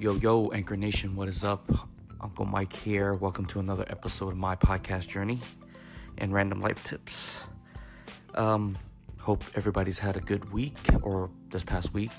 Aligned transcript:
Yo, 0.00 0.14
yo, 0.14 0.48
Anchor 0.52 0.76
Nation, 0.76 1.16
what 1.16 1.26
is 1.26 1.42
up? 1.42 1.68
Uncle 2.20 2.44
Mike 2.44 2.72
here. 2.72 3.14
Welcome 3.14 3.46
to 3.46 3.58
another 3.58 3.84
episode 3.88 4.28
of 4.28 4.36
my 4.36 4.54
podcast 4.54 5.08
journey 5.08 5.40
and 6.18 6.32
random 6.32 6.60
life 6.60 6.84
tips. 6.84 7.34
Um, 8.36 8.78
hope 9.18 9.42
everybody's 9.56 9.98
had 9.98 10.16
a 10.16 10.20
good 10.20 10.52
week 10.52 10.78
or 11.02 11.30
this 11.50 11.64
past 11.64 11.92
week. 11.92 12.12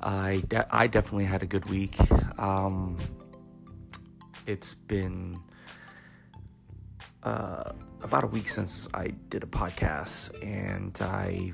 I, 0.00 0.42
de- 0.48 0.66
I 0.74 0.88
definitely 0.88 1.26
had 1.26 1.44
a 1.44 1.46
good 1.46 1.70
week. 1.70 1.96
Um, 2.40 2.98
it's 4.48 4.74
been 4.74 5.38
uh, 7.22 7.70
about 8.02 8.24
a 8.24 8.26
week 8.26 8.48
since 8.48 8.88
I 8.92 9.12
did 9.28 9.44
a 9.44 9.46
podcast, 9.46 10.30
and 10.42 10.98
I 11.00 11.52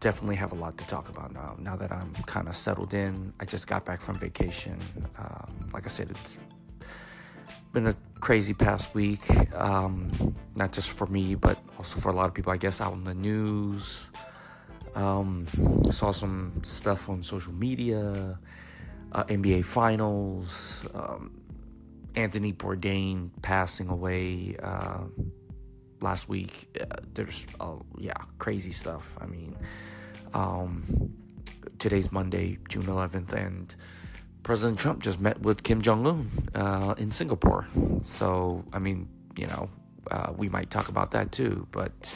definitely 0.00 0.36
have 0.36 0.52
a 0.52 0.54
lot 0.54 0.76
to 0.78 0.86
talk 0.86 1.08
about 1.08 1.32
now. 1.32 1.56
Now 1.58 1.76
that 1.76 1.92
I'm 1.92 2.12
kind 2.26 2.48
of 2.48 2.56
settled 2.56 2.94
in, 2.94 3.32
I 3.40 3.44
just 3.44 3.66
got 3.66 3.84
back 3.84 4.00
from 4.00 4.18
vacation. 4.18 4.78
Um, 5.18 5.70
like 5.72 5.84
I 5.84 5.88
said, 5.88 6.10
it's 6.10 6.36
been 7.72 7.86
a 7.88 7.96
crazy 8.20 8.54
past 8.54 8.94
week, 8.94 9.20
um, 9.54 10.34
not 10.54 10.72
just 10.72 10.90
for 10.90 11.06
me, 11.06 11.34
but 11.34 11.58
also 11.78 11.98
for 11.98 12.10
a 12.10 12.12
lot 12.12 12.26
of 12.26 12.34
people, 12.34 12.52
I 12.52 12.56
guess, 12.56 12.80
out 12.80 12.94
in 12.94 13.04
the 13.04 13.14
news. 13.14 14.10
Um, 14.94 15.46
saw 15.90 16.12
some 16.12 16.60
stuff 16.62 17.10
on 17.10 17.22
social 17.22 17.52
media, 17.52 18.38
uh, 19.12 19.24
NBA 19.24 19.64
Finals, 19.64 20.86
um, 20.94 21.32
Anthony 22.14 22.52
Bourdain 22.52 23.30
passing 23.42 23.88
away. 23.88 24.56
Uh, 24.62 25.04
last 26.00 26.28
week. 26.28 26.76
Uh, 26.80 26.96
there's, 27.14 27.46
uh, 27.60 27.76
yeah, 27.98 28.14
crazy 28.38 28.72
stuff. 28.72 29.16
I 29.20 29.26
mean, 29.26 29.56
um, 30.32 31.12
today's 31.78 32.12
Monday, 32.12 32.58
June 32.68 32.84
11th, 32.84 33.32
and 33.32 33.74
President 34.42 34.78
Trump 34.78 35.02
just 35.02 35.20
met 35.20 35.40
with 35.40 35.62
Kim 35.62 35.80
Jong 35.82 36.06
Un 36.06 36.30
uh, 36.54 36.94
in 36.98 37.10
Singapore. 37.10 37.66
So, 38.08 38.64
I 38.72 38.78
mean, 38.78 39.08
you 39.36 39.46
know, 39.46 39.70
uh, 40.10 40.32
we 40.36 40.48
might 40.48 40.70
talk 40.70 40.88
about 40.88 41.12
that 41.12 41.32
too. 41.32 41.66
But 41.70 42.12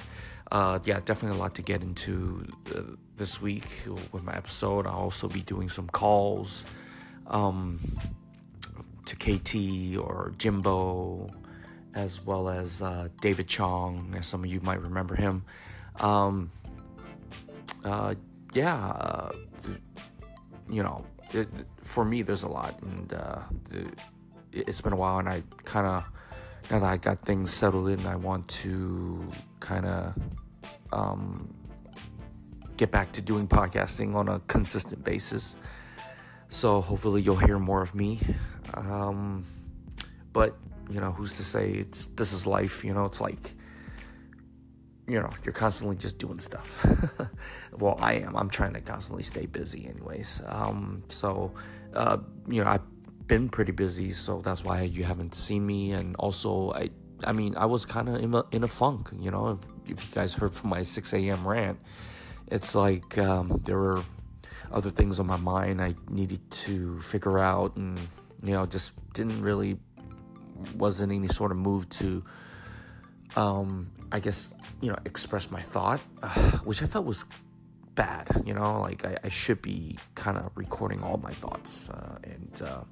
uh, 0.52 0.78
yeah, 0.84 1.00
definitely 1.04 1.38
a 1.38 1.40
lot 1.40 1.54
to 1.56 1.62
get 1.62 1.82
into 1.82 2.46
uh, 2.74 2.82
this 3.16 3.40
week 3.40 3.66
with 4.12 4.22
my 4.22 4.34
episode. 4.36 4.86
I'll 4.86 4.94
also 4.94 5.28
be 5.28 5.40
doing 5.40 5.68
some 5.68 5.88
calls 5.88 6.64
um, 7.26 7.96
to 9.06 9.16
KT 9.16 9.98
or 9.98 10.34
Jimbo 10.38 11.30
as 11.94 12.24
well 12.24 12.48
as 12.48 12.82
uh, 12.82 13.08
David 13.20 13.48
Chong, 13.48 14.14
as 14.18 14.26
some 14.26 14.44
of 14.44 14.50
you 14.50 14.60
might 14.60 14.80
remember 14.80 15.14
him. 15.14 15.44
Um, 16.00 16.50
uh, 17.84 18.14
yeah, 18.52 18.76
uh, 18.76 19.32
you 20.70 20.82
know, 20.82 21.04
it, 21.32 21.48
for 21.82 22.04
me, 22.04 22.22
there's 22.22 22.42
a 22.42 22.48
lot, 22.48 22.80
and 22.82 23.12
uh, 23.12 23.40
it's 24.52 24.80
been 24.80 24.92
a 24.92 24.96
while, 24.96 25.18
and 25.18 25.28
I 25.28 25.42
kind 25.64 25.86
of 25.86 26.04
now 26.70 26.80
that 26.80 26.86
I 26.86 26.96
got 26.98 27.24
things 27.24 27.52
settled 27.52 27.88
in, 27.88 28.04
I 28.06 28.16
want 28.16 28.46
to 28.48 29.26
kind 29.60 29.86
of 29.86 30.14
um, 30.92 31.54
get 32.76 32.90
back 32.90 33.12
to 33.12 33.22
doing 33.22 33.48
podcasting 33.48 34.14
on 34.14 34.28
a 34.28 34.40
consistent 34.40 35.02
basis. 35.02 35.56
So 36.50 36.80
hopefully 36.80 37.22
you'll 37.22 37.36
hear 37.36 37.58
more 37.58 37.80
of 37.80 37.94
me. 37.94 38.20
Um, 38.74 39.44
but 40.32 40.56
you 40.90 41.00
know, 41.00 41.12
who's 41.12 41.32
to 41.34 41.44
say 41.44 41.70
it's 41.70 42.06
this 42.16 42.32
is 42.32 42.46
life, 42.46 42.84
you 42.84 42.94
know, 42.94 43.04
it's 43.04 43.20
like 43.20 43.54
you 45.06 45.18
know, 45.18 45.30
you're 45.42 45.54
constantly 45.54 45.96
just 45.96 46.18
doing 46.18 46.38
stuff. 46.38 46.84
well, 47.78 47.96
I 47.98 48.14
am. 48.14 48.36
I'm 48.36 48.50
trying 48.50 48.74
to 48.74 48.82
constantly 48.82 49.22
stay 49.22 49.46
busy 49.46 49.88
anyways. 49.88 50.42
Um, 50.46 51.02
so 51.08 51.54
uh, 51.94 52.18
you 52.46 52.62
know, 52.62 52.70
I've 52.70 53.26
been 53.26 53.48
pretty 53.48 53.72
busy, 53.72 54.12
so 54.12 54.42
that's 54.42 54.62
why 54.64 54.82
you 54.82 55.04
haven't 55.04 55.34
seen 55.34 55.66
me 55.66 55.92
and 55.92 56.14
also 56.16 56.72
I 56.72 56.90
I 57.24 57.32
mean, 57.32 57.56
I 57.56 57.66
was 57.66 57.84
kind 57.84 58.08
of 58.08 58.22
in 58.22 58.34
a, 58.34 58.44
in 58.52 58.62
a 58.62 58.68
funk, 58.68 59.10
you 59.18 59.30
know, 59.30 59.58
if, 59.86 60.04
you 60.04 60.14
guys 60.14 60.34
heard 60.34 60.54
from 60.54 60.70
my 60.70 60.82
6 60.82 61.12
a.m. 61.14 61.46
rant, 61.46 61.78
it's 62.46 62.74
like 62.74 63.18
um, 63.18 63.60
there 63.64 63.76
were 63.76 64.02
other 64.70 64.90
things 64.90 65.18
on 65.18 65.26
my 65.26 65.36
mind 65.36 65.80
I 65.82 65.94
needed 66.08 66.48
to 66.50 67.00
figure 67.00 67.38
out 67.38 67.76
and, 67.76 67.98
you 68.42 68.52
know, 68.52 68.66
just 68.66 68.92
didn't 69.14 69.42
really 69.42 69.78
wasn't 70.74 71.12
any 71.12 71.28
sort 71.28 71.50
of 71.50 71.58
move 71.58 71.88
to, 71.90 72.24
um, 73.36 73.90
I 74.12 74.20
guess, 74.20 74.52
you 74.80 74.90
know, 74.90 74.98
express 75.04 75.50
my 75.50 75.62
thought, 75.62 76.00
uh, 76.22 76.28
which 76.64 76.82
I 76.82 76.86
felt 76.86 77.04
was 77.04 77.24
bad. 77.94 78.28
You 78.46 78.54
know, 78.54 78.80
like 78.80 79.04
I, 79.04 79.18
I 79.24 79.28
should 79.28 79.60
be 79.60 79.98
kind 80.14 80.38
of 80.38 80.50
recording 80.54 81.02
all 81.02 81.18
my 81.18 81.32
thoughts, 81.32 81.90
uh, 81.90 82.18
and 82.22 82.62
uh, 82.64 82.82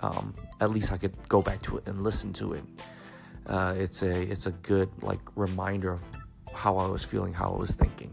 um, 0.00 0.34
at 0.60 0.70
least 0.70 0.92
I 0.92 0.96
could 0.96 1.16
go 1.28 1.42
back 1.42 1.62
to 1.62 1.78
it 1.78 1.86
and 1.86 2.00
listen 2.00 2.32
to 2.34 2.54
it. 2.54 2.64
Uh, 3.46 3.74
it's 3.76 4.02
a 4.02 4.22
it's 4.30 4.46
a 4.46 4.52
good 4.52 4.88
like 5.02 5.20
reminder 5.36 5.92
of 5.92 6.02
how 6.54 6.76
I 6.78 6.86
was 6.88 7.02
feeling, 7.04 7.32
how 7.32 7.52
I 7.52 7.58
was 7.58 7.72
thinking. 7.72 8.12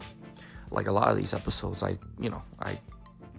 Like 0.71 0.87
a 0.87 0.91
lot 0.91 1.09
of 1.09 1.17
these 1.17 1.33
episodes, 1.33 1.83
I 1.83 1.97
you 2.19 2.29
know 2.29 2.41
I 2.59 2.79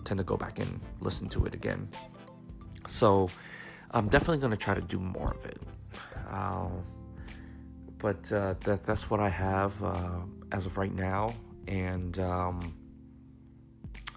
tend 0.05 0.19
to 0.19 0.25
go 0.25 0.37
back 0.37 0.59
and 0.59 0.81
listen 1.01 1.29
to 1.31 1.45
it 1.47 1.55
again. 1.55 1.89
So 2.89 3.29
I'm 3.95 4.09
definitely 4.09 4.39
going 4.39 4.53
to 4.53 4.57
try 4.57 4.75
to 4.75 4.81
do 4.81 4.99
more 4.99 5.33
of 5.33 5.45
it. 5.45 5.61
Uh, 6.31 6.69
but 7.99 8.33
uh, 8.33 8.55
that, 8.61 8.85
that's 8.85 9.11
what 9.11 9.21
I 9.21 9.29
have 9.29 9.83
uh, 9.83 10.21
as 10.51 10.67
of 10.67 10.79
right 10.79 10.93
now. 10.93 11.35
And 11.69 12.19
um, 12.19 12.75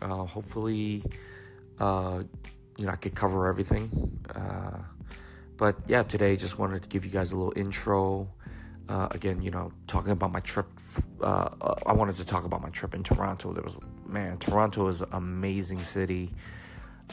uh, 0.02 0.26
hopefully, 0.26 1.04
uh, 1.80 2.24
you 2.78 2.86
know, 2.86 2.92
I 2.92 2.96
could 2.96 3.16
cover 3.16 3.48
everything. 3.48 3.90
Uh, 4.34 4.78
but 5.58 5.76
yeah, 5.88 6.04
today 6.04 6.36
just 6.36 6.58
wanted 6.58 6.82
to 6.84 6.90
give 6.90 7.06
you 7.06 7.12
guys 7.12 7.34
a 7.34 7.38
little 7.38 7.54
intro. 7.56 8.30
again, 8.88 9.42
you 9.42 9.52
know, 9.52 9.72
talking 9.88 10.12
about 10.12 10.32
my 10.32 10.40
trip. 10.40 10.68
I 11.22 11.94
wanted 11.94 12.16
to 12.18 12.26
talk 12.26 12.46
about 12.46 12.62
my 12.62 12.70
trip 12.70 12.96
in 12.96 13.04
Toronto. 13.04 13.54
There 13.54 13.64
was, 13.64 13.80
man, 14.08 14.38
Toronto 14.38 14.88
is 14.88 15.02
an 15.02 15.10
amazing 15.12 15.84
city. 15.84 16.32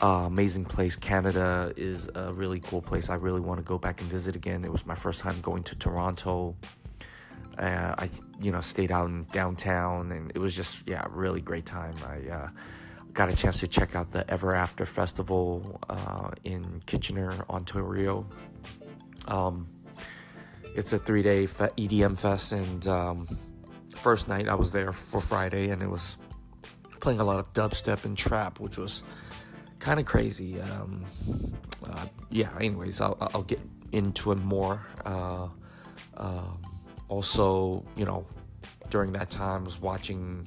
Uh, 0.01 0.25
amazing 0.27 0.65
place. 0.65 0.97
Canada 0.97 1.73
is 1.77 2.09
a 2.15 2.33
really 2.33 2.61
cool 2.61 2.81
place. 2.81 3.11
I 3.11 3.15
really 3.15 3.41
want 3.41 3.59
to 3.59 3.65
go 3.65 3.79
back 3.79 4.01
and 4.01 4.11
visit 4.11 4.35
again. 4.35 4.65
It 4.65 4.73
was 4.73 4.87
my 4.87 4.95
first 4.95 5.21
time 5.21 5.41
going 5.41 5.63
to 5.65 5.77
Toronto. 5.77 6.57
Uh, 7.59 7.95
I, 7.99 8.09
you 8.41 8.51
know, 8.51 8.61
stayed 8.61 8.91
out 8.91 9.09
in 9.09 9.27
downtown, 9.31 10.11
and 10.11 10.33
it 10.35 10.39
was 10.39 10.57
just, 10.57 10.89
yeah, 10.89 11.05
really 11.11 11.41
great 11.41 11.67
time. 11.67 11.95
I 12.07 12.31
uh, 12.31 12.49
got 13.13 13.31
a 13.31 13.37
chance 13.37 13.61
to 13.61 13.69
check 13.69 13.95
out 13.95 14.11
the 14.11 14.29
Ever 14.31 14.55
After 14.55 14.87
Festival 14.87 15.79
uh, 15.89 16.31
in 16.45 16.81
Kitchener, 16.87 17.45
Ontario. 17.51 18.27
Um, 19.29 19.69
it's 20.75 20.93
a 20.95 20.99
three-day 20.99 21.47
fe- 21.47 21.71
EDM 21.77 22.19
fest, 22.19 22.53
and 22.53 22.87
um, 22.89 23.39
first 23.95 24.29
night 24.29 24.49
I 24.49 24.55
was 24.55 24.73
there 24.73 24.93
for 24.93 25.21
Friday, 25.21 25.69
and 25.69 25.83
it 25.83 25.91
was 25.91 26.17
playing 27.01 27.21
a 27.21 27.25
lot 27.25 27.39
of 27.39 27.53
dubstep 27.53 28.05
and 28.07 28.17
trap, 28.17 28.59
which 28.59 28.79
was 28.79 29.03
kind 29.83 29.99
of 29.99 30.07
crazy. 30.07 30.61
Um, 30.61 31.05
uh, 31.85 32.07
yeah. 32.31 32.51
Anyways, 32.59 33.01
I'll, 33.01 33.19
I'll 33.21 33.43
get 33.43 33.61
into 33.91 34.31
it 34.33 34.37
more. 34.37 34.81
Uh, 35.05 35.49
uh, 36.17 36.53
also, 37.09 37.85
you 37.97 38.05
know, 38.05 38.25
during 38.91 39.13
that 39.13 39.29
time, 39.29 39.63
I 39.63 39.65
was 39.65 39.81
watching 39.81 40.47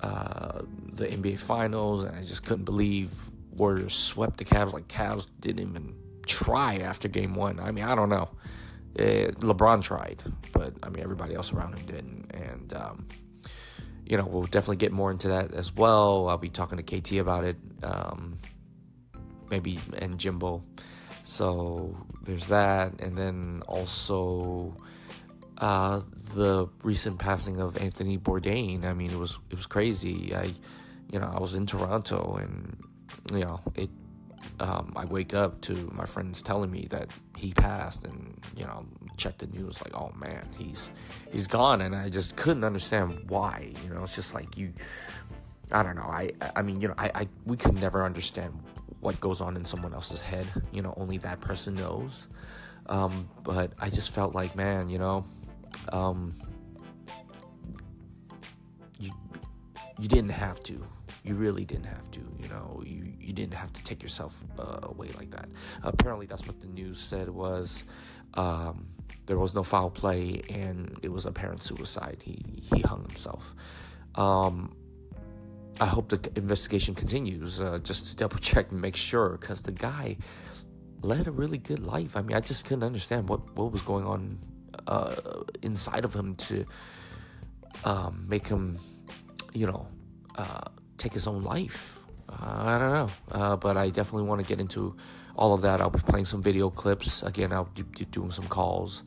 uh, 0.00 0.60
the 0.92 1.06
NBA 1.06 1.38
Finals, 1.38 2.04
and 2.04 2.16
I 2.16 2.22
just 2.22 2.44
couldn't 2.44 2.64
believe 2.64 3.12
Warriors 3.50 3.94
swept 3.94 4.36
the 4.36 4.44
Cavs. 4.44 4.74
Like 4.74 4.88
Cavs 4.88 5.26
didn't 5.40 5.66
even 5.70 5.94
try 6.26 6.76
after 6.76 7.08
Game 7.08 7.34
One. 7.34 7.58
I 7.58 7.70
mean, 7.72 7.84
I 7.84 7.94
don't 7.94 8.10
know. 8.10 8.28
It, 8.94 9.38
LeBron 9.40 9.82
tried, 9.82 10.22
but 10.52 10.74
I 10.82 10.90
mean, 10.90 11.02
everybody 11.02 11.34
else 11.34 11.52
around 11.52 11.78
him 11.78 11.86
didn't, 11.86 12.30
and. 12.34 12.74
Um, 12.74 13.08
you 14.08 14.16
know, 14.16 14.24
we'll 14.24 14.44
definitely 14.44 14.76
get 14.76 14.90
more 14.90 15.10
into 15.10 15.28
that 15.28 15.52
as 15.52 15.74
well. 15.74 16.28
I'll 16.28 16.38
be 16.38 16.48
talking 16.48 16.82
to 16.82 17.00
KT 17.00 17.12
about 17.18 17.44
it, 17.44 17.56
um, 17.82 18.38
maybe 19.50 19.78
and 19.98 20.18
Jimbo. 20.18 20.64
So 21.24 21.94
there's 22.22 22.46
that, 22.46 23.00
and 23.00 23.16
then 23.16 23.62
also 23.68 24.74
uh, 25.58 26.00
the 26.34 26.68
recent 26.82 27.18
passing 27.18 27.60
of 27.60 27.76
Anthony 27.76 28.16
Bourdain. 28.16 28.84
I 28.84 28.94
mean, 28.94 29.10
it 29.10 29.18
was 29.18 29.38
it 29.50 29.56
was 29.56 29.66
crazy. 29.66 30.34
I, 30.34 30.54
you 31.12 31.18
know, 31.18 31.30
I 31.30 31.38
was 31.38 31.54
in 31.54 31.66
Toronto, 31.66 32.38
and 32.40 32.82
you 33.30 33.44
know, 33.44 33.60
it 33.74 33.90
um, 34.60 34.94
I 34.96 35.04
wake 35.04 35.34
up 35.34 35.60
to 35.62 35.74
my 35.92 36.06
friends 36.06 36.40
telling 36.40 36.70
me 36.70 36.86
that 36.90 37.10
he 37.36 37.52
passed, 37.52 38.04
and 38.04 38.42
you 38.56 38.64
know, 38.64 38.86
check 39.18 39.38
the 39.38 39.46
news 39.48 39.80
like, 39.84 39.94
oh 39.94 40.12
man, 40.18 40.48
he's 40.56 40.90
he's 41.30 41.46
gone, 41.46 41.80
and 41.82 41.94
I 41.94 42.08
just 42.08 42.36
couldn't 42.36 42.64
understand 42.64 43.24
why. 43.28 43.72
You 43.84 43.90
know, 43.94 44.02
it's 44.02 44.14
just 44.14 44.34
like 44.34 44.56
you, 44.56 44.72
I 45.72 45.82
don't 45.82 45.96
know. 45.96 46.02
I 46.02 46.30
I 46.56 46.62
mean, 46.62 46.80
you 46.80 46.88
know, 46.88 46.94
I, 46.96 47.10
I 47.14 47.28
we 47.44 47.56
could 47.56 47.78
never 47.80 48.04
understand 48.04 48.52
what 49.00 49.20
goes 49.20 49.40
on 49.40 49.56
in 49.56 49.64
someone 49.64 49.92
else's 49.94 50.20
head. 50.20 50.46
You 50.72 50.82
know, 50.82 50.94
only 50.96 51.18
that 51.18 51.40
person 51.40 51.74
knows. 51.74 52.28
Um, 52.86 53.28
but 53.42 53.72
I 53.78 53.90
just 53.90 54.10
felt 54.12 54.34
like, 54.34 54.56
man, 54.56 54.88
you 54.88 54.98
know, 54.98 55.24
um, 55.92 56.32
you 58.98 59.12
you 59.98 60.08
didn't 60.08 60.30
have 60.30 60.62
to 60.64 60.82
You 61.24 61.34
really 61.34 61.64
didn't 61.64 61.86
have 61.86 62.10
to. 62.12 62.20
You 62.40 62.48
know, 62.48 62.82
you, 62.86 63.12
you 63.20 63.32
didn't 63.34 63.54
have 63.54 63.72
to 63.74 63.82
take 63.84 64.02
yourself 64.02 64.40
uh, 64.58 64.80
away 64.82 65.08
like 65.18 65.30
that. 65.32 65.48
Apparently, 65.82 66.26
that's 66.26 66.46
what 66.46 66.60
the 66.60 66.68
news 66.68 66.98
said 67.00 67.28
was 67.28 67.84
um, 68.34 68.86
there 69.28 69.38
was 69.38 69.54
no 69.54 69.62
foul 69.62 69.90
play 69.90 70.40
and 70.50 70.98
it 71.02 71.12
was 71.12 71.24
apparent 71.26 71.62
suicide. 71.62 72.22
He 72.24 72.42
he 72.62 72.80
hung 72.80 73.02
himself. 73.02 73.54
Um, 74.16 74.74
I 75.80 75.86
hope 75.86 76.08
the 76.08 76.20
investigation 76.34 76.94
continues 76.94 77.60
uh, 77.60 77.78
just 77.84 78.06
to 78.06 78.16
double 78.16 78.38
check 78.38 78.72
and 78.72 78.80
make 78.80 78.96
sure 78.96 79.38
because 79.40 79.62
the 79.62 79.70
guy 79.70 80.16
led 81.02 81.28
a 81.28 81.30
really 81.30 81.58
good 81.58 81.86
life. 81.86 82.16
I 82.16 82.22
mean, 82.22 82.36
I 82.36 82.40
just 82.40 82.64
couldn't 82.64 82.82
understand 82.82 83.28
what, 83.28 83.54
what 83.54 83.70
was 83.70 83.82
going 83.82 84.04
on 84.04 84.38
uh, 84.88 85.14
inside 85.62 86.04
of 86.04 86.14
him 86.14 86.34
to 86.34 86.64
um, 87.84 88.24
make 88.28 88.48
him, 88.48 88.78
you 89.52 89.66
know, 89.66 89.86
uh, 90.36 90.64
take 90.96 91.12
his 91.12 91.28
own 91.28 91.44
life. 91.44 91.96
Uh, 92.28 92.34
I 92.40 92.78
don't 92.78 92.92
know, 92.92 93.10
uh, 93.30 93.56
but 93.56 93.76
I 93.76 93.90
definitely 93.90 94.24
want 94.24 94.42
to 94.42 94.48
get 94.48 94.60
into 94.60 94.96
all 95.38 95.54
of 95.54 95.62
that. 95.62 95.80
I'll 95.80 95.88
be 95.88 96.00
playing 96.00 96.26
some 96.26 96.42
video 96.42 96.68
clips. 96.68 97.22
Again, 97.22 97.52
I'll 97.52 97.70
be 97.74 98.04
doing 98.06 98.32
some 98.32 98.46
calls, 98.48 99.04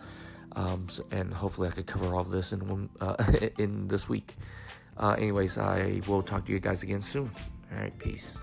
um, 0.55 0.87
and 1.11 1.33
hopefully, 1.33 1.67
I 1.67 1.71
could 1.71 1.85
cover 1.85 2.15
all 2.15 2.21
of 2.21 2.31
this 2.31 2.53
in 2.53 2.67
one 2.67 2.89
uh, 2.99 3.15
in 3.59 3.87
this 3.87 4.09
week. 4.09 4.35
Uh, 4.97 5.15
anyways, 5.17 5.57
I 5.57 6.01
will 6.07 6.21
talk 6.21 6.45
to 6.45 6.51
you 6.51 6.59
guys 6.59 6.83
again 6.83 7.01
soon. 7.01 7.29
All 7.71 7.79
right, 7.79 7.97
peace. 7.99 8.33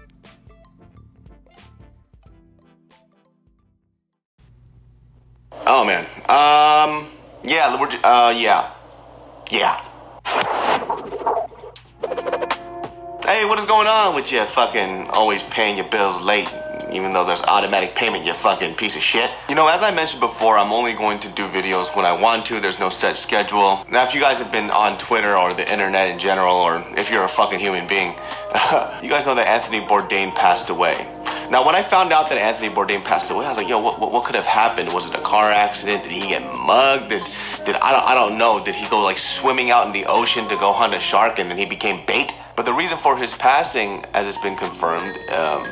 Oh 5.66 5.84
man. 5.84 6.04
Um. 6.28 7.06
Yeah. 7.42 7.76
Uh. 8.04 8.34
Yeah. 8.36 8.70
Yeah. 9.50 9.84
Hey, 13.24 13.44
what 13.44 13.58
is 13.58 13.66
going 13.66 13.86
on 13.86 14.14
with 14.14 14.32
you 14.32 14.42
fucking 14.44 15.08
always 15.12 15.44
paying 15.44 15.76
your 15.76 15.86
bills 15.88 16.24
late, 16.24 16.48
even 16.92 17.12
though 17.12 17.24
there's 17.24 17.42
automatic 17.42 17.94
payment, 17.94 18.24
you 18.24 18.34
fucking 18.34 18.74
piece 18.74 18.96
of 18.96 19.02
shit? 19.02 19.30
You 19.48 19.54
know, 19.54 19.68
as 19.68 19.82
I 19.82 19.94
mentioned 19.94 20.20
before, 20.20 20.58
I'm 20.58 20.72
only 20.72 20.94
going 20.94 21.18
to 21.20 21.28
do 21.32 21.44
videos 21.48 21.94
when 21.96 22.04
I 22.04 22.12
want 22.12 22.46
to. 22.46 22.60
There's 22.60 22.80
no 22.80 22.88
set 22.88 23.16
schedule. 23.16 23.84
Now, 23.90 24.04
if 24.04 24.14
you 24.14 24.20
guys 24.20 24.38
have 24.40 24.52
been 24.52 24.70
on 24.70 24.96
Twitter 24.98 25.36
or 25.36 25.54
the 25.54 25.70
internet 25.72 26.08
in 26.08 26.18
general, 26.18 26.54
or 26.54 26.82
if 26.96 27.10
you're 27.10 27.24
a 27.24 27.28
fucking 27.28 27.58
human 27.58 27.86
being, 27.86 28.08
you 29.02 29.10
guys 29.10 29.26
know 29.26 29.34
that 29.34 29.46
Anthony 29.46 29.80
Bourdain 29.80 30.34
passed 30.34 30.70
away. 30.70 31.06
Now, 31.50 31.64
when 31.64 31.74
I 31.74 31.80
found 31.80 32.12
out 32.12 32.28
that 32.28 32.36
Anthony 32.36 32.68
Bourdain 32.68 33.02
passed 33.02 33.30
away, 33.30 33.46
I 33.46 33.48
was 33.48 33.56
like, 33.56 33.68
yo, 33.68 33.80
what, 33.80 33.98
what, 33.98 34.12
what, 34.12 34.24
could 34.24 34.36
have 34.36 34.44
happened? 34.44 34.92
Was 34.92 35.08
it 35.08 35.18
a 35.18 35.22
car 35.22 35.50
accident? 35.50 36.02
Did 36.02 36.12
he 36.12 36.28
get 36.28 36.42
mugged? 36.42 37.08
Did, 37.08 37.22
did 37.64 37.76
I, 37.76 37.92
don't, 37.92 38.04
I 38.04 38.14
don't 38.14 38.36
know. 38.36 38.62
Did 38.62 38.74
he 38.74 38.86
go 38.90 39.02
like 39.02 39.16
swimming 39.16 39.70
out 39.70 39.86
in 39.86 39.92
the 39.92 40.04
ocean 40.08 40.46
to 40.48 40.56
go 40.56 40.72
hunt 40.72 40.94
a 40.94 41.00
shark 41.00 41.38
and 41.38 41.50
then 41.50 41.56
he 41.56 41.64
became 41.64 42.04
bait? 42.06 42.32
But 42.54 42.66
the 42.66 42.74
reason 42.74 42.98
for 42.98 43.16
his 43.16 43.34
passing, 43.34 44.04
as 44.12 44.26
it's 44.26 44.36
been 44.42 44.56
confirmed, 44.56 45.16
um, 45.30 45.62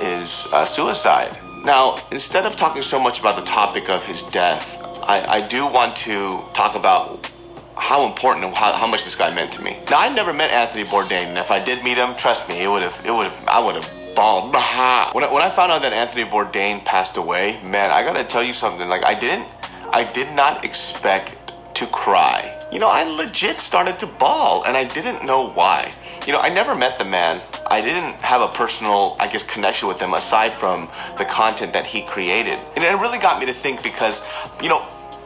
is 0.00 0.48
uh, 0.52 0.64
suicide. 0.64 1.36
Now, 1.64 1.96
instead 2.12 2.46
of 2.46 2.56
talking 2.56 2.82
so 2.82 3.00
much 3.00 3.20
about 3.20 3.36
the 3.36 3.44
topic 3.44 3.90
of 3.90 4.04
his 4.04 4.22
death, 4.22 4.78
I, 5.02 5.42
I 5.42 5.46
do 5.46 5.64
want 5.64 5.96
to 5.96 6.40
talk 6.52 6.76
about 6.76 7.30
how 7.76 8.06
important 8.06 8.44
and 8.44 8.54
how, 8.54 8.72
how, 8.72 8.86
much 8.86 9.04
this 9.04 9.14
guy 9.14 9.34
meant 9.34 9.52
to 9.52 9.62
me. 9.62 9.76
Now, 9.90 9.98
I 9.98 10.14
never 10.14 10.32
met 10.32 10.50
Anthony 10.50 10.84
Bourdain, 10.84 11.26
and 11.26 11.38
if 11.38 11.50
I 11.50 11.62
did 11.62 11.82
meet 11.84 11.98
him, 11.98 12.14
trust 12.16 12.48
me, 12.48 12.62
it 12.62 12.68
would 12.68 12.82
have, 12.82 13.02
it 13.04 13.12
would 13.12 13.24
have, 13.24 13.48
I 13.48 13.64
would 13.64 13.74
have 13.74 14.14
bawled. 14.14 14.54
When 15.14 15.24
I, 15.24 15.32
when 15.32 15.42
I 15.42 15.48
found 15.48 15.72
out 15.72 15.82
that 15.82 15.92
Anthony 15.92 16.24
Bourdain 16.24 16.84
passed 16.84 17.16
away, 17.16 17.58
man, 17.64 17.90
I 17.90 18.02
gotta 18.02 18.24
tell 18.24 18.42
you 18.42 18.52
something. 18.52 18.88
Like, 18.88 19.04
I 19.04 19.14
didn't, 19.18 19.46
I 19.92 20.10
did 20.12 20.34
not 20.34 20.64
expect 20.64 21.52
to 21.74 21.86
cry 21.86 22.56
you 22.72 22.80
know, 22.80 22.90
I 22.90 23.04
legit 23.16 23.60
started 23.60 23.98
to 24.00 24.06
bawl 24.06 24.64
and 24.64 24.76
I 24.76 24.84
didn't 24.84 25.24
know 25.24 25.50
why. 25.50 25.92
You 26.26 26.32
know, 26.32 26.40
I 26.40 26.48
never 26.48 26.74
met 26.74 26.98
the 26.98 27.04
man. 27.04 27.40
I 27.70 27.80
didn't 27.80 28.20
have 28.20 28.42
a 28.42 28.48
personal, 28.48 29.16
I 29.20 29.28
guess, 29.28 29.44
connection 29.44 29.86
with 29.86 30.00
him 30.00 30.12
aside 30.12 30.52
from 30.52 30.88
the 31.18 31.24
content 31.24 31.72
that 31.72 31.86
he 31.86 32.02
created. 32.02 32.58
And 32.74 32.82
it 32.82 33.00
really 33.00 33.20
got 33.20 33.38
me 33.38 33.46
to 33.46 33.52
think 33.52 33.80
because, 33.84 34.26
you 34.60 34.68
know, 34.68 34.84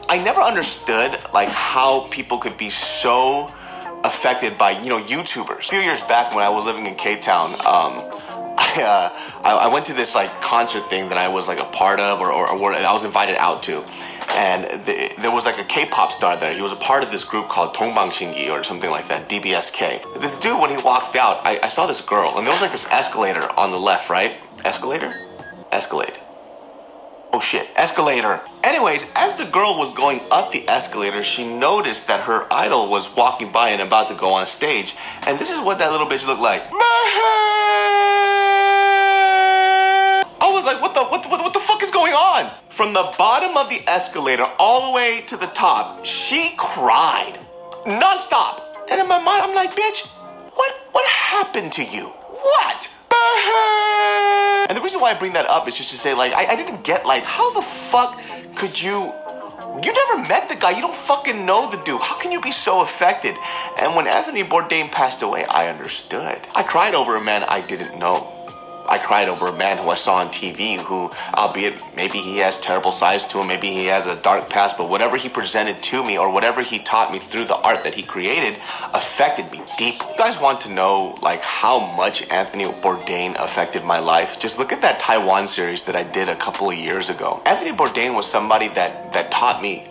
I 0.09 0.23
never 0.23 0.41
understood 0.41 1.17
like 1.33 1.49
how 1.49 2.07
people 2.11 2.37
could 2.37 2.55
be 2.55 2.69
so 2.69 3.51
affected 4.03 4.59
by, 4.59 4.71
you 4.83 4.89
know, 4.89 4.99
YouTubers. 4.99 5.59
A 5.59 5.71
few 5.71 5.79
years 5.79 6.03
back 6.03 6.35
when 6.35 6.43
I 6.43 6.49
was 6.49 6.65
living 6.65 6.85
in 6.85 6.93
K-Town, 6.93 7.49
um, 7.65 8.50
I, 8.61 8.83
uh, 8.83 9.47
I, 9.47 9.65
I, 9.65 9.73
went 9.73 9.85
to 9.87 9.93
this 9.93 10.13
like 10.13 10.29
concert 10.41 10.81
thing 10.81 11.09
that 11.09 11.17
I 11.17 11.27
was 11.27 11.47
like 11.47 11.59
a 11.59 11.65
part 11.65 11.99
of 11.99 12.21
or, 12.21 12.31
or, 12.31 12.47
or 12.51 12.73
I 12.73 12.93
was 12.93 13.05
invited 13.05 13.35
out 13.37 13.63
to 13.63 13.83
and 14.35 14.63
the, 14.85 15.11
there 15.19 15.31
was 15.31 15.45
like 15.45 15.59
a 15.59 15.63
K-pop 15.63 16.11
star 16.11 16.37
there. 16.37 16.53
He 16.53 16.61
was 16.61 16.71
a 16.71 16.77
part 16.77 17.03
of 17.03 17.11
this 17.11 17.23
group 17.23 17.47
called 17.49 17.75
Dongbang 17.75 18.49
or 18.51 18.63
something 18.63 18.89
like 18.89 19.07
that, 19.07 19.29
DBSK. 19.29 20.21
This 20.21 20.35
dude, 20.39 20.59
when 20.59 20.69
he 20.69 20.81
walked 20.83 21.15
out, 21.15 21.41
I, 21.45 21.59
I 21.63 21.67
saw 21.67 21.85
this 21.85 22.01
girl, 22.01 22.37
and 22.37 22.45
there 22.45 22.53
was 22.53 22.61
like 22.61 22.71
this 22.71 22.89
escalator 22.91 23.47
on 23.57 23.71
the 23.71 23.79
left, 23.79 24.09
right? 24.09 24.33
Escalator? 24.63 25.13
Escalade. 25.71 26.13
Oh 27.33 27.39
shit, 27.39 27.69
escalator. 27.77 28.41
Anyways, 28.61 29.13
as 29.15 29.37
the 29.37 29.45
girl 29.45 29.77
was 29.77 29.93
going 29.95 30.19
up 30.31 30.51
the 30.51 30.67
escalator, 30.67 31.23
she 31.23 31.47
noticed 31.47 32.07
that 32.07 32.19
her 32.25 32.45
idol 32.51 32.89
was 32.89 33.15
walking 33.15 33.49
by 33.53 33.69
and 33.69 33.81
about 33.81 34.09
to 34.09 34.15
go 34.15 34.33
on 34.33 34.45
stage. 34.45 34.97
And 35.25 35.39
this 35.39 35.49
is 35.49 35.59
what 35.63 35.79
that 35.79 35.91
little 35.91 36.07
bitch 36.07 36.27
looked 36.27 36.41
like. 36.41 36.61
I 40.41 40.51
was 40.51 40.65
like, 40.65 40.81
what 40.81 40.93
the 40.93 41.05
what, 41.05 41.25
what, 41.31 41.39
what 41.39 41.53
the 41.53 41.59
fuck 41.59 41.81
is 41.81 41.91
going 41.91 42.11
on? 42.11 42.51
From 42.67 42.91
the 42.91 43.13
bottom 43.17 43.55
of 43.55 43.69
the 43.69 43.79
escalator 43.89 44.45
all 44.59 44.91
the 44.91 44.95
way 44.95 45.21
to 45.27 45.37
the 45.37 45.47
top, 45.47 46.03
she 46.03 46.53
cried 46.57 47.39
nonstop. 47.85 48.59
And 48.91 48.99
in 48.99 49.07
my 49.07 49.23
mind, 49.23 49.41
I'm 49.43 49.55
like, 49.55 49.71
bitch, 49.71 50.05
what 50.53 50.71
what 50.91 51.05
happened 51.09 51.71
to 51.73 51.83
you? 51.85 52.07
What? 52.07 52.93
And 54.69 54.77
the 54.77 54.83
reason 54.83 55.01
why 55.01 55.11
I 55.11 55.19
bring 55.19 55.33
that 55.33 55.47
up 55.47 55.67
is 55.67 55.75
just 55.75 55.89
to 55.89 55.97
say, 55.97 56.13
like, 56.13 56.31
I, 56.31 56.53
I 56.53 56.55
didn't 56.55 56.85
get 56.85 57.05
like, 57.05 57.23
how 57.23 57.53
the 57.53 57.61
fuck 57.61 58.17
could 58.55 58.81
you 58.81 59.11
you 59.83 59.93
never 59.93 60.27
met 60.27 60.49
the 60.49 60.55
guy. 60.55 60.71
You 60.71 60.81
don't 60.81 60.95
fucking 60.95 61.45
know 61.45 61.69
the 61.71 61.81
dude. 61.83 62.01
How 62.01 62.19
can 62.19 62.31
you 62.31 62.41
be 62.41 62.51
so 62.51 62.81
affected? 62.81 63.35
And 63.79 63.95
when 63.95 64.05
Anthony 64.05 64.43
Bourdain 64.43 64.91
passed 64.91 65.21
away, 65.21 65.45
I 65.49 65.69
understood. 65.69 66.47
I 66.53 66.63
cried 66.63 66.93
over 66.93 67.15
a 67.15 67.23
man 67.23 67.43
I 67.47 67.61
didn't 67.61 67.97
know. 67.97 68.40
I 68.89 68.97
cried 68.97 69.29
over 69.29 69.47
a 69.47 69.57
man 69.57 69.77
who 69.77 69.89
I 69.89 69.95
saw 69.95 70.17
on 70.17 70.27
TV 70.27 70.77
who, 70.77 71.09
albeit 71.35 71.81
maybe 71.95 72.17
he 72.17 72.37
has 72.39 72.59
terrible 72.59 72.91
sides 72.91 73.25
to 73.27 73.39
him, 73.39 73.47
maybe 73.47 73.67
he 73.67 73.85
has 73.85 74.07
a 74.07 74.21
dark 74.21 74.49
past, 74.49 74.77
but 74.77 74.89
whatever 74.89 75.17
he 75.17 75.29
presented 75.29 75.81
to 75.83 76.03
me 76.03 76.17
or 76.17 76.31
whatever 76.31 76.61
he 76.61 76.79
taught 76.79 77.11
me 77.11 77.19
through 77.19 77.45
the 77.45 77.57
art 77.57 77.83
that 77.83 77.95
he 77.95 78.03
created 78.03 78.57
affected 78.93 79.51
me 79.51 79.61
deeply. 79.77 80.07
You 80.11 80.17
guys 80.17 80.41
want 80.41 80.61
to 80.61 80.73
know 80.73 81.17
like 81.21 81.41
how 81.41 81.95
much 81.95 82.29
Anthony 82.31 82.65
Bourdain 82.65 83.35
affected 83.43 83.83
my 83.83 83.99
life? 83.99 84.39
Just 84.39 84.59
look 84.59 84.71
at 84.71 84.81
that 84.81 84.99
Taiwan 84.99 85.47
series 85.47 85.85
that 85.85 85.95
I 85.95 86.03
did 86.03 86.29
a 86.29 86.35
couple 86.35 86.69
of 86.69 86.77
years 86.77 87.09
ago. 87.09 87.41
Anthony 87.45 87.71
Bourdain 87.75 88.15
was 88.15 88.25
somebody 88.25 88.67
that 88.69 89.13
that 89.13 89.31
taught 89.31 89.61
me 89.61 89.90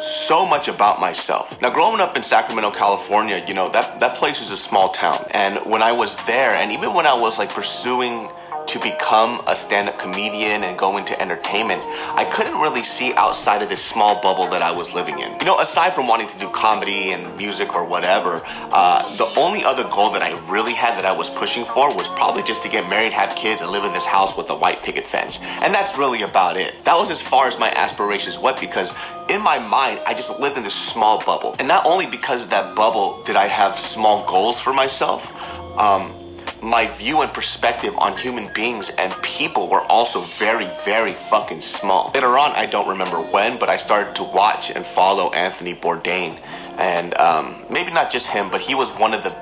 so 0.00 0.46
much 0.46 0.68
about 0.68 1.00
myself. 1.00 1.60
Now, 1.60 1.70
growing 1.70 2.00
up 2.00 2.16
in 2.16 2.22
Sacramento, 2.22 2.70
California, 2.70 3.44
you 3.46 3.54
know, 3.54 3.68
that, 3.70 4.00
that 4.00 4.16
place 4.16 4.40
is 4.40 4.50
a 4.50 4.56
small 4.56 4.90
town. 4.90 5.18
And 5.32 5.58
when 5.66 5.82
I 5.82 5.92
was 5.92 6.16
there, 6.26 6.50
and 6.50 6.72
even 6.72 6.94
when 6.94 7.06
I 7.06 7.14
was 7.20 7.38
like 7.38 7.50
pursuing 7.50 8.28
to 8.68 8.78
become 8.80 9.40
a 9.46 9.56
stand-up 9.56 9.98
comedian 9.98 10.62
and 10.62 10.78
go 10.78 10.98
into 10.98 11.18
entertainment, 11.20 11.82
I 12.14 12.28
couldn't 12.30 12.60
really 12.60 12.82
see 12.82 13.14
outside 13.14 13.62
of 13.62 13.68
this 13.68 13.82
small 13.82 14.20
bubble 14.20 14.46
that 14.48 14.60
I 14.60 14.70
was 14.70 14.94
living 14.94 15.18
in. 15.18 15.32
You 15.40 15.46
know, 15.46 15.58
aside 15.58 15.94
from 15.94 16.06
wanting 16.06 16.28
to 16.28 16.38
do 16.38 16.48
comedy 16.50 17.12
and 17.12 17.34
music 17.36 17.74
or 17.74 17.84
whatever, 17.84 18.40
uh, 18.72 19.00
the 19.16 19.28
only 19.40 19.64
other 19.64 19.84
goal 19.84 20.10
that 20.10 20.22
I 20.22 20.36
really 20.52 20.74
had 20.74 20.98
that 20.98 21.06
I 21.06 21.16
was 21.16 21.30
pushing 21.30 21.64
for 21.64 21.94
was 21.96 22.08
probably 22.08 22.42
just 22.42 22.62
to 22.64 22.68
get 22.68 22.88
married, 22.90 23.12
have 23.14 23.34
kids, 23.34 23.62
and 23.62 23.70
live 23.70 23.84
in 23.84 23.92
this 23.92 24.06
house 24.06 24.36
with 24.36 24.50
a 24.50 24.54
white 24.54 24.82
picket 24.82 25.06
fence. 25.06 25.42
And 25.62 25.74
that's 25.74 25.96
really 25.96 26.22
about 26.22 26.56
it. 26.58 26.74
That 26.84 26.96
was 26.96 27.10
as 27.10 27.22
far 27.22 27.46
as 27.46 27.58
my 27.58 27.70
aspirations 27.70 28.38
went 28.38 28.60
because 28.60 28.92
in 29.30 29.42
my 29.42 29.58
mind, 29.70 30.00
I 30.06 30.12
just 30.12 30.40
lived 30.40 30.58
in 30.58 30.62
this 30.62 30.74
small 30.74 31.24
bubble. 31.24 31.54
And 31.58 31.68
not 31.68 31.86
only 31.86 32.06
because 32.06 32.44
of 32.44 32.50
that 32.50 32.76
bubble 32.76 33.22
did 33.24 33.36
I 33.36 33.46
have 33.46 33.78
small 33.78 34.26
goals 34.26 34.60
for 34.60 34.72
myself, 34.72 35.58
um, 35.78 36.12
my 36.62 36.86
view 36.98 37.22
and 37.22 37.32
perspective 37.32 37.94
on 37.98 38.16
human 38.16 38.52
beings 38.54 38.94
and 38.98 39.12
people 39.22 39.68
were 39.68 39.82
also 39.88 40.20
very, 40.20 40.68
very 40.84 41.12
fucking 41.12 41.60
small. 41.60 42.10
Later 42.14 42.38
on, 42.38 42.50
I 42.52 42.66
don't 42.66 42.88
remember 42.88 43.18
when, 43.18 43.58
but 43.58 43.68
I 43.68 43.76
started 43.76 44.14
to 44.16 44.24
watch 44.24 44.74
and 44.74 44.84
follow 44.84 45.32
Anthony 45.32 45.74
Bourdain. 45.74 46.40
And 46.78 47.16
um, 47.18 47.64
maybe 47.70 47.92
not 47.92 48.10
just 48.10 48.30
him, 48.30 48.48
but 48.50 48.60
he 48.60 48.74
was 48.74 48.90
one 48.92 49.14
of 49.14 49.22
the 49.22 49.36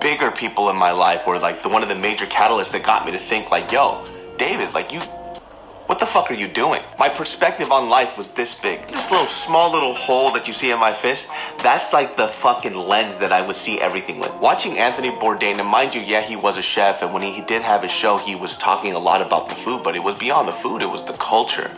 bigger 0.00 0.30
people 0.30 0.68
in 0.70 0.76
my 0.76 0.90
life, 0.90 1.28
or 1.28 1.38
like 1.38 1.56
the 1.62 1.68
one 1.68 1.82
of 1.82 1.88
the 1.88 1.94
major 1.94 2.26
catalysts 2.26 2.72
that 2.72 2.84
got 2.84 3.06
me 3.06 3.12
to 3.12 3.18
think, 3.18 3.50
like, 3.50 3.70
yo, 3.70 4.04
David, 4.36 4.74
like 4.74 4.92
you 4.92 5.00
What 5.86 5.98
the 5.98 6.06
fuck 6.06 6.30
are 6.30 6.34
you 6.34 6.48
doing? 6.48 6.80
My 6.98 7.08
perspective 7.08 7.72
on 7.72 7.90
life 7.90 8.16
was 8.16 8.30
this 8.30 8.60
big. 8.60 8.80
This 8.88 9.10
little 9.10 9.26
small 9.26 9.70
little 9.72 9.94
hole 9.94 10.30
that 10.32 10.46
you 10.46 10.52
see 10.52 10.70
in 10.70 10.78
my 10.78 10.92
fist, 10.92 11.30
that's 11.62 11.92
like 11.92 12.16
the 12.16 12.28
fucking 12.28 12.74
lens 12.74 13.18
that 13.18 13.32
I 13.32 13.44
would 13.46 13.56
see 13.56 13.80
everything 13.80 14.18
with. 14.18 14.32
Watching 14.40 14.78
Anthony 14.78 15.10
Bourdain, 15.10 15.58
and 15.58 15.68
mind 15.68 15.94
you, 15.94 16.00
yeah, 16.00 16.22
he 16.22 16.36
was 16.36 16.56
a 16.56 16.62
chef, 16.62 17.02
and 17.02 17.12
when 17.12 17.22
he 17.22 17.42
did 17.42 17.62
have 17.62 17.82
his 17.82 17.92
show, 17.92 18.16
he 18.16 18.34
was 18.36 18.56
talking 18.56 18.94
a 18.94 18.98
lot 18.98 19.20
about 19.20 19.48
the 19.48 19.54
food, 19.54 19.82
but 19.82 19.96
it 19.96 20.02
was 20.02 20.18
beyond 20.18 20.46
the 20.46 20.52
food, 20.52 20.82
it 20.82 20.90
was 20.90 21.04
the 21.04 21.14
culture. 21.14 21.70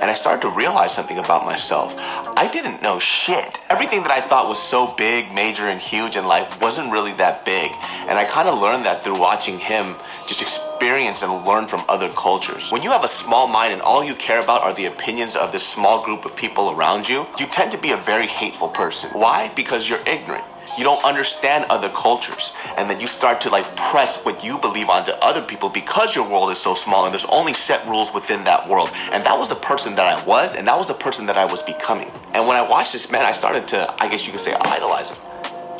And 0.00 0.10
I 0.10 0.14
started 0.14 0.42
to 0.42 0.50
realize 0.50 0.92
something 0.92 1.18
about 1.18 1.46
myself. 1.46 1.94
I 2.36 2.50
didn't 2.52 2.82
know 2.82 2.98
shit. 2.98 3.58
Everything 3.70 4.02
that 4.02 4.10
I 4.10 4.20
thought 4.20 4.48
was 4.48 4.60
so 4.60 4.92
big, 4.98 5.32
major, 5.32 5.68
and 5.68 5.80
huge 5.80 6.16
in 6.16 6.24
life 6.24 6.60
wasn't 6.60 6.92
really 6.92 7.12
that 7.12 7.44
big. 7.44 7.70
And 8.08 8.18
I 8.18 8.24
kind 8.24 8.48
of 8.48 8.58
learned 8.58 8.84
that 8.84 9.00
through 9.02 9.20
watching 9.20 9.58
him 9.58 9.94
just 10.26 10.42
experience 10.82 11.22
and 11.22 11.46
learn 11.46 11.68
from 11.68 11.80
other 11.88 12.08
cultures. 12.08 12.72
When 12.72 12.82
you 12.82 12.90
have 12.90 13.04
a 13.04 13.08
small 13.08 13.46
mind 13.46 13.72
and 13.72 13.80
all 13.82 14.02
you 14.02 14.16
care 14.16 14.42
about 14.42 14.62
are 14.62 14.74
the 14.74 14.86
opinions 14.86 15.36
of 15.36 15.52
this 15.52 15.64
small 15.64 16.04
group 16.04 16.24
of 16.24 16.34
people 16.34 16.70
around 16.72 17.08
you, 17.08 17.24
you 17.38 17.46
tend 17.46 17.70
to 17.70 17.78
be 17.78 17.92
a 17.92 17.96
very 17.96 18.26
hateful 18.26 18.66
person. 18.66 19.08
Why? 19.10 19.52
Because 19.54 19.88
you're 19.88 20.02
ignorant. 20.08 20.42
You 20.76 20.82
don't 20.82 21.04
understand 21.04 21.66
other 21.70 21.88
cultures. 21.90 22.56
And 22.76 22.90
then 22.90 22.98
you 22.98 23.06
start 23.06 23.40
to 23.42 23.50
like 23.50 23.64
press 23.76 24.24
what 24.24 24.42
you 24.44 24.58
believe 24.58 24.88
onto 24.88 25.12
other 25.22 25.40
people 25.40 25.68
because 25.68 26.16
your 26.16 26.28
world 26.28 26.50
is 26.50 26.58
so 26.58 26.74
small 26.74 27.04
and 27.04 27.14
there's 27.14 27.26
only 27.26 27.52
set 27.52 27.86
rules 27.86 28.12
within 28.12 28.42
that 28.42 28.68
world. 28.68 28.90
And 29.12 29.22
that 29.22 29.38
was 29.38 29.50
the 29.50 29.62
person 29.70 29.94
that 29.94 30.08
I 30.08 30.24
was, 30.26 30.56
and 30.56 30.66
that 30.66 30.76
was 30.76 30.88
the 30.88 30.94
person 30.94 31.26
that 31.26 31.36
I 31.36 31.44
was 31.44 31.62
becoming. 31.62 32.10
And 32.34 32.48
when 32.48 32.56
I 32.56 32.68
watched 32.68 32.92
this 32.92 33.08
man, 33.12 33.24
I 33.24 33.32
started 33.32 33.68
to, 33.68 33.94
I 34.00 34.08
guess 34.10 34.26
you 34.26 34.32
could 34.32 34.40
say, 34.40 34.54
idolize 34.60 35.10
him 35.10 35.18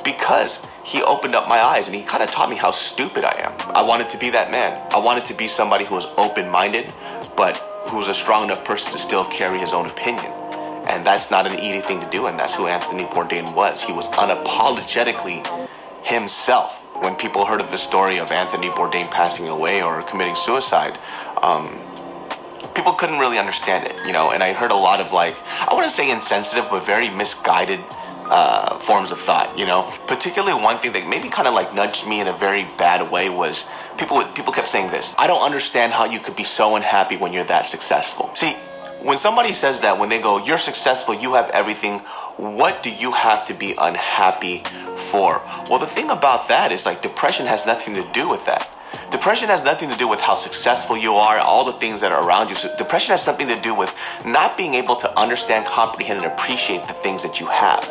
because 0.04 0.68
he 0.93 1.03
opened 1.05 1.35
up 1.35 1.49
my 1.49 1.59
eyes 1.59 1.89
and 1.89 1.97
he 1.97 2.03
kind 2.03 2.23
of 2.23 2.31
taught 2.31 2.51
me 2.51 2.57
how 2.57 2.71
stupid 2.71 3.25
I 3.25 3.35
am. 3.41 3.53
I 3.75 3.83
wanted 3.83 4.11
to 4.11 4.19
be 4.19 4.29
that 4.31 4.51
man. 4.51 4.79
I 4.93 4.99
wanted 4.99 5.25
to 5.25 5.35
be 5.35 5.49
somebody 5.49 5.87
who 5.87 5.95
was 5.95 6.05
open 6.19 6.51
minded, 6.51 6.93
but 7.35 7.57
who 7.89 7.97
was 7.97 8.11
a 8.11 8.15
strong 8.15 8.45
enough 8.45 8.63
person 8.63 8.93
to 8.93 8.99
still 8.99 9.25
carry 9.25 9.59
his 9.59 9.73
own 9.73 9.87
opinion. 9.87 10.31
And 10.91 11.07
that's 11.07 11.31
not 11.31 11.47
an 11.47 11.59
easy 11.59 11.81
thing 11.81 12.01
to 12.01 12.11
do, 12.11 12.27
and 12.27 12.39
that's 12.39 12.55
who 12.55 12.67
Anthony 12.67 13.05
Bourdain 13.05 13.57
was. 13.57 13.83
He 13.83 13.93
was 13.93 14.09
unapologetically 14.09 15.41
himself. 16.05 16.81
When 17.03 17.15
people 17.17 17.47
heard 17.47 17.63
of 17.63 17.71
the 17.71 17.79
story 17.79 18.19
of 18.19 18.31
Anthony 18.31 18.69
Bourdain 18.69 19.11
passing 19.11 19.49
away 19.49 19.83
or 19.83 20.03
committing 20.03 20.35
suicide, 20.35 20.99
um, 21.43 21.79
people 22.75 22.93
couldn't 22.93 23.19
really 23.19 23.39
understand 23.39 23.87
it, 23.87 23.99
you 24.07 24.13
know. 24.13 24.33
And 24.33 24.43
I 24.43 24.53
heard 24.53 24.73
a 24.73 24.77
lot 24.77 25.01
of 25.01 25.13
like, 25.13 25.35
I 25.63 25.73
wouldn't 25.73 25.93
say 25.93 26.11
insensitive, 26.11 26.69
but 26.71 26.85
very 26.85 27.09
misguided 27.09 27.81
uh, 28.33 28.79
forms 28.79 29.12
of 29.12 29.19
thought, 29.19 29.53
you 29.59 29.67
know. 29.67 29.89
Particularly 30.07 30.55
one 30.55 30.79
thing 30.79 30.93
that 30.93 31.07
maybe 31.07 31.29
kind 31.29 31.47
of 31.47 31.53
like 31.53 31.75
nudged 31.75 32.09
me 32.09 32.21
in 32.21 32.29
a 32.29 32.33
very 32.33 32.65
bad 32.79 33.12
way 33.12 33.29
was 33.29 33.71
people 33.99 34.25
people 34.35 34.53
kept 34.53 34.69
saying 34.69 34.91
this. 34.91 35.15
I 35.19 35.27
don't 35.27 35.45
understand 35.45 35.93
how 35.93 36.07
you 36.07 36.19
could 36.19 36.35
be 36.35 36.43
so 36.43 36.75
unhappy 36.77 37.17
when 37.17 37.33
you're 37.35 37.45
that 37.45 37.67
successful. 37.67 38.35
See, 38.35 38.55
when 39.03 39.19
somebody 39.19 39.53
says 39.53 39.83
that, 39.83 39.99
when 39.99 40.09
they 40.09 40.21
go, 40.21 40.39
"You're 40.39 40.59
successful, 40.59 41.15
you 41.15 41.35
have 41.35 41.51
everything," 41.51 41.99
what 42.39 42.83
do 42.83 42.91
you 42.91 43.12
have 43.12 43.45
to 43.47 43.55
be 43.55 43.75
unhappy 43.79 44.65
for? 44.97 45.43
Well, 45.69 45.79
the 45.79 45.87
thing 45.87 46.11
about 46.11 46.49
that 46.49 46.73
is 46.73 46.87
like 46.87 47.03
depression 47.03 47.47
has 47.47 47.67
nothing 47.67 47.95
to 47.95 48.05
do 48.12 48.29
with 48.29 48.47
that. 48.47 48.71
Depression 49.11 49.49
has 49.49 49.65
nothing 49.65 49.91
to 49.91 49.97
do 49.99 50.09
with 50.09 50.21
how 50.21 50.35
successful 50.35 50.97
you 50.97 51.15
are, 51.15 51.39
all 51.39 51.65
the 51.65 51.73
things 51.73 52.01
that 52.01 52.13
are 52.13 52.27
around 52.27 52.51
you. 52.51 52.57
So 52.57 52.75
depression 52.77 53.13
has 53.13 53.23
something 53.23 53.47
to 53.49 53.61
do 53.61 53.75
with 53.75 53.95
not 54.25 54.57
being 54.57 54.75
able 54.75 54.97
to 54.97 55.21
understand, 55.21 55.67
comprehend, 55.67 56.23
and 56.23 56.33
appreciate 56.33 56.87
the 56.87 56.93
things 56.93 57.23
that 57.23 57.39
you 57.39 57.47
have. 57.47 57.83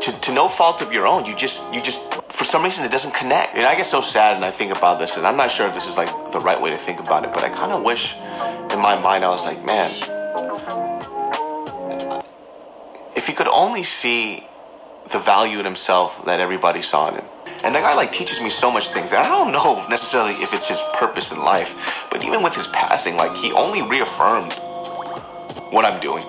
To, 0.00 0.20
to 0.20 0.32
no 0.32 0.48
fault 0.48 0.80
of 0.80 0.92
your 0.92 1.06
own, 1.06 1.24
you 1.24 1.36
just 1.36 1.72
you 1.74 1.82
just 1.82 2.14
for 2.32 2.44
some 2.44 2.62
reason 2.62 2.84
it 2.84 2.92
doesn't 2.92 3.14
connect. 3.14 3.56
And 3.56 3.64
I 3.64 3.74
get 3.74 3.86
so 3.86 4.00
sad 4.00 4.36
and 4.36 4.44
I 4.44 4.50
think 4.50 4.74
about 4.74 4.98
this, 4.98 5.16
and 5.16 5.26
I'm 5.26 5.36
not 5.36 5.50
sure 5.50 5.66
if 5.66 5.74
this 5.74 5.88
is 5.88 5.96
like 5.96 6.08
the 6.32 6.40
right 6.40 6.60
way 6.60 6.70
to 6.70 6.76
think 6.76 7.00
about 7.00 7.24
it, 7.24 7.34
but 7.34 7.44
I 7.44 7.50
kind 7.50 7.72
of 7.72 7.82
wish 7.82 8.16
in 8.72 8.80
my 8.80 8.98
mind 9.02 9.24
I 9.24 9.30
was 9.30 9.44
like, 9.44 9.64
man, 9.66 9.90
if 13.16 13.26
he 13.26 13.32
could 13.32 13.48
only 13.48 13.82
see 13.82 14.46
the 15.10 15.18
value 15.18 15.58
in 15.58 15.64
himself 15.64 16.24
that 16.26 16.40
everybody 16.40 16.82
saw 16.82 17.08
in 17.08 17.16
him. 17.16 17.24
And 17.64 17.74
that 17.74 17.82
guy 17.82 17.94
like 17.94 18.12
teaches 18.12 18.40
me 18.40 18.50
so 18.50 18.70
much 18.70 18.88
things. 18.88 19.12
And 19.12 19.20
I 19.20 19.28
don't 19.28 19.52
know 19.52 19.84
necessarily 19.88 20.32
if 20.34 20.54
it's 20.54 20.68
his 20.68 20.82
purpose 20.94 21.32
in 21.32 21.38
life, 21.38 22.06
but 22.10 22.24
even 22.24 22.42
with 22.42 22.54
his 22.54 22.66
passing, 22.68 23.16
like 23.16 23.34
he 23.36 23.52
only 23.52 23.82
reaffirmed 23.82 24.52
what 25.70 25.84
I'm 25.84 26.00
doing. 26.00 26.24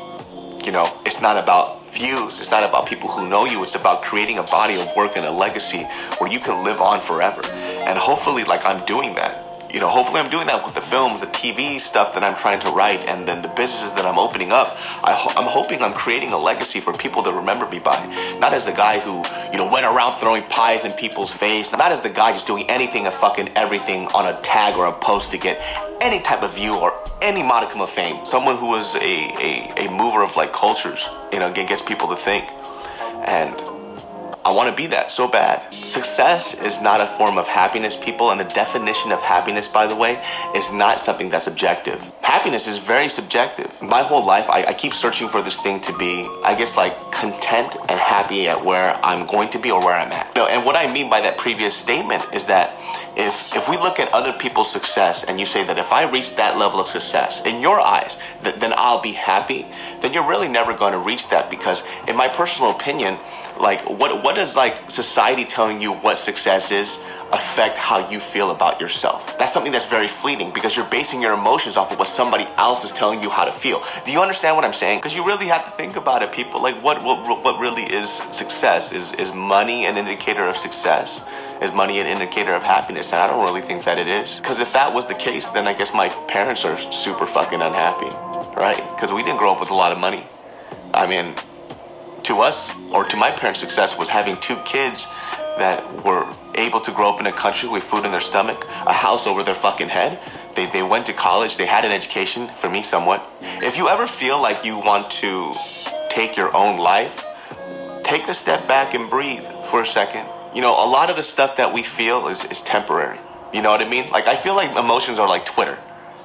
You 0.66 0.72
know, 0.72 0.88
it's 1.06 1.22
not 1.22 1.38
about 1.38 1.86
views. 1.90 2.40
It's 2.40 2.52
not 2.52 2.64
about 2.64 2.88
people 2.88 3.10
who 3.10 3.28
know 3.28 3.46
you. 3.46 3.64
It's 3.64 3.76
about 3.76 4.02
creating 4.02 4.40
a 4.40 4.44
body 4.44 4.76
of 4.76 4.88
work 4.96 5.18
and 5.18 5.26
a 5.26 5.32
legacy 5.32 5.84
where 6.20 6.32
you 6.32 6.40
can 6.40 6.64
live 6.64 6.82
on 6.82 7.00
forever. 7.00 7.42
And 7.88 7.98
hopefully, 7.98 8.44
like 8.44 8.62
I'm 8.66 8.84
doing 8.86 9.16
that 9.16 9.49
you 9.72 9.80
know, 9.80 9.88
hopefully 9.88 10.20
I'm 10.20 10.30
doing 10.30 10.48
that 10.48 10.66
with 10.66 10.74
the 10.74 10.82
films, 10.82 11.22
the 11.22 11.28
TV 11.28 11.80
stuff 11.80 12.14
that 12.14 12.24
I'm 12.24 12.36
trying 12.36 12.60
to 12.62 12.70
write, 12.72 13.08
and 13.08 13.28
then 13.28 13.42
the 13.42 13.50
businesses 13.50 13.94
that 13.94 14.06
I'm 14.06 14.18
opening 14.18 14.52
up. 14.52 14.78
I 15.04 15.12
am 15.38 15.46
hoping 15.46 15.82
I'm 15.82 15.94
creating 15.94 16.34
a 16.34 16.38
legacy 16.38 16.80
for 16.80 16.94
people 16.94 17.22
to 17.24 17.32
remember 17.32 17.70
me 17.70 17.80
by. 17.80 17.98
Not 18.40 18.54
as 18.54 18.66
the 18.66 18.74
guy 18.74 19.00
who, 19.00 19.22
you 19.52 19.58
know, 19.58 19.70
went 19.72 19.86
around 19.86 20.14
throwing 20.14 20.44
pies 20.44 20.86
in 20.86 20.92
people's 20.94 21.32
face. 21.32 21.72
Not 21.72 21.92
as 21.92 22.02
the 22.02 22.10
guy 22.10 22.32
just 22.32 22.48
doing 22.48 22.66
anything 22.68 23.06
and 23.06 23.14
fucking 23.14 23.50
everything 23.56 24.08
on 24.16 24.26
a 24.26 24.40
tag 24.42 24.76
or 24.76 24.88
a 24.88 24.94
post 24.94 25.32
to 25.32 25.38
get 25.38 25.62
any 26.02 26.22
type 26.22 26.42
of 26.42 26.56
view 26.56 26.76
or 26.76 26.92
any 27.22 27.44
modicum 27.44 27.82
of 27.82 27.90
fame. 27.90 28.26
Someone 28.26 28.58
who 28.58 28.76
is 28.76 28.96
a, 28.96 29.00
a, 29.00 29.86
a 29.86 29.92
mover 29.92 30.24
of 30.24 30.36
like 30.36 30.52
cultures, 30.52 31.08
you 31.32 31.40
know, 31.40 31.52
gets 31.54 31.82
people 31.82 32.08
to 32.08 32.16
think. 32.16 32.50
And 33.28 33.54
I 34.46 34.52
want 34.52 34.70
to 34.70 34.76
be 34.76 34.88
that 34.88 35.12
so 35.12 35.28
bad. 35.28 35.74
Success 35.74 36.62
is 36.62 36.82
not 36.82 37.02
a 37.02 37.06
form 37.06 37.38
of 37.38 37.48
happiness, 37.48 37.96
people, 37.96 38.32
and 38.32 38.40
the 38.40 38.46
definition 38.46 39.12
of 39.12 39.22
happiness, 39.22 39.68
by 39.68 39.86
the 39.86 39.96
way, 39.96 40.22
is 40.56 40.72
not 40.74 41.00
something 41.00 41.30
that's 41.30 41.48
objective. 41.48 42.12
Happiness 42.22 42.68
is 42.68 42.78
very 42.78 43.10
subjective. 43.10 43.82
My 43.82 44.02
whole 44.02 44.26
life, 44.26 44.50
I, 44.50 44.66
I 44.68 44.74
keep 44.74 44.94
searching 44.94 45.28
for 45.28 45.42
this 45.42 45.62
thing 45.62 45.82
to 45.82 45.98
be, 45.98 46.28
I 46.46 46.56
guess, 46.58 46.78
like 46.78 46.94
content 47.12 47.76
and 47.90 48.00
happy 48.00 48.48
at 48.48 48.64
where 48.64 48.98
I'm 49.04 49.28
going 49.28 49.50
to 49.50 49.60
be 49.60 49.72
or 49.72 49.82
where 49.82 49.96
I'm 49.96 50.12
at. 50.12 50.34
No, 50.36 50.48
and 50.48 50.66
what 50.66 50.76
I 50.76 50.92
mean 50.94 51.10
by 51.10 51.22
that 51.22 51.38
previous 51.38 51.76
statement 51.76 52.24
is 52.34 52.48
that 52.48 52.74
if 53.20 53.56
if 53.56 53.70
we 53.70 53.76
look 53.78 54.00
at 54.00 54.10
other 54.14 54.32
people's 54.34 54.72
success 54.72 55.26
and 55.26 55.40
you 55.40 55.46
say 55.46 55.66
that 55.66 55.78
if 55.78 55.92
I 55.92 56.10
reach 56.10 56.36
that 56.38 56.58
level 56.58 56.80
of 56.80 56.88
success 56.88 57.46
in 57.46 57.62
your 57.62 57.80
eyes, 57.80 58.22
th- 58.44 58.56
then 58.56 58.72
I'll 58.76 59.02
be 59.02 59.12
happy, 59.12 59.66
then 60.02 60.14
you're 60.14 60.28
really 60.28 60.48
never 60.48 60.74
going 60.74 60.94
to 60.94 61.00
reach 61.00 61.30
that 61.30 61.50
because, 61.50 61.88
in 62.08 62.16
my 62.16 62.30
personal 62.30 62.72
opinion, 62.72 63.18
like 63.60 63.82
what 63.90 64.24
what 64.24 64.36
does 64.36 64.56
like 64.56 64.90
society 64.90 65.44
telling 65.44 65.82
you 65.82 65.92
what 65.94 66.18
success 66.18 66.72
is 66.72 67.06
affect 67.34 67.78
how 67.78 68.10
you 68.10 68.20
feel 68.20 68.52
about 68.52 68.80
yourself? 68.80 69.38
That's 69.38 69.52
something 69.52 69.74
that's 69.74 69.90
very 69.90 70.08
fleeting 70.08 70.52
because 70.54 70.78
you're 70.78 70.90
basing 70.90 71.22
your 71.22 71.34
emotions 71.34 71.76
off 71.76 71.92
of 71.92 72.00
what 72.00 72.08
somebody 72.08 72.46
else 72.58 72.86
is 72.86 72.92
telling 72.92 73.22
you 73.22 73.30
how 73.30 73.44
to 73.44 73.52
feel. 73.52 73.82
Do 74.06 74.12
you 74.12 74.22
understand 74.22 74.56
what 74.56 74.66
i'm 74.66 74.74
saying? 74.74 75.00
Because 75.00 75.16
you 75.16 75.26
really 75.26 75.48
have 75.48 75.64
to 75.66 75.72
think 75.72 75.98
about 75.98 76.24
it 76.24 76.32
people. 76.32 76.64
Like 76.64 76.76
what 76.76 77.04
what 77.04 77.44
what 77.44 77.60
really 77.60 77.84
is 77.84 78.10
success? 78.10 78.94
Is 78.94 79.14
is 79.16 79.34
money 79.34 79.86
an 79.86 79.98
indicator 79.98 80.48
of 80.48 80.56
success 80.56 81.28
is 81.62 81.74
money 81.74 82.00
an 82.00 82.08
indicator 82.08 82.54
of 82.54 82.64
happiness 82.64 83.12
and 83.14 83.22
i 83.22 83.28
don't 83.28 83.44
really 83.44 83.62
think 83.62 83.84
that 83.84 83.98
it 83.98 84.08
is 84.08 84.40
because 84.40 84.60
if 84.60 84.72
that 84.74 84.94
was 84.94 85.08
the 85.08 85.16
case 85.16 85.50
then 85.50 85.68
i 85.68 85.74
guess 85.74 85.94
my 85.94 86.10
parents 86.28 86.66
are 86.66 86.78
super 86.78 87.26
fucking 87.26 87.62
unhappy 87.62 88.10
right 88.56 88.84
because 88.96 89.12
we 89.12 89.24
didn't 89.24 89.40
grow 89.40 89.52
up 89.52 89.60
with 89.60 89.72
a 89.72 89.76
lot 89.76 89.92
of 89.92 89.98
money 89.98 90.24
i 90.94 91.08
mean 91.08 91.34
to 92.30 92.42
us 92.42 92.78
or 92.92 93.04
to 93.04 93.18
my 93.18 93.32
parents' 93.32 93.60
success 93.60 93.98
was 93.98 94.08
having 94.08 94.36
two 94.38 94.56
kids 94.64 95.08
that 95.58 95.84
were 96.06 96.26
able 96.56 96.80
to 96.80 96.92
grow 96.92 97.10
up 97.10 97.20
in 97.20 97.26
a 97.26 97.32
country 97.32 97.68
with 97.68 97.84
food 97.84 98.06
in 98.06 98.12
their 98.12 98.22
stomach, 98.22 98.66
a 98.86 98.94
house 98.94 99.26
over 99.26 99.44
their 99.44 99.56
fucking 99.56 99.90
head. 99.90 100.20
They, 100.56 100.68
they 100.68 100.84
went 100.84 101.08
to 101.08 101.14
college, 101.14 101.58
they 101.58 101.66
had 101.66 101.86
an 101.86 101.92
education, 101.92 102.48
for 102.48 102.70
me, 102.70 102.84
somewhat. 102.84 103.28
If 103.42 103.78
you 103.78 103.88
ever 103.88 104.06
feel 104.06 104.40
like 104.40 104.64
you 104.64 104.78
want 104.78 105.10
to 105.24 105.52
take 106.10 106.38
your 106.38 106.56
own 106.56 106.78
life, 106.78 107.26
take 108.04 108.28
a 108.28 108.34
step 108.36 108.68
back 108.68 108.94
and 108.94 109.10
breathe 109.10 109.44
for 109.66 109.82
a 109.82 109.86
second. 109.86 110.26
You 110.54 110.62
know, 110.62 110.72
a 110.72 110.88
lot 110.90 111.10
of 111.10 111.16
the 111.16 111.24
stuff 111.24 111.58
that 111.58 111.74
we 111.74 111.84
feel 111.84 112.28
is, 112.28 112.44
is 112.46 112.62
temporary. 112.62 113.20
You 113.54 113.62
know 113.62 113.70
what 113.70 113.82
I 113.82 113.90
mean? 113.90 114.10
Like, 114.12 114.28
I 114.28 114.36
feel 114.36 114.56
like 114.56 114.76
emotions 114.78 115.20
are 115.20 115.28
like 115.28 115.46
Twitter. 115.46 115.78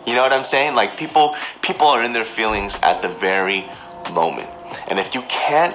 You 0.07 0.15
know 0.15 0.23
what 0.23 0.33
I'm 0.33 0.45
saying? 0.45 0.75
Like, 0.75 0.97
people, 0.97 1.35
people 1.63 1.87
are 1.87 2.05
in 2.05 2.13
their 2.13 2.25
feelings 2.25 2.79
at 2.83 3.03
the 3.03 3.09
very 3.09 3.65
moment. 4.13 4.49
And 4.89 4.99
if 4.99 5.15
you 5.15 5.23
can't 5.29 5.75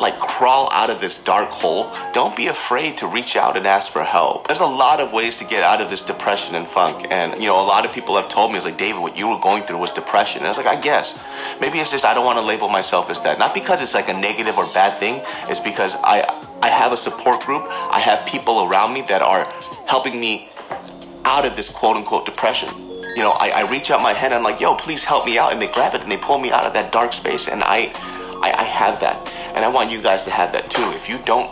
like 0.00 0.18
crawl 0.18 0.68
out 0.72 0.90
of 0.90 1.00
this 1.00 1.22
dark 1.22 1.48
hole, 1.50 1.90
don't 2.12 2.36
be 2.36 2.48
afraid 2.48 2.96
to 2.98 3.06
reach 3.06 3.36
out 3.36 3.56
and 3.56 3.66
ask 3.66 3.92
for 3.92 4.02
help. 4.02 4.46
There's 4.48 4.60
a 4.60 4.66
lot 4.66 5.00
of 5.00 5.12
ways 5.12 5.38
to 5.38 5.46
get 5.46 5.62
out 5.62 5.80
of 5.80 5.88
this 5.88 6.02
depression 6.02 6.54
and 6.56 6.66
funk. 6.66 7.06
And, 7.10 7.40
you 7.40 7.48
know, 7.48 7.62
a 7.62 7.66
lot 7.66 7.86
of 7.86 7.92
people 7.92 8.16
have 8.16 8.28
told 8.28 8.50
me, 8.50 8.56
it's 8.56 8.66
like, 8.66 8.78
David, 8.78 9.00
what 9.00 9.16
you 9.18 9.28
were 9.28 9.40
going 9.40 9.62
through 9.62 9.78
was 9.78 9.92
depression. 9.92 10.40
And 10.40 10.46
I 10.46 10.50
was 10.50 10.58
like, 10.58 10.66
I 10.66 10.80
guess. 10.80 11.22
Maybe 11.60 11.78
it's 11.78 11.90
just 11.90 12.04
I 12.04 12.14
don't 12.14 12.24
want 12.24 12.38
to 12.38 12.44
label 12.44 12.68
myself 12.68 13.10
as 13.10 13.22
that. 13.22 13.38
Not 13.38 13.54
because 13.54 13.82
it's 13.82 13.94
like 13.94 14.08
a 14.08 14.14
negative 14.14 14.58
or 14.58 14.66
bad 14.74 14.94
thing, 14.94 15.20
it's 15.48 15.60
because 15.60 15.96
I, 16.02 16.24
I 16.62 16.68
have 16.68 16.92
a 16.92 16.96
support 16.96 17.40
group. 17.42 17.66
I 17.68 18.00
have 18.00 18.26
people 18.26 18.68
around 18.68 18.94
me 18.94 19.02
that 19.02 19.22
are 19.22 19.46
helping 19.86 20.18
me 20.18 20.48
out 21.24 21.46
of 21.46 21.56
this 21.56 21.70
quote 21.70 21.96
unquote 21.96 22.26
depression. 22.26 22.68
You 23.16 23.22
know, 23.22 23.32
I, 23.38 23.62
I 23.62 23.70
reach 23.70 23.90
out 23.90 24.02
my 24.02 24.12
hand, 24.12 24.34
I'm 24.34 24.42
like, 24.42 24.60
yo, 24.60 24.74
please 24.74 25.04
help 25.04 25.24
me 25.24 25.38
out. 25.38 25.52
And 25.52 25.62
they 25.62 25.68
grab 25.68 25.94
it 25.94 26.02
and 26.02 26.10
they 26.10 26.16
pull 26.16 26.38
me 26.38 26.50
out 26.50 26.64
of 26.64 26.72
that 26.72 26.90
dark 26.90 27.12
space. 27.12 27.48
And 27.48 27.62
I, 27.64 27.92
I, 28.44 28.52
I 28.58 28.64
have 28.64 29.00
that. 29.00 29.16
And 29.56 29.64
I 29.64 29.70
want 29.70 29.90
you 29.90 30.02
guys 30.02 30.26
to 30.26 30.30
have 30.30 30.52
that 30.52 30.68
too. 30.70 30.84
If 30.92 31.08
you 31.08 31.18
don't 31.24 31.50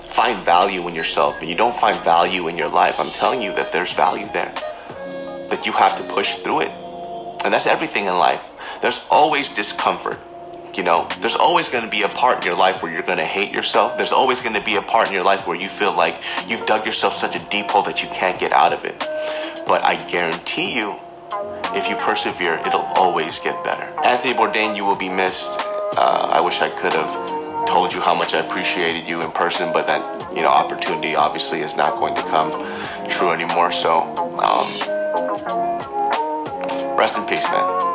find 0.00 0.42
value 0.42 0.88
in 0.88 0.94
yourself 0.94 1.40
and 1.42 1.50
you 1.50 1.56
don't 1.56 1.74
find 1.74 1.94
value 1.98 2.48
in 2.48 2.56
your 2.56 2.70
life, 2.70 2.98
I'm 2.98 3.10
telling 3.10 3.42
you 3.42 3.54
that 3.54 3.70
there's 3.70 3.92
value 3.92 4.26
there. 4.32 4.52
That 5.50 5.64
you 5.66 5.72
have 5.72 5.94
to 5.96 6.02
push 6.04 6.36
through 6.36 6.62
it. 6.62 6.70
And 7.44 7.52
that's 7.52 7.66
everything 7.66 8.06
in 8.06 8.14
life. 8.14 8.80
There's 8.80 9.06
always 9.10 9.52
discomfort. 9.52 10.18
You 10.74 10.84
know, 10.84 11.06
there's 11.20 11.36
always 11.36 11.68
going 11.68 11.84
to 11.84 11.90
be 11.90 12.02
a 12.02 12.08
part 12.08 12.38
in 12.38 12.44
your 12.44 12.56
life 12.56 12.82
where 12.82 12.90
you're 12.90 13.02
going 13.02 13.18
to 13.18 13.24
hate 13.24 13.52
yourself. 13.52 13.98
There's 13.98 14.12
always 14.12 14.40
going 14.40 14.56
to 14.56 14.64
be 14.64 14.76
a 14.76 14.82
part 14.82 15.08
in 15.08 15.14
your 15.14 15.22
life 15.22 15.46
where 15.46 15.56
you 15.56 15.68
feel 15.68 15.94
like 15.94 16.16
you've 16.48 16.64
dug 16.64 16.86
yourself 16.86 17.12
such 17.12 17.36
a 17.36 17.44
deep 17.50 17.70
hole 17.70 17.82
that 17.82 18.02
you 18.02 18.08
can't 18.08 18.40
get 18.40 18.52
out 18.52 18.72
of 18.72 18.86
it. 18.86 18.98
But 19.68 19.84
I 19.84 20.02
guarantee 20.10 20.74
you, 20.74 20.96
if 21.76 21.90
you 21.90 21.96
persevere, 21.96 22.54
it'll 22.66 22.88
always 22.96 23.38
get 23.38 23.62
better. 23.64 23.84
Anthony 24.02 24.32
Bourdain, 24.32 24.74
you 24.76 24.84
will 24.84 24.96
be 24.96 25.10
missed. 25.10 25.60
Uh, 25.96 26.30
I 26.32 26.40
wish 26.40 26.60
I 26.60 26.68
could 26.70 26.92
have 26.92 27.66
told 27.66 27.92
you 27.94 28.00
how 28.00 28.14
much 28.14 28.34
I 28.34 28.40
appreciated 28.40 29.08
you 29.08 29.22
in 29.22 29.30
person, 29.30 29.70
but 29.72 29.86
that 29.86 30.02
you 30.34 30.42
know 30.42 30.48
opportunity 30.48 31.14
obviously 31.14 31.60
is 31.60 31.76
not 31.76 31.98
going 31.98 32.14
to 32.14 32.22
come 32.22 32.50
true 33.08 33.30
anymore. 33.30 33.70
So, 33.70 34.02
um, 34.42 34.66
rest 36.98 37.18
in 37.18 37.24
peace, 37.26 37.44
man. 37.44 37.93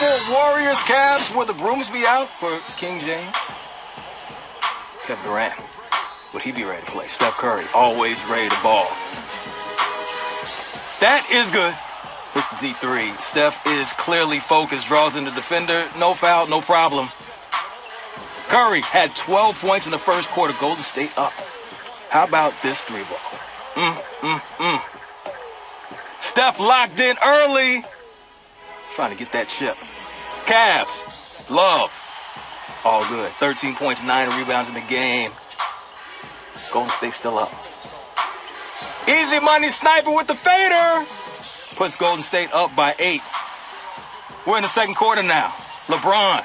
Warriors, 0.00 0.78
Cavs, 0.78 1.34
will 1.36 1.44
the 1.44 1.52
brooms 1.52 1.90
be 1.90 2.04
out 2.06 2.28
for 2.30 2.58
King 2.78 3.00
James? 3.00 3.36
Kevin 5.04 5.22
Durant, 5.24 5.52
would 6.32 6.42
he 6.42 6.52
be 6.52 6.64
ready 6.64 6.82
to 6.86 6.90
play? 6.90 7.06
Steph 7.06 7.34
Curry, 7.34 7.66
always 7.74 8.24
ready 8.24 8.48
to 8.48 8.62
ball. 8.62 8.88
That 11.00 11.26
is 11.30 11.50
good. 11.50 11.74
It's 12.34 12.48
the 12.48 12.56
D3. 12.56 13.20
Steph 13.20 13.60
is 13.66 13.92
clearly 13.92 14.38
focused, 14.38 14.86
draws 14.86 15.16
in 15.16 15.24
the 15.24 15.32
defender. 15.32 15.86
No 15.98 16.14
foul, 16.14 16.46
no 16.46 16.62
problem. 16.62 17.10
Curry 18.48 18.80
had 18.80 19.14
12 19.14 19.60
points 19.60 19.84
in 19.84 19.92
the 19.92 19.98
first 19.98 20.30
quarter. 20.30 20.54
Golden 20.58 20.82
State 20.82 21.12
up. 21.18 21.32
How 22.08 22.24
about 22.24 22.54
this 22.62 22.82
three 22.82 23.02
ball? 23.02 23.18
Mm, 23.74 24.02
mm, 24.20 24.40
mm. 24.56 26.22
Steph 26.22 26.58
locked 26.58 27.00
in 27.00 27.16
early. 27.22 27.82
Trying 28.94 29.10
to 29.10 29.16
get 29.16 29.30
that 29.32 29.48
chip. 29.48 29.76
Cavs, 30.46 31.50
love. 31.50 31.96
All 32.84 33.06
good. 33.08 33.30
13 33.30 33.74
points, 33.74 34.02
9 34.02 34.38
rebounds 34.38 34.68
in 34.68 34.74
the 34.74 34.80
game. 34.88 35.30
Golden 36.72 36.90
State 36.90 37.12
still 37.12 37.38
up. 37.38 37.50
Easy 39.08 39.40
money 39.40 39.68
sniper 39.68 40.12
with 40.12 40.26
the 40.26 40.34
fader. 40.34 41.06
Puts 41.76 41.96
Golden 41.96 42.22
State 42.22 42.52
up 42.52 42.74
by 42.76 42.94
8. 42.98 43.20
We're 44.46 44.56
in 44.56 44.62
the 44.62 44.68
second 44.68 44.94
quarter 44.94 45.22
now. 45.22 45.48
LeBron. 45.86 46.44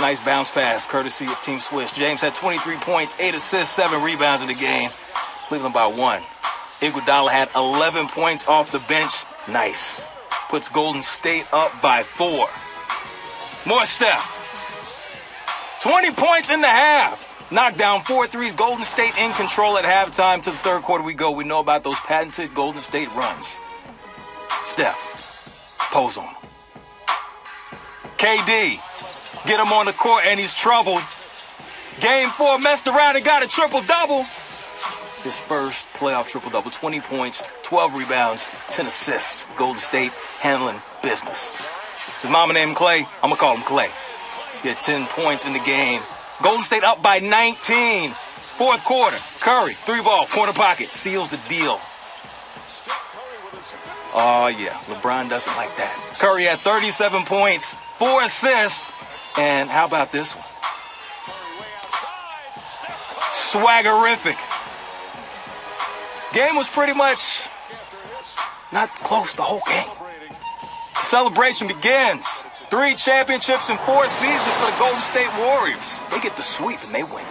Nice 0.00 0.20
bounce 0.20 0.50
pass, 0.50 0.86
courtesy 0.86 1.24
of 1.26 1.40
Team 1.40 1.58
Swiss. 1.58 1.90
James 1.92 2.20
had 2.20 2.34
23 2.34 2.76
points, 2.76 3.16
8 3.18 3.34
assists, 3.34 3.74
7 3.74 4.02
rebounds 4.02 4.42
in 4.42 4.48
the 4.48 4.54
game. 4.54 4.90
Cleveland 5.48 5.74
by 5.74 5.86
1. 5.86 6.22
Iguodala 6.80 7.30
had 7.30 7.48
11 7.56 8.06
points 8.08 8.46
off 8.46 8.70
the 8.70 8.78
bench. 8.80 9.24
Nice. 9.48 10.06
Puts 10.48 10.68
Golden 10.68 11.02
State 11.02 11.46
up 11.52 11.72
by 11.82 12.02
4. 12.02 12.46
More 13.68 13.84
Steph. 13.84 14.34
20 15.82 16.12
points 16.12 16.48
in 16.48 16.62
the 16.62 16.68
half. 16.68 17.52
Knocked 17.52 17.76
down 17.76 18.00
four 18.00 18.26
threes. 18.26 18.54
Golden 18.54 18.82
State 18.86 19.12
in 19.18 19.30
control 19.32 19.76
at 19.76 19.84
halftime. 19.84 20.40
To 20.42 20.50
the 20.50 20.56
third 20.56 20.82
quarter 20.82 21.04
we 21.04 21.12
go. 21.12 21.32
We 21.32 21.44
know 21.44 21.60
about 21.60 21.84
those 21.84 22.00
patented 22.00 22.54
Golden 22.54 22.80
State 22.80 23.14
runs. 23.14 23.58
Steph, 24.64 24.96
pose 25.92 26.16
on. 26.16 26.34
KD, 28.16 28.80
get 29.46 29.60
him 29.60 29.72
on 29.72 29.84
the 29.84 29.92
court 29.92 30.24
and 30.26 30.40
he's 30.40 30.54
troubled. 30.54 31.02
Game 32.00 32.30
four, 32.30 32.58
messed 32.58 32.88
around 32.88 33.16
and 33.16 33.24
got 33.24 33.42
a 33.42 33.48
triple 33.48 33.82
double. 33.82 34.24
His 35.22 35.36
first 35.36 35.86
playoff 35.92 36.26
triple 36.26 36.48
double 36.48 36.70
20 36.70 37.00
points, 37.02 37.50
12 37.64 37.94
rebounds, 37.94 38.50
10 38.70 38.86
assists. 38.86 39.46
Golden 39.58 39.80
State 39.80 40.12
handling 40.40 40.80
business. 41.02 41.52
His 42.20 42.30
mama 42.30 42.52
named 42.52 42.76
Clay. 42.76 43.06
I'm 43.22 43.30
gonna 43.30 43.36
call 43.36 43.56
him 43.56 43.62
Clay. 43.62 43.90
He 44.62 44.68
had 44.68 44.80
10 44.80 45.06
points 45.06 45.44
in 45.44 45.52
the 45.52 45.60
game. 45.60 46.00
Golden 46.42 46.62
State 46.62 46.84
up 46.84 47.02
by 47.02 47.18
19. 47.20 48.12
Fourth 48.58 48.84
quarter. 48.84 49.16
Curry, 49.38 49.74
three 49.74 50.02
ball, 50.02 50.26
corner 50.26 50.52
pocket, 50.52 50.90
seals 50.90 51.30
the 51.30 51.38
deal. 51.48 51.80
Oh 54.14 54.48
yeah, 54.48 54.78
LeBron 54.88 55.28
doesn't 55.28 55.56
like 55.56 55.76
that. 55.76 55.94
Curry 56.18 56.44
had 56.44 56.58
37 56.60 57.24
points, 57.24 57.74
four 57.98 58.22
assists, 58.24 58.88
and 59.36 59.68
how 59.68 59.84
about 59.86 60.10
this 60.10 60.34
one? 60.34 60.44
Swaggerific. 63.30 64.38
Game 66.34 66.56
was 66.56 66.68
pretty 66.68 66.94
much 66.94 67.48
not 68.72 68.88
close 68.88 69.34
the 69.34 69.42
whole 69.42 69.62
game. 69.68 70.07
Celebration 71.02 71.68
begins. 71.68 72.44
Three 72.70 72.94
championships 72.94 73.70
in 73.70 73.78
four 73.78 74.06
seasons 74.08 74.54
for 74.56 74.70
the 74.70 74.76
Golden 74.78 75.00
State 75.00 75.30
Warriors. 75.38 76.00
They 76.10 76.20
get 76.20 76.36
the 76.36 76.42
sweep 76.42 76.78
and 76.84 76.94
they 76.94 77.02
win. 77.02 77.24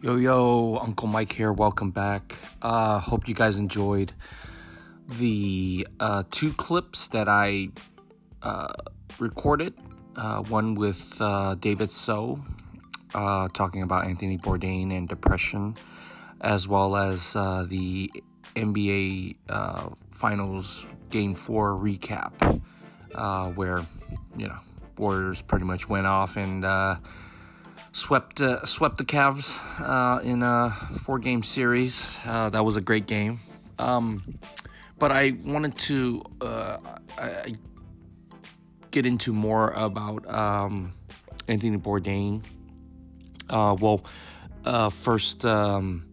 Yo, 0.00 0.16
yo, 0.16 0.78
Uncle 0.78 1.08
Mike 1.08 1.32
here. 1.32 1.52
Welcome 1.52 1.90
back. 1.90 2.38
Uh, 2.62 2.98
hope 2.98 3.28
you 3.28 3.34
guys 3.34 3.58
enjoyed 3.58 4.14
the 5.06 5.86
uh, 5.98 6.22
two 6.30 6.54
clips 6.54 7.08
that 7.08 7.28
I 7.28 7.68
uh, 8.42 8.72
recorded. 9.18 9.74
Uh, 10.16 10.42
one 10.44 10.74
with 10.74 11.20
uh, 11.20 11.56
David 11.56 11.90
So, 11.90 12.40
uh, 13.14 13.48
talking 13.52 13.82
about 13.82 14.06
Anthony 14.06 14.38
Bourdain 14.38 14.96
and 14.96 15.08
depression, 15.08 15.74
as 16.40 16.66
well 16.66 16.96
as 16.96 17.34
the 17.34 18.10
NBA 18.56 19.36
uh, 19.48 19.90
Finals 20.10 20.84
Game 21.10 21.34
Four 21.34 21.72
recap, 21.72 22.60
uh, 23.14 23.50
where 23.50 23.84
you 24.36 24.48
know 24.48 24.58
Warriors 24.96 25.42
pretty 25.42 25.64
much 25.64 25.88
went 25.88 26.06
off 26.06 26.36
and 26.36 26.64
uh, 26.64 26.96
swept 27.92 28.40
uh, 28.40 28.64
swept 28.64 28.98
the 28.98 29.04
Cavs 29.04 29.58
uh, 29.80 30.20
in 30.22 30.42
a 30.42 30.76
four 31.00 31.18
game 31.18 31.42
series. 31.42 32.16
Uh, 32.24 32.50
that 32.50 32.64
was 32.64 32.76
a 32.76 32.80
great 32.80 33.06
game. 33.06 33.40
Um, 33.78 34.38
but 34.98 35.10
I 35.10 35.32
wanted 35.44 35.78
to 35.78 36.22
I, 36.42 37.54
get 38.90 39.06
into 39.06 39.32
more 39.32 39.70
about 39.70 40.28
um, 40.28 40.92
Anthony 41.48 41.78
Bourdain. 41.78 42.44
well, 43.48 44.04
first. 44.90 45.44
Um, 45.44 46.09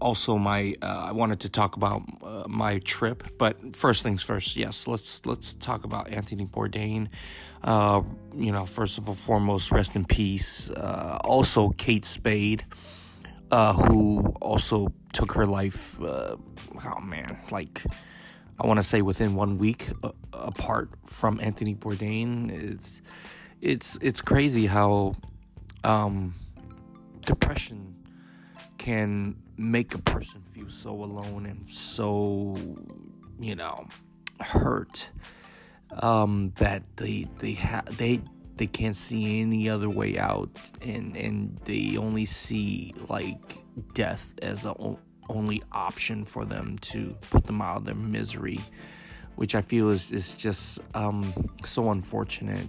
also 0.00 0.36
my 0.36 0.74
uh, 0.82 1.06
I 1.08 1.12
wanted 1.12 1.40
to 1.40 1.48
talk 1.48 1.76
about 1.76 2.02
uh, 2.22 2.44
my 2.46 2.78
trip, 2.80 3.24
but 3.38 3.74
first 3.74 4.02
things 4.02 4.22
first. 4.22 4.56
Yes, 4.56 4.86
let's 4.86 5.24
let's 5.26 5.54
talk 5.54 5.84
about 5.84 6.08
Anthony 6.08 6.46
Bourdain. 6.46 7.08
Uh, 7.62 8.02
you 8.34 8.52
know, 8.52 8.66
first 8.66 8.98
of 8.98 9.08
all, 9.08 9.14
foremost, 9.14 9.70
rest 9.70 9.96
in 9.96 10.04
peace. 10.04 10.70
Uh, 10.70 11.18
also, 11.24 11.70
Kate 11.70 12.04
Spade, 12.04 12.64
uh, 13.50 13.74
who 13.74 14.34
also 14.40 14.92
took 15.12 15.32
her 15.32 15.46
life. 15.46 16.00
Uh, 16.00 16.36
oh 16.84 17.00
man, 17.00 17.38
like 17.50 17.82
I 18.58 18.66
want 18.66 18.78
to 18.78 18.84
say 18.84 19.02
within 19.02 19.34
one 19.34 19.58
week 19.58 19.88
apart 20.32 20.90
from 21.06 21.40
Anthony 21.40 21.74
Bourdain. 21.74 22.50
It's 22.50 23.00
it's 23.60 23.98
it's 24.00 24.20
crazy 24.20 24.66
how 24.66 25.16
um, 25.84 26.34
depression 27.24 27.94
can 28.78 29.36
make 29.60 29.94
a 29.94 29.98
person 29.98 30.42
feel 30.52 30.70
so 30.70 30.90
alone 30.90 31.44
and 31.44 31.66
so 31.68 32.56
you 33.38 33.54
know 33.54 33.86
hurt 34.40 35.10
um, 35.98 36.50
that 36.56 36.82
they 36.96 37.26
they 37.40 37.52
have 37.52 37.84
they 37.98 38.22
they 38.56 38.66
can't 38.66 38.96
see 38.96 39.40
any 39.40 39.68
other 39.68 39.90
way 39.90 40.18
out 40.18 40.48
and 40.80 41.14
and 41.14 41.60
they 41.66 41.98
only 41.98 42.24
see 42.24 42.94
like 43.10 43.58
death 43.92 44.32
as 44.40 44.62
the 44.62 44.70
o- 44.70 44.98
only 45.28 45.62
option 45.72 46.24
for 46.24 46.46
them 46.46 46.78
to 46.78 47.14
put 47.30 47.44
them 47.44 47.60
out 47.60 47.76
of 47.76 47.84
their 47.84 47.94
misery 47.94 48.58
which 49.36 49.54
i 49.54 49.60
feel 49.60 49.90
is 49.90 50.10
is 50.10 50.32
just 50.34 50.80
um, 50.94 51.34
so 51.64 51.90
unfortunate 51.90 52.66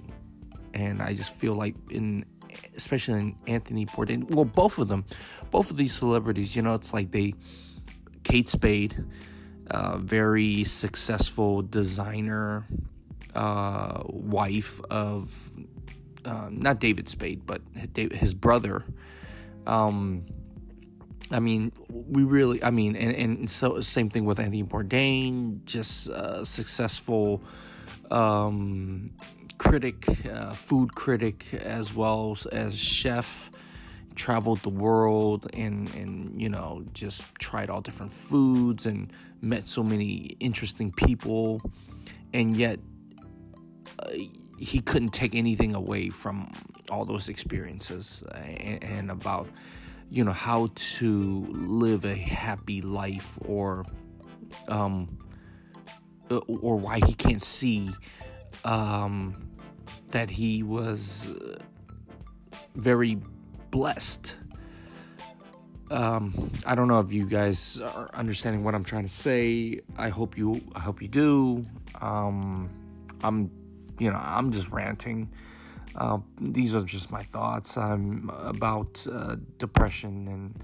and 0.73 1.01
i 1.01 1.13
just 1.13 1.34
feel 1.34 1.56
like 1.56 1.73
in 1.89 2.25
especially 2.75 3.19
in 3.19 3.36
Anthony 3.47 3.86
Bourdain. 3.86 4.30
Well, 4.34 4.45
both 4.45 4.77
of 4.77 4.88
them, 4.88 5.06
both 5.51 5.69
of 5.69 5.77
these 5.77 5.93
celebrities. 5.93 6.55
You 6.55 6.61
know, 6.61 6.73
it's 6.73 6.93
like 6.93 7.11
they, 7.11 7.35
Kate 8.23 8.49
Spade, 8.49 9.03
uh, 9.69 9.97
very 9.97 10.63
successful 10.63 11.61
designer, 11.61 12.65
uh, 13.35 14.01
wife 14.05 14.81
of 14.89 15.51
uh, 16.25 16.49
not 16.51 16.79
David 16.79 17.09
Spade, 17.09 17.45
but 17.45 17.61
his 17.95 18.33
brother. 18.33 18.83
Um, 19.67 20.25
I 21.31 21.39
mean, 21.39 21.71
we 21.89 22.23
really, 22.23 22.61
I 22.63 22.71
mean, 22.71 22.95
and, 22.95 23.15
and 23.15 23.49
so 23.49 23.79
same 23.81 24.09
thing 24.09 24.25
with 24.25 24.39
Anthony 24.39 24.63
Bourdain, 24.63 25.63
just 25.65 26.09
uh, 26.09 26.43
successful 26.43 27.41
um, 28.09 29.11
critic, 29.57 30.07
uh, 30.29 30.53
food 30.53 30.93
critic, 30.93 31.53
as 31.53 31.93
well 31.93 32.37
as 32.51 32.77
chef. 32.77 33.49
Traveled 34.15 34.60
the 34.60 34.69
world 34.69 35.50
and 35.54 35.93
and 35.95 36.41
you 36.41 36.50
know 36.50 36.84
just 36.93 37.24
tried 37.36 37.69
all 37.69 37.82
different 37.82 38.12
foods 38.12 38.86
and 38.86 39.12
met 39.41 39.67
so 39.67 39.84
many 39.84 40.36
interesting 40.39 40.91
people, 40.91 41.62
and 42.34 42.56
yet 42.56 42.80
uh, 44.00 44.10
he 44.58 44.80
couldn't 44.80 45.10
take 45.10 45.34
anything 45.34 45.74
away 45.74 46.10
from 46.10 46.52
all 46.91 47.06
those 47.06 47.30
experiences 47.30 48.24
and, 48.36 48.84
and 48.84 49.12
about 49.12 49.47
you 50.10 50.24
know 50.24 50.34
how 50.34 50.69
to 50.76 51.47
live 51.50 52.06
a 52.06 52.15
happy 52.15 52.82
life 52.82 53.39
or 53.45 53.86
um 54.67 55.17
uh, 56.30 56.38
or 56.47 56.76
why 56.76 57.00
he 57.06 57.13
can't 57.13 57.41
see 57.41 57.89
um 58.65 59.34
that 60.12 60.30
he 60.30 60.62
was 60.62 61.28
uh, 61.28 61.58
very 62.76 63.17
blessed. 63.71 64.36
Um 65.89 66.51
i 66.65 66.73
don't 66.75 66.88
know 66.88 66.99
if 66.99 67.12
you 67.12 67.25
guys 67.25 67.79
are 67.81 68.10
understanding 68.13 68.63
what 68.63 68.75
i'm 68.75 68.84
trying 68.84 69.03
to 69.03 69.13
say. 69.13 69.81
I 69.97 70.10
hope 70.10 70.38
you 70.38 70.62
i 70.75 70.79
hope 70.79 71.01
you 71.01 71.07
do. 71.07 71.65
Um 71.99 72.69
i'm 73.23 73.51
you 73.99 74.10
know 74.10 74.21
i'm 74.21 74.51
just 74.51 74.69
ranting. 74.69 75.29
Uh, 75.95 76.19
these 76.39 76.73
are 76.75 76.84
just 76.84 77.12
my 77.12 77.23
thoughts. 77.23 77.77
Um, 77.77 78.31
about 78.38 79.05
uh, 79.12 79.36
depression 79.57 80.27
and, 80.27 80.63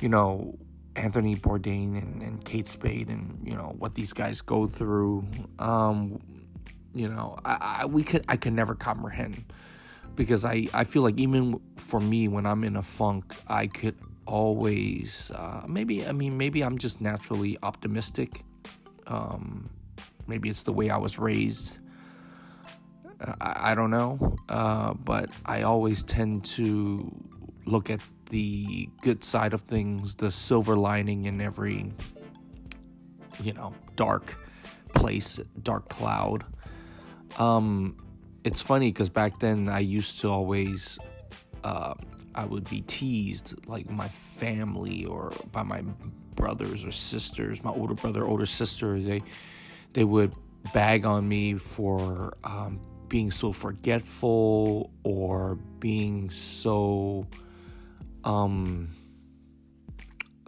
you 0.00 0.08
know, 0.08 0.58
Anthony 0.96 1.36
Bourdain 1.36 1.98
and, 1.98 2.22
and, 2.22 2.44
Kate 2.44 2.68
Spade 2.68 3.08
and, 3.08 3.40
you 3.44 3.54
know, 3.54 3.74
what 3.78 3.94
these 3.94 4.12
guys 4.12 4.42
go 4.42 4.66
through. 4.66 5.26
Um, 5.58 6.20
you 6.94 7.08
know, 7.08 7.36
I, 7.44 7.80
I, 7.80 7.86
we 7.86 8.02
could, 8.02 8.24
I 8.28 8.36
can 8.36 8.54
never 8.54 8.74
comprehend 8.74 9.44
because 10.20 10.44
I, 10.44 10.66
I 10.74 10.84
feel 10.84 11.00
like 11.00 11.18
even 11.18 11.58
for 11.76 11.98
me, 11.98 12.28
when 12.28 12.44
I'm 12.44 12.62
in 12.62 12.76
a 12.76 12.82
funk, 12.82 13.34
I 13.48 13.66
could 13.66 13.96
always, 14.26 15.30
uh, 15.34 15.62
maybe, 15.66 16.06
I 16.06 16.12
mean, 16.12 16.36
maybe 16.36 16.60
I'm 16.62 16.76
just 16.76 17.00
naturally 17.00 17.56
optimistic. 17.62 18.44
Um, 19.06 19.70
maybe 20.26 20.50
it's 20.50 20.60
the 20.60 20.74
way 20.74 20.90
I 20.90 20.98
was 20.98 21.18
raised. 21.18 21.78
I, 23.18 23.70
I 23.70 23.74
don't 23.74 23.90
know, 23.90 24.36
uh, 24.50 24.92
but 24.92 25.30
I 25.46 25.62
always 25.62 26.02
tend 26.02 26.44
to 26.56 27.10
look 27.64 27.88
at 27.88 28.02
the 28.28 28.90
good 29.00 29.24
side 29.24 29.54
of 29.54 29.62
things, 29.62 30.16
the 30.16 30.30
silver 30.30 30.76
lining 30.76 31.24
in 31.24 31.40
every, 31.40 31.94
you 33.42 33.54
know, 33.54 33.72
dark 33.96 34.36
place, 34.94 35.40
dark 35.62 35.88
cloud. 35.88 36.44
Um, 37.38 37.96
it's 38.44 38.62
funny 38.62 38.90
because 38.90 39.08
back 39.08 39.38
then 39.40 39.68
I 39.68 39.80
used 39.80 40.20
to 40.20 40.28
always, 40.28 40.98
uh, 41.64 41.94
I 42.34 42.44
would 42.44 42.68
be 42.70 42.82
teased 42.82 43.54
like 43.66 43.90
my 43.90 44.08
family 44.08 45.04
or 45.04 45.32
by 45.52 45.62
my 45.62 45.82
brothers 46.34 46.84
or 46.84 46.92
sisters, 46.92 47.62
my 47.62 47.70
older 47.70 47.94
brother, 47.94 48.24
older 48.24 48.46
sister. 48.46 48.98
They, 49.00 49.22
they 49.92 50.04
would 50.04 50.32
bag 50.72 51.04
on 51.04 51.28
me 51.28 51.54
for 51.54 52.36
um, 52.44 52.80
being 53.08 53.30
so 53.30 53.52
forgetful 53.52 54.90
or 55.02 55.56
being 55.80 56.30
so 56.30 57.26
um 58.24 58.88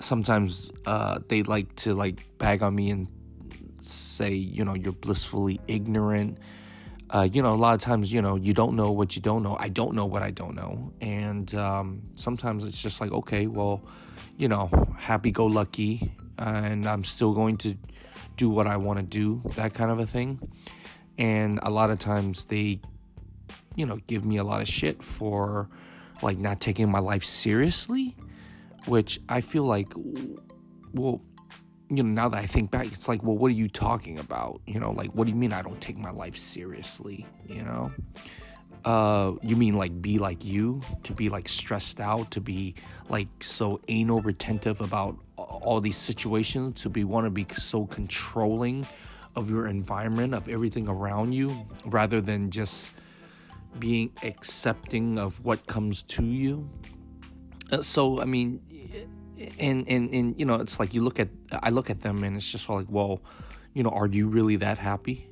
sometimes 0.00 0.70
uh 0.86 1.18
they 1.28 1.42
like 1.42 1.74
to 1.74 1.94
like 1.94 2.38
bag 2.38 2.62
on 2.62 2.74
me 2.74 2.90
and 2.90 3.08
say 3.80 4.32
you 4.32 4.64
know 4.64 4.74
you're 4.74 4.92
blissfully 4.92 5.60
ignorant 5.66 6.38
uh, 7.14 7.28
you 7.30 7.42
know, 7.42 7.50
a 7.50 7.56
lot 7.56 7.74
of 7.74 7.80
times, 7.80 8.12
you 8.12 8.22
know, 8.22 8.36
you 8.36 8.54
don't 8.54 8.74
know 8.74 8.90
what 8.90 9.14
you 9.14 9.22
don't 9.22 9.42
know. 9.42 9.56
I 9.60 9.68
don't 9.68 9.94
know 9.94 10.06
what 10.06 10.22
I 10.22 10.30
don't 10.30 10.54
know. 10.54 10.92
And 11.00 11.54
um, 11.54 12.02
sometimes 12.16 12.64
it's 12.64 12.80
just 12.80 13.00
like, 13.00 13.12
okay, 13.12 13.46
well, 13.46 13.82
you 14.36 14.48
know, 14.48 14.70
happy 14.98 15.30
go 15.30 15.46
lucky. 15.46 16.12
and 16.38 16.86
I'm 16.86 17.04
still 17.04 17.32
going 17.32 17.56
to 17.58 17.76
do 18.36 18.48
what 18.48 18.66
I 18.66 18.76
want 18.78 18.98
to 18.98 19.04
do, 19.04 19.42
that 19.56 19.74
kind 19.74 19.90
of 19.90 19.98
a 19.98 20.06
thing 20.06 20.40
and 21.18 21.60
a 21.62 21.70
lot 21.70 21.90
of 21.90 21.98
times 21.98 22.46
they 22.46 22.80
you 23.76 23.86
know 23.86 23.98
give 24.06 24.24
me 24.24 24.36
a 24.38 24.44
lot 24.44 24.60
of 24.60 24.68
shit 24.68 25.02
for 25.02 25.68
like 26.22 26.38
not 26.38 26.60
taking 26.60 26.90
my 26.90 26.98
life 26.98 27.24
seriously 27.24 28.16
which 28.86 29.20
i 29.28 29.40
feel 29.40 29.64
like 29.64 29.92
well 30.94 31.20
you 31.92 32.02
know 32.02 32.22
now 32.22 32.28
that 32.28 32.38
i 32.38 32.46
think 32.46 32.70
back 32.70 32.86
it's 32.86 33.06
like 33.06 33.22
well 33.22 33.36
what 33.36 33.48
are 33.48 33.54
you 33.54 33.68
talking 33.68 34.18
about? 34.18 34.60
You 34.66 34.80
know 34.80 34.92
like 34.92 35.10
what 35.10 35.24
do 35.24 35.30
you 35.30 35.36
mean 35.36 35.52
i 35.52 35.60
don't 35.60 35.80
take 35.80 35.98
my 35.98 36.10
life 36.10 36.36
seriously? 36.36 37.26
You 37.46 37.62
know? 37.62 37.92
Uh 38.84 39.32
you 39.42 39.56
mean 39.56 39.76
like 39.76 40.00
be 40.00 40.18
like 40.18 40.44
you? 40.44 40.80
To 41.04 41.12
be 41.12 41.28
like 41.28 41.48
stressed 41.48 42.00
out? 42.00 42.30
To 42.32 42.40
be 42.40 42.74
like 43.08 43.28
so 43.40 43.80
anal 43.88 44.22
retentive 44.22 44.80
about 44.80 45.18
all 45.36 45.80
these 45.80 45.98
situations? 45.98 46.80
To 46.82 46.88
be 46.88 47.04
want 47.04 47.26
to 47.26 47.30
be 47.30 47.46
so 47.56 47.86
controlling 47.86 48.86
of 49.36 49.50
your 49.50 49.66
environment, 49.66 50.34
of 50.34 50.48
everything 50.48 50.88
around 50.88 51.32
you, 51.32 51.66
rather 51.86 52.20
than 52.20 52.50
just 52.50 52.92
being 53.78 54.10
accepting 54.22 55.18
of 55.18 55.42
what 55.44 55.66
comes 55.66 56.02
to 56.02 56.24
you. 56.24 56.68
Uh, 57.70 57.80
so, 57.80 58.20
I 58.20 58.26
mean, 58.26 58.60
and, 59.58 59.88
and, 59.88 60.12
and, 60.12 60.38
you 60.38 60.44
know, 60.44 60.56
it's 60.56 60.78
like 60.78 60.94
you 60.94 61.02
look 61.02 61.18
at, 61.18 61.28
I 61.52 61.70
look 61.70 61.90
at 61.90 62.00
them 62.00 62.22
and 62.24 62.36
it's 62.36 62.50
just 62.50 62.68
like, 62.68 62.86
well, 62.88 63.20
you 63.74 63.82
know, 63.82 63.90
are 63.90 64.06
you 64.06 64.28
really 64.28 64.56
that 64.56 64.78
happy? 64.78 65.28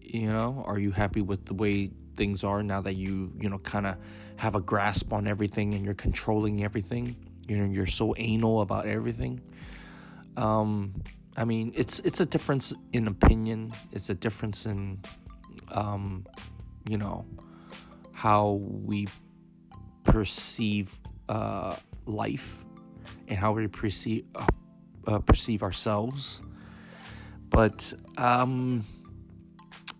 You 0.00 0.28
know, 0.28 0.62
are 0.66 0.78
you 0.78 0.90
happy 0.90 1.20
with 1.20 1.46
the 1.46 1.54
way 1.54 1.90
things 2.16 2.44
are 2.44 2.62
now 2.62 2.80
that 2.82 2.94
you, 2.94 3.32
you 3.40 3.48
know, 3.48 3.58
kind 3.58 3.86
of 3.86 3.96
have 4.36 4.54
a 4.54 4.60
grasp 4.60 5.12
on 5.12 5.26
everything 5.26 5.74
and 5.74 5.84
you're 5.84 5.94
controlling 5.94 6.64
everything? 6.64 7.16
You 7.48 7.58
know, 7.58 7.72
you're 7.72 7.86
so 7.86 8.14
anal 8.16 8.60
about 8.60 8.86
everything. 8.86 9.40
Um, 10.36 10.94
I 11.36 11.44
mean, 11.44 11.72
it's 11.74 12.00
it's 12.00 12.20
a 12.20 12.26
difference 12.26 12.72
in 12.92 13.08
opinion. 13.08 13.72
It's 13.92 14.08
a 14.10 14.14
difference 14.14 14.66
in, 14.66 15.00
um, 15.72 16.26
you 16.88 16.96
know, 16.96 17.26
how 18.12 18.60
we 18.62 19.08
perceive 20.04 20.96
uh, 21.28 21.76
life 22.06 22.64
and 23.28 23.38
how 23.38 23.52
we 23.52 23.66
perceive 23.66 24.24
uh, 24.34 24.46
uh, 25.06 25.18
perceive 25.18 25.62
ourselves. 25.62 26.40
But 27.50 27.92
um, 28.16 28.84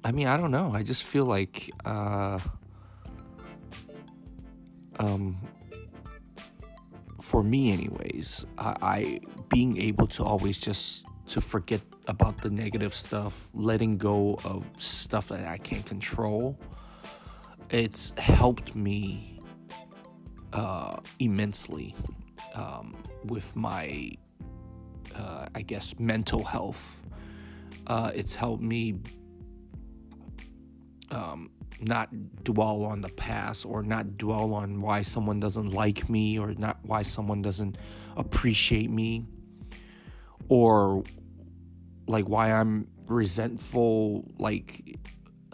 I 0.04 0.12
mean, 0.12 0.26
I 0.26 0.36
don't 0.36 0.50
know. 0.50 0.72
I 0.74 0.82
just 0.82 1.02
feel 1.04 1.24
like 1.24 1.70
uh, 1.84 2.38
um, 4.98 5.38
for 7.20 7.42
me, 7.42 7.72
anyways, 7.72 8.46
I, 8.58 8.76
I 8.82 9.20
being 9.48 9.80
able 9.80 10.06
to 10.08 10.24
always 10.24 10.58
just 10.58 11.04
to 11.28 11.40
forget 11.40 11.80
about 12.06 12.42
the 12.42 12.50
negative 12.50 12.94
stuff, 12.94 13.48
letting 13.54 13.96
go 13.96 14.38
of 14.44 14.68
stuff 14.76 15.28
that 15.28 15.46
I 15.46 15.58
can't 15.58 15.86
control. 15.86 16.58
It's 17.70 18.12
helped 18.18 18.74
me 18.74 19.40
uh, 20.52 20.98
immensely 21.18 21.94
um, 22.54 22.96
with 23.24 23.54
my, 23.56 24.10
uh, 25.14 25.46
I 25.54 25.62
guess, 25.62 25.98
mental 25.98 26.44
health. 26.44 27.00
Uh, 27.86 28.10
it's 28.14 28.34
helped 28.34 28.62
me 28.62 28.98
um, 31.10 31.50
not 31.80 32.08
dwell 32.44 32.84
on 32.84 33.00
the 33.00 33.10
past 33.10 33.66
or 33.66 33.82
not 33.82 34.16
dwell 34.16 34.54
on 34.54 34.80
why 34.80 35.02
someone 35.02 35.38
doesn't 35.38 35.70
like 35.70 36.08
me 36.08 36.38
or 36.38 36.54
not 36.54 36.78
why 36.82 37.02
someone 37.02 37.42
doesn't 37.42 37.76
appreciate 38.16 38.90
me 38.90 39.24
or 40.48 41.02
like 42.06 42.26
why 42.28 42.52
I'm 42.52 42.88
resentful, 43.06 44.24
like 44.38 44.98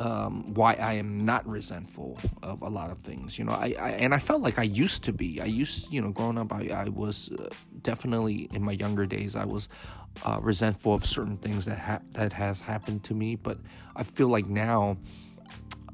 um, 0.01 0.55
why 0.55 0.73
I 0.75 0.95
am 0.95 1.27
not 1.27 1.47
resentful 1.47 2.19
of 2.43 2.63
a 2.63 2.69
lot 2.69 2.91
of 2.91 3.01
things. 3.01 3.39
You 3.39 3.45
know, 3.45 3.53
I, 3.53 3.75
I, 3.79 3.91
and 3.91 4.15
I 4.15 4.19
felt 4.19 4.41
like 4.41 4.59
I 4.59 4.63
used 4.63 5.05
to 5.05 5.13
be. 5.13 5.43
I 5.43 5.45
used, 5.45 5.93
you 5.93 6.01
know, 6.01 6.09
growing 6.09 6.39
up, 6.39 6.55
I, 6.55 6.69
I 6.69 6.89
was 6.89 7.31
uh, 7.39 7.51
definitely 7.83 8.49
in 8.55 8.63
my 8.63 8.73
younger 8.73 9.05
days. 9.05 9.37
I 9.37 9.45
was 9.45 9.69
uh, 10.25 10.39
resentful 10.41 10.95
of 10.95 11.05
certain 11.05 11.37
things 11.37 11.67
that 11.67 11.79
ha- 11.79 12.01
that 12.13 12.33
has 12.33 12.63
happened 12.63 13.05
to 13.05 13.15
me. 13.15 13.37
But 13.37 13.59
I 13.95 14.03
feel 14.03 14.29
like 14.29 14.47
now 14.47 14.97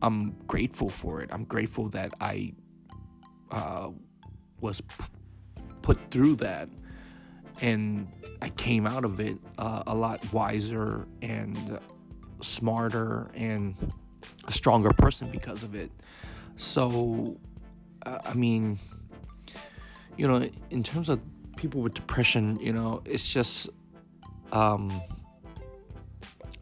I'm 0.02 0.36
grateful 0.46 0.88
for 0.88 1.20
it. 1.20 1.30
I'm 1.32 1.44
grateful 1.44 1.88
that 1.88 2.14
I 2.20 2.52
uh, 3.50 3.88
was 4.60 4.82
p- 4.82 5.04
put 5.82 5.98
through 6.12 6.36
that 6.36 6.68
and 7.60 8.06
I 8.40 8.50
came 8.50 8.86
out 8.86 9.04
of 9.04 9.18
it 9.18 9.38
uh, 9.58 9.82
a 9.86 9.94
lot 9.94 10.32
wiser 10.32 11.08
and 11.22 11.80
smarter 12.46 13.30
and 13.34 13.74
a 14.46 14.52
stronger 14.52 14.90
person 14.92 15.30
because 15.30 15.62
of 15.62 15.74
it. 15.74 15.90
So, 16.56 17.38
I 18.04 18.34
mean, 18.34 18.78
you 20.16 20.26
know, 20.26 20.48
in 20.70 20.82
terms 20.82 21.08
of 21.08 21.20
people 21.56 21.82
with 21.82 21.94
depression, 21.94 22.58
you 22.60 22.72
know, 22.72 23.02
it's 23.04 23.28
just, 23.28 23.68
um, 24.52 25.02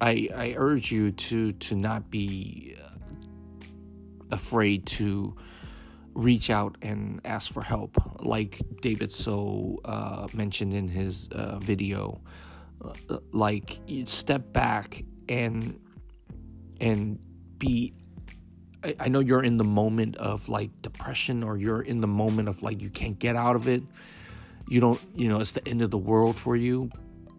I 0.00 0.28
I 0.34 0.54
urge 0.56 0.90
you 0.90 1.12
to 1.12 1.52
to 1.52 1.74
not 1.74 2.10
be 2.10 2.76
uh, 2.82 2.90
afraid 4.30 4.86
to 4.86 5.36
reach 6.14 6.50
out 6.50 6.76
and 6.82 7.20
ask 7.24 7.52
for 7.52 7.62
help, 7.62 7.96
like 8.20 8.60
David 8.80 9.12
So 9.12 9.80
uh, 9.84 10.26
mentioned 10.32 10.74
in 10.74 10.88
his 10.88 11.28
uh, 11.28 11.58
video. 11.58 12.20
Uh, 13.08 13.18
like 13.32 13.78
step 14.04 14.52
back 14.52 15.04
and 15.28 15.78
and 16.80 17.18
be 17.58 17.94
I, 19.00 19.08
know 19.08 19.20
you're 19.20 19.42
in 19.42 19.56
the 19.56 19.64
moment 19.64 20.16
of 20.16 20.48
like 20.48 20.70
depression 20.82 21.42
or 21.42 21.56
you're 21.56 21.80
in 21.80 22.02
the 22.02 22.06
moment 22.06 22.48
of 22.48 22.62
like 22.62 22.82
you 22.82 22.90
can't 22.90 23.18
get 23.18 23.34
out 23.34 23.56
of 23.56 23.66
it. 23.66 23.82
You 24.68 24.80
don't 24.80 25.00
you 25.14 25.28
know 25.28 25.40
it's 25.40 25.52
the 25.52 25.66
end 25.66 25.82
of 25.82 25.90
the 25.90 25.98
world 25.98 26.36
for 26.36 26.56
you. 26.56 26.90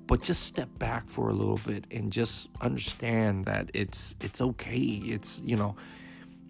But 0.08 0.21
just 0.21 0.43
step 0.43 0.69
back 0.78 1.10
for 1.10 1.30
a 1.30 1.34
little 1.34 1.60
bit 1.65 1.86
and 1.89 2.12
just 2.12 2.50
understand 2.62 3.45
that 3.45 3.71
it's 3.74 4.15
it's 4.21 4.41
okay. 4.41 4.78
It's 4.78 5.41
you 5.43 5.56
know 5.56 5.76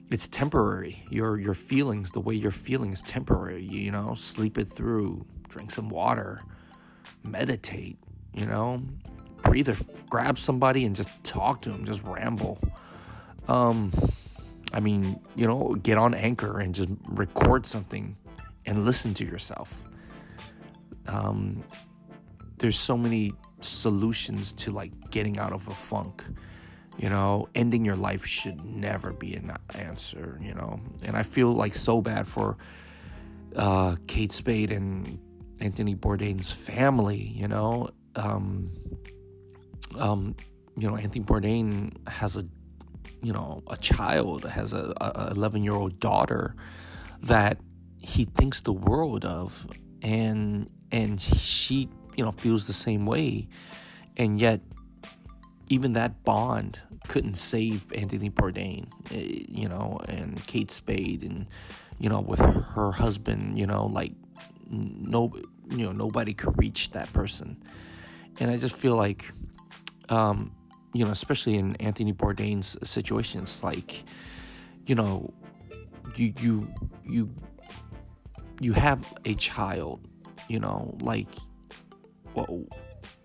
it's 0.10 0.28
temporary. 0.28 1.04
Your 1.10 1.40
your 1.40 1.54
feelings 1.54 2.12
the 2.12 2.22
way 2.22 2.36
you're 2.36 2.52
feeling 2.52 2.94
is 2.94 3.02
temporary 3.02 3.64
you 3.64 3.92
know? 3.92 4.16
Sleep 4.16 4.58
it 4.58 4.72
through 4.72 5.26
drink 5.50 5.72
some 5.72 5.90
water 5.90 6.42
meditate 7.24 7.98
you 8.34 8.46
know 8.46 8.82
breathe 9.46 9.70
or 9.70 9.78
grab 10.10 10.38
somebody 10.38 10.86
and 10.86 10.96
just 10.96 11.10
talk 11.24 11.62
to 11.62 11.70
them 11.70 11.86
just 11.86 12.04
ramble. 12.04 12.60
Um 13.48 13.92
i 14.74 14.80
mean 14.80 15.20
you 15.36 15.48
know 15.48 15.76
get 15.84 15.98
on 15.98 16.14
anchor 16.14 16.60
and 16.60 16.74
just 16.76 16.90
record 17.08 17.66
something 17.66 18.18
and 18.66 18.86
listen 18.86 19.14
to 19.16 19.26
yourself. 19.26 19.84
Um 21.08 21.64
there's 22.58 22.80
so 22.80 22.98
many 22.98 23.34
solutions 23.62 24.54
to 24.54 24.72
like 24.72 24.92
getting 25.12 25.38
out 25.40 25.54
of 25.54 25.68
a 25.68 25.72
funk 25.74 26.24
you 26.98 27.10
know? 27.10 27.48
Ending 27.56 27.84
your 27.84 27.98
life 27.98 28.26
should 28.26 28.64
never 28.64 29.12
be 29.12 29.36
an 29.36 29.52
answer 29.76 30.40
you 30.42 30.54
know? 30.54 30.80
And 31.04 31.16
i 31.16 31.24
feel 31.24 31.54
like 31.54 31.76
so 31.76 32.02
bad 32.02 32.28
for 32.28 32.58
uh 33.56 33.96
kate 34.08 34.32
spade 34.32 34.72
and 34.72 35.20
anthony 35.60 35.96
bourdain's 35.96 36.52
family 36.52 37.34
you 37.36 37.48
know? 37.48 37.90
Um 38.16 38.72
um 39.98 40.36
you 40.78 40.88
know 40.88 40.96
anthony 40.98 41.24
bourdain 41.24 41.96
has 42.08 42.38
a 42.38 42.46
you 43.22 43.32
know 43.32 43.64
a 43.68 43.78
child 43.78 44.44
has 44.44 44.74
a, 44.74 44.94
a 45.02 45.32
11 45.32 45.64
year 45.64 45.74
old 45.74 46.00
daughter 46.00 46.56
that 47.22 47.60
he 47.98 48.26
thinks 48.26 48.62
the 48.62 48.74
world 48.74 49.26
of 49.26 49.68
and 50.02 50.70
and 50.92 51.20
she 51.20 51.90
you 52.16 52.24
know 52.24 52.32
feels 52.32 52.68
the 52.68 52.74
same 52.74 53.06
way. 53.06 53.48
And 54.18 54.40
yet 54.40 54.62
even 55.68 55.94
that 55.94 56.24
bond 56.24 56.80
couldn't 57.08 57.36
save 57.36 57.86
Anthony 57.94 58.30
Bourdain, 58.30 58.88
eh, 59.12 59.46
you 59.48 59.68
know, 59.68 60.00
and 60.08 60.46
Kate 60.48 60.72
Spade, 60.72 61.24
and 61.24 61.48
you 62.00 62.10
know, 62.10 62.22
with 62.22 62.40
her 62.40 62.92
husband, 62.92 63.58
you 63.58 63.66
know, 63.66 63.86
like 63.86 64.14
no, 64.70 65.34
you 65.70 65.86
know, 65.86 65.92
nobody 65.92 66.34
could 66.34 66.58
reach 66.58 66.92
that 66.92 67.12
person, 67.14 67.62
and 68.40 68.50
I 68.50 68.58
just 68.58 68.76
feel 68.76 68.96
like, 68.96 69.32
um, 70.10 70.52
you 70.94 71.06
know, 71.06 71.12
especially 71.12 71.56
in 71.56 71.76
Anthony 71.78 72.14
Bourdain's 72.14 72.78
situations, 72.88 73.64
like, 73.64 74.04
you 74.86 74.96
know, 74.96 75.34
you 76.16 76.34
you 76.40 76.68
you 77.04 77.30
you 78.60 78.74
have 78.74 79.14
a 79.26 79.36
child, 79.36 80.08
you 80.48 80.60
know, 80.60 80.96
like, 81.02 81.34
well, 82.34 82.64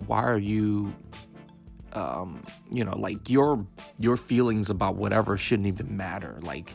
why 0.07 0.23
are 0.23 0.39
you 0.39 0.93
um, 1.93 2.45
you 2.71 2.85
know, 2.85 2.97
like 2.97 3.29
your 3.29 3.67
your 3.99 4.17
feelings 4.17 4.71
about 4.71 4.97
whatever 4.97 5.37
shouldn't 5.37 5.69
even 5.69 5.97
matter. 5.97 6.39
Like 6.43 6.75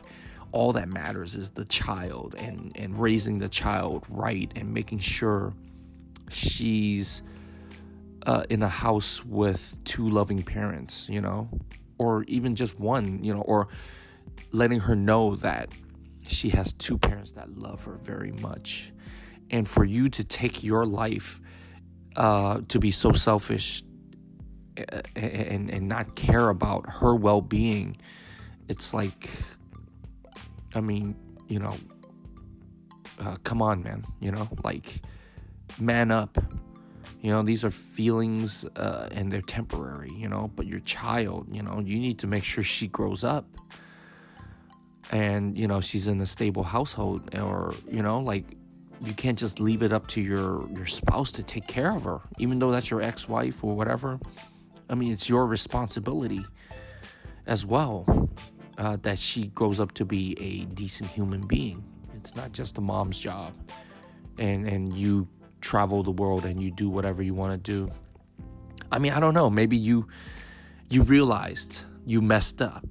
all 0.52 0.74
that 0.74 0.90
matters 0.90 1.36
is 1.36 1.50
the 1.52 1.66
child 1.66 2.36
and 2.38 2.72
and 2.76 3.00
raising 3.00 3.40
the 3.40 3.50
child 3.50 4.06
right 4.10 4.52
and 4.56 4.74
making 4.74 5.00
sure 5.00 5.54
she's 6.30 7.24
uh, 8.26 8.44
in 8.50 8.62
a 8.64 8.70
house 8.70 9.24
with 9.24 9.78
two 9.84 10.10
loving 10.10 10.42
parents, 10.42 11.08
you 11.10 11.22
know, 11.22 11.50
or 11.98 12.24
even 12.24 12.56
just 12.56 12.80
one, 12.80 13.24
you 13.24 13.34
know, 13.34 13.42
or 13.42 13.68
letting 14.52 14.80
her 14.80 14.96
know 14.96 15.36
that 15.38 15.70
she 16.28 16.50
has 16.50 16.74
two 16.74 16.98
parents 16.98 17.34
that 17.34 17.58
love 17.58 17.84
her 17.84 17.96
very 17.96 18.32
much. 18.32 18.92
And 19.52 19.68
for 19.68 19.86
you 19.86 20.10
to 20.10 20.24
take 20.24 20.64
your 20.64 20.86
life 20.86 21.40
uh, 22.16 22.62
to 22.68 22.80
be 22.80 22.92
so 22.92 23.12
selfish 23.12 23.84
and 25.16 25.70
and 25.70 25.88
not 25.88 26.16
care 26.16 26.50
about 26.50 26.90
her 26.90 27.16
well-being 27.16 27.96
it's 28.68 28.94
like 28.94 29.30
i 30.74 30.82
mean 30.82 31.16
you 31.48 31.60
know 31.60 31.74
uh, 33.20 33.36
come 33.44 33.62
on 33.62 33.82
man 33.84 34.06
you 34.20 34.32
know 34.32 34.50
like 34.64 35.02
man 35.80 36.12
up 36.12 36.38
you 37.22 37.32
know 37.32 37.42
these 37.44 37.64
are 37.64 37.72
feelings 37.72 38.66
uh, 38.76 39.08
and 39.12 39.32
they're 39.32 39.42
temporary 39.42 40.12
you 40.12 40.30
know 40.30 40.52
but 40.56 40.68
your 40.68 40.80
child 40.82 41.48
you 41.52 41.62
know 41.62 41.82
you 41.84 41.98
need 42.00 42.20
to 42.20 42.28
make 42.28 42.44
sure 42.44 42.64
she 42.64 42.88
grows 42.88 43.24
up. 43.24 43.46
And 45.12 45.58
you 45.58 45.68
know 45.68 45.82
she's 45.82 46.08
in 46.08 46.20
a 46.22 46.26
stable 46.26 46.64
household 46.64 47.36
or 47.36 47.76
you 47.90 48.02
know 48.02 48.20
like 48.20 48.46
you 49.04 49.14
can't 49.14 49.38
just 49.38 49.60
leave 49.60 49.84
it 49.84 49.94
up 49.94 50.08
to 50.08 50.22
your 50.22 50.68
your 50.72 50.88
spouse 50.88 51.32
to 51.34 51.44
take 51.44 51.68
care 51.68 51.96
of 51.96 52.06
her 52.06 52.22
even 52.40 52.58
though 52.58 52.72
that's 52.72 52.90
your 52.90 53.02
ex-wife 53.02 53.64
or 53.64 53.76
whatever. 53.76 54.20
I 54.90 54.96
mean, 54.96 55.12
it's 55.12 55.28
your 55.30 55.46
responsibility 55.48 56.46
as 57.48 57.66
well 57.66 58.30
uh, 58.78 58.98
that 59.02 59.20
she 59.20 59.48
grows 59.48 59.80
up 59.80 59.94
to 59.94 60.06
be 60.06 60.36
a 60.40 60.66
decent 60.74 61.10
human 61.10 61.46
being. 61.46 61.84
It's 62.16 62.36
not 62.36 62.52
just 62.52 62.78
a 62.78 62.82
mom's 62.82 63.20
job, 63.20 63.54
and 64.38 64.68
and 64.68 64.94
you 64.94 65.28
travel 65.66 66.04
the 66.04 66.12
world 66.12 66.46
and 66.46 66.62
you 66.62 66.70
do 66.70 66.90
whatever 66.90 67.24
you 67.24 67.34
want 67.34 67.52
to 67.52 67.72
do. 67.72 67.92
I 68.92 69.00
mean, 69.00 69.14
I 69.14 69.20
don't 69.20 69.34
know. 69.34 69.50
Maybe 69.50 69.76
you 69.76 70.08
you 70.90 71.02
realized 71.02 71.82
you 72.06 72.22
messed 72.22 72.62
up 72.62 72.86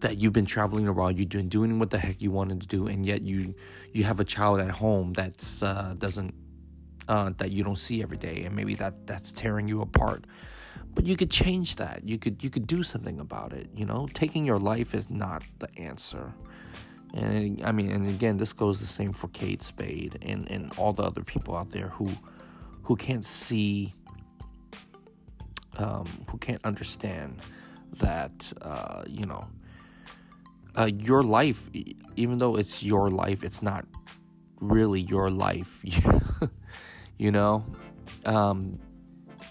that 0.00 0.18
you've 0.18 0.32
been 0.32 0.46
traveling 0.46 0.88
around, 0.88 1.16
you've 1.16 1.28
been 1.28 1.48
doing 1.48 1.78
what 1.78 1.90
the 1.90 1.98
heck 1.98 2.20
you 2.20 2.32
wanted 2.32 2.60
to 2.62 2.66
do, 2.66 2.88
and 2.88 3.06
yet 3.06 3.22
you 3.22 3.54
you 3.92 4.02
have 4.04 4.18
a 4.18 4.24
child 4.24 4.58
at 4.58 4.70
home 4.70 5.12
that's 5.12 5.62
uh, 5.62 5.94
doesn't 5.96 6.34
uh, 7.06 7.30
that 7.38 7.52
you 7.52 7.62
don't 7.62 7.78
see 7.78 8.02
every 8.02 8.18
day, 8.18 8.42
and 8.44 8.56
maybe 8.56 8.74
that 8.74 9.06
that's 9.06 9.30
tearing 9.30 9.68
you 9.68 9.80
apart 9.80 10.24
but 10.94 11.06
you 11.06 11.16
could 11.16 11.30
change 11.30 11.76
that 11.76 12.06
you 12.06 12.18
could 12.18 12.42
you 12.42 12.50
could 12.50 12.66
do 12.66 12.82
something 12.82 13.18
about 13.20 13.52
it 13.52 13.66
you 13.74 13.86
know 13.86 14.06
taking 14.12 14.44
your 14.44 14.58
life 14.58 14.94
is 14.94 15.08
not 15.08 15.42
the 15.58 15.68
answer 15.78 16.34
and 17.14 17.62
i 17.64 17.72
mean 17.72 17.90
and 17.90 18.08
again 18.08 18.36
this 18.36 18.52
goes 18.52 18.80
the 18.80 18.86
same 18.86 19.12
for 19.12 19.28
kate 19.28 19.62
spade 19.62 20.18
and 20.22 20.50
and 20.50 20.72
all 20.78 20.92
the 20.92 21.02
other 21.02 21.22
people 21.22 21.56
out 21.56 21.70
there 21.70 21.88
who 21.88 22.08
who 22.82 22.96
can't 22.96 23.24
see 23.24 23.94
um, 25.78 26.06
who 26.28 26.36
can't 26.36 26.62
understand 26.64 27.40
that 27.94 28.52
uh, 28.60 29.02
you 29.06 29.24
know 29.24 29.46
uh, 30.76 30.88
your 30.98 31.22
life 31.22 31.70
even 32.16 32.38
though 32.38 32.56
it's 32.56 32.82
your 32.82 33.10
life 33.10 33.42
it's 33.42 33.62
not 33.62 33.86
really 34.60 35.00
your 35.00 35.30
life 35.30 35.82
you 37.22 37.30
know? 37.30 37.64
Um, 38.24 38.80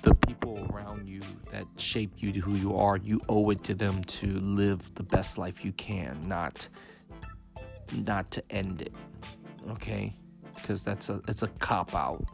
the 0.01 0.13
people 0.13 0.67
around 0.71 1.07
you 1.07 1.21
that 1.51 1.65
shaped 1.77 2.21
you 2.21 2.33
to 2.33 2.39
who 2.41 2.55
you 2.55 2.75
are, 2.75 2.97
you 2.97 3.21
owe 3.29 3.49
it 3.49 3.63
to 3.65 3.73
them 3.73 4.03
to 4.03 4.39
live 4.39 4.93
the 4.95 5.03
best 5.03 5.37
life 5.37 5.63
you 5.63 5.71
can, 5.71 6.27
not 6.27 6.67
not 7.93 8.31
to 8.31 8.43
end 8.49 8.81
it. 8.81 8.93
Okay? 9.71 10.15
Because 10.55 10.83
that's 10.83 11.09
a 11.09 11.21
it's 11.27 11.43
a 11.43 11.47
cop 11.47 11.95
out. 11.95 12.25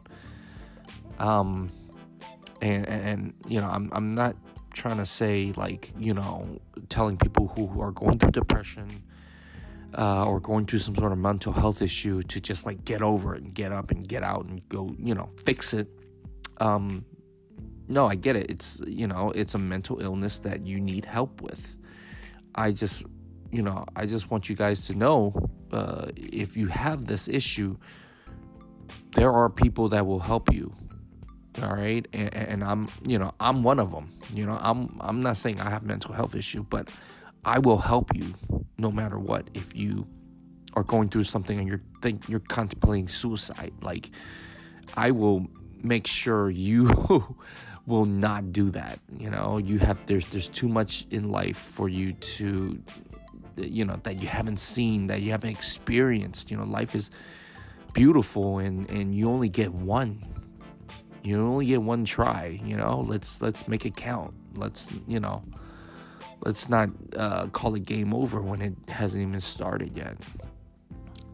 Um 1.18 1.70
and, 2.60 2.88
and, 2.88 3.34
you 3.46 3.60
know, 3.60 3.68
I'm 3.68 3.88
I'm 3.92 4.10
not 4.10 4.36
trying 4.72 4.98
to 4.98 5.06
say 5.06 5.52
like, 5.56 5.92
you 5.98 6.14
know, 6.14 6.60
telling 6.88 7.16
people 7.16 7.48
who, 7.48 7.66
who 7.66 7.80
are 7.80 7.92
going 7.92 8.18
through 8.18 8.30
depression 8.30 8.88
uh, 9.96 10.24
or 10.24 10.40
going 10.40 10.66
through 10.66 10.78
some 10.78 10.94
sort 10.94 11.12
of 11.12 11.18
mental 11.18 11.52
health 11.52 11.82
issue 11.82 12.22
to 12.22 12.40
just 12.40 12.66
like 12.66 12.84
get 12.84 13.02
over 13.02 13.34
it 13.34 13.42
and 13.42 13.54
get 13.54 13.72
up 13.72 13.90
and 13.90 14.06
get 14.06 14.22
out 14.22 14.44
and 14.44 14.66
go, 14.68 14.94
you 14.98 15.14
know, 15.14 15.30
fix 15.44 15.72
it. 15.72 15.88
Um, 16.58 17.04
no, 17.88 18.06
I 18.06 18.14
get 18.14 18.36
it. 18.36 18.50
It's, 18.50 18.80
you 18.86 19.06
know, 19.06 19.30
it's 19.30 19.54
a 19.54 19.58
mental 19.58 20.00
illness 20.00 20.38
that 20.40 20.66
you 20.66 20.78
need 20.78 21.04
help 21.04 21.40
with. 21.40 21.78
I 22.54 22.72
just, 22.72 23.04
you 23.50 23.62
know, 23.62 23.84
I 23.96 24.06
just 24.06 24.30
want 24.30 24.48
you 24.48 24.56
guys 24.56 24.86
to 24.86 24.94
know 24.94 25.50
uh, 25.72 26.06
if 26.16 26.56
you 26.56 26.66
have 26.68 27.06
this 27.06 27.28
issue, 27.28 27.76
there 29.14 29.32
are 29.32 29.48
people 29.48 29.88
that 29.90 30.06
will 30.06 30.20
help 30.20 30.52
you. 30.52 30.74
All 31.62 31.74
right. 31.74 32.06
And, 32.12 32.34
and 32.34 32.64
I'm, 32.64 32.88
you 33.06 33.18
know, 33.18 33.34
I'm 33.40 33.62
one 33.62 33.78
of 33.78 33.90
them. 33.90 34.12
You 34.32 34.46
know, 34.46 34.58
I'm, 34.60 34.96
I'm 35.00 35.20
not 35.20 35.36
saying 35.36 35.60
I 35.60 35.70
have 35.70 35.82
mental 35.82 36.14
health 36.14 36.34
issue, 36.34 36.64
but 36.68 36.88
I 37.44 37.58
will 37.58 37.78
help 37.78 38.14
you 38.14 38.34
no 38.76 38.90
matter 38.92 39.18
what. 39.18 39.48
If 39.54 39.74
you 39.74 40.06
are 40.74 40.84
going 40.84 41.08
through 41.08 41.24
something 41.24 41.58
and 41.58 41.66
you're 41.66 41.82
think 42.02 42.28
you're 42.28 42.40
contemplating 42.40 43.08
suicide, 43.08 43.72
like 43.82 44.10
I 44.94 45.10
will 45.10 45.46
make 45.82 46.06
sure 46.06 46.50
you 46.50 47.36
will 47.86 48.04
not 48.04 48.52
do 48.52 48.70
that. 48.70 49.00
You 49.18 49.30
know, 49.30 49.58
you 49.58 49.78
have 49.78 49.98
there's 50.06 50.26
there's 50.26 50.48
too 50.48 50.68
much 50.68 51.06
in 51.10 51.30
life 51.30 51.56
for 51.56 51.88
you 51.88 52.12
to 52.12 52.80
you 53.58 53.84
know 53.84 53.98
that 54.02 54.20
you 54.22 54.28
haven't 54.28 54.58
seen, 54.58 55.06
that 55.08 55.22
you 55.22 55.30
haven't 55.30 55.50
experienced. 55.50 56.50
You 56.50 56.56
know, 56.56 56.64
life 56.64 56.94
is 56.94 57.10
beautiful 57.92 58.58
and 58.58 58.88
and 58.90 59.14
you 59.14 59.28
only 59.30 59.48
get 59.48 59.72
one. 59.72 60.24
You 61.22 61.40
only 61.40 61.66
get 61.66 61.82
one 61.82 62.04
try, 62.04 62.58
you 62.64 62.76
know. 62.76 63.04
Let's 63.06 63.42
let's 63.42 63.68
make 63.68 63.84
it 63.84 63.96
count. 63.96 64.34
Let's, 64.54 64.90
you 65.06 65.20
know, 65.20 65.42
let's 66.44 66.68
not 66.68 66.90
uh, 67.16 67.46
call 67.48 67.74
it 67.74 67.84
game 67.84 68.14
over 68.14 68.40
when 68.40 68.62
it 68.62 68.74
hasn't 68.88 69.22
even 69.22 69.40
started 69.40 69.96
yet. 69.96 70.16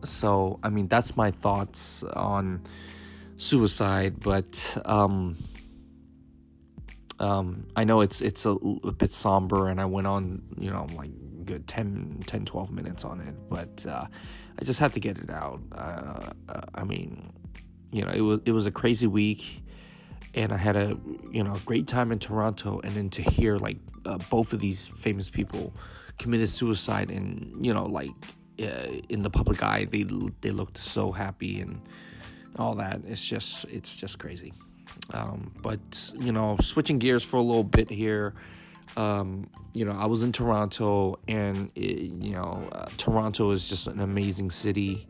So, 0.04 0.58
I 0.62 0.68
mean, 0.68 0.88
that's 0.88 1.16
my 1.16 1.30
thoughts 1.30 2.02
on 2.02 2.62
suicide, 3.37 4.20
but 4.20 4.82
um, 4.84 5.37
um, 7.18 7.66
I 7.76 7.84
know 7.84 8.00
it's 8.00 8.20
it's 8.20 8.44
a, 8.44 8.50
a, 8.50 8.92
bit 8.92 9.12
somber, 9.12 9.68
and 9.68 9.80
I 9.80 9.87
went 9.87 10.06
on, 10.06 10.42
you 10.58 10.70
know, 10.70 10.87
I'm 10.88 10.96
like 10.96 11.10
good 11.44 11.68
10, 11.68 12.24
10 12.26 12.44
12 12.44 12.70
minutes 12.70 13.04
on 13.04 13.20
it, 13.20 13.35
but 13.48 13.87
uh, 13.87 14.07
I 14.59 14.64
just 14.64 14.78
had 14.78 14.92
to 14.94 15.00
get 15.00 15.18
it 15.18 15.30
out. 15.30 15.61
Uh, 15.72 16.30
uh 16.48 16.61
I 16.74 16.85
mean, 16.85 17.33
you 17.92 18.04
know, 18.04 18.11
it 18.11 18.20
was 18.20 18.40
it 18.44 18.52
was 18.52 18.66
a 18.66 18.70
crazy 18.70 19.07
week, 19.07 19.62
and 20.35 20.52
I 20.52 20.57
had 20.57 20.76
a 20.76 20.98
you 21.30 21.44
know 21.44 21.54
great 21.64 21.87
time 21.87 22.11
in 22.12 22.18
Toronto, 22.18 22.80
and 22.83 22.92
then 22.92 23.11
to 23.11 23.22
hear 23.22 23.57
like 23.57 23.78
uh, 24.04 24.18
both 24.30 24.52
of 24.52 24.61
these 24.61 24.88
famous 24.96 25.30
people 25.30 25.72
committed 26.18 26.48
suicide, 26.48 27.11
and 27.11 27.64
you 27.64 27.72
know, 27.72 27.87
like 27.87 28.11
uh, 28.61 29.00
in 29.09 29.22
the 29.22 29.30
public 29.30 29.62
eye, 29.62 29.85
they 29.85 30.04
they 30.40 30.50
looked 30.50 30.78
so 30.78 31.12
happy 31.12 31.61
and 31.61 31.80
all 32.59 32.74
that. 32.76 33.00
It's 33.07 33.24
just 33.24 33.64
it's 33.66 33.96
just 33.96 34.18
crazy. 34.18 34.52
Um, 35.12 35.52
but 35.62 36.11
you 36.18 36.33
know, 36.33 36.57
switching 36.61 36.98
gears 36.98 37.22
for 37.22 37.37
a 37.37 37.42
little 37.42 37.64
bit 37.64 37.90
here. 37.90 38.35
Um, 38.97 39.49
you 39.73 39.85
know, 39.85 39.92
I 39.92 40.07
was 40.07 40.23
in 40.23 40.33
Toronto, 40.33 41.18
and 41.27 41.70
it, 41.75 42.12
you 42.23 42.33
know, 42.33 42.68
uh, 42.73 42.87
Toronto 42.97 43.51
is 43.51 43.64
just 43.64 43.87
an 43.87 44.01
amazing 44.01 44.51
city. 44.51 45.07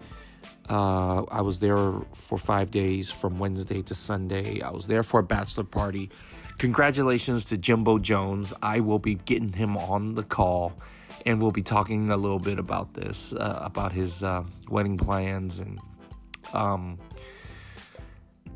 Uh, 0.71 1.25
I 1.25 1.43
was 1.43 1.59
there 1.59 1.93
for 2.15 2.39
five 2.39 2.71
days 2.71 3.11
from 3.11 3.39
Wednesday 3.39 3.83
to 3.83 3.95
Sunday. 3.95 4.63
I 4.63 4.71
was 4.71 4.87
there 4.87 5.03
for 5.03 5.21
a 5.21 5.23
bachelor 5.23 5.65
party. 5.65 6.11
Congratulations 6.59 7.45
to 7.47 7.59
Jimbo 7.59 7.99
Jones. 7.99 8.55
I 8.63 8.81
will 8.81 8.99
be 8.99 9.17
getting 9.17 9.53
him 9.53 9.77
on 9.77 10.15
the 10.15 10.23
call 10.23 10.73
and 11.27 11.41
we'll 11.41 11.51
be 11.51 11.63
talking 11.63 12.11
a 12.11 12.17
little 12.17 12.39
bit 12.39 12.59
about 12.59 12.95
this, 12.95 13.33
uh, 13.33 13.61
about 13.63 13.93
his 13.93 14.23
uh, 14.23 14.45
wedding 14.69 14.97
plans 14.97 15.61
and 15.61 15.79
um, 16.53 16.99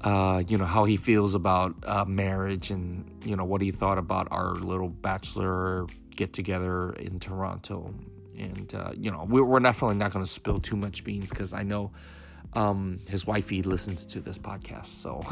uh, 0.02 0.42
you 0.46 0.56
know, 0.56 0.64
how 0.64 0.84
he 0.84 0.96
feels 0.96 1.34
about 1.34 1.74
uh, 1.84 2.04
marriage 2.04 2.70
and, 2.70 3.10
you 3.24 3.36
know, 3.36 3.44
what 3.44 3.60
he 3.60 3.70
thought 3.70 3.98
about 3.98 4.28
our 4.30 4.54
little 4.54 4.88
bachelor 4.88 5.86
get 6.14 6.32
together 6.32 6.92
in 6.94 7.18
Toronto. 7.18 7.94
And, 8.36 8.72
uh, 8.74 8.92
you 8.96 9.10
know, 9.10 9.24
we're 9.28 9.58
definitely 9.60 9.96
not 9.96 10.12
going 10.12 10.24
to 10.24 10.30
spill 10.30 10.60
too 10.60 10.76
much 10.76 11.02
beans 11.02 11.30
because 11.30 11.52
I 11.52 11.64
know 11.64 11.90
um, 12.52 13.00
his 13.08 13.26
wifey 13.26 13.62
listens 13.62 14.06
to 14.06 14.20
this 14.20 14.38
podcast. 14.38 14.86
So, 14.86 15.24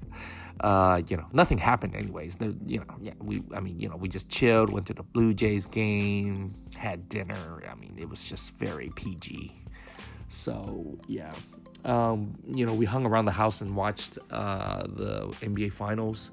uh, 0.60 1.02
you 1.08 1.16
know, 1.16 1.26
nothing 1.32 1.58
happened 1.58 1.94
anyways. 1.94 2.36
You 2.66 2.80
know, 2.80 2.96
yeah, 3.00 3.12
we, 3.20 3.42
I 3.54 3.60
mean, 3.60 3.78
you 3.78 3.88
know, 3.88 3.96
we 3.96 4.08
just 4.08 4.28
chilled, 4.28 4.72
went 4.72 4.86
to 4.86 4.94
the 4.94 5.04
Blue 5.04 5.32
Jays 5.34 5.66
game, 5.66 6.54
had 6.76 7.08
dinner. 7.08 7.62
I 7.70 7.76
mean, 7.76 7.96
it 7.96 8.08
was 8.08 8.24
just 8.24 8.52
very 8.54 8.90
PG. 8.96 9.52
So, 10.28 10.98
yeah, 11.06 11.32
um, 11.84 12.34
you 12.46 12.66
know, 12.66 12.74
we 12.74 12.84
hung 12.84 13.06
around 13.06 13.24
the 13.24 13.32
house 13.32 13.60
and 13.60 13.74
watched 13.74 14.18
uh, 14.30 14.82
the 14.82 15.26
NBA 15.40 15.72
Finals, 15.72 16.30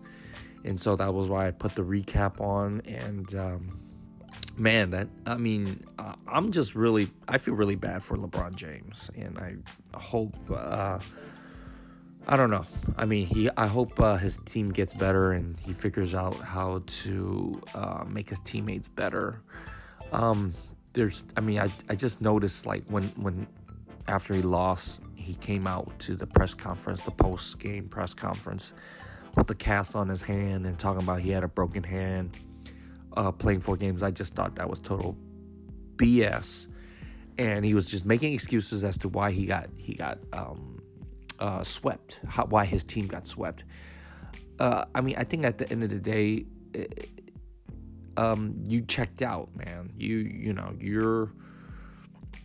and 0.63 0.79
so 0.79 0.95
that 0.95 1.13
was 1.13 1.27
why 1.27 1.47
I 1.47 1.51
put 1.51 1.75
the 1.75 1.83
recap 1.83 2.41
on. 2.41 2.81
And 2.85 3.33
um, 3.35 3.79
man, 4.57 4.91
that 4.91 5.07
I 5.25 5.35
mean, 5.35 5.83
uh, 5.97 6.13
I'm 6.27 6.51
just 6.51 6.75
really, 6.75 7.09
I 7.27 7.37
feel 7.37 7.53
really 7.53 7.75
bad 7.75 8.03
for 8.03 8.17
LeBron 8.17 8.55
James, 8.55 9.09
and 9.15 9.37
I 9.37 9.55
hope. 9.97 10.35
Uh, 10.51 10.99
I 12.29 12.35
don't 12.35 12.49
know. 12.49 12.65
I 12.97 13.05
mean, 13.05 13.25
he. 13.25 13.49
I 13.55 13.67
hope 13.67 13.97
uh, 14.01 14.17
his 14.17 14.37
team 14.43 14.71
gets 14.71 14.93
better 14.93 15.31
and 15.31 15.57
he 15.61 15.71
figures 15.71 16.13
out 16.13 16.35
how 16.35 16.83
to 16.85 17.61
uh, 17.73 18.03
make 18.05 18.27
his 18.27 18.39
teammates 18.39 18.89
better. 18.89 19.41
Um, 20.11 20.53
there's. 20.91 21.23
I 21.37 21.39
mean, 21.39 21.59
I, 21.59 21.69
I 21.87 21.95
just 21.95 22.19
noticed 22.19 22.65
like 22.65 22.83
when 22.87 23.03
when 23.15 23.47
after 24.09 24.33
he 24.33 24.41
lost 24.41 25.01
he 25.27 25.33
came 25.33 25.67
out 25.67 25.91
to 25.99 26.15
the 26.15 26.25
press 26.25 26.53
conference, 26.53 27.01
the 27.01 27.11
post 27.11 27.59
game 27.59 27.89
press 27.89 28.13
conference, 28.13 28.73
with 29.35 29.47
the 29.47 29.55
cast 29.55 29.93
on 29.93 30.07
his 30.07 30.21
hand 30.21 30.65
and 30.65 30.79
talking 30.79 31.03
about 31.03 31.19
he 31.19 31.31
had 31.31 31.43
a 31.43 31.49
broken 31.49 31.83
hand 31.83 32.31
uh, 33.17 33.29
playing 33.33 33.59
four 33.59 33.75
games. 33.75 34.01
I 34.01 34.09
just 34.09 34.35
thought 34.35 34.55
that 34.55 34.69
was 34.69 34.79
total 34.79 35.17
BS, 35.97 36.67
and 37.37 37.65
he 37.65 37.73
was 37.73 37.87
just 37.87 38.05
making 38.05 38.33
excuses 38.33 38.85
as 38.85 38.97
to 38.99 39.09
why 39.09 39.31
he 39.31 39.45
got 39.45 39.69
he 39.75 39.95
got 39.95 40.19
um, 40.31 40.81
uh, 41.39 41.61
swept, 41.61 42.21
how, 42.25 42.45
why 42.45 42.63
his 42.63 42.85
team 42.85 43.05
got 43.05 43.27
swept. 43.27 43.65
Uh, 44.59 44.85
I 44.95 45.01
mean, 45.01 45.15
I 45.17 45.25
think 45.25 45.45
at 45.45 45.57
the 45.57 45.69
end 45.69 45.83
of 45.83 45.89
the 45.89 45.99
day, 45.99 46.45
it, 46.73 47.09
um, 48.15 48.63
you 48.65 48.79
checked 48.79 49.21
out, 49.21 49.49
man. 49.57 49.91
You 49.97 50.19
you 50.19 50.53
know 50.53 50.73
your 50.79 51.33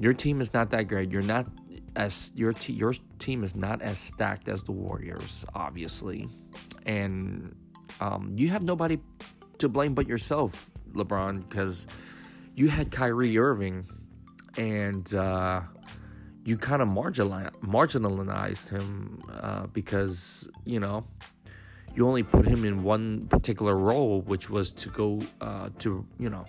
your 0.00 0.14
team 0.14 0.40
is 0.40 0.52
not 0.52 0.70
that 0.70 0.88
great. 0.88 1.12
You're 1.12 1.22
not 1.22 1.46
as 1.96 2.32
your 2.34 2.54
your 2.66 2.94
team 3.18 3.44
is 3.44 3.54
not 3.54 3.82
as 3.82 3.98
stacked 3.98 4.48
as 4.48 4.62
the 4.62 4.72
Warriors, 4.72 5.44
obviously, 5.54 6.28
and 6.86 7.54
um, 8.00 8.32
you 8.36 8.48
have 8.48 8.62
nobody 8.62 8.98
to 9.58 9.68
blame 9.68 9.94
but 9.94 10.06
yourself, 10.06 10.70
LeBron, 10.94 11.48
because 11.48 11.86
you 12.54 12.68
had 12.68 12.90
Kyrie 12.90 13.38
Irving, 13.38 13.86
and 14.56 15.14
uh, 15.14 15.60
you 16.44 16.56
kind 16.56 16.82
of 16.82 16.88
marginalized 16.88 17.56
marginalized 17.60 18.70
him 18.70 19.22
uh, 19.30 19.66
because 19.68 20.48
you 20.64 20.80
know 20.80 21.06
you 21.94 22.08
only 22.08 22.22
put 22.22 22.46
him 22.46 22.64
in 22.64 22.82
one 22.82 23.26
particular 23.26 23.76
role, 23.76 24.22
which 24.22 24.48
was 24.48 24.72
to 24.72 24.88
go 24.88 25.20
uh, 25.40 25.68
to 25.78 26.06
you 26.18 26.30
know 26.30 26.44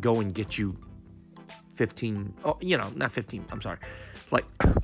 go 0.00 0.20
and 0.20 0.34
get 0.34 0.58
you 0.58 0.76
15 1.80 2.34
oh 2.44 2.58
you 2.60 2.76
know 2.76 2.92
not 2.94 3.10
15 3.10 3.46
i'm 3.50 3.62
sorry. 3.62 3.78
Like 4.30 4.44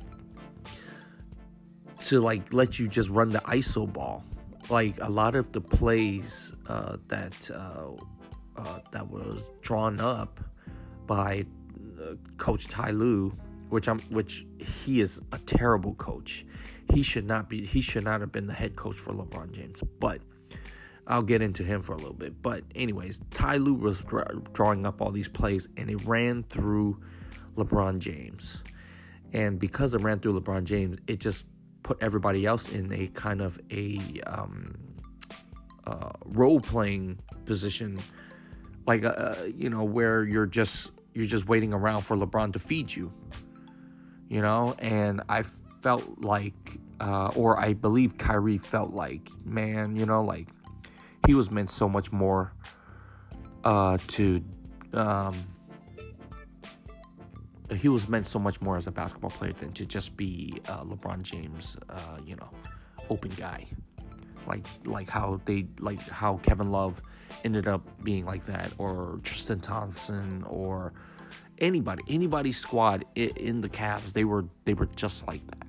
to 2.06 2.20
like 2.22 2.54
let 2.54 2.78
you 2.78 2.88
just 2.88 3.10
run 3.10 3.28
the 3.28 3.40
iso 3.40 3.92
ball. 3.92 4.24
Like 4.70 4.96
a 5.02 5.10
lot 5.10 5.36
of 5.36 5.52
the 5.52 5.60
plays 5.60 6.54
uh, 6.66 6.96
that 7.08 7.50
uh, 7.50 7.90
uh, 8.56 8.78
that 8.92 9.10
was 9.10 9.50
drawn 9.60 10.00
up 10.00 10.40
by 11.06 11.44
uh, 12.00 12.14
coach 12.38 12.66
Ty 12.66 12.92
Lue 12.92 13.36
which 13.68 13.88
I'm 13.88 13.98
which 14.08 14.46
he 14.58 15.02
is 15.02 15.20
a 15.32 15.38
terrible 15.40 15.96
coach. 15.96 16.46
He 16.94 17.02
should 17.02 17.26
not 17.26 17.50
be 17.50 17.66
he 17.66 17.82
should 17.82 18.04
not 18.04 18.22
have 18.22 18.32
been 18.32 18.46
the 18.46 18.54
head 18.54 18.74
coach 18.74 18.96
for 18.96 19.12
LeBron 19.12 19.52
James 19.52 19.82
but 20.00 20.22
I'll 21.06 21.22
get 21.22 21.42
into 21.42 21.62
him 21.62 21.82
for 21.82 21.92
a 21.92 21.96
little 21.96 22.14
bit. 22.14 22.42
But, 22.42 22.64
anyways, 22.74 23.20
Ty 23.30 23.56
Lue 23.56 23.74
was 23.74 24.04
drawing 24.52 24.86
up 24.86 25.00
all 25.00 25.10
these 25.10 25.28
plays 25.28 25.68
and 25.76 25.90
it 25.90 26.04
ran 26.04 26.42
through 26.42 27.00
LeBron 27.56 27.98
James. 27.98 28.58
And 29.32 29.58
because 29.58 29.94
it 29.94 30.02
ran 30.02 30.20
through 30.20 30.40
LeBron 30.40 30.64
James, 30.64 30.98
it 31.06 31.20
just 31.20 31.44
put 31.82 32.02
everybody 32.02 32.46
else 32.46 32.68
in 32.68 32.92
a 32.92 33.06
kind 33.08 33.40
of 33.40 33.60
a 33.70 34.00
um, 34.26 34.74
uh, 35.86 36.10
role 36.24 36.60
playing 36.60 37.18
position, 37.44 37.98
like 38.86 39.04
uh, 39.04 39.08
uh, 39.08 39.36
you 39.54 39.70
know, 39.70 39.84
where 39.84 40.24
you're 40.24 40.46
just 40.46 40.90
you're 41.14 41.26
just 41.26 41.46
waiting 41.46 41.72
around 41.72 42.02
for 42.02 42.16
LeBron 42.16 42.52
to 42.54 42.58
feed 42.58 42.94
you, 42.94 43.12
you 44.28 44.40
know. 44.40 44.74
And 44.78 45.22
I 45.28 45.42
felt 45.80 46.18
like, 46.18 46.78
uh, 47.00 47.30
or 47.36 47.58
I 47.58 47.72
believe 47.72 48.16
Kyrie 48.16 48.58
felt 48.58 48.90
like, 48.90 49.30
man, 49.44 49.96
you 49.96 50.06
know, 50.06 50.22
like 50.22 50.48
he 51.26 51.34
was 51.34 51.50
meant 51.50 51.70
so 51.70 51.88
much 51.88 52.12
more 52.12 52.52
uh, 53.64 53.98
to. 54.08 54.42
Um, 54.92 55.34
he 57.74 57.88
was 57.88 58.08
meant 58.08 58.26
so 58.26 58.38
much 58.38 58.60
more 58.60 58.76
as 58.76 58.86
a 58.86 58.92
basketball 58.92 59.30
player 59.30 59.52
than 59.52 59.72
to 59.72 59.84
just 59.84 60.16
be 60.16 60.60
uh, 60.68 60.84
LeBron 60.84 61.22
James, 61.22 61.76
uh, 61.90 62.18
you 62.24 62.36
know, 62.36 62.48
open 63.10 63.32
guy, 63.32 63.66
like 64.46 64.64
like 64.84 65.10
how 65.10 65.40
they 65.44 65.66
like 65.80 66.00
how 66.00 66.36
Kevin 66.38 66.70
Love 66.70 67.02
ended 67.44 67.66
up 67.66 67.82
being 68.04 68.24
like 68.24 68.44
that, 68.46 68.72
or 68.78 69.18
Tristan 69.24 69.58
Thompson, 69.58 70.44
or 70.44 70.92
anybody, 71.58 72.02
anybody's 72.08 72.56
squad 72.56 73.04
in, 73.16 73.30
in 73.30 73.60
the 73.60 73.68
Cavs, 73.68 74.12
they 74.12 74.24
were 74.24 74.46
they 74.64 74.74
were 74.74 74.86
just 74.86 75.26
like 75.26 75.44
that. 75.48 75.65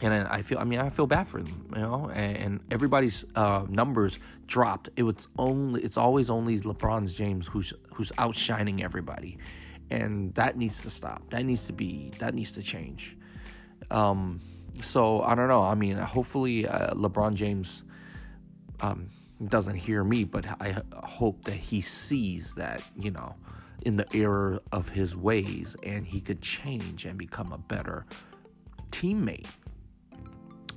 And 0.00 0.12
I 0.28 0.42
feel, 0.42 0.58
I 0.58 0.64
mean, 0.64 0.80
I 0.80 0.88
feel 0.88 1.06
bad 1.06 1.26
for 1.26 1.42
them, 1.42 1.72
you 1.74 1.82
know, 1.82 2.10
and, 2.12 2.60
everybody's 2.70 3.24
uh, 3.36 3.64
numbers 3.68 4.18
dropped. 4.46 4.88
It 4.96 5.04
was 5.04 5.28
only, 5.38 5.82
it's 5.82 5.96
always 5.96 6.30
only 6.30 6.58
LeBron 6.58 7.14
James 7.16 7.46
who's 7.46 7.72
who's 7.92 8.10
outshining 8.18 8.82
everybody, 8.82 9.38
and 9.90 10.34
that 10.34 10.56
needs 10.56 10.82
to 10.82 10.90
stop. 10.90 11.30
That 11.30 11.44
needs 11.44 11.66
to 11.66 11.72
be, 11.72 12.10
that 12.18 12.34
needs 12.34 12.52
to 12.52 12.62
change. 12.62 13.16
Um, 13.90 14.40
so 14.82 15.22
I 15.22 15.34
don't 15.34 15.48
know. 15.48 15.62
I 15.62 15.74
mean, 15.74 15.96
hopefully 15.96 16.66
uh, 16.66 16.94
LeBron 16.94 17.34
James 17.34 17.84
um, 18.80 19.08
doesn't 19.46 19.76
hear 19.76 20.02
me, 20.02 20.24
but 20.24 20.44
I 20.60 20.82
hope 20.92 21.44
that 21.44 21.54
he 21.54 21.80
sees 21.80 22.54
that, 22.54 22.82
you 22.96 23.12
know, 23.12 23.36
in 23.82 23.96
the 23.96 24.06
error 24.14 24.60
of 24.72 24.88
his 24.88 25.14
ways, 25.16 25.76
and 25.82 26.06
he 26.06 26.20
could 26.20 26.40
change 26.40 27.04
and 27.04 27.16
become 27.16 27.52
a 27.52 27.58
better 27.58 28.06
teammate 28.90 29.46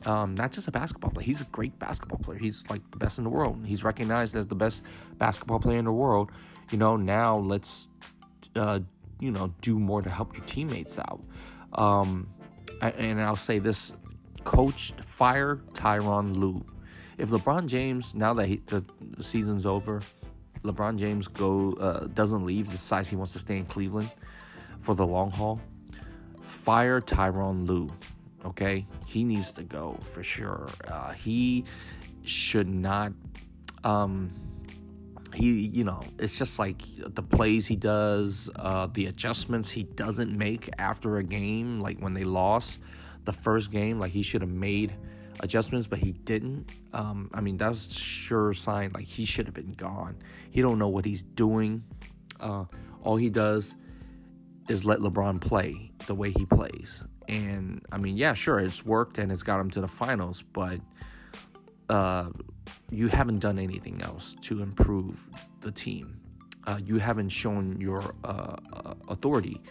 um, 0.08 0.36
not 0.36 0.54
just 0.54 0.68
a 0.68 0.72
basketball 0.72 1.12
player. 1.12 1.26
He's 1.26 1.42
a 1.42 1.46
great 1.46 1.78
basketball 1.80 2.20
player. 2.20 2.40
He's 2.40 2.64
like 2.70 2.82
the 2.92 2.98
best 2.98 3.18
in 3.18 3.26
the 3.26 3.30
world. 3.30 3.60
He's 3.66 3.84
recognized 3.84 4.36
as 4.36 4.48
the 4.48 4.56
best 4.56 4.84
basketball 5.18 5.60
player 5.60 5.80
in 5.80 5.86
the 5.86 5.92
world. 5.92 6.32
You 6.72 6.78
know, 6.78 6.96
now 6.96 7.38
let's, 7.38 7.90
uh, 8.56 8.80
you 9.20 9.32
know, 9.32 9.54
do 9.62 9.78
more 9.78 10.02
to 10.02 10.10
help 10.10 10.36
your 10.36 10.46
teammates 10.46 10.98
out. 10.98 11.22
Um, 11.74 12.30
and 12.82 13.22
I'll 13.22 13.36
say 13.36 13.60
this: 13.60 13.94
Coach, 14.46 14.94
fire 15.02 15.60
Tyronn 15.74 16.38
Lue. 16.38 16.66
If 17.18 17.30
LeBron 17.30 17.66
James, 17.66 18.16
now 18.16 18.34
that 18.36 18.46
he, 18.46 18.62
the, 18.68 18.86
season's 19.20 19.66
over, 19.66 20.02
LeBron 20.64 20.98
James 20.98 21.28
go 21.28 21.74
uh, 21.74 22.08
doesn't 22.08 22.46
leave, 22.46 22.70
decides 22.70 23.10
he 23.10 23.18
wants 23.18 23.34
to 23.34 23.40
stay 23.40 23.58
in 23.58 23.66
Cleveland 23.66 24.12
for 24.80 24.96
the 24.96 25.06
long 25.06 25.32
haul. 25.32 25.60
Fire 26.44 27.02
Tyronn 27.02 27.68
Lue. 27.68 27.92
Okay, 28.46 28.86
he 29.08 29.24
needs 29.24 29.54
to 29.54 29.64
go 29.64 29.98
for 30.02 30.22
sure. 30.22 30.68
Uh, 30.86 31.14
he 31.14 31.64
should 32.24 32.68
not. 32.68 33.14
Um, 33.86 34.34
he, 35.34 35.68
you 35.68 35.86
know, 35.86 36.02
it's 36.20 36.38
just 36.38 36.60
like 36.60 36.82
the 36.98 37.24
plays 37.24 37.66
he 37.66 37.78
does, 37.78 38.50
uh, 38.58 38.88
the 38.94 39.06
adjustments 39.06 39.70
he 39.70 39.84
doesn't 39.84 40.38
make 40.38 40.70
after 40.78 41.18
a 41.18 41.24
game, 41.24 41.80
like 41.80 42.00
when 42.00 42.14
they 42.14 42.26
lost 42.26 42.80
the 43.24 43.32
first 43.32 43.72
game, 43.72 43.98
like 43.98 44.12
he 44.12 44.24
should 44.24 44.42
have 44.42 44.50
made 44.50 44.94
adjustments, 45.40 45.88
but 45.88 46.00
he 46.00 46.12
didn't. 46.12 46.70
Um, 46.92 47.30
I 47.34 47.40
mean, 47.40 47.56
that's 47.56 47.98
sure 47.98 48.54
sign 48.54 48.92
like 48.94 49.06
he 49.06 49.24
should 49.24 49.46
have 49.46 49.56
been 49.56 49.74
gone. 49.74 50.18
He 50.52 50.62
don't 50.62 50.80
know 50.80 50.90
what 50.90 51.06
he's 51.06 51.22
doing. 51.22 51.84
Uh, 52.42 52.66
all 53.04 53.16
he 53.16 53.30
does 53.30 53.78
is 54.68 54.84
let 54.84 55.00
LeBron 55.00 55.40
play 55.40 55.92
the 56.08 56.16
way 56.16 56.32
he 56.32 56.46
plays. 56.46 57.04
And 57.28 57.82
I 57.92 57.98
mean, 57.98 58.18
yeah, 58.18 58.34
sure, 58.34 58.60
it's 58.60 58.86
worked 58.86 59.18
and 59.18 59.32
it's 59.32 59.44
got 59.44 59.60
him 59.60 59.70
to 59.72 59.82
the 59.82 59.88
finals, 59.88 60.44
but 60.54 60.80
uh, 61.90 62.30
you 62.90 63.08
haven't 63.08 63.40
done 63.40 63.60
anything 63.60 64.02
else 64.02 64.36
to 64.42 64.62
improve 64.62 65.30
the 65.62 65.72
team. 65.72 66.20
Uh, 66.66 66.80
you 66.84 66.98
haven't 66.98 67.30
shown 67.30 67.80
your 67.80 68.16
uh, 68.24 68.56
uh 68.74 68.94
authority 69.08 69.62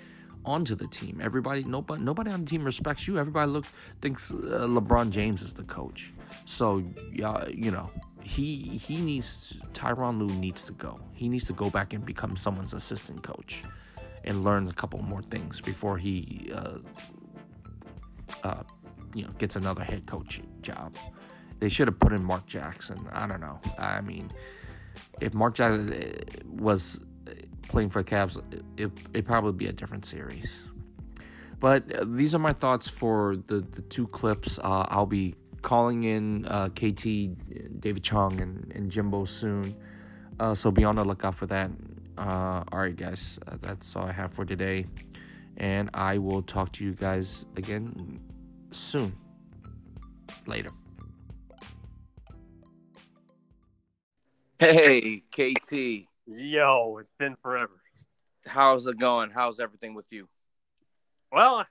onto 0.46 0.74
the 0.74 0.86
team. 0.86 1.20
Everybody, 1.22 1.64
nobody, 1.64 2.02
nobody 2.02 2.30
on 2.30 2.44
the 2.44 2.46
team 2.46 2.64
respects 2.64 3.06
you. 3.06 3.18
Everybody 3.18 3.50
look 3.50 3.66
thinks 4.00 4.30
uh, 4.30 4.34
LeBron 4.66 5.10
James 5.10 5.42
is 5.42 5.52
the 5.52 5.64
coach. 5.64 6.12
So 6.46 6.82
yeah, 7.12 7.46
you 7.48 7.70
know, 7.70 7.90
he 8.22 8.78
he 8.78 8.96
needs 8.96 9.54
Tyronn 9.72 10.18
Lue 10.18 10.34
needs 10.36 10.64
to 10.64 10.72
go. 10.72 10.98
He 11.12 11.28
needs 11.28 11.44
to 11.46 11.52
go 11.52 11.68
back 11.68 11.92
and 11.92 12.04
become 12.04 12.36
someone's 12.36 12.74
assistant 12.74 13.22
coach 13.22 13.64
and 14.24 14.42
learn 14.42 14.68
a 14.68 14.72
couple 14.72 15.00
more 15.02 15.22
things 15.22 15.60
before 15.60 15.98
he 15.98 16.50
uh, 16.54 16.78
uh, 18.42 18.62
you 19.14 19.24
know, 19.24 19.30
gets 19.38 19.56
another 19.56 19.82
head 19.82 20.06
coach 20.06 20.40
job. 20.62 20.94
They 21.58 21.68
should 21.68 21.88
have 21.88 21.98
put 21.98 22.12
in 22.12 22.22
Mark 22.22 22.46
Jackson. 22.46 23.08
I 23.12 23.26
don't 23.26 23.40
know. 23.40 23.60
I 23.78 24.00
mean, 24.00 24.30
if 25.20 25.32
Mark 25.34 25.54
Jackson 25.54 25.92
uh, 25.92 26.62
was 26.62 27.00
playing 27.62 27.90
for 27.90 28.02
the 28.02 28.10
Cavs, 28.10 28.42
it, 28.76 28.90
it'd 29.12 29.26
probably 29.26 29.52
be 29.52 29.66
a 29.66 29.72
different 29.72 30.04
series. 30.04 30.54
But 31.58 31.94
uh, 31.94 32.04
these 32.06 32.34
are 32.34 32.38
my 32.38 32.52
thoughts 32.52 32.88
for 32.88 33.36
the, 33.36 33.60
the 33.60 33.82
two 33.82 34.06
clips. 34.08 34.58
Uh, 34.58 34.84
I'll 34.88 35.06
be 35.06 35.34
calling 35.62 36.04
in 36.04 36.44
uh, 36.46 36.68
KT, 36.68 37.80
David 37.80 38.02
Chong, 38.02 38.40
and, 38.40 38.70
and 38.74 38.90
Jimbo 38.90 39.24
soon. 39.24 39.74
Uh, 40.38 40.54
so 40.54 40.70
be 40.70 40.84
on 40.84 40.96
the 40.96 41.04
lookout 41.04 41.34
for 41.34 41.46
that. 41.46 41.70
Uh, 42.18 42.62
all 42.70 42.80
right, 42.80 42.96
guys. 42.96 43.38
that's 43.62 43.96
all 43.96 44.04
I 44.04 44.12
have 44.12 44.32
for 44.32 44.44
today 44.44 44.86
and 45.56 45.90
I 45.94 46.18
will 46.18 46.42
talk 46.42 46.72
to 46.74 46.84
you 46.84 46.92
guys 46.92 47.46
again 47.56 48.20
soon. 48.70 49.16
Later. 50.46 50.70
Hey, 54.58 55.22
KT. 55.30 56.06
Yo, 56.26 56.98
it's 57.00 57.12
been 57.18 57.36
forever. 57.42 57.80
How's 58.46 58.86
it 58.86 58.98
going? 58.98 59.30
How's 59.30 59.60
everything 59.60 59.94
with 59.94 60.06
you? 60.10 60.28
Well, 61.32 61.64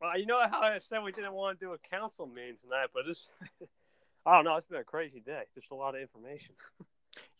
well, 0.00 0.18
you 0.18 0.26
know 0.26 0.40
how 0.50 0.60
I 0.60 0.78
said 0.80 1.02
we 1.02 1.12
didn't 1.12 1.32
want 1.32 1.58
to 1.58 1.66
do 1.66 1.72
a 1.72 1.78
council 1.94 2.26
meeting 2.26 2.56
tonight, 2.62 2.88
but 2.94 3.04
it's 3.08 3.28
I 4.26 4.36
don't 4.36 4.44
know, 4.44 4.56
it's 4.56 4.66
been 4.66 4.80
a 4.80 4.84
crazy 4.84 5.20
day. 5.20 5.42
Just 5.54 5.70
a 5.72 5.74
lot 5.74 5.94
of 5.94 6.00
information. 6.00 6.54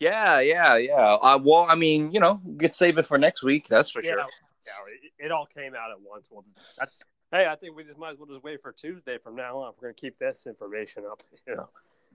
yeah, 0.01 0.41
yeah, 0.41 0.77
yeah. 0.77 1.15
Uh, 1.15 1.39
well, 1.43 1.67
I 1.69 1.75
mean, 1.77 2.13
you 2.13 2.21
know, 2.21 2.41
get 2.57 2.75
save 2.75 2.99
it 2.99 3.07
for 3.07 3.19
next 3.19 3.43
week. 3.43 3.69
That's 3.69 3.91
for 3.91 4.03
yeah, 4.03 4.13
sure 4.13 4.27
yeah, 4.67 4.73
it, 5.19 5.27
it 5.27 5.33
all 5.33 5.47
came 5.47 5.75
out 5.75 5.91
at 5.91 6.01
once. 6.01 6.29
Well, 6.31 6.45
that's 6.79 6.99
hey, 7.33 7.47
I 7.47 7.57
think 7.57 7.77
we 7.77 7.85
just 7.85 7.99
might 7.99 8.13
as 8.13 8.19
well 8.19 8.29
just 8.29 8.45
wait 8.45 8.63
for 8.63 8.73
Tuesday 8.73 9.19
from 9.19 9.37
now 9.37 9.59
on. 9.59 9.73
We're 9.81 9.89
gonna 9.89 9.95
keep 9.95 10.19
this 10.19 10.47
information 10.47 11.05
up, 11.11 11.23
you 11.47 11.57
know. 11.57 11.69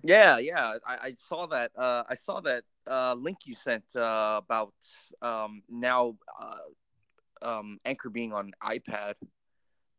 Yeah, 0.04 0.38
yeah, 0.38 0.78
I, 0.86 0.98
I 1.08 1.14
saw 1.28 1.48
that. 1.48 1.72
Uh, 1.76 2.04
I 2.08 2.16
saw 2.16 2.40
that 2.42 2.64
uh, 2.86 3.16
link 3.16 3.40
you 3.46 3.56
sent 3.64 3.96
uh, 3.96 4.42
about 4.44 4.74
um, 5.22 5.64
now 5.70 6.16
uh, 6.40 7.58
um, 7.58 7.80
Anchor 7.84 8.10
being 8.10 8.32
on 8.32 8.52
iPad. 8.64 9.16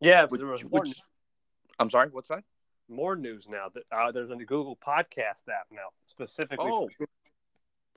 Yeah, 0.00 0.26
which, 0.26 0.40
there 0.40 0.48
was 0.48 0.64
which, 0.64 1.02
I'm 1.80 1.90
sorry, 1.90 2.08
what's 2.12 2.28
that? 2.28 2.44
More 2.88 3.16
news 3.16 3.46
now. 3.48 3.70
That 3.74 3.82
uh, 3.90 4.12
there's 4.12 4.30
a 4.30 4.36
Google 4.36 4.76
Podcast 4.76 5.48
app 5.48 5.66
now 5.72 5.88
specifically. 6.06 6.70
Oh, 6.70 6.88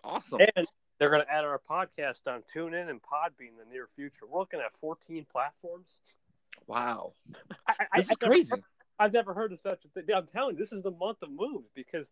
awesome! 0.04 0.42
And 0.56 0.68
they're 1.02 1.10
going 1.10 1.24
to 1.24 1.34
add 1.34 1.44
our 1.44 1.60
podcast 1.68 2.28
on 2.28 2.44
TuneIn 2.44 2.88
and 2.88 3.02
Podbean 3.02 3.50
in 3.50 3.58
the 3.58 3.74
near 3.74 3.88
future. 3.96 4.28
We're 4.30 4.38
looking 4.38 4.60
at 4.60 4.72
14 4.82 5.26
platforms. 5.32 5.96
Wow, 6.68 7.14
I, 7.68 7.74
this 7.98 8.08
I, 8.08 8.12
is 8.12 8.18
crazy. 8.18 8.50
Never, 8.52 8.64
I've 9.00 9.12
never 9.12 9.34
heard 9.34 9.52
of 9.52 9.58
such 9.58 9.84
a 9.84 9.88
thing. 9.88 10.16
I'm 10.16 10.28
telling 10.28 10.58
you, 10.58 10.60
this 10.60 10.72
is 10.72 10.84
the 10.84 10.92
month 10.92 11.24
of 11.24 11.32
moves 11.32 11.72
because 11.74 12.12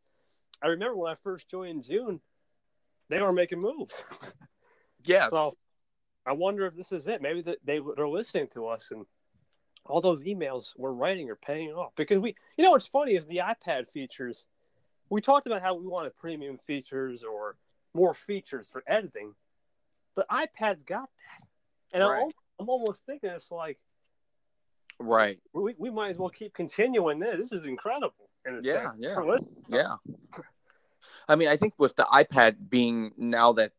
I 0.64 0.70
remember 0.70 0.98
when 0.98 1.12
I 1.12 1.16
first 1.24 1.48
joined 1.52 1.84
June, 1.84 2.20
they 3.10 3.22
were 3.22 3.32
making 3.32 3.62
moves. 3.62 4.04
Yeah. 5.06 5.30
So 5.30 5.56
I 6.26 6.34
wonder 6.34 6.66
if 6.66 6.76
this 6.76 6.92
is 6.92 7.08
it. 7.08 7.22
Maybe 7.22 7.42
they 7.42 7.80
they're 7.96 8.10
listening 8.10 8.50
to 8.50 8.68
us 8.68 8.92
and 8.92 9.06
all 9.86 10.02
those 10.02 10.26
emails 10.26 10.74
we're 10.76 10.92
writing 10.92 11.30
are 11.30 11.38
paying 11.38 11.70
off 11.70 11.94
because 11.96 12.20
we. 12.20 12.36
You 12.58 12.66
know 12.66 12.72
what's 12.72 12.86
funny 12.86 13.14
is 13.14 13.26
the 13.26 13.38
iPad 13.38 13.90
features. 13.90 14.46
We 15.10 15.22
talked 15.22 15.48
about 15.48 15.62
how 15.62 15.76
we 15.76 15.88
wanted 15.88 16.18
premium 16.18 16.58
features 16.58 17.24
or 17.24 17.56
more 17.94 18.14
features 18.14 18.70
for 18.72 18.84
editing. 18.88 19.34
The 20.16 20.26
iPad's 20.32 20.84
got 20.84 21.10
that, 21.10 21.48
and 21.94 22.04
right. 22.04 22.24
I'm, 22.24 22.32
I'm 22.60 22.70
almost 22.70 23.06
thinking 23.06 23.30
it's 23.30 23.52
like, 23.52 23.78
right, 25.00 25.40
we, 25.54 25.76
we 25.78 25.90
might 25.90 26.10
as 26.10 26.18
well 26.18 26.30
keep 26.30 26.54
continuing 26.54 27.20
this. 27.20 27.38
This 27.38 27.52
is 27.52 27.66
incredible. 27.66 28.30
yeah, 28.62 28.92
yeah, 28.98 29.38
yeah. 29.70 29.96
I 31.28 31.36
mean, 31.36 31.48
I 31.48 31.58
think 31.58 31.74
with 31.78 31.96
the 31.96 32.04
iPad 32.04 32.56
being 32.70 33.12
now 33.18 33.54
that, 33.54 33.72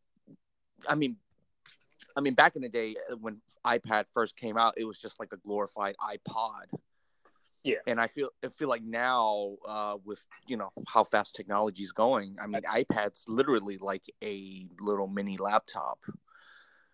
I 0.87 0.95
mean, 0.95 1.17
I 2.15 2.21
mean, 2.21 2.33
back 2.33 2.55
in 2.55 2.61
the 2.61 2.69
day 2.69 2.95
when 3.19 3.41
iPad 3.65 4.05
first 4.13 4.35
came 4.35 4.57
out, 4.57 4.75
it 4.77 4.85
was 4.85 4.97
just 4.97 5.19
like 5.19 5.29
a 5.33 5.37
glorified 5.37 5.95
iPod. 6.01 6.65
Yeah, 7.63 7.75
and 7.85 8.01
I 8.01 8.07
feel 8.07 8.29
I 8.43 8.47
feel 8.47 8.69
like 8.69 8.81
now 8.83 9.55
uh, 9.67 9.97
with 10.03 10.19
you 10.47 10.57
know 10.57 10.71
how 10.87 11.03
fast 11.03 11.35
technology 11.35 11.83
is 11.83 11.91
going, 11.91 12.37
I 12.41 12.47
mean 12.47 12.61
iPad's 12.63 13.25
literally 13.27 13.77
like 13.77 14.03
a 14.23 14.67
little 14.79 15.07
mini 15.07 15.37
laptop. 15.37 15.99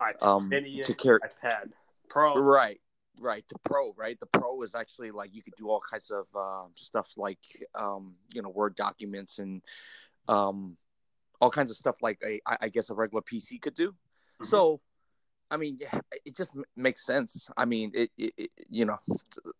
iPad 0.01 0.21
um, 0.21 0.49
mini 0.49 0.81
to 0.83 0.93
carry 0.93 1.19
iPad 1.19 1.71
Pro. 2.09 2.37
Right, 2.37 2.81
right. 3.17 3.45
The 3.47 3.59
Pro, 3.59 3.93
right? 3.95 4.19
The 4.19 4.25
Pro 4.25 4.61
is 4.61 4.75
actually 4.75 5.11
like 5.11 5.33
you 5.33 5.41
could 5.41 5.55
do 5.55 5.69
all 5.69 5.81
kinds 5.89 6.11
of 6.11 6.27
uh, 6.37 6.67
stuff 6.75 7.11
like 7.15 7.39
um, 7.73 8.15
you 8.33 8.41
know 8.41 8.49
Word 8.49 8.75
documents 8.75 9.39
and 9.39 9.61
um, 10.27 10.75
all 11.39 11.49
kinds 11.49 11.71
of 11.71 11.77
stuff 11.77 11.95
like 12.01 12.19
a 12.25 12.41
I, 12.45 12.57
I 12.61 12.69
guess 12.69 12.89
a 12.89 12.93
regular 12.93 13.21
PC 13.21 13.61
could 13.61 13.75
do. 13.75 13.91
Mm-hmm. 13.91 14.45
So. 14.45 14.81
I 15.49 15.55
mean, 15.55 15.79
it 16.25 16.35
just 16.35 16.51
makes 16.75 17.05
sense. 17.05 17.47
I 17.55 17.63
mean, 17.63 17.91
it, 17.93 18.11
it, 18.17 18.33
it 18.35 18.51
you 18.69 18.83
know, 18.83 18.97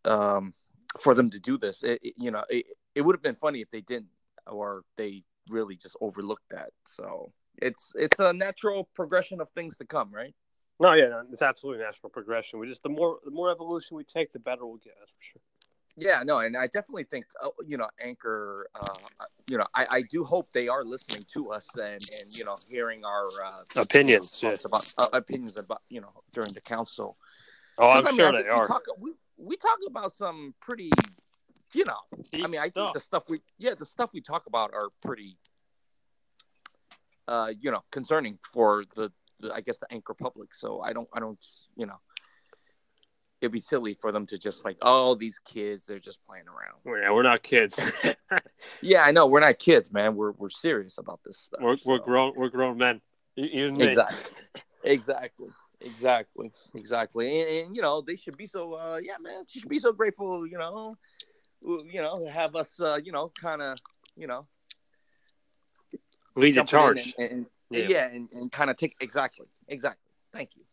um, 0.03 0.53
for 0.99 1.13
them 1.13 1.29
to 1.29 1.39
do 1.39 1.57
this. 1.57 1.83
It, 1.83 1.99
it, 2.03 2.13
you 2.17 2.31
know, 2.31 2.43
it, 2.49 2.65
it 2.95 3.01
would 3.01 3.15
have 3.15 3.23
been 3.23 3.35
funny 3.35 3.61
if 3.61 3.69
they 3.71 3.81
didn't, 3.81 4.09
or 4.45 4.83
they 4.97 5.23
really 5.49 5.75
just 5.75 5.95
overlooked 6.01 6.49
that. 6.49 6.69
So 6.85 7.31
it's 7.57 7.93
it's 7.95 8.19
a 8.19 8.33
natural 8.33 8.89
progression 8.93 9.41
of 9.41 9.49
things 9.51 9.77
to 9.77 9.85
come, 9.85 10.11
right? 10.11 10.33
No, 10.79 10.93
yeah, 10.93 11.07
no, 11.07 11.23
it's 11.31 11.41
absolutely 11.41 11.83
natural 11.83 12.09
progression. 12.09 12.59
We 12.59 12.67
just 12.67 12.83
the 12.83 12.89
more 12.89 13.19
the 13.25 13.31
more 13.31 13.51
evolution 13.51 13.97
we 13.97 14.03
take, 14.03 14.31
the 14.33 14.39
better 14.39 14.65
we'll 14.65 14.77
get. 14.77 14.93
That's 14.99 15.11
for 15.11 15.21
sure. 15.21 15.41
Yeah, 15.99 16.21
no, 16.23 16.37
and 16.37 16.55
I 16.55 16.67
definitely 16.67 17.05
think 17.05 17.25
uh, 17.43 17.49
you 17.65 17.77
know 17.77 17.87
Anchor. 17.99 18.67
Uh, 18.79 18.93
you 19.47 19.57
know, 19.57 19.65
I, 19.73 19.87
I 19.89 20.01
do 20.03 20.23
hope 20.23 20.49
they 20.53 20.67
are 20.67 20.83
listening 20.83 21.25
to 21.33 21.51
us 21.51 21.65
and 21.75 22.01
and 22.21 22.37
you 22.37 22.45
know 22.45 22.55
hearing 22.69 23.03
our 23.03 23.25
uh, 23.43 23.81
Opinions, 23.81 24.39
you 24.41 24.49
know, 24.49 24.55
thoughts 24.55 24.65
about 24.65 24.93
uh, 24.99 25.17
opinions 25.17 25.57
about 25.57 25.81
you 25.89 26.01
know 26.01 26.11
during 26.33 26.53
the 26.53 26.61
council. 26.61 27.17
Oh, 27.79 27.89
I'm 27.89 28.05
I 28.05 28.11
mean, 28.11 28.19
sure 28.19 28.31
they 28.31 28.47
are. 28.47 28.61
We 28.61 28.67
talk, 28.67 28.83
we, 28.99 29.11
we 29.38 29.55
talk 29.57 29.77
about 29.88 30.11
some 30.13 30.53
pretty, 30.59 30.89
you 31.73 31.83
know. 31.85 31.97
I 32.33 32.38
Deep 32.38 32.49
mean, 32.49 32.61
I 32.61 32.69
think 32.69 32.93
the 32.93 32.99
stuff 32.99 33.23
we 33.29 33.39
yeah 33.57 33.73
the 33.77 33.85
stuff 33.85 34.09
we 34.13 34.21
talk 34.21 34.47
about 34.47 34.73
are 34.73 34.89
pretty, 35.01 35.38
uh, 37.27 37.51
you 37.59 37.71
know, 37.71 37.83
concerning 37.91 38.39
for 38.53 38.83
the, 38.95 39.11
the 39.39 39.53
I 39.53 39.61
guess 39.61 39.77
the 39.77 39.91
anchor 39.91 40.13
public. 40.13 40.53
So 40.53 40.81
I 40.81 40.93
don't 40.93 41.07
I 41.13 41.19
don't 41.19 41.43
you 41.75 41.85
know. 41.85 41.99
It'd 43.39 43.51
be 43.51 43.59
silly 43.59 43.93
for 43.93 44.11
them 44.11 44.25
to 44.27 44.39
just 44.39 44.65
like, 44.65 44.77
oh, 44.81 45.13
these 45.13 45.39
kids, 45.45 45.85
they're 45.85 45.99
just 45.99 46.17
playing 46.25 46.45
around. 46.47 47.01
Yeah, 47.03 47.11
we're 47.11 47.21
not 47.21 47.43
kids. 47.43 47.79
Yeah, 48.81 49.03
I 49.03 49.11
know. 49.11 49.27
We're 49.27 49.39
not 49.41 49.59
kids, 49.59 49.91
man. 49.91 50.15
We're 50.15 50.31
we're 50.31 50.49
serious 50.49 50.97
about 50.97 51.19
this 51.23 51.38
stuff. 51.38 51.61
we're 51.61 51.77
we're 51.85 51.99
grown. 51.99 52.33
We're 52.35 52.49
grown 52.49 52.77
men. 52.77 53.01
You- 53.35 53.45
you 53.45 53.65
and 53.67 53.77
me. 53.77 53.85
Exactly. 53.88 54.41
exactly. 54.83 55.47
Exactly. 55.82 56.51
Exactly. 56.73 57.41
And, 57.41 57.67
and, 57.67 57.75
you 57.75 57.82
know, 57.82 58.01
they 58.01 58.15
should 58.15 58.38
be 58.38 58.45
so 58.45 58.73
uh 58.73 58.97
yeah, 59.01 59.17
man, 59.21 59.43
you 59.53 59.61
should 59.61 59.69
be 59.69 59.80
so 59.80 59.91
grateful, 59.93 60.47
you 60.47 60.57
know, 60.57 60.97
you 61.61 62.01
know, 62.01 62.28
have 62.32 62.55
us 62.55 62.80
uh, 62.80 62.99
you 63.03 63.11
know, 63.11 63.32
kind 63.39 63.61
of, 63.61 63.78
you 64.15 64.28
know, 64.28 64.47
Lead 66.36 66.55
the 66.55 66.63
charge. 66.63 67.13
And, 67.17 67.32
and- 67.32 67.45
Yeah. 67.69 67.88
yeah. 67.89 68.07
and, 68.07 68.32
and 68.32 68.51
kind 68.51 68.69
of 68.69 68.78
take 68.78 68.95
exactly. 69.01 69.47
Exactly. 69.67 70.11
Thank 70.34 70.55
you. 70.55 70.63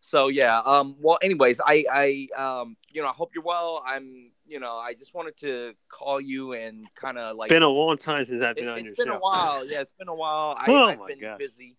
So 0.00 0.28
yeah, 0.28 0.58
um 0.60 0.94
well 1.00 1.18
anyways, 1.22 1.60
I 1.64 1.84
I 1.90 2.28
um 2.36 2.76
you 2.92 3.02
know, 3.02 3.08
I 3.08 3.12
hope 3.12 3.30
you're 3.34 3.42
well. 3.42 3.82
I'm, 3.84 4.30
you 4.46 4.60
know, 4.60 4.76
I 4.76 4.94
just 4.94 5.12
wanted 5.14 5.36
to 5.38 5.74
call 5.88 6.20
you 6.20 6.52
and 6.52 6.86
kind 6.94 7.18
of 7.18 7.36
like 7.36 7.48
been 7.50 7.62
a 7.64 7.68
long 7.68 7.96
time 7.96 8.24
since 8.24 8.40
I've 8.42 8.50
It, 8.56 8.60
been 8.60 8.68
on 8.68 8.76
has 8.78 8.84
your 8.86 8.94
been 8.94 9.06
show. 9.08 9.16
a 9.16 9.18
while. 9.18 9.66
Yeah, 9.68 9.80
it's 9.80 9.92
been 9.98 10.06
a 10.08 10.14
while. 10.14 10.54
I, 10.58 10.66
Oh 10.68 10.88
I've 10.90 10.98
my 11.00 11.06
been 11.08 11.20
gosh. 11.20 11.38
busy, 11.38 11.76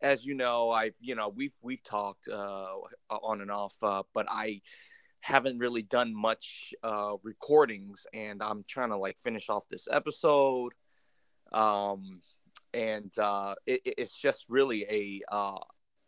as 0.00 0.24
you 0.24 0.34
know. 0.34 0.70
I've 0.70 0.94
you 1.00 1.14
know 1.14 1.28
we've 1.28 1.54
we've 1.62 1.82
talked 1.82 2.28
uh, 2.28 2.74
on 3.10 3.40
and 3.40 3.50
off, 3.50 3.74
uh, 3.82 4.02
but 4.14 4.26
I 4.28 4.60
haven't 5.20 5.58
really 5.58 5.82
done 5.82 6.14
much 6.14 6.72
uh, 6.82 7.14
recordings, 7.22 8.06
and 8.14 8.42
I'm 8.42 8.64
trying 8.68 8.90
to 8.90 8.96
like 8.96 9.18
finish 9.18 9.48
off 9.48 9.68
this 9.68 9.88
episode. 9.90 10.72
Um, 11.52 12.20
and 12.74 13.16
uh, 13.18 13.54
it, 13.66 13.80
it- 13.84 13.94
it's 13.98 14.16
just 14.16 14.44
really 14.48 14.84
a 14.84 15.22
uh, 15.34 15.58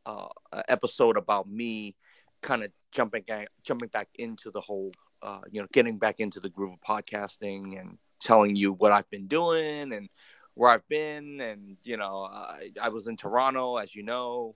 uh, 0.07 0.29
episode 0.69 1.17
about 1.17 1.49
me 1.49 1.97
kind 2.43 2.63
of 2.65 2.71
jumping 2.93 3.25
jumping 3.63 3.89
back 3.89 4.09
into 4.15 4.51
the 4.51 4.61
whole 4.61 4.93
uh, 5.23 5.41
you 5.51 5.61
know 5.61 5.69
getting 5.73 5.99
back 5.99 6.21
into 6.21 6.41
the 6.41 6.49
groove 6.49 6.73
of 6.73 6.81
podcasting 6.81 7.79
and 7.81 7.99
telling 8.21 8.57
you 8.57 8.73
what 8.73 8.93
I've 8.93 9.09
been 9.11 9.27
doing 9.27 9.93
and 9.93 10.09
where 10.55 10.71
I've 10.71 10.87
been 10.89 11.41
and 11.41 11.77
you 11.85 11.97
know 11.97 12.29
I, 12.31 12.71
I 12.81 12.89
was 12.89 13.07
in 13.07 13.17
Toronto 13.17 13.77
as 13.77 13.95
you 13.95 14.03
know 14.03 14.55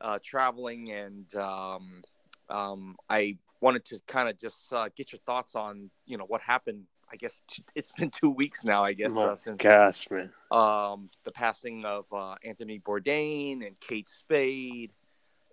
uh, 0.00 0.18
traveling 0.22 0.90
and 0.90 1.34
um, 1.36 2.02
um, 2.48 2.96
I 3.08 3.38
wanted 3.60 3.84
to 3.86 4.00
kind 4.06 4.28
of 4.28 4.38
just 4.38 4.72
uh, 4.72 4.88
get 4.96 5.12
your 5.12 5.20
thoughts 5.20 5.54
on 5.54 5.90
you 6.04 6.18
know 6.18 6.24
what 6.24 6.40
happened 6.40 6.84
I 7.10 7.16
guess 7.16 7.42
t- 7.50 7.64
it's 7.74 7.92
been 7.92 8.10
two 8.10 8.30
weeks 8.30 8.64
now 8.64 8.82
I 8.84 8.92
guess 8.92 9.16
uh, 9.16 9.36
since 9.36 9.62
gosh, 9.62 10.10
man. 10.10 10.30
um, 10.50 11.06
the 11.24 11.32
passing 11.32 11.84
of 11.84 12.06
uh, 12.12 12.34
Anthony 12.44 12.80
Bourdain 12.80 13.66
and 13.66 13.78
Kate 13.80 14.08
Spade, 14.08 14.92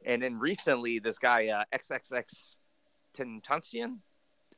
and 0.05 0.21
then 0.23 0.39
recently 0.39 0.99
this 0.99 1.17
guy 1.17 1.47
uh, 1.47 1.63
XXX 1.77 2.25
Tentacion. 3.15 3.99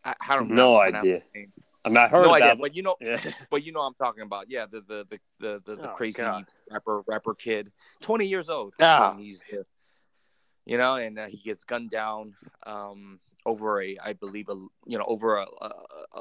I, 0.03 0.15
I 0.27 0.35
don't 0.35 0.49
know. 0.49 0.55
No 0.55 0.79
how 0.79 0.85
to 0.85 0.91
pronounce 0.91 1.25
idea. 1.35 1.47
His 1.85 1.93
name. 1.93 1.97
I 1.97 2.01
mean, 2.01 2.05
I 2.05 2.07
heard 2.09 2.23
no 2.23 2.35
about 2.35 2.41
idea, 2.41 2.55
but 2.61 2.75
you 2.75 2.83
know, 2.83 2.95
Yeah. 3.01 3.19
but 3.49 3.63
you 3.63 3.71
know, 3.71 3.79
what 3.81 3.87
I'm 3.87 3.93
talking 3.95 4.23
about. 4.23 4.49
Yeah, 4.49 4.65
the 4.65 4.81
the 4.81 5.05
the 5.09 5.19
the, 5.39 5.61
the, 5.65 5.75
the 5.75 5.91
Oh, 5.91 5.95
crazy 5.95 6.21
God. 6.21 6.45
rapper 6.69 7.01
rapper 7.07 7.33
kid, 7.35 7.71
20 8.01 8.25
years 8.25 8.49
old. 8.49 8.73
Ah. 8.81 9.11
And 9.11 9.19
he's, 9.19 9.39
uh, 9.53 9.63
you 10.65 10.77
know, 10.77 10.95
and 10.95 11.17
uh, 11.19 11.27
he 11.27 11.37
gets 11.37 11.63
gunned 11.63 11.89
down 11.91 12.35
um, 12.65 13.19
over 13.45 13.81
a, 13.81 13.97
I 14.03 14.13
believe, 14.13 14.49
a 14.49 14.55
you 14.85 14.97
know, 14.97 15.05
over 15.07 15.37
a 15.37 15.45
a, 15.61 15.71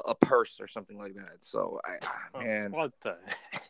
a 0.09 0.15
purse 0.15 0.59
or 0.59 0.67
something 0.67 0.97
like 0.97 1.15
that. 1.15 1.37
So, 1.43 1.79
I, 1.85 1.97
Oh, 2.35 2.41
man, 2.41 2.71
what 2.71 2.91
the? 3.01 3.17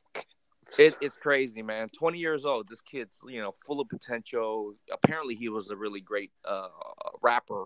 it, 0.77 0.97
it's 0.99 1.15
crazy, 1.15 1.61
man. 1.61 1.87
20 1.89 2.17
years 2.17 2.45
old. 2.45 2.67
This 2.67 2.81
kid's, 2.81 3.19
you 3.27 3.39
know, 3.41 3.53
full 3.65 3.79
of 3.79 3.87
potential. 3.87 4.73
Apparently, 4.91 5.35
he 5.35 5.47
was 5.49 5.69
a 5.69 5.75
really 5.77 6.01
great 6.01 6.31
uh, 6.43 6.67
rapper. 7.21 7.65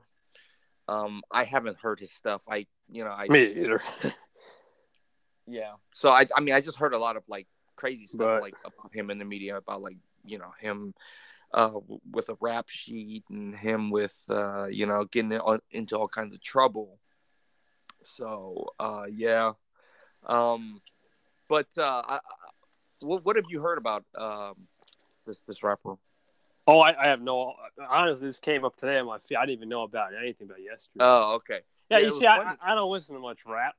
Um, 0.89 1.21
I 1.29 1.43
haven't 1.43 1.79
heard 1.79 1.99
his 1.99 2.11
stuff. 2.11 2.43
I, 2.49 2.65
you 2.89 3.03
know, 3.03 3.11
I, 3.11 3.27
Me 3.27 3.43
either. 3.45 3.79
yeah. 5.47 5.73
So 5.93 6.09
I, 6.09 6.25
I 6.35 6.41
mean, 6.41 6.55
I 6.55 6.61
just 6.61 6.77
heard 6.77 6.93
a 6.93 6.97
lot 6.97 7.15
of 7.15 7.23
like 7.29 7.47
crazy 7.75 8.07
stuff, 8.07 8.19
But- 8.19 8.41
like 8.41 8.55
about 8.65 8.93
him 8.93 9.11
in 9.11 9.19
the 9.19 9.25
media, 9.25 9.57
about 9.57 9.81
like, 9.83 9.97
you 10.25 10.39
know, 10.39 10.51
him 10.59 10.95
uh, 11.53 11.71
with 12.11 12.29
a 12.29 12.37
rap 12.41 12.69
sheet 12.69 13.23
and 13.29 13.55
him 13.55 13.91
with, 13.91 14.17
uh, 14.29 14.65
you 14.65 14.85
know, 14.87 15.05
getting 15.05 15.31
in- 15.31 15.61
into 15.71 15.97
all 15.97 16.07
kinds 16.07 16.33
of 16.33 16.41
trouble. 16.41 16.97
So, 18.03 18.69
uh, 18.79 19.05
yeah. 19.11 19.53
Um, 20.25 20.81
but 21.47 21.67
uh, 21.77 22.01
I, 22.07 22.15
I, 22.15 22.19
what, 23.01 23.25
what 23.25 23.35
have 23.35 23.45
you 23.49 23.61
heard 23.61 23.77
about 23.77 24.05
um, 24.17 24.67
this 25.25 25.39
this 25.47 25.61
rapper? 25.63 25.95
Oh, 26.69 26.81
I, 26.81 27.05
I 27.05 27.07
have 27.07 27.19
no. 27.19 27.55
Honestly, 27.89 28.27
this 28.27 28.37
came 28.37 28.63
up 28.63 28.75
today 28.75 28.99
on 28.99 29.07
my 29.07 29.17
feed. 29.17 29.37
I 29.37 29.41
didn't 29.41 29.57
even 29.57 29.69
know 29.69 29.81
about 29.81 30.11
anything 30.13 30.45
about 30.45 30.61
yesterday. 30.61 31.03
Oh, 31.03 31.33
okay. 31.37 31.61
yeah, 31.89 31.97
yeah, 31.97 32.05
you 32.05 32.19
see, 32.19 32.27
I. 32.27 32.37
I 32.37 32.55
I 32.61 32.75
don't 32.75 32.91
listen 32.91 33.15
to 33.15 33.21
much 33.21 33.39
rap. 33.43 33.73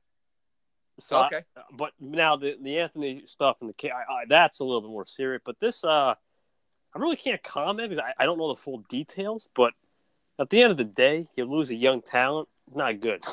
So 0.99 1.17
I- 1.17 1.27
okay. 1.27 1.41
but 1.71 1.93
now 2.01 2.35
the 2.35 2.57
the 2.61 2.79
Anthony 2.79 3.23
stuff 3.25 3.59
and 3.61 3.69
the 3.69 3.73
K, 3.73 3.91
I, 3.91 3.99
I, 3.99 4.25
that's 4.27 4.59
a 4.59 4.65
little 4.65 4.81
bit 4.81 4.89
more 4.89 5.05
serious. 5.05 5.41
But 5.45 5.57
this, 5.61 5.85
uh, 5.85 6.15
I 6.93 6.99
really 6.99 7.15
can't 7.15 7.41
comment 7.41 7.91
because 7.91 8.03
I, 8.05 8.21
I 8.21 8.25
don't 8.25 8.37
know 8.37 8.49
the 8.49 8.55
full 8.55 8.83
details. 8.89 9.47
But 9.55 9.71
at 10.37 10.49
the 10.49 10.61
end 10.61 10.71
of 10.71 10.77
the 10.77 10.83
day, 10.83 11.27
you 11.37 11.45
lose 11.45 11.71
a 11.71 11.75
young 11.75 12.01
talent, 12.01 12.49
not 12.75 12.99
good. 12.99 13.23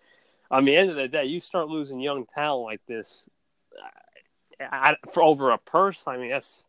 on 0.52 0.64
the 0.64 0.76
end 0.76 0.90
of 0.90 0.96
the 0.96 1.08
day, 1.08 1.24
you 1.24 1.40
start 1.40 1.66
losing 1.66 1.98
young 1.98 2.24
talent 2.24 2.62
like 2.62 2.82
this 2.86 3.28
I, 4.60 4.94
for 5.12 5.24
over 5.24 5.50
a 5.50 5.58
purse. 5.58 6.04
I 6.06 6.18
mean, 6.18 6.30
that's 6.30 6.64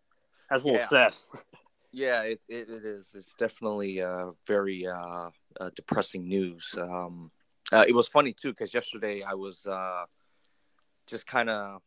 that's 0.50 0.64
a 0.64 0.72
little 0.72 0.88
sad. 0.88 1.16
Yeah, 1.92 2.22
it, 2.24 2.42
it, 2.48 2.70
it 2.70 2.86
is. 2.86 3.12
It's 3.16 3.34
definitely 3.34 4.02
uh, 4.02 4.32
very 4.46 4.86
uh, 4.86 5.30
uh, 5.60 5.70
depressing 5.76 6.28
news. 6.28 6.76
Um, 6.78 7.32
uh, 7.72 7.86
it 7.88 7.96
was 7.96 8.08
funny 8.08 8.34
too 8.34 8.50
because 8.52 8.74
yesterday 8.74 9.24
I 9.24 9.34
was 9.34 9.66
uh, 9.66 10.06
just 11.08 11.26
kind 11.26 11.50
of. 11.50 11.82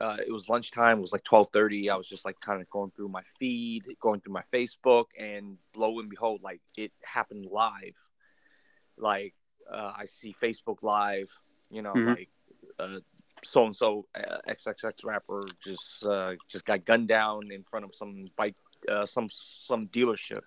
Uh, 0.00 0.16
it 0.26 0.32
was 0.32 0.48
lunchtime. 0.48 0.98
It 0.98 1.02
was 1.02 1.12
like 1.12 1.24
twelve 1.24 1.48
thirty. 1.52 1.90
I 1.90 1.96
was 1.96 2.08
just 2.08 2.24
like 2.24 2.40
kind 2.40 2.62
of 2.62 2.70
going 2.70 2.90
through 2.92 3.08
my 3.08 3.22
feed, 3.38 3.84
going 4.00 4.20
through 4.20 4.32
my 4.32 4.44
Facebook, 4.52 5.06
and 5.18 5.58
lo 5.76 5.98
and 5.98 6.08
behold, 6.08 6.40
like 6.42 6.60
it 6.76 6.92
happened 7.02 7.46
live. 7.50 7.96
Like 8.96 9.34
uh, 9.70 9.92
I 9.96 10.06
see 10.06 10.34
Facebook 10.40 10.82
Live, 10.82 11.30
you 11.70 11.82
know, 11.82 11.94
Mhm. 11.94 12.06
like 12.06 12.30
uh, 12.78 13.00
so 13.44 13.64
and 13.66 13.74
so 13.74 14.06
XXX 14.48 15.04
rapper 15.04 15.42
just 15.64 16.04
uh, 16.06 16.34
just 16.48 16.64
got 16.64 16.84
gunned 16.84 17.08
down 17.08 17.50
in 17.50 17.62
front 17.64 17.84
of 17.84 17.94
some 17.94 18.24
bike, 18.36 18.56
uh, 18.90 19.06
some 19.06 19.28
some 19.30 19.86
dealership, 19.88 20.42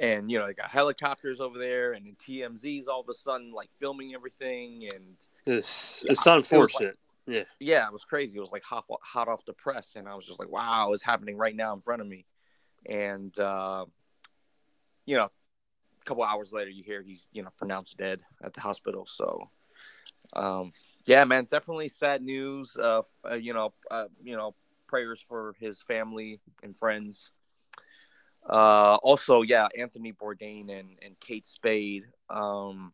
and 0.00 0.30
you 0.30 0.38
know 0.38 0.46
they 0.46 0.54
got 0.54 0.70
helicopters 0.70 1.40
over 1.40 1.58
there, 1.58 1.92
and 1.92 2.06
then 2.06 2.16
TMZ's 2.16 2.88
all 2.88 3.00
of 3.00 3.08
a 3.08 3.14
sudden 3.14 3.52
like 3.52 3.70
filming 3.78 4.14
everything, 4.14 4.88
and 4.94 5.16
it's, 5.46 6.02
Yeah, 6.04 6.12
it's 6.12 6.26
unfortunate. 6.26 6.98
yeah. 7.26 7.44
yeah, 7.60 7.86
it 7.86 7.92
was 7.92 8.04
crazy. 8.04 8.36
It 8.38 8.40
was 8.40 8.52
like 8.52 8.64
hot 8.64 8.84
hot 9.02 9.28
off 9.28 9.44
the 9.44 9.52
press, 9.52 9.94
and 9.96 10.08
I 10.08 10.14
was 10.14 10.26
just 10.26 10.38
like, 10.38 10.50
wow, 10.50 10.92
it's 10.92 11.02
happening 11.02 11.36
right 11.36 11.54
now 11.54 11.74
in 11.74 11.80
front 11.80 12.02
of 12.02 12.08
me, 12.08 12.26
and 12.84 13.36
uh, 13.38 13.84
you 15.06 15.16
know, 15.16 15.24
a 15.24 16.04
couple 16.04 16.24
hours 16.24 16.52
later, 16.52 16.70
you 16.70 16.82
hear 16.82 17.02
he's 17.02 17.26
you 17.32 17.42
know 17.42 17.50
pronounced 17.56 17.96
dead 17.96 18.20
at 18.42 18.52
the 18.54 18.60
hospital. 18.60 19.06
So, 19.06 19.48
um, 20.34 20.72
yeah, 21.06 21.24
man, 21.24 21.44
definitely 21.44 21.88
sad 21.88 22.22
news. 22.22 22.76
Uh, 22.76 23.02
uh, 23.28 23.34
you 23.34 23.54
know, 23.54 23.72
uh, 23.90 24.06
you 24.22 24.36
know, 24.36 24.54
prayers 24.86 25.24
for 25.26 25.54
his 25.58 25.80
family 25.82 26.40
and 26.62 26.76
friends. 26.76 27.30
Uh, 28.48 28.96
also, 29.02 29.42
yeah, 29.42 29.68
Anthony 29.76 30.12
Bourdain 30.12 30.70
and 30.70 30.90
and 31.02 31.18
Kate 31.20 31.46
Spade. 31.46 32.04
Um, 32.30 32.92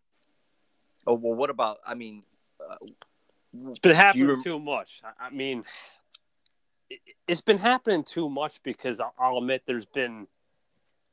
oh 1.07 1.15
well, 1.15 1.35
what 1.35 1.51
about? 1.51 1.79
I 1.87 1.95
mean. 1.95 2.23
Uh, 2.61 2.77
It's 3.69 3.81
been 3.81 3.97
happening 3.97 4.29
rem- 4.29 4.43
too 4.43 4.59
much. 4.59 5.03
I, 5.05 5.27
I 5.27 5.31
mean, 5.31 5.65
it, 6.89 7.01
it's 7.29 7.43
been 7.43 7.59
happening 7.59 8.03
too 8.03 8.31
much 8.31 8.63
because 8.63 8.99
I'll, 8.99 9.13
I'll 9.19 9.39
admit 9.39 9.65
there's 9.67 9.85
been 9.85 10.27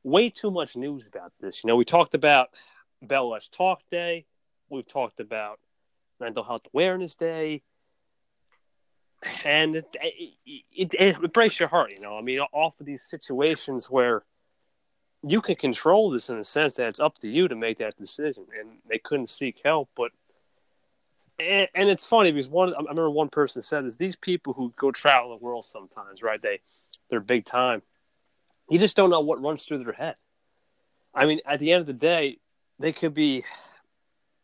way 0.02 0.30
too 0.30 0.50
much 0.50 0.74
news 0.76 1.06
about 1.06 1.32
this. 1.38 1.62
You 1.62 1.68
know, 1.68 1.76
we 1.76 1.84
talked 1.84 2.14
about 2.14 2.48
Bell 3.02 3.28
Let's 3.28 3.48
Talk 3.48 3.82
Day. 3.90 4.24
We've 4.70 4.86
talked 4.86 5.20
about 5.20 5.60
Mental 6.20 6.44
Health 6.44 6.68
Awareness 6.72 7.16
Day. 7.16 7.62
And 9.44 9.76
it, 9.76 9.84
it, 10.02 10.64
it, 10.72 10.94
it 10.94 11.32
breaks 11.32 11.60
your 11.60 11.68
heart, 11.68 11.90
you 11.90 12.00
know. 12.00 12.16
I 12.16 12.22
mean, 12.22 12.40
off 12.52 12.80
of 12.80 12.86
these 12.86 13.02
situations 13.02 13.90
where 13.90 14.22
you 15.22 15.42
can 15.42 15.56
control 15.56 16.10
this 16.10 16.30
in 16.30 16.38
the 16.38 16.44
sense 16.44 16.76
that 16.76 16.88
it's 16.88 17.00
up 17.00 17.18
to 17.18 17.28
you 17.28 17.46
to 17.48 17.54
make 17.54 17.78
that 17.78 17.98
decision. 17.98 18.46
And 18.58 18.78
they 18.88 18.98
couldn't 18.98 19.28
seek 19.28 19.60
help, 19.62 19.90
but 19.94 20.12
and, 21.38 21.68
and 21.74 21.88
it's 21.88 22.04
funny 22.04 22.32
because 22.32 22.48
one 22.48 22.74
I 22.74 22.78
remember 22.78 23.10
one 23.10 23.28
person 23.28 23.62
said 23.62 23.84
this: 23.84 23.96
these 23.96 24.16
people 24.16 24.52
who 24.52 24.72
go 24.76 24.90
travel 24.90 25.30
the 25.30 25.42
world 25.44 25.64
sometimes, 25.64 26.22
right? 26.22 26.40
They 26.40 26.60
they're 27.08 27.20
big 27.20 27.44
time. 27.44 27.82
You 28.68 28.78
just 28.78 28.96
don't 28.96 29.10
know 29.10 29.20
what 29.20 29.42
runs 29.42 29.64
through 29.64 29.82
their 29.84 29.92
head. 29.92 30.16
I 31.14 31.26
mean, 31.26 31.40
at 31.44 31.58
the 31.58 31.72
end 31.72 31.80
of 31.80 31.86
the 31.86 31.92
day, 31.92 32.38
they 32.78 32.92
could 32.92 33.14
be 33.14 33.44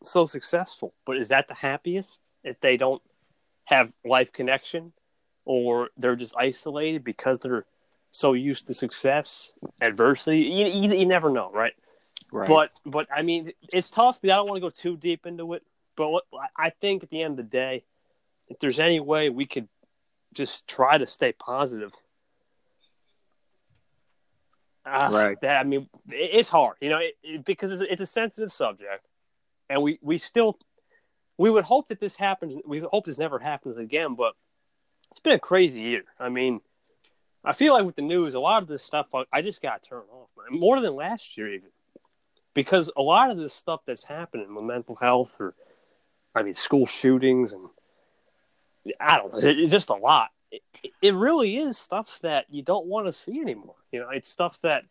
so 0.03 0.25
successful, 0.25 0.93
but 1.05 1.17
is 1.17 1.29
that 1.29 1.47
the 1.47 1.53
happiest 1.53 2.21
if 2.43 2.59
they 2.59 2.77
don't 2.77 3.01
have 3.65 3.93
life 4.05 4.31
connection 4.31 4.93
or 5.45 5.89
they're 5.97 6.15
just 6.15 6.35
isolated 6.37 7.03
because 7.03 7.39
they're 7.39 7.65
so 8.11 8.33
used 8.33 8.67
to 8.67 8.73
success, 8.73 9.53
adversity? 9.81 10.39
You, 10.39 10.67
you, 10.67 10.93
you 10.99 11.05
never 11.05 11.29
know, 11.29 11.51
right? 11.51 11.73
Right. 12.31 12.47
But 12.47 12.71
but 12.85 13.07
I 13.15 13.21
mean, 13.21 13.51
it's 13.71 13.89
tough. 13.89 14.19
But 14.21 14.31
I 14.31 14.35
don't 14.35 14.47
want 14.47 14.57
to 14.57 14.61
go 14.61 14.69
too 14.69 14.97
deep 14.97 15.25
into 15.25 15.53
it. 15.53 15.63
But 15.95 16.09
what, 16.09 16.23
I 16.55 16.69
think 16.69 17.03
at 17.03 17.09
the 17.09 17.21
end 17.21 17.39
of 17.39 17.45
the 17.45 17.51
day, 17.51 17.85
if 18.49 18.59
there's 18.59 18.79
any 18.79 18.99
way 18.99 19.29
we 19.29 19.45
could 19.45 19.67
just 20.33 20.67
try 20.67 20.97
to 20.97 21.05
stay 21.05 21.31
positive, 21.31 21.93
uh, 24.87 25.09
Right. 25.11 25.41
That 25.41 25.57
I 25.57 25.63
mean, 25.63 25.89
it, 26.09 26.29
it's 26.33 26.49
hard, 26.49 26.77
you 26.79 26.89
know, 26.89 26.99
it, 26.99 27.17
it, 27.23 27.45
because 27.45 27.71
it's, 27.71 27.81
it's 27.89 28.01
a 28.01 28.05
sensitive 28.05 28.51
subject, 28.51 29.05
and 29.69 29.81
we 29.81 29.99
we 30.01 30.17
still 30.17 30.57
we 31.37 31.49
would 31.49 31.63
hope 31.63 31.89
that 31.89 31.99
this 31.99 32.15
happens. 32.15 32.55
We 32.65 32.79
hope 32.79 33.05
this 33.05 33.17
never 33.17 33.39
happens 33.39 33.77
again. 33.77 34.15
But 34.15 34.33
it's 35.11 35.19
been 35.19 35.33
a 35.33 35.39
crazy 35.39 35.81
year. 35.81 36.03
I 36.19 36.29
mean, 36.29 36.61
I 37.43 37.53
feel 37.53 37.73
like 37.73 37.85
with 37.85 37.95
the 37.95 38.01
news, 38.01 38.33
a 38.33 38.39
lot 38.39 38.61
of 38.61 38.67
this 38.67 38.83
stuff 38.83 39.07
I, 39.31 39.41
just 39.41 39.61
got 39.61 39.83
turned 39.83 40.09
off, 40.11 40.29
man. 40.37 40.59
more 40.59 40.79
than 40.79 40.95
last 40.95 41.37
year 41.37 41.53
even, 41.53 41.69
because 42.53 42.91
a 42.97 43.01
lot 43.01 43.31
of 43.31 43.39
this 43.39 43.53
stuff 43.53 43.81
that's 43.85 44.03
happening 44.03 44.53
with 44.53 44.65
mental 44.65 44.95
health 44.95 45.33
or 45.39 45.53
I 46.35 46.43
mean, 46.43 46.53
school 46.53 46.85
shootings 46.85 47.53
and 47.53 47.69
I 48.99 49.17
don't 49.17 49.33
know, 49.33 49.39
it, 49.39 49.67
just 49.67 49.89
a 49.89 49.95
lot. 49.95 50.29
It, 50.51 50.61
it 51.01 51.13
really 51.13 51.57
is 51.57 51.77
stuff 51.77 52.19
that 52.21 52.45
you 52.49 52.61
don't 52.61 52.85
want 52.85 53.07
to 53.07 53.13
see 53.13 53.39
anymore. 53.39 53.75
You 53.91 54.01
know, 54.01 54.09
it's 54.09 54.29
stuff 54.29 54.59
that 54.61 54.83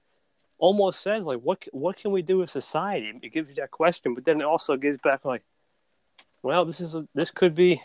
almost 0.59 1.01
says 1.01 1.27
like, 1.27 1.41
what 1.41 1.65
what 1.73 1.97
can 1.97 2.11
we 2.11 2.23
do 2.23 2.43
as 2.43 2.51
society? 2.51 3.13
It 3.23 3.33
gives 3.33 3.49
you 3.49 3.55
that 3.57 3.71
question, 3.71 4.15
but 4.15 4.25
then 4.25 4.41
it 4.41 4.45
also 4.45 4.77
gives 4.77 4.99
back 4.99 5.25
like, 5.25 5.43
well, 6.43 6.65
this 6.65 6.81
is 6.81 6.95
a, 6.95 7.07
this 7.15 7.31
could 7.31 7.55
be 7.55 7.83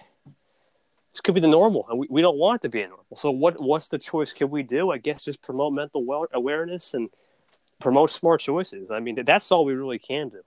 this 1.13 1.21
could 1.21 1.35
be 1.35 1.41
the 1.41 1.47
normal, 1.47 1.85
and 1.89 1.99
we, 1.99 2.07
we 2.09 2.21
don't 2.21 2.37
want 2.37 2.61
it 2.61 2.63
to 2.63 2.69
be 2.69 2.81
a 2.81 2.87
normal. 2.87 3.05
So 3.15 3.31
what 3.31 3.61
what's 3.61 3.89
the 3.89 3.99
choice 3.99 4.31
can 4.33 4.49
we 4.49 4.63
do? 4.63 4.91
I 4.91 4.97
guess 4.97 5.25
just 5.25 5.41
promote 5.41 5.73
mental 5.73 6.03
well, 6.03 6.27
awareness 6.33 6.93
and 6.93 7.09
promote 7.79 8.11
smart 8.11 8.41
choices. 8.41 8.91
I 8.91 8.99
mean, 8.99 9.23
that's 9.23 9.51
all 9.51 9.65
we 9.65 9.73
really 9.73 9.99
can 9.99 10.29
do 10.29 10.41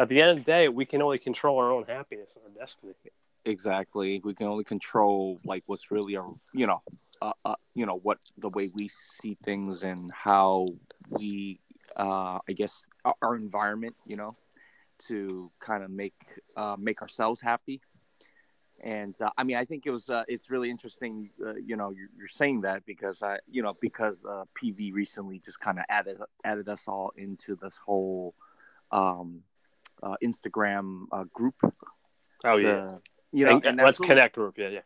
at 0.00 0.08
the 0.08 0.20
end 0.20 0.30
of 0.30 0.36
the 0.38 0.42
day, 0.42 0.68
we 0.68 0.86
can 0.86 1.02
only 1.02 1.18
control 1.18 1.58
our 1.58 1.70
own 1.70 1.84
happiness 1.84 2.36
and 2.36 2.44
our 2.44 2.60
destiny. 2.60 2.94
exactly. 3.44 4.20
We 4.24 4.34
can 4.34 4.46
only 4.46 4.64
control 4.64 5.38
like 5.44 5.62
what's 5.66 5.90
really 5.90 6.16
our, 6.16 6.32
you 6.54 6.66
know, 6.66 6.82
uh, 7.22 7.32
uh, 7.44 7.54
you 7.74 7.86
know 7.86 8.00
what 8.02 8.18
the 8.38 8.48
way 8.48 8.70
we 8.74 8.88
see 8.88 9.36
things 9.44 9.82
and 9.82 10.10
how 10.12 10.66
we, 11.08 11.60
uh, 11.96 12.38
I 12.48 12.52
guess, 12.54 12.82
our, 13.04 13.14
our 13.22 13.36
environment, 13.36 13.94
you 14.06 14.16
know, 14.16 14.36
to 15.08 15.50
kind 15.60 15.82
of 15.84 15.90
make 15.90 16.14
uh, 16.56 16.76
make 16.78 17.02
ourselves 17.02 17.40
happy. 17.40 17.80
And 18.82 19.14
uh, 19.20 19.30
I 19.36 19.44
mean, 19.44 19.56
I 19.56 19.66
think 19.66 19.84
it 19.84 19.90
was 19.90 20.08
uh, 20.08 20.24
it's 20.26 20.48
really 20.48 20.70
interesting, 20.70 21.30
uh, 21.44 21.54
you 21.54 21.76
know, 21.76 21.90
you're, 21.90 22.08
you're 22.16 22.28
saying 22.28 22.62
that 22.62 22.86
because 22.86 23.22
I, 23.22 23.38
you 23.50 23.62
know, 23.62 23.76
because 23.80 24.24
uh, 24.24 24.44
PV 24.60 24.94
recently 24.94 25.38
just 25.38 25.60
kind 25.60 25.78
of 25.78 25.84
added 25.90 26.16
added 26.44 26.68
us 26.68 26.88
all 26.88 27.12
into 27.16 27.56
this 27.56 27.76
whole 27.76 28.34
um, 28.90 29.42
uh, 30.02 30.16
Instagram 30.24 31.04
uh, 31.12 31.24
group. 31.34 31.56
Oh 32.44 32.56
yeah, 32.56 32.68
The- 32.68 33.00
you 33.32 33.44
know, 33.44 33.56
and, 33.56 33.64
and 33.66 33.76
let's 33.76 33.98
connect 33.98 34.34
group. 34.34 34.56
Yeah, 34.56 34.68
yeah. 34.68 34.80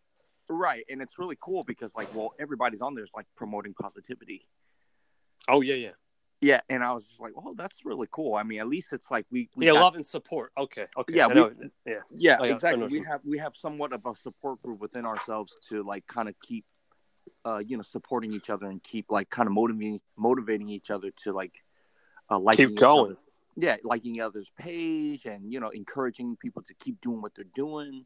Right, 0.51 0.85
and 0.91 1.01
it's 1.03 1.19
really 1.19 1.37
cool 1.41 1.65
because 1.65 1.95
like, 1.95 2.15
well, 2.15 2.35
everybody's 2.39 2.83
on 2.83 2.95
there's 2.95 3.13
like 3.15 3.27
promoting 3.37 3.75
positivity. 3.75 4.43
Oh 5.49 5.61
yeah, 5.61 5.75
yeah. 5.75 5.91
Yeah, 6.41 6.61
and 6.69 6.85
I 6.85 6.93
was 6.93 7.07
just 7.09 7.21
like, 7.21 7.33
oh, 7.39 7.55
that's 7.57 7.87
really 7.87 8.09
cool. 8.11 8.35
I 8.35 8.43
mean, 8.43 8.61
at 8.61 8.69
least 8.69 8.93
it's 8.93 9.11
like 9.11 9.25
we, 9.31 9.49
we 9.57 9.65
yeah, 9.65 9.73
got- 9.73 9.81
love 9.81 9.95
and 9.95 10.05
support. 10.05 10.53
Okay, 10.59 10.87
okay. 10.95 11.15
Yeah, 11.17 11.27
we- 11.29 11.35
yeah. 11.87 12.01
yeah, 12.11 12.37
Oh, 12.39 12.45
yeah, 12.45 12.53
exactly. 12.53 12.87
We 12.87 13.03
have 13.07 13.21
we 13.25 13.39
have 13.39 13.57
somewhat 13.57 13.95
of 13.95 14.05
a 14.05 14.15
support 14.15 14.61
group 14.63 14.81
within 14.81 15.07
ourselves 15.07 15.55
to 15.71 15.83
like 15.83 16.07
kind 16.07 16.29
of 16.29 16.35
keep, 16.43 16.67
uh, 17.47 17.63
you 17.65 17.79
know, 17.79 17.83
supporting 17.83 18.35
each 18.35 18.51
other 18.51 18.67
and 18.67 18.83
keep 18.83 19.07
like 19.11 19.31
kind 19.31 19.47
of 19.47 19.55
motivating 19.55 20.01
motivating 20.19 20.69
each 20.69 20.91
other 20.91 21.11
to 21.23 21.33
like, 21.33 21.65
uh, 22.31 22.39
liking 22.39 22.69
Keep 22.71 22.79
going. 22.79 23.17
yeah, 23.57 23.77
liking 23.83 24.21
others' 24.21 24.51
page 24.59 25.25
and 25.25 25.51
you 25.51 25.61
know 25.61 25.69
encouraging 25.71 26.37
people 26.37 26.61
to 26.63 26.75
keep 26.75 27.01
doing 27.01 27.23
what 27.23 27.35
they're 27.35 27.47
doing, 27.55 28.05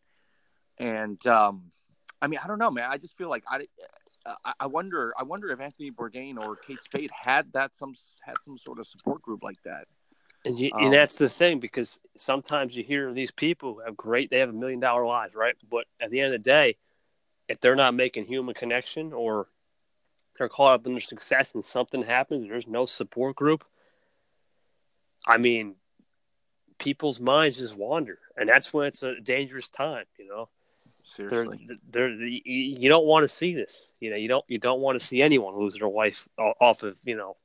and 0.79 1.27
um, 1.27 1.73
I 2.21 2.27
mean, 2.27 2.41
I 2.43 2.47
don't 2.47 2.59
know, 2.59 2.71
man. 2.71 2.89
I 2.91 2.97
just 2.97 3.17
feel 3.17 3.29
like 3.29 3.45
I. 3.49 3.57
I- 3.57 3.65
I 4.61 4.67
wonder. 4.67 5.15
I 5.19 5.23
wonder 5.23 5.51
if 5.53 5.61
Anthony 5.61 5.91
Bourdain 5.91 6.43
or 6.43 6.57
Kate 6.57 6.83
Spade 6.83 7.11
had 7.11 7.51
that 7.55 7.73
some 7.75 7.95
had 8.21 8.37
some 8.45 8.59
sort 8.59 8.79
of 8.79 8.87
support 8.87 9.23
group 9.23 9.43
like 9.43 9.63
that. 9.63 9.87
And, 10.45 10.59
you, 10.61 10.71
Um, 10.75 10.85
and 10.85 10.93
that's 10.93 11.17
the 11.17 11.31
thing 11.31 11.61
because 11.61 11.99
sometimes 12.15 12.77
you 12.77 12.83
hear 12.85 13.13
these 13.15 13.31
people 13.31 13.81
have 13.85 13.97
great, 13.97 14.29
they 14.31 14.41
have 14.41 14.51
a 14.51 14.53
million 14.53 14.81
dollar 14.81 15.07
lives, 15.07 15.35
right? 15.35 15.57
But 15.71 15.87
at 15.99 16.11
the 16.11 16.21
end 16.21 16.35
of 16.35 16.41
the 16.43 16.45
day, 16.45 16.77
if 17.49 17.61
they're 17.61 17.75
not 17.77 17.95
making 17.95 18.27
human 18.27 18.55
connection 18.55 19.15
or 19.15 19.49
they're 20.37 20.49
caught 20.49 20.75
up 20.75 20.87
in 20.87 20.93
their 20.93 21.01
success 21.01 21.55
and 21.55 21.65
something 21.65 22.03
happens, 22.03 22.49
there's 22.49 22.67
no 22.67 22.85
support 22.85 23.35
group. 23.35 23.65
I 25.27 25.39
mean, 25.39 25.77
people's 26.79 27.19
minds 27.19 27.57
just 27.57 27.77
wander, 27.77 28.19
and 28.37 28.49
that's 28.49 28.73
when 28.75 28.87
it's 28.89 29.03
a 29.03 29.19
dangerous 29.21 29.71
time. 29.71 30.05
You 30.19 30.29
know, 30.29 30.49
Seriously. 31.09 31.69
they're, 31.91 32.11
you- 32.11 32.43
you 32.45 32.89
don't 32.89 33.07
want 33.07 33.25
to 33.25 33.29
see 33.29 33.55
this. 33.55 33.93
You 34.01 34.11
know, 34.11 34.17
you 34.17 34.29
don't 34.29 34.45
you 34.49 34.59
don't 34.59 34.81
want 34.81 34.99
to 34.99 35.05
see 35.05 35.23
anyone 35.23 35.59
lose 35.59 35.75
their 35.77 35.89
life 35.89 36.29
off 36.39 36.83
of 36.83 37.01
you 37.05 37.17
know 37.17 37.37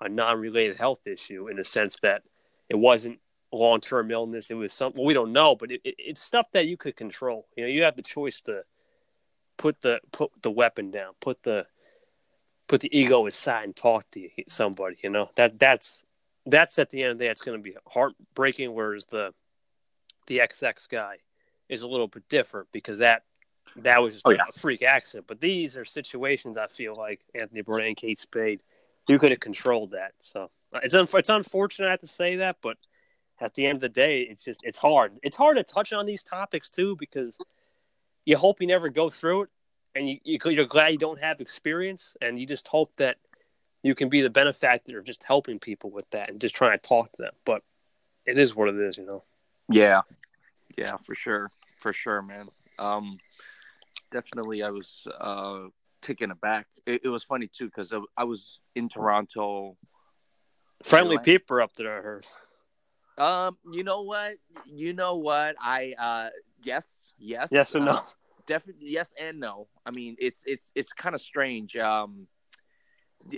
a 0.00 0.08
non-related 0.08 0.76
health 0.76 1.06
issue 1.06 1.48
in 1.48 1.56
the 1.56 1.64
sense 1.64 1.98
that 2.02 2.22
it 2.68 2.76
wasn't 2.76 3.18
long-term 3.52 4.10
illness. 4.10 4.50
It 4.50 4.54
was 4.54 4.72
something 4.72 4.98
well, 4.98 5.06
we 5.06 5.14
don't 5.14 5.32
know, 5.32 5.54
but 5.54 5.70
it, 5.70 5.80
it, 5.84 5.94
it's 5.98 6.20
stuff 6.20 6.50
that 6.52 6.66
you 6.66 6.76
could 6.76 6.96
control. 6.96 7.46
You 7.56 7.64
know, 7.64 7.68
you 7.70 7.84
have 7.84 7.96
the 7.96 8.02
choice 8.02 8.40
to 8.42 8.62
put 9.56 9.80
the 9.80 10.00
put 10.12 10.30
the 10.42 10.50
weapon 10.50 10.90
down, 10.90 11.12
put 11.20 11.42
the 11.44 11.66
put 12.68 12.80
the 12.80 12.96
ego 12.96 13.26
aside, 13.26 13.64
and 13.64 13.76
talk 13.76 14.10
to 14.10 14.28
somebody. 14.48 14.96
You 15.02 15.10
know 15.10 15.30
that 15.36 15.58
that's 15.58 16.04
that's 16.44 16.78
at 16.78 16.90
the 16.90 17.02
end 17.02 17.12
of 17.12 17.18
the 17.18 17.24
day, 17.24 17.30
it's 17.30 17.40
going 17.40 17.58
to 17.58 17.62
be 17.62 17.76
heartbreaking. 17.88 18.74
Whereas 18.74 19.06
the 19.06 19.32
the 20.26 20.38
XX 20.38 20.88
guy 20.88 21.18
is 21.68 21.82
a 21.82 21.88
little 21.88 22.08
bit 22.08 22.28
different 22.28 22.68
because 22.72 22.98
that 22.98 23.22
that 23.76 24.02
was 24.02 24.14
just 24.14 24.26
Oh, 24.26 24.30
a 24.30 24.36
yeah. 24.36 24.44
freak 24.54 24.82
accident. 24.82 25.26
But 25.26 25.40
these 25.40 25.76
are 25.76 25.84
situations 25.84 26.56
I 26.56 26.66
feel 26.66 26.94
like 26.94 27.20
Anthony 27.34 27.62
Bourdain, 27.62 27.96
Kate 27.96 28.18
Spade, 28.18 28.62
you 29.08 29.18
could 29.18 29.30
have 29.30 29.40
controlled 29.40 29.90
that. 29.90 30.12
So 30.20 30.50
uh, 30.72 30.80
it's 30.82 30.94
un- 30.94 31.08
it's 31.14 31.28
unfortunate 31.28 31.88
I 31.88 31.90
have 31.90 32.00
to 32.00 32.06
say 32.06 32.36
that, 32.36 32.56
but 32.62 32.76
at 33.40 33.54
the 33.54 33.66
end 33.66 33.76
of 33.76 33.80
the 33.82 33.88
day, 33.88 34.22
it's 34.22 34.44
just 34.44 34.60
it's 34.62 34.78
hard. 34.78 35.18
It's 35.22 35.36
hard 35.36 35.58
to 35.58 35.64
touch 35.64 35.92
on 35.92 36.06
these 36.06 36.24
topics 36.24 36.70
too 36.70 36.96
because 36.96 37.38
you 38.24 38.36
hope 38.36 38.60
you 38.60 38.66
never 38.66 38.88
go 38.88 39.10
through 39.10 39.42
it, 39.42 39.48
and 39.94 40.08
you, 40.08 40.18
you 40.24 40.38
you're 40.46 40.64
glad 40.64 40.88
you 40.88 40.98
don't 40.98 41.20
have 41.20 41.40
experience, 41.40 42.16
and 42.20 42.40
you 42.40 42.46
just 42.46 42.66
hope 42.68 42.90
that 42.96 43.18
you 43.82 43.94
can 43.94 44.08
be 44.08 44.22
the 44.22 44.30
benefactor 44.30 44.98
of 44.98 45.04
just 45.04 45.22
helping 45.24 45.58
people 45.58 45.90
with 45.90 46.08
that 46.10 46.30
and 46.30 46.40
just 46.40 46.56
trying 46.56 46.76
to 46.78 46.88
talk 46.88 47.12
to 47.12 47.22
them. 47.22 47.34
But 47.44 47.62
it 48.24 48.38
is 48.38 48.56
what 48.56 48.68
it 48.68 48.76
is, 48.76 48.96
you 48.96 49.06
know. 49.06 49.22
Yeah, 49.68 50.02
yeah, 50.76 50.96
for 50.96 51.14
sure, 51.14 51.50
for 51.80 51.92
sure, 51.92 52.22
man. 52.22 52.48
Um, 52.78 53.16
definitely, 54.10 54.62
I 54.62 54.70
was 54.70 55.06
uh 55.18 55.68
taken 56.02 56.30
aback. 56.30 56.66
It, 56.86 57.02
it 57.04 57.08
was 57.08 57.24
funny 57.24 57.48
too 57.48 57.66
because 57.66 57.92
I, 57.92 58.00
I 58.16 58.24
was 58.24 58.60
in 58.74 58.88
Toronto. 58.88 59.76
Friendly 60.84 61.18
people 61.18 61.60
up 61.60 61.74
there, 61.74 61.98
I 61.98 62.02
heard. 62.02 62.26
Um, 63.18 63.56
you 63.72 63.82
know 63.82 64.02
what? 64.02 64.34
You 64.66 64.92
know 64.92 65.16
what? 65.16 65.56
I 65.60 65.94
uh, 65.98 66.28
yes, 66.62 66.86
yes, 67.18 67.48
Yes 67.50 67.74
or 67.74 67.80
no? 67.80 67.92
Uh, 67.92 68.00
definitely 68.46 68.90
yes 68.90 69.12
and 69.18 69.40
no. 69.40 69.68
I 69.84 69.90
mean, 69.90 70.16
it's 70.18 70.42
it's 70.46 70.70
it's 70.74 70.92
kind 70.92 71.14
of 71.14 71.20
strange. 71.20 71.76
Um, 71.76 72.26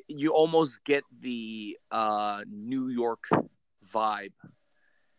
you 0.08 0.30
almost 0.30 0.84
get 0.84 1.04
the 1.22 1.78
uh 1.90 2.42
New 2.50 2.88
York 2.88 3.24
vibe 3.92 4.32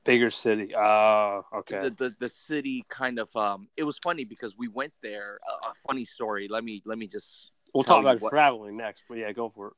Bigger 0.05 0.29
city. 0.29 0.73
Ah, 0.75 1.41
okay. 1.53 1.81
the, 1.83 1.89
the 1.91 2.15
the 2.19 2.27
city 2.29 2.85
kind 2.89 3.19
of 3.19 3.35
um 3.35 3.67
it 3.77 3.83
was 3.83 3.99
funny 3.99 4.23
because 4.23 4.57
we 4.57 4.67
went 4.67 4.93
there 5.03 5.39
a, 5.47 5.69
a 5.69 5.73
funny 5.87 6.05
story 6.05 6.47
let 6.49 6.63
me 6.63 6.81
let 6.85 6.97
me 6.97 7.05
just 7.05 7.51
we'll 7.73 7.83
talk 7.83 7.99
about 7.99 8.19
what- 8.21 8.29
traveling 8.29 8.77
next, 8.77 9.03
but 9.09 9.17
yeah, 9.17 9.31
go 9.33 9.49
for 9.49 9.67
it. 9.67 9.73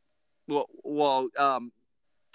well 0.48 0.68
well 0.84 1.28
um 1.38 1.72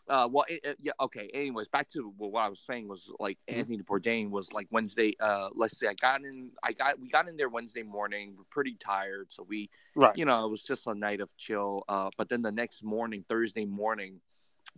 uh 0.09 0.29
well 0.31 0.45
it, 0.49 0.61
it- 0.65 0.79
yeah 0.83 0.93
okay 1.01 1.31
anyways 1.33 1.69
back 1.69 1.89
to 1.89 2.13
what 2.19 2.39
I 2.41 2.49
was 2.49 2.61
saying 2.61 2.89
was 2.89 3.11
like 3.21 3.39
Mhm. 3.49 3.59
Anthony 3.59 3.79
Bourdain 3.79 4.31
was 4.31 4.53
like 4.53 4.67
Wednesday 4.71 5.15
uh 5.21 5.49
let's 5.55 5.79
say 5.79 5.87
I 5.87 5.95
got 5.95 6.23
in 6.23 6.51
I 6.63 6.73
got 6.73 6.99
we 7.01 7.09
got 7.09 7.29
in 7.29 7.37
there 7.37 7.49
Wednesday 7.49 7.83
morning 7.85 8.35
we're 8.37 8.45
pretty 8.51 8.75
tired 8.79 9.33
so 9.33 9.45
we 9.49 9.71
Right. 9.95 10.17
you 10.17 10.25
know 10.25 10.45
it 10.45 10.51
was 10.51 10.63
just 10.63 10.87
a 10.89 10.95
night 10.95 11.21
of 11.21 11.35
chill 11.37 11.85
uh 11.89 12.11
but 12.19 12.29
then 12.29 12.43
the 12.43 12.53
next 12.53 12.83
morning 12.83 13.25
Thursday 13.29 13.65
morning 13.65 14.21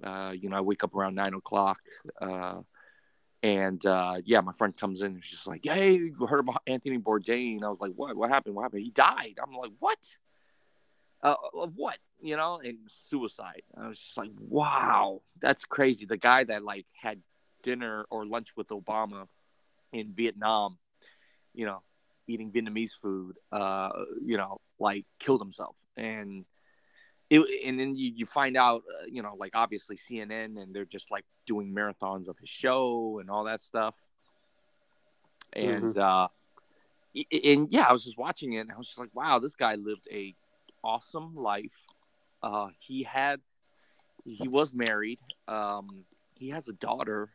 Uh, 0.04 0.32
you 0.40 0.48
know, 0.48 0.56
I 0.56 0.60
wake 0.60 0.84
up 0.84 0.94
around 0.94 1.16
nine 1.16 1.34
o'clock. 1.34 1.80
Uh, 2.22 2.60
and 3.42 3.84
uh, 3.86 4.16
yeah, 4.24 4.40
my 4.40 4.52
friend 4.52 4.76
comes 4.76 5.02
in 5.02 5.14
and 5.14 5.24
she's 5.24 5.46
like, 5.46 5.64
"Hey, 5.64 5.92
you 5.92 6.26
heard 6.26 6.40
about 6.40 6.62
Anthony 6.66 6.98
Bourdain?" 6.98 7.62
I 7.62 7.68
was 7.68 7.78
like, 7.80 7.92
"What? 7.94 8.16
What 8.16 8.30
happened? 8.30 8.54
What 8.54 8.62
happened? 8.62 8.82
He 8.82 8.90
died." 8.90 9.38
I'm 9.42 9.54
like, 9.54 9.72
"What? 9.78 9.98
Uh, 11.22 11.36
of 11.54 11.74
what? 11.76 11.98
You 12.20 12.36
know?" 12.36 12.60
And 12.62 12.78
suicide. 12.88 13.62
I 13.76 13.88
was 13.88 13.98
just 13.98 14.16
like, 14.16 14.30
"Wow, 14.40 15.22
that's 15.40 15.64
crazy." 15.64 16.04
The 16.04 16.16
guy 16.16 16.44
that 16.44 16.64
like 16.64 16.86
had 17.00 17.20
dinner 17.62 18.06
or 18.10 18.26
lunch 18.26 18.56
with 18.56 18.68
Obama 18.68 19.28
in 19.92 20.12
Vietnam, 20.14 20.78
you 21.54 21.66
know, 21.66 21.82
eating 22.26 22.50
Vietnamese 22.50 22.92
food, 23.00 23.36
uh, 23.52 23.90
you 24.24 24.36
know, 24.36 24.60
like 24.80 25.06
killed 25.20 25.40
himself, 25.40 25.76
and 25.96 26.44
it, 27.30 27.66
and 27.66 27.78
then 27.78 27.94
you, 27.94 28.12
you 28.14 28.26
find 28.26 28.56
out, 28.56 28.82
uh, 28.88 29.06
you 29.10 29.22
know, 29.22 29.34
like 29.38 29.52
obviously 29.54 29.96
CNN 29.96 30.60
and 30.60 30.74
they're 30.74 30.84
just 30.84 31.10
like 31.10 31.24
doing 31.46 31.74
marathons 31.74 32.28
of 32.28 32.38
his 32.38 32.48
show 32.48 33.18
and 33.20 33.30
all 33.30 33.44
that 33.44 33.60
stuff. 33.60 33.94
And, 35.52 35.94
mm-hmm. 35.94 36.00
uh, 36.00 36.28
and 37.32 37.68
yeah, 37.70 37.84
I 37.88 37.92
was 37.92 38.04
just 38.04 38.18
watching 38.18 38.54
it 38.54 38.60
and 38.60 38.72
I 38.72 38.78
was 38.78 38.86
just 38.86 38.98
like, 38.98 39.14
wow, 39.14 39.38
this 39.38 39.54
guy 39.54 39.74
lived 39.74 40.08
a 40.10 40.34
awesome 40.82 41.34
life. 41.34 41.76
Uh, 42.42 42.68
he 42.78 43.02
had, 43.02 43.40
he 44.24 44.48
was 44.48 44.72
married. 44.72 45.18
Um, 45.46 46.04
he 46.34 46.50
has 46.50 46.68
a 46.68 46.72
daughter 46.72 47.30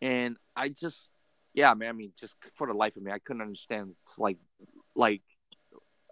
and 0.00 0.36
I 0.54 0.68
just, 0.68 1.08
yeah, 1.54 1.74
man, 1.74 1.88
I 1.88 1.92
mean, 1.92 2.12
just 2.18 2.34
for 2.54 2.66
the 2.66 2.72
life 2.72 2.96
of 2.96 3.02
me, 3.02 3.12
I 3.12 3.18
couldn't 3.18 3.42
understand. 3.42 3.90
It's 3.90 4.18
like, 4.18 4.38
like, 4.94 5.22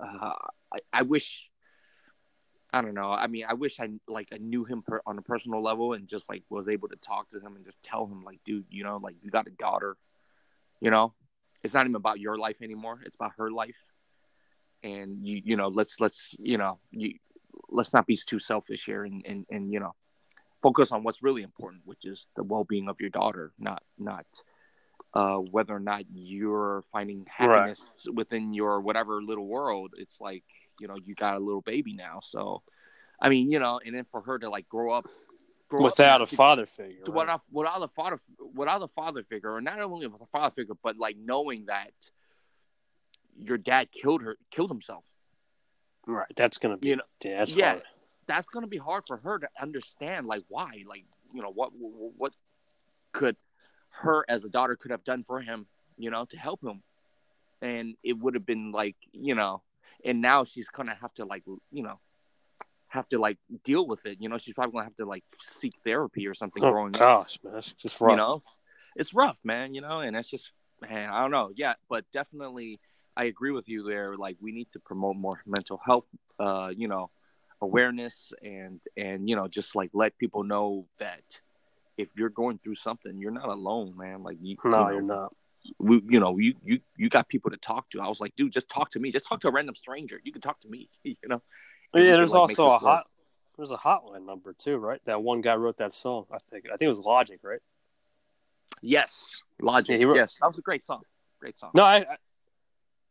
uh, 0.03 0.33
I, 0.73 0.79
I 0.93 1.03
wish 1.03 1.50
I 2.73 2.83
don't 2.83 2.95
know. 2.95 3.11
I 3.11 3.27
mean, 3.27 3.45
I 3.49 3.55
wish 3.55 3.81
I 3.81 3.89
like 4.07 4.29
I 4.33 4.39
knew 4.39 4.65
him 4.65 4.83
per, 4.83 5.01
on 5.07 5.19
a 5.19 5.23
personal 5.23 5.63
level 5.63 5.95
and 5.95 6.07
just 6.07 6.29
like 6.29 6.45
was 6.49 6.69
able 6.69 6.89
to 6.89 6.97
talk 6.97 7.31
to 7.31 7.41
him 7.41 7.57
and 7.57 7.65
just 7.65 7.83
tell 7.83 8.07
him 8.07 8.23
like, 8.23 8.41
dude, 8.45 8.67
you 8.71 8.85
know, 8.85 8.99
like 9.03 9.17
you 9.23 9.31
got 9.31 9.49
a 9.49 9.51
daughter. 9.51 9.97
You 10.81 10.91
know, 10.91 11.13
it's 11.63 11.75
not 11.75 11.85
even 11.85 11.97
about 11.97 12.21
your 12.21 12.39
life 12.39 12.63
anymore. 12.63 13.01
It's 13.05 13.17
about 13.17 13.33
her 13.39 13.51
life. 13.51 13.77
And 14.83 15.27
you, 15.27 15.43
you 15.45 15.57
know, 15.57 15.69
let's 15.69 16.01
let's 16.01 16.35
you 16.39 16.59
know, 16.59 16.79
you 16.91 17.15
let's 17.69 17.93
not 17.93 18.07
be 18.07 18.17
too 18.17 18.39
selfish 18.39 18.85
here 18.85 19.05
and 19.05 19.25
and 19.27 19.47
and 19.51 19.73
you 19.73 19.81
know, 19.81 19.95
focus 20.63 20.93
on 20.93 21.03
what's 21.03 21.23
really 21.23 21.43
important, 21.43 21.83
which 21.85 22.05
is 22.05 22.29
the 22.37 22.45
well-being 22.45 22.89
of 22.89 23.01
your 23.01 23.11
daughter, 23.11 23.53
not 23.59 23.83
not 23.99 24.27
uh, 25.15 25.37
whether 25.37 25.75
or 25.75 25.81
not 25.81 26.05
you're 26.13 26.83
finding 26.93 27.27
happiness 27.29 28.05
right. 28.07 28.15
within 28.15 28.53
your 28.53 28.81
whatever 28.81 29.21
little 29.23 29.47
world. 29.47 29.93
It's 29.97 30.21
like 30.21 30.45
you 30.81 30.89
know 30.89 30.97
you 31.05 31.15
got 31.15 31.37
a 31.37 31.39
little 31.39 31.61
baby 31.61 31.95
now, 31.95 32.21
so 32.23 32.63
I 33.21 33.29
mean 33.29 33.51
you 33.51 33.59
know, 33.59 33.81
and 33.85 33.95
then 33.95 34.07
for 34.11 34.23
her 34.23 34.39
to 34.39 34.49
like 34.49 34.69
grow 34.69 34.93
up 34.93 35.07
grow 35.69 35.83
without 35.83 36.21
up, 36.21 36.33
a 36.33 36.35
father 36.35 36.67
figure, 36.67 37.03
right? 37.07 37.15
without 37.15 37.41
without 37.53 37.83
a 37.83 37.89
father 37.89 38.17
without 38.55 38.83
a 38.83 38.89
father 38.89 39.23
figure, 39.23 39.55
or 39.55 39.61
not 39.61 39.81
only 39.81 40.07
with 40.07 40.21
a 40.21 40.27
father 40.27 40.53
figure, 40.55 40.75
but 40.83 40.97
like 40.97 41.17
knowing 41.17 41.67
that 41.67 41.93
your 43.37 43.59
dad 43.59 43.91
killed 43.93 44.23
her 44.23 44.37
killed 44.51 44.71
himself. 44.71 45.05
Right, 46.07 46.27
that's 46.35 46.59
gonna 46.59 46.79
be 46.79 46.89
you 46.89 46.97
know, 46.97 47.03
yeah, 47.25 47.39
that's 47.39 47.55
yeah, 47.55 47.71
hard. 47.71 47.83
that's 48.27 48.49
gonna 48.49 48.67
be 48.67 48.79
hard 48.79 49.05
for 49.07 49.19
her 49.19 49.39
to 49.39 49.49
understand. 49.61 50.27
Like 50.27 50.43
why, 50.49 50.83
like 50.87 51.05
you 51.33 51.43
know 51.43 51.53
what 51.53 51.71
what 51.75 52.33
could 53.13 53.37
her 53.91 54.25
as 54.29 54.45
a 54.45 54.49
daughter 54.49 54.77
could 54.77 54.91
have 54.91 55.05
done 55.05 55.23
for 55.23 55.41
him, 55.41 55.67
you 55.99 56.11
know, 56.11 56.25
to 56.27 56.37
help 56.37 56.63
him. 56.65 56.83
And 57.63 57.97
it 58.03 58.19
would 58.19 58.35
have 58.35 58.47
been 58.47 58.73
like, 58.73 58.97
you 59.13 59.35
know, 59.35 59.63
and 60.05 60.21
now 60.21 60.45
she's 60.45 60.69
gonna 60.69 60.95
have 60.95 61.13
to 61.15 61.25
like, 61.25 61.45
you 61.71 61.83
know, 61.83 61.99
have 62.89 63.09
to 63.09 63.19
like 63.19 63.39
deal 63.65 63.87
with 63.87 64.05
it. 64.07 64.19
You 64.21 64.29
know, 64.29 64.39
she's 64.39 64.55
probably 64.55 64.73
gonna 64.73 64.85
have 64.85 64.97
to 64.97 65.07
like 65.07 65.25
seek 65.59 65.75
therapy 65.85 66.27
or 66.27 66.35
something 66.35 66.63
oh, 66.65 66.71
growing 66.71 66.93
gosh, 66.93 67.37
up. 67.37 67.45
man, 67.45 67.59
it's 67.59 67.73
just 67.73 68.01
rough. 68.01 68.11
You 68.11 68.17
know, 68.17 68.41
it's 68.97 69.15
rough, 69.15 69.41
man. 69.45 69.75
You 69.75 69.81
know, 69.81 70.01
and 70.01 70.17
that's 70.17 70.29
just, 70.29 70.51
man, 70.81 71.11
I 71.11 71.21
don't 71.21 71.31
know. 71.31 71.51
Yeah, 71.55 71.75
but 71.89 72.05
definitely, 72.13 72.81
I 73.17 73.25
agree 73.25 73.53
with 73.53 73.69
you 73.69 73.85
there. 73.85 74.17
Like, 74.17 74.37
we 74.41 74.53
need 74.53 74.71
to 74.73 74.81
promote 74.81 75.17
more 75.17 75.41
mental 75.47 75.81
health. 75.85 76.07
Uh, 76.39 76.73
you 76.77 76.89
know, 76.89 77.11
awareness 77.63 78.33
and 78.43 78.81
and 78.97 79.29
you 79.29 79.37
know, 79.37 79.47
just 79.47 79.77
like 79.77 79.91
let 79.93 80.17
people 80.19 80.43
know 80.43 80.87
that 80.99 81.23
if 81.97 82.09
you're 82.17 82.31
going 82.31 82.59
through 82.59 82.77
something, 82.77 83.19
you're 83.19 83.31
not 83.31 83.49
alone, 83.49 83.97
man. 83.97 84.23
Like 84.23 84.39
you, 84.41 84.57
no, 84.65 84.71
you 84.71 84.77
know, 84.77 84.91
you're 84.91 85.03
not. 85.03 85.35
We, 85.79 86.03
you 86.09 86.21
know, 86.21 86.39
you 86.39 86.55
you 86.65 86.81
you 86.97 87.09
got 87.09 87.29
people 87.29 87.51
to 87.51 87.57
talk 87.57 87.91
to. 87.91 88.01
I 88.01 88.09
was 88.09 88.21
like, 88.21 88.35
dude, 88.37 88.53
just 88.53 88.69
talk 88.69 88.91
to 88.93 88.99
me. 88.99 89.11
Just 89.13 89.27
talk 89.27 89.41
to 89.41 89.49
a 89.49 89.53
random 89.53 89.75
stranger. 89.75 90.21
You 90.23 90.33
can 90.33 90.41
talk 90.41 90.61
to 90.61 90.69
me. 90.69 90.89
You 91.05 91.17
know. 91.27 91.43
yeah, 91.95 92.17
there's 92.17 92.33
like, 92.33 92.41
also 92.41 92.71
a 92.71 92.79
hot. 92.79 93.07
There's 93.57 93.71
a 93.71 93.77
hotline 93.77 94.25
number 94.25 94.53
too, 94.53 94.77
right? 94.77 95.01
That 95.05 95.23
one 95.23 95.41
guy 95.41 95.57
wrote 95.57 95.79
that 95.79 95.93
song. 95.93 96.27
I 96.33 96.39
think. 96.51 96.67
I 96.67 96.77
think 96.77 96.83
it 96.83 96.89
was 96.89 97.01
Logic, 97.01 97.39
right? 97.43 97.61
Yes, 98.81 99.43
Logic. 99.61 100.01
Yeah, 100.01 100.07
wrote, 100.07 100.17
yes, 100.17 100.37
that 100.41 100.47
was 100.47 100.59
a 100.59 100.63
great 100.63 100.85
song. 100.85 101.03
Great 101.41 101.59
song. 101.59 101.71
No, 101.75 101.85
I, 101.85 101.97
I 101.99 102.17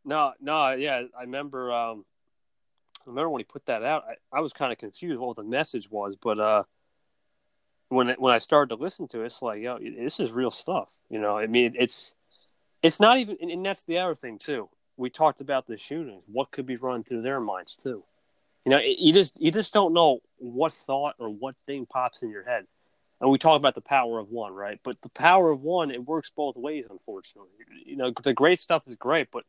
no, 0.04 0.32
no, 0.40 0.72
yeah, 0.72 1.02
I 1.16 1.22
remember. 1.22 1.72
Um, 1.72 2.04
I 3.06 3.10
remember 3.10 3.30
when 3.30 3.40
he 3.40 3.44
put 3.44 3.66
that 3.66 3.82
out. 3.82 4.04
I, 4.08 4.38
I 4.38 4.40
was 4.40 4.52
kind 4.52 4.72
of 4.72 4.78
confused 4.78 5.18
what 5.18 5.36
the 5.36 5.42
message 5.42 5.90
was, 5.90 6.16
but 6.16 6.38
uh, 6.38 6.64
when 7.88 8.08
it, 8.08 8.20
when 8.20 8.34
I 8.34 8.38
started 8.38 8.74
to 8.74 8.82
listen 8.82 9.08
to 9.08 9.22
it, 9.22 9.26
it's 9.26 9.42
like, 9.42 9.60
yo, 9.60 9.78
this 9.78 10.20
is 10.20 10.32
real 10.32 10.50
stuff. 10.50 10.88
You 11.08 11.18
know, 11.18 11.36
I 11.36 11.46
mean, 11.46 11.74
it's 11.78 12.14
it's 12.82 13.00
not 13.00 13.18
even, 13.18 13.36
and 13.40 13.64
that's 13.64 13.82
the 13.84 13.98
other 13.98 14.14
thing 14.14 14.38
too. 14.38 14.68
We 14.96 15.10
talked 15.10 15.40
about 15.40 15.66
the 15.66 15.76
shootings. 15.76 16.22
What 16.26 16.50
could 16.50 16.66
be 16.66 16.76
running 16.76 17.04
through 17.04 17.22
their 17.22 17.40
minds 17.40 17.76
too? 17.76 18.04
You 18.64 18.70
know, 18.70 18.78
it, 18.78 18.98
you 18.98 19.12
just 19.12 19.40
you 19.40 19.50
just 19.50 19.72
don't 19.72 19.94
know 19.94 20.20
what 20.36 20.72
thought 20.72 21.14
or 21.18 21.28
what 21.28 21.54
thing 21.66 21.86
pops 21.86 22.22
in 22.22 22.30
your 22.30 22.44
head. 22.44 22.66
And 23.20 23.30
we 23.30 23.38
talk 23.38 23.56
about 23.56 23.74
the 23.74 23.82
power 23.82 24.18
of 24.18 24.30
one, 24.30 24.52
right? 24.52 24.78
But 24.82 25.02
the 25.02 25.10
power 25.10 25.50
of 25.50 25.60
one, 25.60 25.90
it 25.90 26.04
works 26.04 26.30
both 26.34 26.56
ways, 26.56 26.86
unfortunately. 26.88 27.50
You 27.84 27.96
know, 27.96 28.12
the 28.22 28.32
great 28.32 28.60
stuff 28.60 28.88
is 28.88 28.96
great, 28.96 29.30
but 29.30 29.44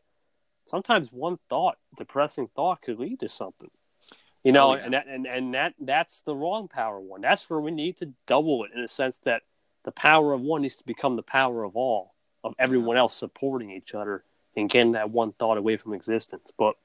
sometimes 0.65 1.11
one 1.11 1.39
thought, 1.49 1.77
depressing 1.95 2.49
thought, 2.53 2.81
could 2.81 2.99
lead 2.99 3.21
to 3.21 3.29
something. 3.29 3.69
You 4.43 4.51
know, 4.51 4.71
oh, 4.71 4.75
yeah. 4.75 4.83
and 4.83 4.93
that, 4.93 5.07
and 5.07 5.27
and 5.27 5.53
that 5.53 5.73
that's 5.79 6.21
the 6.21 6.35
wrong 6.35 6.67
power 6.67 6.99
one. 6.99 7.21
That's 7.21 7.49
where 7.49 7.59
we 7.59 7.71
need 7.71 7.97
to 7.97 8.11
double 8.25 8.63
it 8.63 8.71
in 8.75 8.81
a 8.81 8.87
sense 8.87 9.19
that 9.19 9.43
the 9.83 9.91
power 9.91 10.33
of 10.33 10.41
one 10.41 10.63
needs 10.63 10.77
to 10.77 10.83
become 10.83 11.13
the 11.13 11.23
power 11.23 11.63
of 11.63 11.75
all, 11.75 12.13
of 12.43 12.55
everyone 12.59 12.97
else 12.97 13.15
supporting 13.15 13.71
each 13.71 13.93
other 13.93 14.23
and 14.55 14.69
getting 14.69 14.93
that 14.93 15.09
one 15.09 15.31
thought 15.33 15.57
away 15.57 15.77
from 15.77 15.93
existence. 15.93 16.51
But 16.57 16.75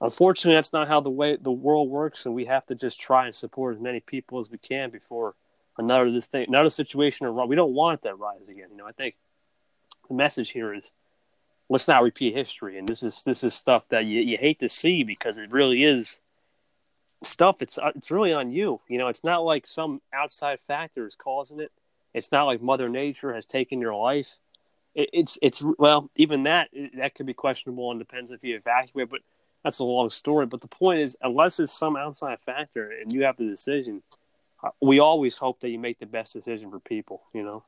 unfortunately, 0.00 0.56
that's 0.56 0.72
not 0.72 0.88
how 0.88 1.00
the 1.00 1.10
way 1.10 1.36
the 1.36 1.52
world 1.52 1.88
works, 1.88 2.26
and 2.26 2.34
we 2.34 2.44
have 2.46 2.66
to 2.66 2.74
just 2.74 3.00
try 3.00 3.26
and 3.26 3.34
support 3.34 3.76
as 3.76 3.80
many 3.80 4.00
people 4.00 4.40
as 4.40 4.50
we 4.50 4.58
can 4.58 4.90
before 4.90 5.34
another 5.78 6.10
this 6.10 6.26
thing, 6.26 6.46
another 6.48 6.70
situation. 6.70 7.34
We 7.48 7.56
don't 7.56 7.74
want 7.74 8.02
that 8.02 8.18
rise 8.18 8.48
again. 8.48 8.68
You 8.70 8.76
know, 8.76 8.86
I 8.86 8.92
think 8.92 9.16
the 10.08 10.14
message 10.14 10.50
here 10.50 10.74
is 10.74 10.92
let's 11.68 11.88
not 11.88 12.02
repeat 12.02 12.34
history, 12.34 12.78
and 12.78 12.86
this 12.86 13.02
is 13.02 13.24
this 13.24 13.42
is 13.42 13.54
stuff 13.54 13.88
that 13.88 14.04
you, 14.04 14.20
you 14.20 14.36
hate 14.36 14.60
to 14.60 14.68
see 14.68 15.02
because 15.02 15.38
it 15.38 15.50
really 15.50 15.82
is 15.84 16.20
stuff 17.24 17.56
it's 17.60 17.78
it's 17.94 18.10
really 18.10 18.32
on 18.32 18.50
you 18.50 18.80
you 18.88 18.98
know 18.98 19.08
it's 19.08 19.24
not 19.24 19.44
like 19.44 19.66
some 19.66 20.00
outside 20.12 20.60
factor 20.60 21.06
is 21.06 21.14
causing 21.14 21.60
it 21.60 21.70
it's 22.14 22.32
not 22.32 22.44
like 22.44 22.62
mother 22.62 22.88
nature 22.88 23.34
has 23.34 23.46
taken 23.46 23.80
your 23.80 23.94
life 23.94 24.36
it, 24.94 25.10
it's 25.12 25.38
it's 25.42 25.62
well 25.78 26.10
even 26.16 26.44
that 26.44 26.68
that 26.96 27.14
could 27.14 27.26
be 27.26 27.34
questionable 27.34 27.90
and 27.90 28.00
depends 28.00 28.30
if 28.30 28.44
you 28.44 28.56
evacuate 28.56 29.08
but 29.08 29.20
that's 29.64 29.78
a 29.78 29.84
long 29.84 30.08
story 30.08 30.46
but 30.46 30.60
the 30.60 30.68
point 30.68 31.00
is 31.00 31.16
unless 31.22 31.60
it's 31.60 31.72
some 31.72 31.96
outside 31.96 32.40
factor 32.40 32.90
and 32.90 33.12
you 33.12 33.24
have 33.24 33.36
the 33.36 33.46
decision 33.46 34.02
uh, 34.62 34.70
we 34.80 34.98
always 34.98 35.38
hope 35.38 35.60
that 35.60 35.70
you 35.70 35.78
make 35.78 35.98
the 35.98 36.06
best 36.06 36.32
decision 36.32 36.70
for 36.70 36.80
people 36.80 37.22
you 37.32 37.42
know 37.42 37.64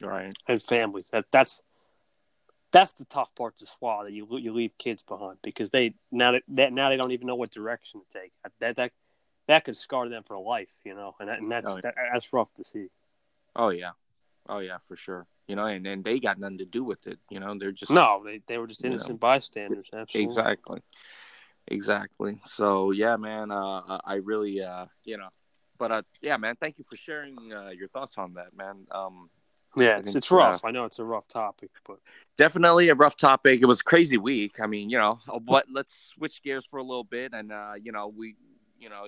right 0.00 0.36
and 0.46 0.62
families 0.62 1.08
that 1.10 1.24
that's 1.30 1.62
that's 2.72 2.92
the 2.92 3.04
tough 3.06 3.34
part 3.34 3.56
to 3.58 3.66
swallow 3.66 4.04
that 4.04 4.12
you 4.12 4.26
you 4.38 4.52
leave 4.52 4.76
kids 4.78 5.02
behind 5.02 5.38
because 5.42 5.70
they 5.70 5.94
now 6.10 6.32
that, 6.32 6.42
that 6.48 6.72
now 6.72 6.90
they 6.90 6.96
don't 6.96 7.12
even 7.12 7.26
know 7.26 7.34
what 7.34 7.50
direction 7.50 8.00
to 8.00 8.18
take. 8.20 8.32
That 8.60 8.76
that 8.76 8.92
that 9.46 9.64
could 9.64 9.76
scar 9.76 10.08
them 10.08 10.24
for 10.24 10.38
life, 10.38 10.68
you 10.84 10.94
know, 10.94 11.14
and 11.20 11.28
that, 11.28 11.38
and 11.40 11.50
that's 11.50 11.70
oh, 11.70 11.76
yeah. 11.76 11.80
that, 11.84 11.94
that's 12.12 12.32
rough 12.32 12.52
to 12.54 12.64
see. 12.64 12.88
Oh 13.56 13.70
yeah, 13.70 13.92
oh 14.48 14.58
yeah, 14.58 14.78
for 14.86 14.96
sure. 14.96 15.26
You 15.48 15.56
know, 15.56 15.64
and 15.64 15.84
then 15.84 16.02
they 16.02 16.20
got 16.20 16.38
nothing 16.38 16.58
to 16.58 16.64
do 16.64 16.84
with 16.84 17.06
it. 17.06 17.18
You 17.30 17.40
know, 17.40 17.56
they're 17.58 17.72
just 17.72 17.90
no, 17.90 18.22
they 18.24 18.40
they 18.46 18.58
were 18.58 18.66
just 18.66 18.84
innocent 18.84 19.14
know. 19.14 19.18
bystanders. 19.18 19.88
Absolutely. 19.92 20.22
Exactly, 20.22 20.82
exactly. 21.66 22.40
So 22.46 22.90
yeah, 22.90 23.16
man, 23.16 23.50
uh, 23.50 23.98
I 24.04 24.16
really, 24.16 24.62
uh, 24.62 24.86
you 25.04 25.16
know, 25.16 25.28
but 25.78 25.92
uh, 25.92 26.02
yeah, 26.20 26.36
man, 26.36 26.56
thank 26.56 26.78
you 26.78 26.84
for 26.84 26.96
sharing 26.96 27.36
uh, 27.52 27.70
your 27.70 27.88
thoughts 27.88 28.18
on 28.18 28.34
that, 28.34 28.56
man. 28.56 28.86
Um, 28.90 29.30
yeah, 29.76 29.98
it's, 29.98 30.14
it's 30.14 30.30
rough. 30.30 30.64
Uh, 30.64 30.68
I 30.68 30.70
know 30.70 30.84
it's 30.84 30.98
a 30.98 31.04
rough 31.04 31.28
topic, 31.28 31.70
but 31.86 31.98
definitely 32.38 32.88
a 32.88 32.94
rough 32.94 33.16
topic. 33.16 33.60
It 33.62 33.66
was 33.66 33.80
a 33.80 33.84
crazy 33.84 34.16
week. 34.16 34.58
I 34.60 34.66
mean, 34.66 34.90
you 34.90 34.98
know, 34.98 35.18
but 35.42 35.66
let's 35.72 35.92
switch 36.14 36.42
gears 36.42 36.64
for 36.64 36.78
a 36.78 36.82
little 36.82 37.04
bit, 37.04 37.32
and 37.34 37.52
uh, 37.52 37.74
you 37.80 37.92
know, 37.92 38.08
we, 38.08 38.36
you 38.78 38.88
know, 38.88 39.06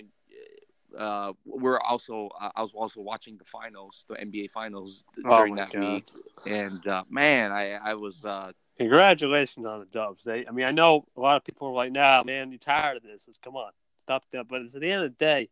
uh, 0.97 1.33
we're 1.45 1.81
also 1.81 2.31
uh, 2.41 2.51
I 2.55 2.63
was 2.63 2.73
also 2.75 3.01
watching 3.01 3.37
the 3.37 3.45
finals, 3.45 4.05
the 4.09 4.15
NBA 4.15 4.51
finals 4.51 5.05
oh 5.25 5.37
during 5.37 5.57
that 5.57 5.73
God. 5.73 5.81
week, 5.81 6.07
and 6.47 6.87
uh, 6.87 7.05
man, 7.11 7.53
I 7.53 7.73
I 7.73 7.95
was. 7.95 8.25
Uh, 8.25 8.53
Congratulations 8.79 9.67
on 9.67 9.81
the 9.81 9.87
Dubs. 9.87 10.23
They, 10.23 10.47
I 10.47 10.53
mean, 10.53 10.65
I 10.65 10.71
know 10.71 11.05
a 11.17 11.21
lot 11.21 11.37
of 11.37 11.45
people 11.45 11.69
are 11.69 11.73
like, 11.73 11.91
"Nah, 11.91 12.23
man, 12.25 12.51
you're 12.51 12.59
tired 12.59 12.97
of 12.97 13.03
this. 13.03 13.25
Let's 13.27 13.39
come 13.39 13.57
on, 13.57 13.73
stop 13.97 14.23
that." 14.31 14.47
But 14.47 14.63
at 14.63 14.73
the 14.73 14.91
end 14.91 15.05
of 15.05 15.11
the 15.11 15.25
day, 15.25 15.49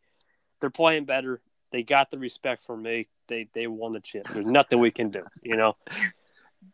they're 0.61 0.71
playing 0.71 1.07
better 1.07 1.41
They 1.73 1.83
got 1.83 2.11
the 2.11 2.19
respect 2.19 2.63
from 2.63 2.83
me. 2.83 3.09
They 3.27 3.49
they 3.53 3.67
won 3.67 3.93
the 3.93 4.01
chip. 4.01 4.29
There's 4.33 4.47
nothing 4.47 4.79
we 4.79 4.93
can 4.93 5.11
do. 5.11 5.25
You 5.43 5.57
know, 5.57 5.77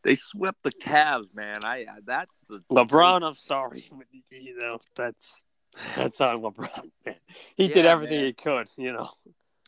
They 0.02 0.14
swept 0.16 0.62
the 0.62 0.72
Cavs, 0.72 1.34
man. 1.34 1.64
I 1.64 1.86
that's 2.04 2.44
the 2.48 2.60
LeBron. 2.70 3.22
I'm 3.22 3.34
sorry. 3.34 3.84
You 4.30 4.58
know 4.58 4.78
that's 4.96 5.44
that's 5.96 6.20
on 6.20 6.42
LeBron. 6.42 6.90
Man. 7.06 7.16
He 7.56 7.68
did 7.68 7.86
everything 7.86 8.18
man. 8.18 8.26
he 8.26 8.32
could. 8.32 8.70
You 8.76 8.92
know. 8.92 9.10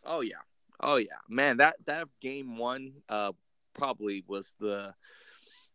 Oh 0.04 0.20
yeah, 0.20 0.36
oh 0.80 0.96
yeah, 0.96 1.18
man. 1.28 1.58
That 1.58 1.76
that 1.86 2.08
game 2.20 2.58
one 2.58 2.92
uh 3.08 3.32
probably 3.74 4.24
was 4.26 4.54
the 4.60 4.94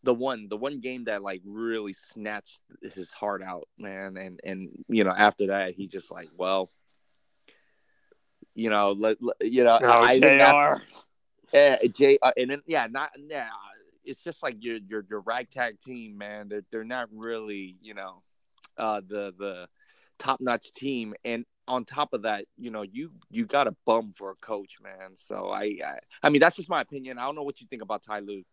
the 0.04 0.14
one 0.14 0.48
the 0.48 0.58
one 0.58 0.80
game 0.80 1.06
that 1.06 1.22
like 1.24 1.42
really 1.46 1.94
snatched 1.94 2.62
his 2.82 3.12
heart 3.12 3.42
out, 3.44 3.68
man. 3.78 4.18
And 4.18 4.40
and 4.44 4.70
you 4.88 5.04
know 5.04 5.14
after 5.16 5.48
that 5.48 5.74
he 5.74 5.88
just 5.88 6.12
like 6.12 6.30
well, 6.38 6.70
you 8.54 8.70
know 8.70 8.92
let, 8.92 9.18
let- 9.22 9.38
you 9.42 9.64
know 9.64 9.80
Oh, 9.82 10.04
I 10.04 10.20
JR. 10.20 10.82
uh, 11.58 11.78
Jay 11.94 12.20
uh, 12.22 12.32
and 12.38 12.52
then 12.52 12.62
yeah 12.68 12.88
not 12.90 13.10
yeah 13.18 13.50
it's 14.06 14.24
just 14.24 14.42
like 14.42 14.56
your 14.60 14.78
your 14.88 15.06
your 15.10 15.20
ragtag 15.22 15.80
team, 15.80 16.18
man. 16.18 16.50
They're 16.50 16.64
they're 16.72 16.84
not 16.84 17.10
really 17.12 17.76
you 17.82 17.94
know 17.94 18.22
uh 18.78 19.02
the 19.06 19.34
the 19.38 19.68
top 20.20 20.40
notch 20.42 20.72
team 20.74 21.16
and 21.24 21.46
on 21.68 21.86
top 21.86 22.14
of 22.14 22.24
that, 22.24 22.46
you 22.58 22.72
know, 22.72 22.82
you 22.82 23.12
you 23.30 23.46
got 23.46 23.68
a 23.68 23.76
bum 23.86 24.12
for 24.12 24.32
a 24.32 24.36
coach, 24.36 24.78
man. 24.82 25.16
So 25.16 25.50
I, 25.50 25.78
I, 25.86 26.00
I 26.24 26.30
mean, 26.30 26.42
that's 26.42 26.56
just 26.56 26.70
my 26.70 26.82
opinion. 26.82 27.18
I 27.18 27.26
don't 27.26 27.36
know 27.36 27.44
what 27.44 27.62
you 27.62 27.68
think 27.68 27.84
about 27.84 28.02
Ty 28.02 28.20
Lue, 28.20 28.44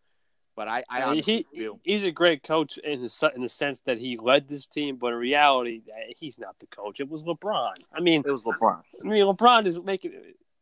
but 0.55 0.67
I, 0.67 0.83
I 0.89 0.97
I 0.97 0.99
mean, 0.99 1.09
honestly 1.09 1.45
he 1.51 1.59
feel 1.59 1.79
he's 1.83 2.05
a 2.05 2.11
great 2.11 2.43
coach 2.43 2.77
in 2.77 3.01
the 3.01 3.31
in 3.35 3.41
the 3.41 3.49
sense 3.49 3.81
that 3.81 3.97
he 3.97 4.17
led 4.17 4.47
this 4.47 4.67
team, 4.67 4.97
but 4.97 5.13
in 5.13 5.19
reality, 5.19 5.81
eh, 5.89 6.13
he's 6.17 6.39
not 6.39 6.57
the 6.59 6.67
coach. 6.67 6.99
It 6.99 7.09
was 7.09 7.23
LeBron. 7.23 7.73
I 7.93 7.99
mean, 7.99 8.23
it 8.25 8.31
was 8.31 8.43
LeBron. 8.43 8.81
I 9.03 9.07
mean, 9.07 9.25
LeBron 9.25 9.65
is 9.65 9.79
making. 9.79 10.13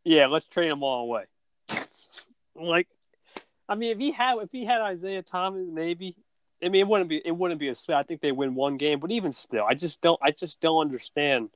Yeah, 0.04 0.28
let's 0.28 0.48
trade 0.48 0.70
them 0.70 0.82
all 0.82 1.04
away. 1.04 1.26
like, 2.56 2.88
I 3.68 3.76
mean, 3.76 3.92
if 3.92 3.98
he 3.98 4.12
had 4.12 4.38
if 4.38 4.52
he 4.52 4.66
had 4.66 4.82
Isaiah 4.82 5.24
Thomas, 5.24 5.68
maybe. 5.70 6.16
I 6.64 6.70
mean, 6.70 6.82
it 6.82 6.88
wouldn't 6.88 7.10
be 7.10 7.22
it 7.24 7.32
wouldn't 7.32 7.60
be 7.60 7.68
a 7.68 7.76
split. 7.76 7.98
I 7.98 8.04
think 8.04 8.22
they 8.22 8.32
win 8.32 8.56
one 8.56 8.78
game, 8.78 9.00
but 9.00 9.12
even 9.12 9.32
still, 9.32 9.66
I 9.68 9.74
just 9.74 10.02
don't. 10.02 10.20
I 10.24 10.32
just 10.32 10.62
don't 10.62 10.82
understand 10.82 11.50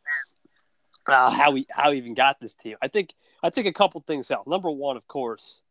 uh, 1.08 1.32
how 1.32 1.54
he 1.56 1.66
how 1.70 1.92
he 1.92 1.98
even 1.98 2.14
got 2.14 2.40
this 2.40 2.54
team. 2.54 2.76
I 2.82 2.88
think 2.88 3.14
I 3.42 3.50
think 3.50 3.68
a 3.68 3.74
couple 3.74 4.02
things 4.02 4.30
out. 4.32 4.48
Number 4.48 4.70
one, 4.70 4.98
of 4.98 5.08
course, 5.08 5.62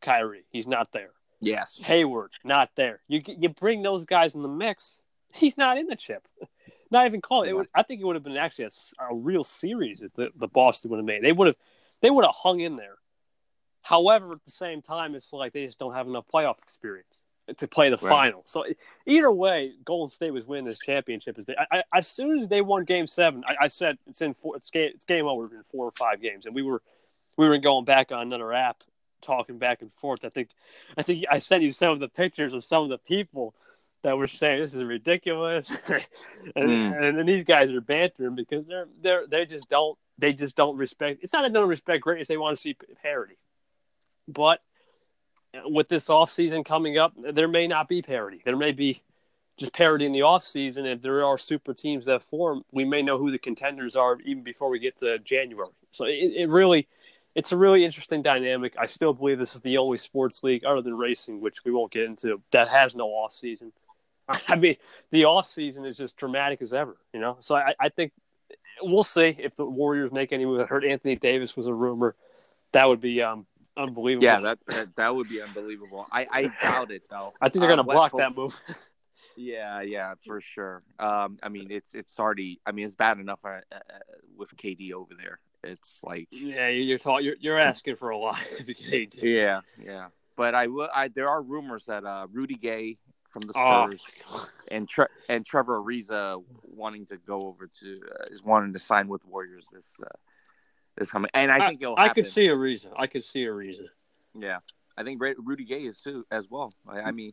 Kyrie. 0.00 0.44
He's 0.50 0.66
not 0.66 0.92
there. 0.92 1.10
Yes. 1.40 1.80
Hayward, 1.82 2.30
not 2.44 2.70
there. 2.76 3.00
You 3.08 3.22
you 3.26 3.48
bring 3.48 3.82
those 3.82 4.04
guys 4.04 4.34
in 4.34 4.42
the 4.42 4.48
mix. 4.48 5.00
He's 5.34 5.58
not 5.58 5.78
in 5.78 5.86
the 5.86 5.96
chip. 5.96 6.26
Not 6.90 7.06
even 7.06 7.20
close. 7.20 7.48
It 7.48 7.52
would, 7.52 7.68
I 7.74 7.82
think 7.82 8.00
it 8.00 8.04
would 8.04 8.14
have 8.14 8.22
been 8.22 8.36
actually 8.36 8.68
a 9.00 9.12
real 9.12 9.42
series 9.42 10.02
if 10.02 10.12
the, 10.14 10.30
the 10.36 10.46
Boston 10.46 10.92
would 10.92 10.98
have 10.98 11.04
made. 11.04 11.22
They 11.24 11.32
would 11.32 11.48
have 11.48 11.56
they 12.00 12.10
would 12.10 12.24
have 12.24 12.34
hung 12.34 12.60
in 12.60 12.76
there. 12.76 12.94
However, 13.82 14.32
at 14.32 14.44
the 14.44 14.52
same 14.52 14.82
time, 14.82 15.14
it's 15.14 15.32
like 15.32 15.52
they 15.52 15.66
just 15.66 15.78
don't 15.78 15.94
have 15.94 16.06
enough 16.06 16.24
playoff 16.32 16.58
experience 16.62 17.24
to 17.58 17.68
play 17.68 17.88
the 17.90 17.96
Right. 17.96 18.08
final. 18.08 18.42
So 18.44 18.64
either 19.06 19.30
way, 19.30 19.72
Golden 19.84 20.08
State 20.08 20.32
was 20.32 20.44
winning 20.44 20.64
this 20.64 20.78
championship. 20.80 21.38
As 21.38 21.44
they, 21.46 21.54
I, 21.56 21.78
I, 21.78 21.82
as 21.94 22.08
soon 22.08 22.38
as 22.38 22.48
they 22.48 22.60
won 22.60 22.84
Game 22.84 23.06
Seven, 23.06 23.44
I, 23.46 23.64
I 23.64 23.68
said 23.68 23.98
it's 24.06 24.20
in 24.22 24.34
four. 24.34 24.56
It's 24.56 24.68
game. 24.70 24.90
It's 24.94 25.04
game 25.04 25.26
over 25.26 25.44
in 25.54 25.62
four 25.62 25.86
or 25.86 25.92
five 25.92 26.20
games, 26.20 26.46
and 26.46 26.54
we 26.54 26.62
were 26.62 26.82
we 27.36 27.48
were 27.48 27.58
going 27.58 27.84
back 27.84 28.10
on 28.12 28.22
another 28.22 28.52
app, 28.52 28.82
talking 29.20 29.58
back 29.58 29.82
and 29.82 29.92
forth. 29.92 30.24
I 30.24 30.28
think 30.28 30.48
I 30.98 31.02
think 31.02 31.24
I 31.30 31.38
sent 31.38 31.62
you 31.62 31.72
some 31.72 31.90
of 31.90 32.00
the 32.00 32.08
pictures 32.08 32.52
of 32.52 32.64
some 32.64 32.82
of 32.82 32.88
the 32.88 32.98
people 32.98 33.54
that 34.02 34.16
were 34.18 34.28
saying 34.28 34.60
this 34.60 34.74
is 34.74 34.82
ridiculous, 34.84 35.70
and, 35.88 36.04
Mm. 36.56 36.96
and 36.96 37.18
and 37.20 37.28
these 37.28 37.44
guys 37.44 37.70
are 37.70 37.80
bantering 37.80 38.34
because 38.34 38.66
they're 38.66 38.86
they're 39.00 39.26
they 39.26 39.46
just 39.46 39.68
don't 39.68 39.96
they 40.18 40.32
just 40.32 40.56
don't 40.56 40.76
respect. 40.76 41.20
It's 41.22 41.32
not 41.32 41.42
that 41.42 41.52
they 41.52 41.58
don't 41.60 41.68
respect 41.68 42.02
greatness; 42.02 42.26
they 42.28 42.36
want 42.36 42.56
to 42.56 42.60
see 42.60 42.76
parity. 43.02 43.36
But 44.28 44.60
with 45.64 45.88
this 45.88 46.10
off 46.10 46.30
season 46.30 46.64
coming 46.64 46.98
up, 46.98 47.12
there 47.16 47.48
may 47.48 47.66
not 47.66 47.88
be 47.88 48.02
parity. 48.02 48.40
There 48.44 48.56
may 48.56 48.72
be 48.72 49.02
just 49.56 49.72
parity 49.72 50.04
in 50.04 50.12
the 50.12 50.22
off 50.22 50.44
season. 50.44 50.86
If 50.86 51.02
there 51.02 51.24
are 51.24 51.38
super 51.38 51.72
teams 51.72 52.06
that 52.06 52.22
form, 52.22 52.62
we 52.72 52.84
may 52.84 53.02
know 53.02 53.18
who 53.18 53.30
the 53.30 53.38
contenders 53.38 53.96
are 53.96 54.18
even 54.24 54.42
before 54.42 54.68
we 54.68 54.78
get 54.78 54.96
to 54.98 55.18
January. 55.18 55.70
So 55.90 56.04
it, 56.04 56.32
it 56.36 56.48
really, 56.48 56.88
it's 57.34 57.52
a 57.52 57.56
really 57.56 57.84
interesting 57.84 58.22
dynamic. 58.22 58.74
I 58.78 58.86
still 58.86 59.14
believe 59.14 59.38
this 59.38 59.54
is 59.54 59.62
the 59.62 59.78
only 59.78 59.98
sports 59.98 60.42
league 60.42 60.64
other 60.64 60.82
than 60.82 60.96
racing, 60.96 61.40
which 61.40 61.64
we 61.64 61.72
won't 61.72 61.92
get 61.92 62.04
into, 62.04 62.40
that 62.52 62.68
has 62.68 62.94
no 62.94 63.06
off 63.08 63.32
season. 63.32 63.72
I 64.48 64.56
mean, 64.56 64.76
the 65.10 65.24
off 65.24 65.46
season 65.46 65.84
is 65.84 65.96
just 65.96 66.16
dramatic 66.16 66.60
as 66.60 66.72
ever, 66.72 66.96
you 67.14 67.20
know. 67.20 67.36
So 67.40 67.54
I, 67.54 67.74
I 67.80 67.88
think 67.88 68.12
we'll 68.82 69.02
see 69.02 69.36
if 69.38 69.56
the 69.56 69.64
Warriors 69.64 70.12
make 70.12 70.32
any 70.32 70.44
move. 70.44 70.60
I 70.60 70.64
heard 70.64 70.84
Anthony 70.84 71.16
Davis 71.16 71.56
was 71.56 71.66
a 71.66 71.74
rumor. 71.74 72.14
That 72.72 72.88
would 72.88 73.00
be 73.00 73.22
um, 73.22 73.46
unbelievable. 73.76 74.24
Yeah, 74.24 74.40
that, 74.40 74.58
that 74.66 74.96
that 74.96 75.14
would 75.14 75.28
be 75.28 75.40
unbelievable. 75.42 76.06
I 76.10 76.26
I 76.30 76.52
doubt 76.62 76.90
it 76.90 77.02
though. 77.10 77.32
I 77.40 77.48
think 77.48 77.60
they're 77.62 77.70
Uh, 77.72 77.76
going 77.76 77.86
to 77.86 77.94
what- 77.94 78.10
block 78.12 78.16
that 78.18 78.34
move. 78.36 78.58
Yeah, 79.38 79.82
yeah, 79.82 80.14
for 80.24 80.40
sure. 80.40 80.82
Um, 80.98 81.38
I 81.42 81.50
mean, 81.50 81.70
it's 81.70 81.94
it's 81.94 82.18
already. 82.18 82.58
I 82.64 82.72
mean, 82.72 82.86
it's 82.86 82.94
bad 82.94 83.18
enough 83.18 83.40
uh, 83.44 83.60
uh, 83.70 83.78
with 84.34 84.56
KD 84.56 84.92
over 84.92 85.12
there. 85.14 85.40
It's 85.62 86.00
like, 86.02 86.28
yeah, 86.30 86.68
you- 86.68 86.84
you're, 86.84 87.20
you're 87.20 87.36
you're 87.38 87.58
asking 87.58 87.96
for 87.96 88.08
a 88.08 88.16
lot. 88.16 88.38
if 88.58 88.66
you 88.66 88.74
get 88.74 89.14
AD. 89.14 89.22
yeah, 89.22 89.60
yeah. 89.78 90.06
But 90.36 90.54
I 90.54 90.68
will. 90.68 90.88
I 90.94 91.08
there 91.08 91.28
are 91.28 91.42
rumors 91.42 91.84
that 91.84 92.06
uh, 92.06 92.28
Rudy 92.32 92.54
Gay 92.54 92.96
from 93.28 93.42
the 93.42 93.52
Oh, 93.54 93.90
Spurs 93.90 94.00
and 94.68 94.88
Tre- 94.88 95.06
and 95.28 95.44
Trevor 95.44 95.82
Ariza 95.82 96.42
wanting 96.62 97.04
to 97.04 97.18
go 97.18 97.42
over 97.42 97.66
to 97.80 98.00
uh, 98.18 98.24
is 98.34 98.42
wanting 98.42 98.72
to 98.72 98.78
sign 98.78 99.06
with 99.06 99.26
Warriors 99.26 99.66
this 99.70 99.94
this 100.96 101.10
coming. 101.10 101.30
And 101.34 101.50
I 101.50 101.68
think 101.68 101.82
it'll 101.82 101.94
I 101.98 102.08
could 102.08 102.26
see 102.26 102.46
a 102.46 102.56
reason. 102.56 102.92
I 102.96 103.06
could 103.06 103.24
see 103.24 103.44
a 103.44 103.52
reason. 103.52 103.88
Yeah, 104.34 104.58
I 104.96 105.02
think 105.02 105.20
Rudy 105.20 105.64
Gay 105.64 105.82
is 105.82 105.98
too 105.98 106.26
as 106.30 106.48
well. 106.50 106.70
I, 106.88 107.00
I 107.00 107.10
mean, 107.12 107.32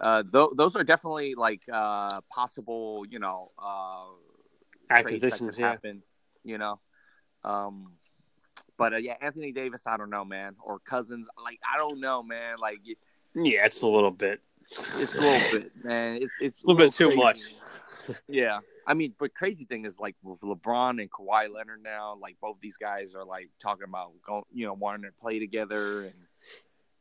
uh, 0.00 0.22
th- 0.22 0.50
those 0.56 0.74
are 0.76 0.84
definitely 0.84 1.34
like 1.34 1.62
uh, 1.72 2.20
possible, 2.32 3.04
you 3.08 3.18
know, 3.18 3.50
uh, 3.58 4.04
trades 4.88 5.20
that 5.20 5.28
Acquisitions, 5.28 5.58
yeah. 5.58 5.70
happen. 5.70 6.02
You 6.44 6.58
know, 6.58 6.80
um, 7.44 7.92
but 8.76 8.94
uh, 8.94 8.96
yeah, 8.96 9.14
Anthony 9.20 9.52
Davis, 9.52 9.82
I 9.86 9.96
don't 9.96 10.10
know, 10.10 10.24
man, 10.24 10.56
or 10.62 10.78
Cousins, 10.78 11.26
like 11.42 11.58
I 11.72 11.76
don't 11.76 12.00
know, 12.00 12.22
man, 12.22 12.56
like 12.60 12.78
Yeah, 13.34 13.64
it's 13.66 13.82
a 13.82 13.86
little 13.88 14.10
bit. 14.10 14.40
it's 14.70 15.14
a 15.16 15.20
little 15.20 15.50
bit, 15.60 15.72
man, 15.84 16.22
it's 16.22 16.34
it's 16.40 16.62
A 16.62 16.66
little 16.66 16.84
bit 16.86 16.92
too 16.92 17.06
crazy. 17.08 17.22
much. 17.22 17.38
Yeah. 18.28 18.60
I 18.88 18.94
mean, 18.94 19.14
but 19.18 19.34
crazy 19.34 19.64
thing 19.64 19.84
is 19.84 19.98
like 20.00 20.16
with 20.22 20.40
LeBron 20.40 21.00
and 21.00 21.10
Kawhi 21.10 21.52
Leonard 21.52 21.84
now, 21.86 22.16
like 22.20 22.36
both 22.40 22.56
these 22.62 22.78
guys 22.78 23.14
are 23.14 23.24
like 23.24 23.50
talking 23.60 23.84
about 23.86 24.12
going, 24.26 24.44
you 24.50 24.64
know, 24.64 24.72
wanting 24.72 25.02
to 25.02 25.12
play 25.20 25.38
together 25.38 26.04
and 26.04 26.14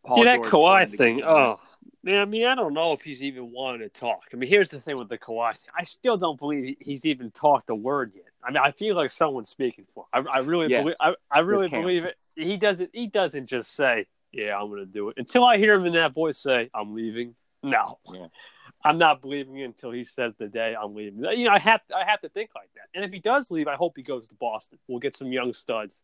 Paul 0.05 0.19
yeah, 0.19 0.23
that 0.25 0.35
George 0.35 0.51
Kawhi 0.51 0.97
thing. 0.97 1.23
Oh, 1.25 1.59
man, 2.03 2.21
I 2.21 2.25
mean, 2.25 2.45
I 2.45 2.55
don't 2.55 2.73
know 2.73 2.91
if 2.91 3.01
he's 3.01 3.23
even 3.23 3.51
wanting 3.51 3.81
to 3.81 3.89
talk. 3.89 4.23
I 4.33 4.35
mean, 4.35 4.49
here's 4.49 4.69
the 4.69 4.81
thing 4.81 4.97
with 4.97 5.07
the 5.09 5.17
Kawhi. 5.17 5.53
thing. 5.53 5.71
I 5.77 5.83
still 5.83 6.17
don't 6.17 6.37
believe 6.37 6.75
he's 6.79 7.05
even 7.05 7.31
talked 7.31 7.69
a 7.69 7.75
word 7.75 8.11
yet. 8.13 8.25
I 8.43 8.49
mean, 8.51 8.61
I 8.63 8.71
feel 8.71 8.95
like 8.95 9.11
someone's 9.11 9.49
speaking 9.49 9.85
for. 9.93 10.05
Him. 10.13 10.27
I, 10.29 10.37
I 10.37 10.39
really 10.39 10.69
Yeah. 10.69 10.81
believe. 10.81 10.95
I, 10.99 11.13
I 11.31 11.39
really 11.39 11.69
believe 11.69 12.03
it. 12.05 12.15
He 12.35 12.57
doesn't. 12.57 12.91
He 12.93 13.07
doesn't 13.07 13.47
just 13.47 13.73
say, 13.73 14.07
"Yeah, 14.31 14.57
I'm 14.57 14.69
going 14.69 14.79
to 14.79 14.85
do 14.85 15.09
it." 15.09 15.15
Until 15.17 15.43
I 15.43 15.57
hear 15.57 15.73
him 15.73 15.85
in 15.85 15.93
that 15.93 16.13
voice 16.13 16.37
say, 16.37 16.69
"I'm 16.73 16.93
leaving." 16.93 17.35
No, 17.63 17.97
Yeah. 18.13 18.27
I'm 18.87 18.97
not 18.97 19.21
believing 19.21 19.57
it 19.57 19.63
until 19.65 19.91
he 19.91 20.03
says 20.03 20.33
the 20.37 20.47
day 20.47 20.75
I'm 20.81 20.95
leaving. 20.95 21.23
You 21.23 21.45
know, 21.45 21.51
I 21.51 21.59
have 21.59 21.81
I 21.95 22.05
have 22.05 22.21
to 22.21 22.29
think 22.29 22.51
like 22.55 22.69
that. 22.75 22.87
And 22.95 23.03
if 23.03 23.11
he 23.11 23.19
does 23.19 23.51
leave, 23.51 23.67
I 23.67 23.75
hope 23.75 23.93
he 23.97 24.03
goes 24.03 24.27
to 24.29 24.35
Boston. 24.35 24.79
We'll 24.87 24.99
get 24.99 25.15
some 25.15 25.31
young 25.31 25.53
studs 25.53 26.03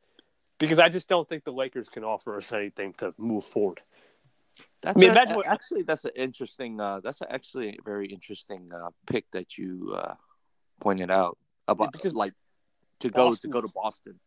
because 0.59 0.79
I 0.79 0.89
just 0.89 1.07
don't 1.07 1.27
think 1.27 1.43
the 1.43 1.53
Lakers 1.53 1.89
can 1.89 2.03
offer 2.03 2.35
us 2.35 2.51
anything 2.51 2.93
to 2.97 3.13
move 3.17 3.43
forward. 3.43 3.81
That's 4.81 4.97
I 4.97 4.99
mean, 4.99 5.09
a- 5.11 5.35
what- 5.35 5.47
actually 5.47 5.83
that's 5.83 6.05
an 6.05 6.11
interesting. 6.15 6.79
Uh, 6.79 6.99
that's 7.01 7.21
a, 7.21 7.31
actually 7.31 7.69
a 7.69 7.81
very 7.85 8.07
interesting 8.07 8.71
uh, 8.73 8.89
pick 9.07 9.25
that 9.31 9.57
you 9.57 9.95
uh, 9.97 10.15
pointed 10.81 11.09
out 11.09 11.37
about 11.67 11.93
Because 11.93 12.13
like 12.13 12.33
to 12.99 13.09
go 13.09 13.33
to 13.33 13.47
go 13.47 13.61
to 13.61 13.69
Boston. 13.73 14.19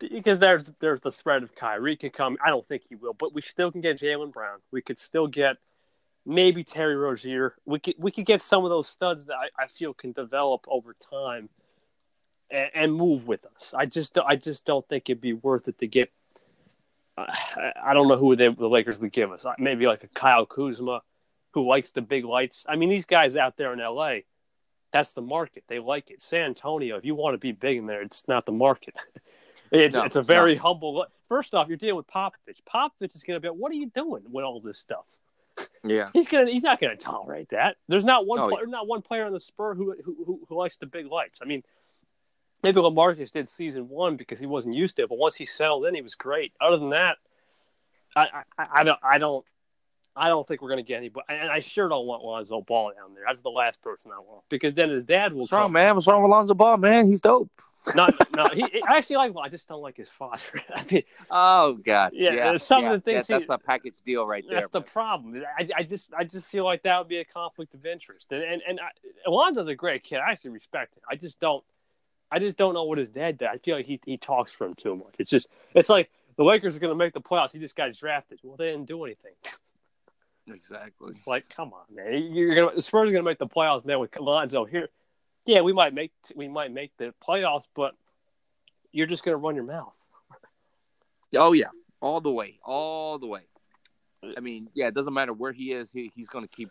because 0.00 0.38
there's 0.38 0.72
there's 0.80 1.00
the 1.00 1.12
threat 1.12 1.42
of 1.42 1.54
Kyrie 1.54 1.96
can 1.96 2.10
come. 2.10 2.36
I 2.44 2.48
don't 2.48 2.64
think 2.66 2.82
he 2.88 2.94
will, 2.94 3.14
but 3.14 3.34
we 3.34 3.42
still 3.42 3.70
can 3.70 3.80
get 3.80 4.00
Jaylen 4.00 4.32
Brown. 4.32 4.58
We 4.72 4.80
could 4.80 4.98
still 4.98 5.26
get 5.26 5.56
maybe 6.26 6.64
Terry 6.64 6.96
Rozier. 6.96 7.54
We 7.64 7.78
could 7.78 7.94
we 7.98 8.10
could 8.10 8.26
get 8.26 8.42
some 8.42 8.64
of 8.64 8.70
those 8.70 8.88
studs 8.88 9.26
that 9.26 9.36
I, 9.36 9.64
I 9.64 9.66
feel 9.66 9.94
can 9.94 10.12
develop 10.12 10.64
over 10.68 10.94
time 10.94 11.48
and, 12.50 12.70
and 12.74 12.94
move 12.94 13.26
with 13.26 13.44
us. 13.54 13.74
I 13.76 13.86
just 13.86 14.18
I 14.18 14.36
just 14.36 14.64
don't 14.64 14.86
think 14.88 15.08
it'd 15.08 15.20
be 15.20 15.32
worth 15.32 15.68
it 15.68 15.78
to 15.78 15.86
get. 15.86 16.10
Uh, 17.16 17.26
I 17.82 17.94
don't 17.94 18.08
know 18.08 18.16
who 18.16 18.34
they, 18.34 18.48
the 18.48 18.68
Lakers 18.68 18.98
would 18.98 19.12
give 19.12 19.30
us. 19.30 19.46
Maybe 19.58 19.86
like 19.86 20.02
a 20.02 20.08
Kyle 20.08 20.46
Kuzma, 20.46 21.02
who 21.52 21.68
likes 21.68 21.90
the 21.90 22.02
big 22.02 22.24
lights. 22.24 22.64
I 22.68 22.74
mean, 22.74 22.88
these 22.88 23.06
guys 23.06 23.36
out 23.36 23.56
there 23.56 23.72
in 23.72 23.80
L.A. 23.80 24.24
That's 24.90 25.12
the 25.12 25.22
market. 25.22 25.64
They 25.68 25.78
like 25.78 26.10
it. 26.10 26.22
San 26.22 26.46
Antonio, 26.46 26.96
if 26.96 27.04
you 27.04 27.14
want 27.14 27.34
to 27.34 27.38
be 27.38 27.52
big 27.52 27.78
in 27.78 27.86
there, 27.86 28.02
it's 28.02 28.26
not 28.28 28.46
the 28.46 28.52
market. 28.52 28.94
It's, 29.72 29.96
No, 29.96 30.04
it's 30.04 30.14
a 30.14 30.22
very 30.22 30.54
humble. 30.54 31.04
First 31.28 31.52
off, 31.52 31.66
you're 31.66 31.76
dealing 31.76 31.96
with 31.96 32.06
Popovich. 32.06 32.60
Popovich 32.72 33.16
is 33.16 33.24
going 33.24 33.36
to 33.36 33.40
be, 33.40 33.48
what 33.48 33.72
are 33.72 33.74
you 33.74 33.90
doing 33.90 34.22
with 34.30 34.44
all 34.44 34.60
this 34.60 34.78
stuff? 34.78 35.04
Yeah, 35.84 36.08
He's 36.12 36.26
gonna, 36.26 36.50
he's 36.50 36.62
not 36.62 36.80
going 36.80 36.96
to 36.96 37.02
tolerate 37.02 37.50
that. 37.50 37.76
There's 37.88 38.04
not 38.04 38.26
one, 38.26 38.38
Oh, 38.40 38.48
player, 38.48 38.66
not 38.66 38.86
one 38.86 39.02
player 39.02 39.26
on 39.26 39.32
the 39.32 39.40
Spur 39.40 39.74
who, 39.74 39.94
who 40.04 40.24
who 40.24 40.40
who 40.48 40.56
likes 40.56 40.76
the 40.78 40.86
big 40.86 41.06
lights. 41.06 41.40
I 41.42 41.44
mean, 41.44 41.62
maybe 42.62 42.80
LaMarcus 42.80 43.30
did 43.30 43.48
season 43.48 43.88
one 43.88 44.16
because 44.16 44.38
he 44.38 44.46
wasn't 44.46 44.74
used 44.74 44.96
to 44.96 45.02
it, 45.02 45.08
but 45.08 45.18
once 45.18 45.34
he 45.36 45.44
settled 45.44 45.84
in, 45.84 45.94
he 45.94 46.02
was 46.02 46.14
great. 46.14 46.52
Other 46.60 46.78
than 46.78 46.90
that, 46.90 47.18
I 48.16 48.42
I, 48.58 48.66
I 48.76 48.84
don't 48.84 48.98
I 49.02 49.18
don't 49.18 49.46
I 50.16 50.28
don't 50.28 50.46
think 50.46 50.62
we're 50.62 50.68
going 50.68 50.84
to 50.84 50.88
get 50.88 50.96
anybody, 50.96 51.26
and 51.28 51.50
I 51.50 51.58
sure 51.58 51.88
don't 51.88 52.06
want 52.06 52.22
Lonzo 52.24 52.60
Ball 52.60 52.92
down 52.96 53.14
there. 53.14 53.24
That's 53.26 53.42
the 53.42 53.50
last 53.50 53.82
person 53.82 54.10
I 54.12 54.20
want 54.20 54.44
because 54.48 54.74
then 54.74 54.88
his 54.88 55.04
dad 55.04 55.32
will. 55.32 55.42
What's 55.42 55.52
wrong, 55.52 55.72
man? 55.72 55.94
What's 55.94 56.06
wrong 56.06 56.22
with 56.22 56.30
Lonzo 56.30 56.54
Ball, 56.54 56.76
man? 56.76 57.08
He's 57.08 57.20
dope. 57.20 57.50
No, 57.94 58.08
no, 58.34 58.46
he, 58.52 58.62
I 58.88 58.96
actually 58.96 59.16
like. 59.16 59.34
Well, 59.34 59.44
I 59.44 59.48
just 59.48 59.68
don't 59.68 59.82
like 59.82 59.96
his 59.96 60.08
father. 60.08 60.42
I 60.74 60.84
mean, 60.90 61.02
Oh 61.30 61.74
God, 61.74 62.12
Yeah, 62.14 62.56
some 62.56 62.84
of 62.86 62.92
the 62.92 63.00
things 63.00 63.28
yeah, 63.28 63.38
he- 63.38 63.44
that's 63.46 63.62
a 63.62 63.64
package 63.64 63.96
deal 64.04 64.26
right 64.26 64.44
there. 64.48 64.60
that's 64.60 64.70
the 64.70 64.80
problem. 64.80 65.42
I, 65.58 65.68
I 65.76 65.82
just, 65.82 66.12
I 66.16 66.24
just 66.24 66.46
feel 66.46 66.64
like 66.64 66.82
that 66.84 66.98
would 66.98 67.08
be 67.08 67.18
a 67.18 67.24
conflict 67.24 67.74
of 67.74 67.84
interest. 67.84 68.32
And 68.32 68.42
and, 68.42 68.62
and 68.66 68.80
I, 68.80 69.28
Alonzo's 69.28 69.68
a 69.68 69.74
great 69.74 70.02
kid. 70.02 70.18
I 70.18 70.30
actually 70.30 70.52
respect 70.52 70.96
him. 70.96 71.02
I 71.10 71.16
just 71.16 71.38
don't, 71.40 71.62
I 72.30 72.38
just 72.38 72.56
don't 72.56 72.74
know 72.74 72.84
what 72.84 72.98
his 72.98 73.10
dad 73.10 73.38
did. 73.38 73.48
I 73.48 73.58
feel 73.58 73.76
like 73.76 73.86
he 73.86 74.00
he 74.04 74.16
talks 74.16 74.50
for 74.50 74.66
him 74.66 74.74
too 74.74 74.96
much. 74.96 75.14
It's 75.18 75.30
just, 75.30 75.48
it's 75.74 75.88
like 75.90 76.10
the 76.36 76.44
Lakers 76.44 76.76
are 76.76 76.80
going 76.80 76.92
to 76.92 76.96
make 76.96 77.12
the 77.12 77.20
playoffs. 77.20 77.52
He 77.52 77.58
just 77.58 77.76
got 77.76 77.92
drafted. 77.92 78.40
Well, 78.42 78.56
they 78.56 78.70
didn't 78.70 78.86
do 78.86 79.04
anything. 79.04 79.32
exactly. 80.48 81.10
It's 81.10 81.26
like, 81.26 81.48
come 81.48 81.72
on, 81.72 81.94
man. 81.94 82.32
You're 82.34 82.54
gonna 82.54 82.74
the 82.74 82.82
Spurs 82.82 83.08
are 83.10 83.12
gonna 83.12 83.24
make 83.24 83.38
the 83.38 83.46
playoffs, 83.46 83.84
man. 83.84 83.98
With 84.00 84.18
Lonzo 84.18 84.64
here, 84.64 84.88
yeah, 85.46 85.60
we 85.60 85.72
might 85.72 85.94
make 85.94 86.12
we 86.34 86.48
might 86.48 86.72
make 86.72 86.96
the 86.98 87.14
playoffs, 87.26 87.66
but 87.74 87.94
you're 88.92 89.06
just 89.06 89.24
gonna 89.24 89.36
run 89.36 89.54
your 89.54 89.64
mouth. 89.64 89.96
Oh 91.36 91.52
yeah, 91.52 91.68
all 92.00 92.20
the 92.20 92.30
way, 92.30 92.58
all 92.64 93.18
the 93.18 93.26
way. 93.26 93.42
I 94.36 94.40
mean, 94.40 94.68
yeah, 94.74 94.88
it 94.88 94.94
doesn't 94.94 95.12
matter 95.12 95.32
where 95.32 95.52
he 95.52 95.72
is. 95.72 95.92
He, 95.92 96.10
he's 96.14 96.28
going 96.28 96.44
to 96.44 96.56
keep 96.56 96.68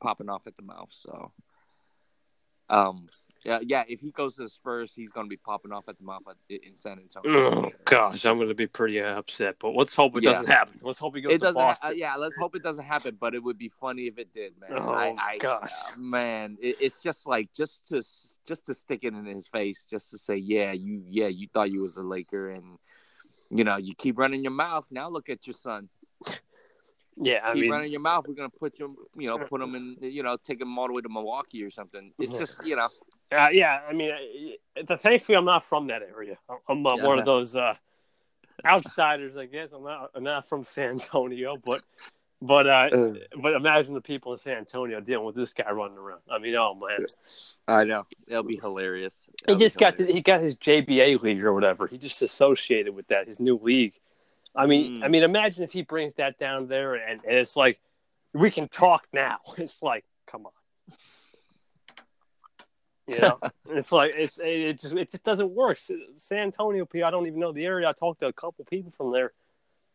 popping 0.00 0.28
off 0.28 0.46
at 0.46 0.56
the 0.56 0.62
mouth. 0.62 0.88
So, 0.90 1.32
um, 2.70 3.08
yeah, 3.44 3.60
yeah. 3.62 3.84
If 3.88 4.00
he 4.00 4.10
goes 4.10 4.36
to 4.36 4.42
the 4.42 4.48
Spurs, 4.48 4.92
he's 4.94 5.10
going 5.10 5.26
to 5.26 5.28
be 5.28 5.36
popping 5.36 5.72
off 5.72 5.88
at 5.88 5.98
the 5.98 6.04
mouth 6.04 6.22
in 6.48 6.76
San 6.76 6.98
Antonio. 6.98 7.66
Oh 7.66 7.70
gosh, 7.84 8.24
I'm 8.26 8.38
gonna 8.38 8.54
be 8.54 8.66
pretty 8.66 9.00
upset. 9.00 9.56
But 9.60 9.70
let's 9.74 9.94
hope 9.94 10.16
it 10.16 10.24
Yeah. 10.24 10.32
doesn't 10.32 10.46
happen. 10.48 10.80
Let's 10.82 10.98
hope 10.98 11.14
he 11.16 11.22
goes 11.22 11.32
It 11.32 11.38
to 11.38 11.44
doesn't. 11.44 11.62
Ha- 11.62 11.76
uh, 11.84 11.90
yeah, 11.90 12.16
let's 12.16 12.36
hope 12.36 12.54
it 12.56 12.62
doesn't 12.62 12.84
happen. 12.84 13.16
But 13.20 13.34
it 13.34 13.42
would 13.42 13.58
be 13.58 13.68
funny 13.80 14.06
if 14.06 14.18
it 14.18 14.32
did, 14.34 14.54
man. 14.60 14.70
Oh, 14.74 14.90
I, 14.92 15.14
I, 15.18 15.38
gosh. 15.38 15.70
uh, 15.70 15.98
man, 15.98 16.56
it, 16.60 16.76
it's 16.80 17.02
just 17.02 17.26
like 17.26 17.52
just 17.52 17.86
to 17.88 18.02
just 18.46 18.66
to 18.66 18.74
stick 18.74 19.00
it 19.02 19.14
in 19.14 19.24
his 19.26 19.46
face, 19.48 19.86
just 19.88 20.10
to 20.10 20.18
say, 20.18 20.36
yeah, 20.36 20.72
you, 20.72 21.02
yeah, 21.06 21.26
you 21.28 21.48
thought 21.52 21.70
you 21.70 21.82
was 21.82 21.96
a 21.98 22.02
Laker, 22.02 22.50
and 22.50 22.78
you 23.50 23.62
know, 23.64 23.76
you 23.76 23.94
keep 23.94 24.18
running 24.18 24.42
your 24.42 24.52
mouth. 24.52 24.84
Now 24.90 25.08
look 25.08 25.28
at 25.28 25.46
your 25.46 25.54
son. 25.54 25.88
Yeah, 27.20 27.40
I 27.42 27.52
keep 27.52 27.62
mean, 27.62 27.70
running 27.70 27.90
your 27.90 28.00
mouth. 28.00 28.26
We're 28.28 28.34
gonna 28.34 28.48
put 28.48 28.78
you, 28.78 28.96
you 29.16 29.26
know, 29.28 29.38
put 29.38 29.60
him 29.60 29.74
in, 29.74 29.96
you 30.00 30.22
know, 30.22 30.36
take 30.36 30.60
him 30.60 30.78
all 30.78 30.86
the 30.86 30.92
way 30.92 31.02
to 31.02 31.08
Milwaukee 31.08 31.62
or 31.64 31.70
something. 31.70 32.12
It's 32.18 32.32
Yeah. 32.32 32.38
just, 32.38 32.64
you 32.64 32.76
know, 32.76 32.88
uh, 33.32 33.48
yeah, 33.52 33.80
I 33.88 33.92
mean, 33.92 34.12
uh, 34.88 34.96
thankfully 34.96 35.36
I'm 35.36 35.44
not 35.44 35.64
from 35.64 35.86
that 35.88 36.02
area. 36.02 36.38
I'm 36.68 36.86
uh, 36.86 36.96
Yeah. 36.96 37.04
one 37.04 37.18
of 37.18 37.24
those 37.24 37.54
uh, 37.56 37.74
outsiders, 38.64 39.36
I 39.36 39.46
guess. 39.46 39.72
I'm 39.72 39.84
not, 39.84 40.10
I'm 40.14 40.24
not 40.24 40.48
from 40.48 40.64
San 40.64 40.90
Antonio, 40.90 41.56
but 41.64 41.82
but 42.40 42.66
uh, 42.68 42.88
Uh. 42.92 43.14
but 43.40 43.54
imagine 43.54 43.94
the 43.94 44.00
people 44.00 44.32
in 44.32 44.38
San 44.38 44.58
Antonio 44.58 45.00
dealing 45.00 45.26
with 45.26 45.34
this 45.34 45.52
guy 45.52 45.70
running 45.70 45.98
around. 45.98 46.20
I 46.30 46.38
mean, 46.38 46.54
oh 46.54 46.74
man. 46.74 47.04
I 47.66 47.84
know 47.84 48.06
it'll 48.26 48.44
be 48.44 48.56
hilarious. 48.56 49.24
He 49.26 49.32
That'll 49.46 49.58
be 49.58 49.64
just 49.64 49.78
got 49.78 49.96
the, 49.96 50.04
he 50.06 50.20
got 50.20 50.40
his 50.40 50.56
JBA 50.56 51.20
league 51.22 51.42
or 51.44 51.52
whatever. 51.52 51.86
He 51.86 51.98
just 51.98 52.22
associated 52.22 52.94
with 52.94 53.08
that 53.08 53.26
his 53.26 53.40
new 53.40 53.58
league. 53.62 53.94
I 54.56 54.66
mean, 54.66 55.00
Mm. 55.00 55.04
I 55.04 55.08
mean, 55.08 55.22
imagine 55.24 55.62
if 55.64 55.72
he 55.72 55.82
brings 55.82 56.14
that 56.14 56.38
down 56.38 56.68
there 56.68 56.94
and, 56.94 57.22
and 57.24 57.36
it's 57.36 57.56
like 57.56 57.80
we 58.32 58.50
can 58.50 58.68
talk 58.68 59.06
now. 59.12 59.38
It's 59.58 59.82
like, 59.82 60.04
you 63.08 63.18
know, 63.18 63.38
it's 63.70 63.90
like 63.90 64.12
it's 64.14 64.38
it 64.42 64.80
just 64.80 64.94
it 64.94 65.10
just 65.10 65.22
doesn't 65.22 65.50
work. 65.50 65.78
San 66.12 66.38
Antonio, 66.38 66.84
P. 66.84 67.02
I 67.02 67.10
don't 67.10 67.26
even 67.26 67.40
know 67.40 67.52
the 67.52 67.64
area. 67.64 67.88
I 67.88 67.92
talked 67.92 68.20
to 68.20 68.26
a 68.26 68.32
couple 68.32 68.64
people 68.66 68.92
from 68.96 69.12
there. 69.12 69.32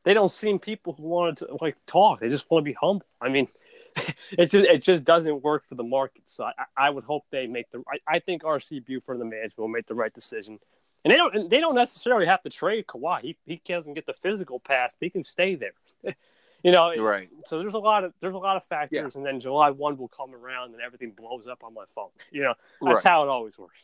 They 0.04 0.14
don't 0.14 0.30
seem 0.30 0.60
people 0.60 0.94
who 0.94 1.04
want 1.04 1.38
to 1.38 1.58
like 1.62 1.78
talk. 1.86 2.20
They 2.20 2.30
just 2.30 2.50
want 2.50 2.66
to 2.66 2.70
be 2.70 2.74
humble. 2.80 3.06
I 3.22 3.30
mean, 3.30 3.48
it 4.32 4.48
just 4.48 4.68
it 4.68 4.84
just 4.84 5.04
doesn't 5.04 5.44
work 5.44 5.64
for 5.64 5.76
the 5.76 5.84
market. 5.84 6.24
So 6.26 6.46
I, 6.46 6.54
I 6.76 6.90
would 6.90 7.04
hope 7.04 7.26
they 7.30 7.48
make 7.48 7.70
the. 7.70 7.84
I, 7.88 8.16
I 8.16 8.20
think 8.20 8.44
RC 8.44 8.86
Buford 8.86 9.20
and 9.20 9.22
the 9.22 9.26
management 9.26 9.60
will 9.60 9.68
make 9.68 9.88
the 9.88 9.96
right 9.96 10.14
decision. 10.14 10.60
And 11.06 11.12
they 11.12 11.18
don't. 11.18 11.36
And 11.36 11.50
they 11.50 11.60
don't 11.60 11.76
necessarily 11.76 12.26
have 12.26 12.42
to 12.44 12.50
trade 12.50 12.88
Kawhi. 12.88 13.22
He 13.22 13.38
he 13.46 13.62
doesn't 13.66 13.94
get 13.94 14.06
the 14.06 14.14
physical 14.14 14.60
pass. 14.60 14.96
He 15.00 15.10
can 15.10 15.24
stay 15.24 15.56
there. 15.56 15.74
you 16.64 16.72
know. 16.72 16.96
right. 16.98 17.30
So 17.46 17.60
there's 17.60 17.74
a 17.74 17.80
lot 17.80 18.04
of 18.04 18.14
there's 18.22 18.36
a 18.36 18.40
lot 18.40 18.58
of 18.58 18.64
factors, 18.64 19.16
and 19.16 19.26
then 19.26 19.40
July 19.40 19.70
one 19.70 19.98
will 19.98 20.08
come 20.08 20.34
around 20.34 20.74
and 20.74 20.82
everything 20.82 21.12
blows 21.12 21.48
up 21.48 21.64
on 21.64 21.74
my 21.74 21.86
phone. 21.94 22.10
You 22.32 22.44
know, 22.44 22.54
that's 22.82 22.96
Right. 22.96 23.12
how 23.12 23.24
it 23.24 23.30
always 23.30 23.58
works. 23.58 23.84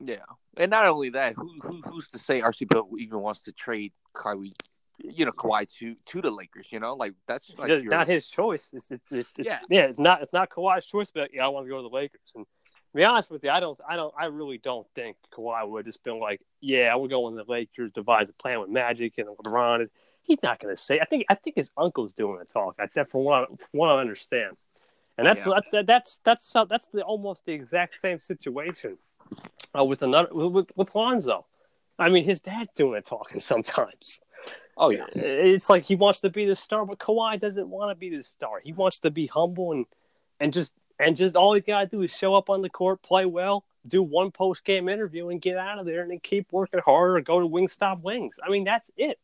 Yeah, 0.00 0.22
and 0.56 0.70
not 0.70 0.86
only 0.86 1.10
that, 1.10 1.34
who, 1.34 1.58
who 1.60 1.82
who's 1.84 2.08
to 2.10 2.18
say 2.18 2.40
RC 2.40 2.68
Bill 2.68 2.88
even 2.98 3.18
wants 3.20 3.40
to 3.42 3.52
trade 3.52 3.92
Kyrie, 4.14 4.52
you 5.02 5.24
know, 5.24 5.32
Kawhi 5.32 5.66
to 5.78 5.96
to 6.06 6.22
the 6.22 6.30
Lakers? 6.30 6.68
You 6.70 6.78
know, 6.80 6.94
like 6.94 7.14
that's 7.26 7.52
like 7.58 7.68
your- 7.68 7.82
not 7.84 8.06
his 8.06 8.28
choice. 8.28 8.70
It's, 8.72 8.90
it's, 8.92 9.10
it's, 9.10 9.32
Yeah. 9.38 9.58
yeah, 9.68 9.82
It's 9.82 9.98
not 9.98 10.22
it's 10.22 10.32
not 10.32 10.50
Kawhi's 10.50 10.86
choice, 10.86 11.10
but 11.10 11.30
yeah, 11.34 11.44
I 11.44 11.48
want 11.48 11.66
to 11.66 11.70
go 11.70 11.76
to 11.78 11.82
the 11.82 11.88
Lakers. 11.88 12.32
And 12.36 12.44
to 12.46 12.96
be 12.96 13.02
honest 13.04 13.28
with 13.30 13.42
you, 13.42 13.50
I 13.50 13.58
don't 13.58 13.78
I 13.88 13.96
don't 13.96 14.14
I 14.16 14.26
really 14.26 14.58
don't 14.58 14.86
think 14.94 15.16
Kawhi 15.32 15.68
would 15.68 15.80
have 15.80 15.86
just 15.86 16.04
been 16.04 16.20
like, 16.20 16.40
yeah, 16.60 16.94
we're 16.94 17.08
going 17.08 17.36
to 17.36 17.42
the 17.44 17.50
Lakers, 17.50 17.90
devise 17.90 18.30
a 18.30 18.34
plan 18.34 18.60
with 18.60 18.70
Magic 18.70 19.18
and 19.18 19.26
LeBron. 19.28 19.88
He's 20.28 20.42
not 20.42 20.60
going 20.60 20.74
to 20.74 20.80
say. 20.80 21.00
I 21.00 21.06
think 21.06 21.24
I 21.28 21.34
think 21.34 21.56
his 21.56 21.70
uncle's 21.76 22.12
doing 22.12 22.38
the 22.38 22.44
talk. 22.44 22.76
I 22.78 22.86
think 22.86 23.08
from 23.08 23.24
what 23.24 23.42
I, 23.42 23.46
from 23.46 23.56
what 23.72 23.88
I 23.88 24.00
understand. 24.00 24.56
And 25.16 25.26
that's 25.26 25.46
Yeah. 25.46 25.54
that's 25.54 25.72
that's 25.72 26.18
that's 26.22 26.52
that's 26.52 26.68
that's 26.68 26.86
the 26.88 27.02
almost 27.02 27.46
the 27.46 27.52
exact 27.52 27.98
same 27.98 28.20
situation 28.20 28.98
uh, 29.76 29.84
with 29.84 30.02
another 30.02 30.28
with, 30.32 30.70
with 30.76 30.94
Lonzo. 30.94 31.46
I 31.98 32.10
mean, 32.10 32.24
his 32.24 32.40
dad's 32.40 32.70
doing 32.76 32.92
the 32.92 33.00
talking 33.00 33.40
sometimes. 33.52 34.20
oh 34.76 34.90
yeah, 34.90 35.06
It's 35.14 35.68
like 35.70 35.84
he 35.84 35.96
wants 35.96 36.20
to 36.20 36.30
be 36.30 36.44
the 36.44 36.54
star, 36.54 36.84
but 36.84 36.98
Kawhi 36.98 37.40
doesn't 37.40 37.68
want 37.68 37.90
to 37.90 37.96
be 37.96 38.14
the 38.14 38.22
star. 38.22 38.60
He 38.62 38.72
wants 38.72 39.00
to 39.00 39.10
be 39.10 39.26
humble 39.26 39.72
and 39.72 39.86
and 40.40 40.52
just 40.52 40.74
and 41.00 41.16
just 41.16 41.36
all 41.36 41.54
he 41.54 41.60
gotta 41.62 41.86
do 41.86 42.02
is 42.02 42.14
show 42.14 42.34
up 42.34 42.50
on 42.50 42.60
the 42.60 42.70
court, 42.70 43.02
play 43.02 43.24
well, 43.24 43.64
do 43.86 44.02
one 44.02 44.30
post 44.30 44.62
game 44.64 44.88
interview, 44.90 45.30
and 45.30 45.40
get 45.40 45.56
out 45.56 45.78
of 45.78 45.86
there, 45.86 46.02
and 46.02 46.10
then 46.10 46.20
keep 46.20 46.52
working 46.52 46.80
harder 46.84 47.16
or 47.16 47.20
go 47.22 47.40
to 47.40 47.48
Wingstop 47.48 48.02
Wings. 48.02 48.38
I 48.44 48.50
mean, 48.50 48.64
that's 48.64 48.90
it. 48.96 49.18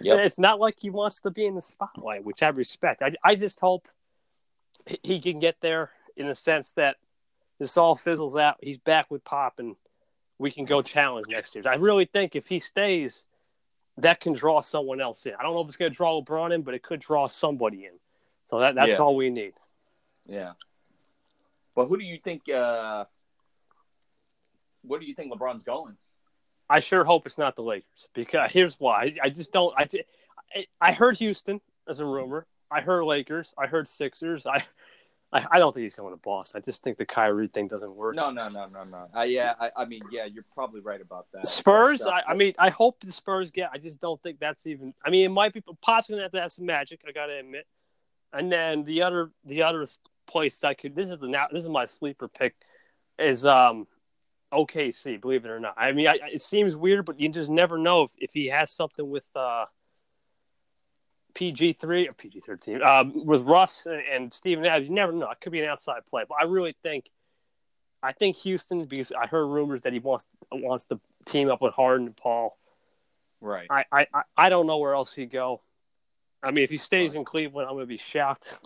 Yep. 0.00 0.18
It's 0.26 0.38
not 0.38 0.60
like 0.60 0.74
he 0.78 0.90
wants 0.90 1.20
to 1.22 1.30
be 1.30 1.46
in 1.46 1.54
the 1.54 1.60
spotlight, 1.60 2.24
which 2.24 2.42
I 2.42 2.48
respect. 2.48 3.02
I 3.02 3.14
I 3.24 3.34
just 3.36 3.58
hope 3.60 3.88
he- 5.02 5.20
can 5.20 5.38
get 5.38 5.60
there 5.60 5.90
in 6.16 6.28
the 6.28 6.34
sense 6.34 6.70
that 6.72 6.96
this 7.58 7.76
all 7.76 7.96
fizzles 7.96 8.36
out. 8.36 8.56
He's 8.60 8.78
back 8.78 9.10
with 9.10 9.24
Pop, 9.24 9.58
and 9.58 9.76
we 10.38 10.50
can 10.50 10.64
go 10.66 10.82
challenge 10.82 11.26
next 11.28 11.54
year. 11.54 11.64
I 11.66 11.76
really 11.76 12.04
think 12.04 12.36
if 12.36 12.46
he 12.48 12.58
stays, 12.58 13.22
that 13.96 14.20
can 14.20 14.34
draw 14.34 14.60
someone 14.60 15.00
else 15.00 15.24
in. 15.24 15.34
I 15.34 15.42
don't 15.42 15.54
know 15.54 15.60
if 15.62 15.68
it's 15.68 15.76
going 15.76 15.90
to 15.90 15.96
draw 15.96 16.20
LeBron 16.20 16.54
in, 16.54 16.62
but 16.62 16.74
it 16.74 16.82
could 16.82 17.00
draw 17.00 17.26
somebody 17.26 17.86
in. 17.86 17.92
So 18.44 18.58
that 18.60 18.74
that's 18.74 18.90
Yeah. 18.92 18.96
all 18.98 19.16
we 19.16 19.30
need. 19.30 19.54
yeah. 20.26 20.52
But 21.74 21.86
who 21.86 21.96
do 21.98 22.04
you 22.04 22.18
think? 22.18 22.48
uh 22.50 23.04
Where 24.82 25.00
do 25.00 25.06
you 25.06 25.14
think 25.14 25.32
LeBron's 25.32 25.64
going? 25.64 25.96
I 26.68 26.80
sure 26.80 27.04
hope 27.04 27.26
it's 27.26 27.38
not 27.38 27.56
the 27.56 27.62
Lakers 27.62 28.08
because 28.14 28.50
here's 28.52 28.78
why. 28.78 29.14
I, 29.22 29.30
just 29.30 29.52
don't. 29.52 29.74
I, 29.78 29.88
I 30.80 30.92
heard 30.92 31.16
Houston 31.18 31.60
as 31.88 32.00
a 32.00 32.04
rumor. 32.04 32.46
I 32.70 32.80
heard 32.80 33.04
Lakers. 33.04 33.54
I 33.56 33.66
heard 33.66 33.86
Sixers. 33.86 34.46
I 34.46 34.64
I, 35.32 35.44
I 35.52 35.58
don't 35.58 35.74
think 35.74 35.84
he's 35.84 35.94
going 35.94 36.14
to 36.14 36.20
Boston. 36.20 36.58
I 36.58 36.64
just 36.64 36.82
think 36.82 36.98
the 36.98 37.06
Kyrie 37.06 37.48
thing 37.48 37.68
doesn't 37.68 37.94
work. 37.94 38.14
No, 38.14 38.30
no, 38.30 38.48
no, 38.48 38.66
no, 38.68 38.84
no. 38.84 39.08
Uh, 39.14 39.22
yeah, 39.22 39.54
I, 39.60 39.70
I 39.76 39.84
mean, 39.84 40.00
yeah, 40.10 40.26
you're 40.32 40.44
probably 40.54 40.80
right 40.80 41.00
about 41.00 41.26
that. 41.32 41.48
Spurs. 41.48 42.02
But, 42.04 42.12
uh, 42.12 42.16
I, 42.28 42.30
I 42.30 42.34
mean, 42.34 42.54
I 42.58 42.70
hope 42.70 43.00
the 43.00 43.10
Spurs 43.10 43.50
get. 43.50 43.70
I 43.72 43.78
just 43.78 44.00
don't 44.00 44.22
think 44.22 44.38
that's 44.38 44.66
even. 44.66 44.94
I 45.04 45.10
mean, 45.10 45.24
it 45.24 45.30
might 45.30 45.52
be. 45.52 45.62
Pop's 45.82 46.08
gonna 46.08 46.22
have 46.22 46.32
to 46.32 46.40
have 46.40 46.52
some 46.52 46.66
magic. 46.66 47.00
I 47.06 47.12
gotta 47.12 47.38
admit. 47.38 47.66
And 48.32 48.50
then 48.50 48.84
the 48.84 49.02
other, 49.02 49.30
the 49.44 49.62
other 49.62 49.86
place 50.26 50.62
I 50.62 50.74
could. 50.74 50.94
This 50.94 51.10
is 51.10 51.18
the 51.18 51.28
now. 51.28 51.46
This 51.50 51.62
is 51.62 51.68
my 51.68 51.86
sleeper 51.86 52.28
pick. 52.28 52.54
Is 53.18 53.44
um, 53.44 53.86
OKC. 54.56 55.20
Believe 55.20 55.44
it 55.44 55.50
or 55.50 55.60
not. 55.60 55.74
I 55.76 55.92
mean, 55.92 56.08
I, 56.08 56.18
it 56.32 56.40
seems 56.40 56.74
weird, 56.74 57.04
but 57.04 57.20
you 57.20 57.28
just 57.28 57.50
never 57.50 57.76
know 57.78 58.02
if, 58.02 58.12
if 58.18 58.32
he 58.32 58.46
has 58.46 58.70
something 58.70 59.08
with 59.08 59.28
uh, 59.36 59.66
PG 61.34 61.74
three 61.74 62.08
or 62.08 62.12
PG 62.12 62.40
thirteen. 62.40 62.82
Um, 62.82 63.26
with 63.26 63.42
Russ 63.42 63.86
and, 63.86 64.02
and 64.12 64.32
Steven 64.32 64.64
Adams. 64.64 64.88
You 64.88 64.94
never 64.94 65.12
know. 65.12 65.30
It 65.30 65.40
could 65.40 65.52
be 65.52 65.60
an 65.60 65.68
outside 65.68 66.00
play, 66.08 66.24
but 66.28 66.36
I 66.40 66.44
really 66.44 66.74
think. 66.82 67.10
I 68.02 68.12
think 68.12 68.36
Houston 68.36 68.84
because 68.84 69.10
I 69.12 69.26
heard 69.26 69.46
rumors 69.46 69.82
that 69.82 69.92
he 69.92 69.98
wants 69.98 70.24
wants 70.52 70.84
to 70.86 71.00
team 71.24 71.50
up 71.50 71.60
with 71.60 71.74
Harden 71.74 72.06
and 72.06 72.16
Paul. 72.16 72.56
right. 73.40 73.66
I 73.70 73.84
I, 73.90 74.06
I- 74.36 74.48
don't 74.48 74.66
know 74.66 74.78
where 74.78 74.94
else 74.94 75.12
he'd 75.14 75.30
go. 75.30 75.62
I 76.42 76.50
mean, 76.52 76.62
if 76.62 76.70
he 76.70 76.76
stays 76.76 77.14
in 77.16 77.24
Cleveland, 77.24 77.66
I'm 77.68 77.74
going 77.74 77.82
to 77.84 77.88
be 77.88 77.96
shocked. 77.96 78.58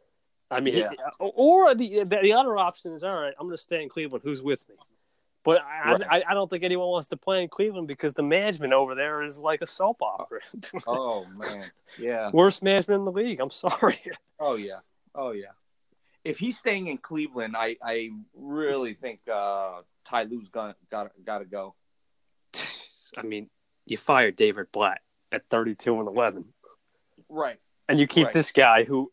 I 0.50 0.60
mean, 0.60 0.76
Yeah. 0.76 0.90
or 1.18 1.74
the, 1.74 2.04
the 2.04 2.18
the 2.22 2.32
other 2.34 2.56
option 2.56 2.92
is 2.92 3.02
all 3.02 3.14
right. 3.14 3.32
I'm 3.40 3.46
going 3.46 3.56
to 3.56 3.62
stay 3.62 3.82
in 3.82 3.88
Cleveland. 3.88 4.22
Who's 4.24 4.42
with 4.42 4.68
me? 4.68 4.76
But 5.44 5.60
I, 5.62 5.92
Right. 5.92 6.02
I, 6.10 6.22
I 6.30 6.34
don't 6.34 6.48
think 6.50 6.64
anyone 6.64 6.88
wants 6.88 7.08
to 7.08 7.16
play 7.18 7.42
in 7.42 7.48
Cleveland 7.50 7.86
because 7.86 8.14
the 8.14 8.22
management 8.22 8.72
over 8.72 8.94
there 8.94 9.22
is 9.22 9.38
like 9.38 9.60
a 9.62 9.66
soap 9.66 10.00
opera. 10.02 10.40
Oh 10.86 11.26
man, 11.26 11.64
yeah. 11.98 12.30
Worst 12.32 12.62
management 12.62 13.00
in 13.00 13.04
the 13.04 13.12
league. 13.12 13.40
I'm 13.40 13.50
sorry. 13.50 14.00
Oh 14.40 14.56
yeah. 14.56 14.80
Oh 15.14 15.30
yeah. 15.30 15.52
if 16.24 16.38
he's 16.38 16.58
staying 16.58 16.88
in 16.88 16.98
Cleveland, 16.98 17.54
I 17.56 17.76
I 17.82 18.10
really 18.34 18.94
think 18.94 19.20
uh, 19.32 19.82
Ty 20.04 20.24
Lue's 20.24 20.48
got 20.48 20.76
got 20.90 21.12
got 21.24 21.38
to 21.38 21.44
go. 21.44 21.74
I 23.16 23.22
mean, 23.22 23.48
you 23.86 23.96
fired 23.96 24.34
David 24.34 24.66
Blatt 24.72 25.00
at 25.30 25.44
32 25.50 25.98
and 26.00 26.08
11, 26.08 26.46
Right. 27.28 27.58
and 27.88 28.00
you 28.00 28.06
keep 28.08 28.26
Right. 28.26 28.34
this 28.34 28.50
guy 28.50 28.82
who 28.84 29.12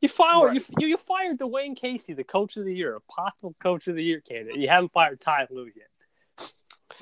you 0.00 0.08
fired. 0.08 0.46
Right. 0.48 0.64
You, 0.78 0.88
you 0.88 0.96
fired 0.96 1.38
Dwane 1.38 1.76
Casey, 1.76 2.12
the 2.14 2.24
coach 2.24 2.56
of 2.56 2.64
the 2.64 2.74
year, 2.74 2.96
a 2.96 3.00
possible 3.00 3.54
coach 3.62 3.86
of 3.88 3.94
the 3.96 4.02
year 4.02 4.20
candidate. 4.20 4.56
You 4.58 4.68
haven't 4.68 4.92
fired 4.92 5.20
Ty 5.20 5.46
Lue 5.50 5.70
yet. 5.76 6.52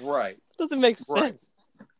Right. 0.01 0.39
Doesn't 0.59 0.81
make 0.81 0.99
Right. 1.09 1.33
sense. 1.39 1.49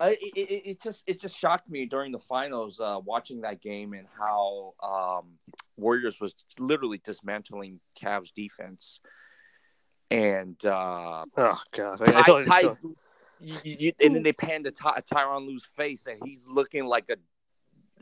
I, 0.01 0.11
it, 0.11 0.19
it, 0.37 0.63
it 0.71 0.83
just 0.83 1.09
it 1.09 1.21
just 1.21 1.37
shocked 1.37 1.69
me 1.69 1.85
during 1.87 2.13
the 2.13 2.19
finals 2.21 2.79
uh, 2.79 3.01
watching 3.05 3.41
that 3.41 3.61
game 3.61 3.95
and 3.95 4.07
how 4.17 4.75
um, 4.83 5.39
Warriors 5.77 6.21
was 6.21 6.35
literally 6.59 7.01
dismantling 7.05 7.81
Cavs 8.01 8.33
defense, 8.33 9.01
and 10.11 10.57
uh, 10.65 11.23
Oh 11.37 11.61
god, 11.73 12.01
I, 12.03 12.23
Ty, 12.23 12.45
Ty, 12.45 12.61
you, 13.41 13.55
you, 13.65 13.93
and 14.03 14.15
then 14.15 14.23
they 14.23 14.33
panned 14.33 14.65
to 14.67 14.71
Ty, 14.71 15.01
Tyronn 15.13 15.47
Lue's 15.47 15.65
face 15.77 16.07
and 16.07 16.19
he's 16.25 16.47
looking 16.49 16.85
like 16.85 17.09
a 17.11 17.17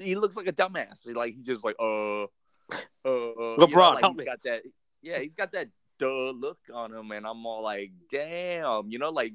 he 0.03 0.17
looks 0.17 0.37
like 0.37 0.47
a 0.47 0.53
dumbass. 0.53 1.07
Like 1.15 1.35
he's 1.35 1.45
just 1.47 1.65
like 1.65 1.77
uh, 1.79 2.27
uh, 2.73 2.79
LeBron, 3.05 3.69
you 3.69 3.77
know, 3.77 3.91
like 3.91 4.01
help 4.01 4.13
he's 4.13 4.19
me. 4.19 4.25
Got 4.25 4.43
that? 4.45 4.63
Yeah, 5.03 5.19
he's 5.19 5.35
got 5.35 5.53
that 5.53 5.69
duh 5.99 6.31
look 6.31 6.59
on 6.73 6.93
him, 6.93 7.11
and 7.11 7.27
I'm 7.27 7.45
all 7.47 7.63
like, 7.63 7.93
damn, 8.11 8.91
you 8.91 8.99
know, 8.99 9.11
like. 9.11 9.33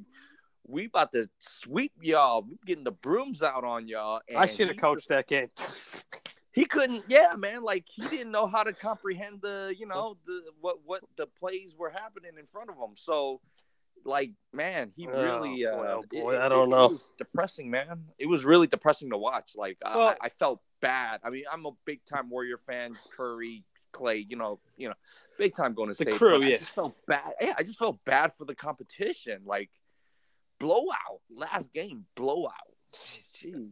We 0.67 0.85
about 0.85 1.11
to 1.13 1.27
sweep 1.39 1.91
y'all. 2.01 2.43
We 2.43 2.55
getting 2.67 2.83
the 2.83 2.91
brooms 2.91 3.41
out 3.41 3.63
on 3.63 3.87
y'all. 3.87 4.21
I 4.37 4.45
should 4.45 4.67
have 4.67 4.77
coached 4.77 5.09
that 5.09 5.27
game. 5.27 5.49
he 6.51 6.65
couldn't 6.65 7.03
yeah 7.07 7.33
man 7.37 7.63
like 7.63 7.85
he 7.89 8.01
didn't 8.07 8.31
know 8.31 8.47
how 8.47 8.63
to 8.63 8.73
comprehend 8.73 9.41
the 9.41 9.73
you 9.77 9.85
know 9.85 10.17
the 10.25 10.41
what 10.59 10.77
what 10.85 11.01
the 11.17 11.25
plays 11.25 11.75
were 11.77 11.89
happening 11.89 12.31
in 12.37 12.45
front 12.45 12.69
of 12.69 12.75
him 12.75 12.95
so 12.95 13.39
like 14.03 14.31
man 14.53 14.91
he 14.95 15.07
Oh, 15.07 15.21
really 15.21 15.65
uh 15.65 15.75
boy, 15.75 15.87
oh, 15.87 16.03
boy, 16.11 16.35
it, 16.35 16.41
I 16.41 16.49
don't 16.49 16.67
it 16.67 16.71
know. 16.71 16.87
was 16.87 17.11
depressing 17.17 17.69
man 17.69 18.05
it 18.17 18.25
was 18.25 18.43
really 18.43 18.67
depressing 18.67 19.09
to 19.11 19.17
watch 19.17 19.51
like 19.55 19.77
I- 19.85 19.95
Well- 19.97 20.07
I, 20.21 20.25
I 20.25 20.29
felt 20.29 20.61
bad 20.81 21.19
i 21.23 21.29
mean 21.29 21.43
i'm 21.51 21.65
a 21.67 21.71
big 21.85 22.03
time 22.05 22.29
warrior 22.31 22.57
fan 22.57 22.97
curry 23.15 23.63
clay 23.91 24.25
you 24.27 24.35
know 24.35 24.59
you 24.77 24.87
know 24.89 24.95
big 25.37 25.53
time 25.53 25.75
going 25.75 25.89
to 25.89 25.93
The 25.95 26.03
state 26.05 26.15
crew, 26.15 26.39
but 26.39 26.47
i 26.47 26.49
just 26.55 26.71
felt 26.71 26.95
bad 27.05 27.33
yeah 27.39 27.53
i 27.57 27.61
just 27.63 27.77
felt 27.77 28.03
bad 28.03 28.33
for 28.33 28.45
the 28.45 28.55
competition 28.55 29.43
like 29.45 29.69
blowout 30.59 31.21
last 31.29 31.71
game 31.73 32.05
blowout 32.15 32.53
Jeez. 33.35 33.69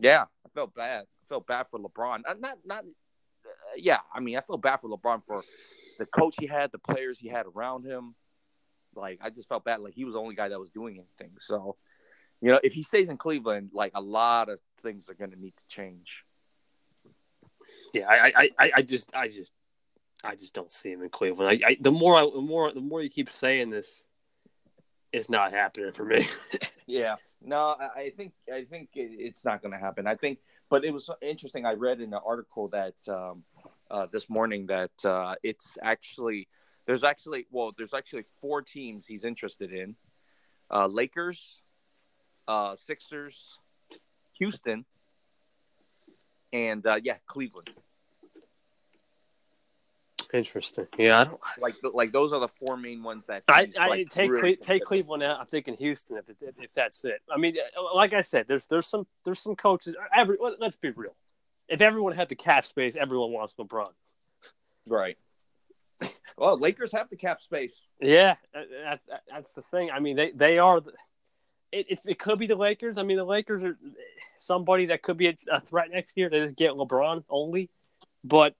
Yeah, 0.00 0.22
I 0.44 0.48
felt 0.54 0.74
bad. 0.74 1.02
I 1.02 1.24
felt 1.28 1.46
bad 1.46 1.66
for 1.70 1.78
LeBron. 1.78 2.22
Uh, 2.26 2.34
not, 2.40 2.58
not. 2.64 2.84
Uh, 2.84 3.48
yeah, 3.76 3.98
I 4.12 4.20
mean, 4.20 4.36
I 4.38 4.40
felt 4.40 4.62
bad 4.62 4.78
for 4.78 4.88
LeBron 4.88 5.22
for 5.24 5.42
the 5.98 6.06
coach 6.06 6.34
he 6.40 6.46
had, 6.46 6.72
the 6.72 6.78
players 6.78 7.18
he 7.18 7.28
had 7.28 7.44
around 7.54 7.84
him. 7.84 8.14
Like, 8.94 9.20
I 9.22 9.30
just 9.30 9.48
felt 9.48 9.64
bad. 9.64 9.80
Like 9.80 9.94
he 9.94 10.04
was 10.04 10.14
the 10.14 10.20
only 10.20 10.34
guy 10.34 10.48
that 10.48 10.60
was 10.60 10.70
doing 10.70 10.96
anything. 10.96 11.36
So, 11.40 11.76
you 12.40 12.50
know, 12.50 12.60
if 12.62 12.72
he 12.72 12.82
stays 12.82 13.08
in 13.08 13.16
Cleveland, 13.16 13.70
like 13.72 13.92
a 13.94 14.00
lot 14.00 14.48
of 14.48 14.60
things 14.82 15.08
are 15.08 15.14
going 15.14 15.30
to 15.30 15.40
need 15.40 15.56
to 15.56 15.66
change. 15.68 16.24
Yeah, 17.94 18.06
I, 18.08 18.32
I, 18.36 18.50
I, 18.58 18.72
I 18.76 18.82
just, 18.82 19.14
I 19.14 19.28
just, 19.28 19.52
I 20.24 20.34
just 20.34 20.54
don't 20.54 20.70
see 20.70 20.92
him 20.92 21.02
in 21.02 21.08
Cleveland. 21.08 21.62
I, 21.64 21.70
I, 21.70 21.76
the 21.80 21.92
more, 21.92 22.16
I, 22.16 22.28
the 22.32 22.40
more, 22.40 22.72
the 22.72 22.80
more 22.80 23.02
you 23.02 23.08
keep 23.08 23.30
saying 23.30 23.70
this, 23.70 24.04
it's 25.12 25.30
not 25.30 25.52
happening 25.52 25.92
for 25.92 26.04
me. 26.04 26.26
Yeah. 26.86 27.16
No, 27.40 27.76
I, 27.80 28.00
I 28.00 28.10
think 28.10 28.32
I 28.52 28.64
think 28.64 28.90
it's 28.94 29.44
not 29.44 29.62
going 29.62 29.72
to 29.72 29.78
happen. 29.78 30.06
I 30.06 30.14
think, 30.14 30.38
but 30.68 30.84
it 30.84 30.92
was 30.92 31.10
interesting. 31.20 31.66
I 31.66 31.72
read 31.72 32.00
in 32.00 32.12
an 32.12 32.20
article 32.24 32.68
that 32.68 32.94
um, 33.08 33.44
uh, 33.90 34.06
this 34.12 34.28
morning 34.30 34.66
that 34.66 34.92
uh, 35.04 35.34
it's 35.42 35.76
actually 35.82 36.48
there's 36.86 37.04
actually 37.04 37.46
well 37.50 37.72
there's 37.76 37.94
actually 37.94 38.24
four 38.40 38.62
teams 38.62 39.06
he's 39.06 39.24
interested 39.24 39.72
in: 39.72 39.96
uh, 40.70 40.86
Lakers, 40.86 41.60
uh, 42.48 42.74
Sixers, 42.74 43.58
Houston, 44.38 44.84
and 46.52 46.86
uh, 46.86 46.98
yeah, 47.02 47.16
Cleveland. 47.26 47.70
Interesting. 50.32 50.86
Yeah, 50.98 51.20
I 51.20 51.24
don't. 51.24 51.40
Like 51.60 51.74
like 51.92 52.10
those 52.12 52.32
are 52.32 52.40
the 52.40 52.48
four 52.48 52.78
main 52.78 53.02
ones 53.02 53.26
that 53.26 53.42
I, 53.48 53.68
I 53.78 53.88
like, 53.88 54.08
take 54.08 54.30
really 54.30 54.56
Cle- 54.56 54.64
take. 54.64 54.84
Cleveland 54.84 55.22
out. 55.22 55.38
I'm 55.38 55.46
thinking 55.46 55.74
Houston 55.74 56.16
if 56.16 56.28
it, 56.30 56.36
if 56.58 56.72
that's 56.72 57.04
it. 57.04 57.20
I 57.30 57.36
mean, 57.36 57.56
uh, 57.58 57.94
like 57.94 58.14
I 58.14 58.22
said, 58.22 58.46
there's 58.48 58.66
there's 58.66 58.86
some 58.86 59.06
there's 59.24 59.40
some 59.40 59.54
coaches. 59.54 59.94
Every 60.16 60.38
let- 60.40 60.58
let's 60.58 60.76
be 60.76 60.90
real. 60.90 61.14
If 61.68 61.82
everyone 61.82 62.14
had 62.14 62.30
the 62.30 62.34
cap 62.34 62.64
space, 62.64 62.96
everyone 62.96 63.30
wants 63.30 63.54
LeBron. 63.58 63.90
Right. 64.86 65.18
Well, 66.36 66.58
Lakers 66.58 66.92
have 66.92 67.08
the 67.10 67.16
cap 67.16 67.40
space. 67.40 67.82
Yeah, 68.00 68.36
that, 68.54 69.00
that, 69.08 69.22
that's 69.30 69.52
the 69.52 69.62
thing. 69.62 69.90
I 69.90 70.00
mean, 70.00 70.16
they 70.16 70.30
they 70.32 70.58
are. 70.58 70.80
The, 70.80 70.92
it, 71.70 71.86
it's 71.88 72.04
it 72.04 72.18
could 72.18 72.38
be 72.38 72.46
the 72.46 72.56
Lakers. 72.56 72.98
I 72.98 73.02
mean, 73.02 73.16
the 73.16 73.24
Lakers 73.24 73.62
are 73.62 73.78
somebody 74.38 74.86
that 74.86 75.02
could 75.02 75.16
be 75.16 75.28
a, 75.28 75.34
a 75.50 75.60
threat 75.60 75.90
next 75.90 76.16
year. 76.16 76.28
They 76.28 76.40
just 76.40 76.56
get 76.56 76.72
LeBron 76.72 77.24
only, 77.30 77.70
but 78.24 78.54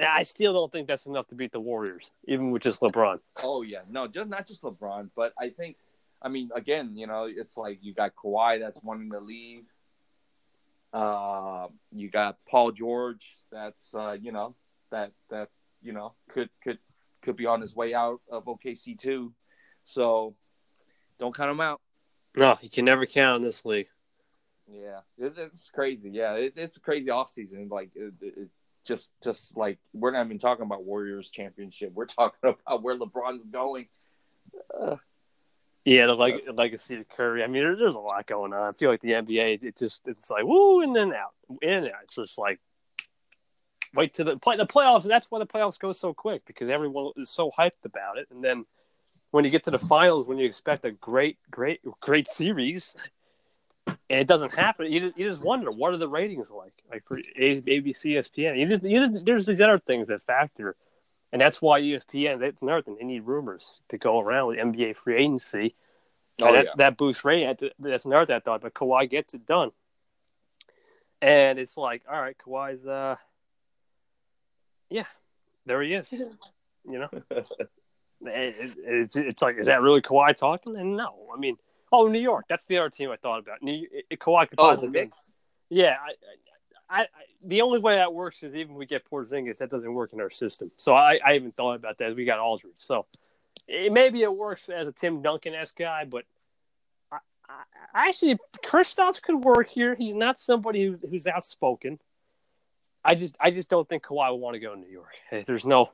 I 0.00 0.24
still 0.24 0.52
don't 0.52 0.72
think 0.72 0.88
that's 0.88 1.06
enough 1.06 1.28
to 1.28 1.34
beat 1.34 1.52
the 1.52 1.60
Warriors, 1.60 2.10
even 2.26 2.50
with 2.50 2.62
just 2.62 2.80
LeBron. 2.80 3.20
Oh 3.42 3.62
yeah, 3.62 3.82
no, 3.88 4.08
just 4.08 4.28
not 4.28 4.46
just 4.46 4.62
LeBron, 4.62 5.10
but 5.14 5.32
I 5.38 5.50
think, 5.50 5.76
I 6.20 6.28
mean, 6.28 6.50
again, 6.54 6.96
you 6.96 7.06
know, 7.06 7.28
it's 7.30 7.56
like 7.56 7.78
you 7.82 7.94
got 7.94 8.14
Kawhi 8.16 8.60
that's 8.60 8.82
wanting 8.82 9.10
to 9.10 9.20
leave. 9.20 9.64
Uh, 10.92 11.68
you 11.92 12.08
got 12.08 12.38
Paul 12.48 12.70
George 12.70 13.36
that's 13.50 13.94
uh, 13.94 14.16
you 14.20 14.32
know 14.32 14.54
that 14.90 15.12
that 15.30 15.48
you 15.84 15.92
know 15.92 16.14
could 16.30 16.48
could 16.62 16.78
could 17.22 17.36
be 17.36 17.46
on 17.46 17.60
his 17.60 17.74
way 17.74 17.94
out 17.94 18.20
of 18.30 18.46
OKC 18.46 18.98
too. 18.98 19.32
So 19.84 20.34
don't 21.18 21.34
count 21.36 21.50
him 21.50 21.60
out. 21.60 21.80
No, 22.36 22.56
you 22.60 22.70
can 22.70 22.84
never 22.84 23.06
count 23.06 23.36
on 23.36 23.42
this 23.42 23.64
league. 23.64 23.86
Yeah, 24.66 25.00
it's, 25.18 25.38
it's 25.38 25.70
crazy. 25.70 26.10
Yeah, 26.10 26.34
it's 26.34 26.56
it's 26.56 26.76
a 26.76 26.80
crazy 26.80 27.08
offseason. 27.10 27.70
Like 27.70 27.90
it, 27.94 28.14
it, 28.20 28.34
it 28.36 28.48
just 28.84 29.12
just 29.22 29.56
like 29.56 29.78
we're 29.92 30.10
not 30.10 30.24
even 30.26 30.38
talking 30.38 30.64
about 30.64 30.84
Warriors 30.84 31.30
championship. 31.30 31.92
We're 31.94 32.06
talking 32.06 32.38
about 32.66 32.82
where 32.82 32.96
LeBron's 32.98 33.44
going. 33.44 33.86
Uh, 34.78 34.96
Yeah, 35.84 36.06
the 36.06 36.14
leg- 36.14 36.48
legacy 36.52 36.96
of 36.96 37.08
Curry. 37.08 37.44
I 37.44 37.46
mean, 37.46 37.62
there, 37.62 37.76
there's 37.76 37.94
a 37.94 38.00
lot 38.00 38.26
going 38.26 38.52
on. 38.54 38.62
I 38.62 38.72
feel 38.72 38.90
like 38.90 39.00
the 39.00 39.10
NBA, 39.10 39.62
it 39.62 39.76
just 39.76 40.08
it's 40.08 40.30
like 40.30 40.44
woo 40.44 40.80
and 40.80 40.96
then 40.96 41.12
out, 41.12 41.34
in 41.60 41.70
and 41.70 41.86
out. 41.88 42.02
It's 42.04 42.14
just 42.14 42.38
like 42.38 42.58
wait 43.94 44.14
to 44.14 44.24
the 44.24 44.36
play 44.36 44.56
the 44.56 44.66
playoffs, 44.66 45.02
and 45.02 45.10
that's 45.10 45.30
why 45.30 45.38
the 45.38 45.46
playoffs 45.46 45.78
go 45.78 45.92
so 45.92 46.12
quick 46.12 46.42
because 46.46 46.68
everyone 46.68 47.12
is 47.16 47.30
so 47.30 47.50
hyped 47.50 47.84
about 47.84 48.18
it. 48.18 48.28
And 48.30 48.42
then 48.42 48.66
when 49.30 49.44
you 49.44 49.50
get 49.50 49.64
to 49.64 49.70
the 49.70 49.78
finals, 49.78 50.28
when 50.28 50.38
you 50.38 50.46
expect 50.46 50.84
a 50.84 50.92
great, 50.92 51.38
great, 51.50 51.80
great 52.00 52.28
series, 52.28 52.94
and 53.86 53.96
it 54.20 54.26
doesn't 54.26 54.54
happen, 54.54 54.90
you 54.92 55.00
just 55.00 55.18
you 55.18 55.28
just 55.28 55.44
wonder 55.44 55.70
what 55.70 55.92
are 55.92 55.96
the 55.98 56.08
ratings 56.08 56.50
like, 56.50 56.72
like 56.90 57.04
for 57.04 57.18
ABC, 57.18 58.16
ESPN. 58.16 58.58
You 58.58 58.66
just 58.66 58.82
you 58.82 59.00
just 59.00 59.24
there's 59.24 59.46
these 59.46 59.60
other 59.60 59.78
things 59.78 60.08
that 60.08 60.20
factor. 60.20 60.76
And 61.32 61.40
that's 61.40 61.60
why 61.60 61.80
ESPN, 61.80 62.38
that's 62.38 62.62
another 62.62 62.82
thing. 62.82 62.96
They 62.96 63.04
need 63.04 63.24
rumors 63.24 63.82
to 63.88 63.98
go 63.98 64.20
around 64.20 64.46
with 64.46 64.58
NBA 64.58 64.96
free 64.96 65.16
agency. 65.16 65.74
oh 66.40 66.52
that, 66.52 66.64
yeah, 66.64 66.70
that 66.76 66.96
boosts 66.96 67.24
rating. 67.24 67.70
That's 67.80 68.04
another 68.04 68.26
that 68.26 68.44
thought, 68.44 68.60
but 68.60 68.72
Kawhi 68.72 69.10
gets 69.10 69.34
it 69.34 69.44
done. 69.44 69.72
And 71.20 71.58
it's 71.58 71.76
like, 71.76 72.02
all 72.08 72.20
right, 72.20 72.36
Kawhi's, 72.38 72.86
uh, 72.86 73.16
yeah, 74.94 75.06
there 75.66 75.82
he 75.82 75.94
is. 75.94 76.10
You 76.86 76.98
know, 76.98 77.08
It- 77.30 77.46
eh, 78.26 78.52
it- 78.64 78.76
it's 78.76 79.16
it's 79.16 79.40
like, 79.42 79.56
is 79.56 79.66
that 79.66 79.80
really 79.80 80.02
Kawhi 80.02 80.36
talking? 80.36 80.76
And 80.76 80.96
no, 80.98 81.14
I 81.34 81.38
mean, 81.38 81.56
oh, 81.90 82.08
New 82.08 82.18
York. 82.20 82.44
That's 82.46 82.66
the 82.66 82.76
other 82.76 82.90
team 82.90 83.10
I 83.10 83.16
thought 83.16 83.38
about. 83.38 83.62
New 83.62 83.88
it, 83.90 84.04
it- 84.10 84.18
Kawhi 84.18 84.48
could 84.50 84.60
oh 84.60 84.76
the 84.76 84.86
Knicks. 84.88 85.18
yeah, 85.70 85.96
I, 86.90 86.94
I, 86.94 87.00
I, 87.02 87.06
the 87.42 87.62
only 87.62 87.78
way 87.78 87.94
that 87.96 88.12
works 88.12 88.42
is 88.42 88.54
even 88.54 88.72
if 88.72 88.78
we 88.78 88.84
get 88.84 89.08
Porzingis, 89.10 89.56
that 89.58 89.70
doesn't 89.70 89.94
work 89.94 90.12
in 90.12 90.20
our 90.20 90.28
system. 90.28 90.70
So 90.76 90.94
I, 90.94 91.18
I 91.24 91.36
even 91.36 91.52
thought 91.52 91.76
about 91.76 91.96
that. 91.98 92.14
We 92.14 92.26
got 92.26 92.38
Aldridge, 92.38 92.74
so 92.76 93.06
it, 93.66 93.90
maybe 93.90 94.20
it 94.22 94.34
works 94.36 94.68
as 94.68 94.86
a 94.86 94.92
Tim 94.92 95.22
Duncan 95.22 95.54
s 95.54 95.70
guy, 95.70 96.04
but 96.04 96.24
I, 97.10 97.18
I, 97.94 98.08
actually 98.08 98.36
Kristaps 98.62 99.22
could 99.22 99.42
work 99.42 99.70
here. 99.70 99.94
He's 99.94 100.14
not 100.14 100.38
somebody 100.38 100.84
who's, 100.84 100.98
who's 101.08 101.26
outspoken. 101.26 101.98
I 103.04 103.14
just 103.14 103.36
I 103.40 103.50
just 103.50 103.68
don't 103.68 103.88
think 103.88 104.02
Kawhi 104.04 104.30
will 104.30 104.40
want 104.40 104.54
to 104.54 104.60
go 104.60 104.74
to 104.74 104.80
New 104.80 104.88
York. 104.88 105.12
There's 105.46 105.66
no 105.66 105.92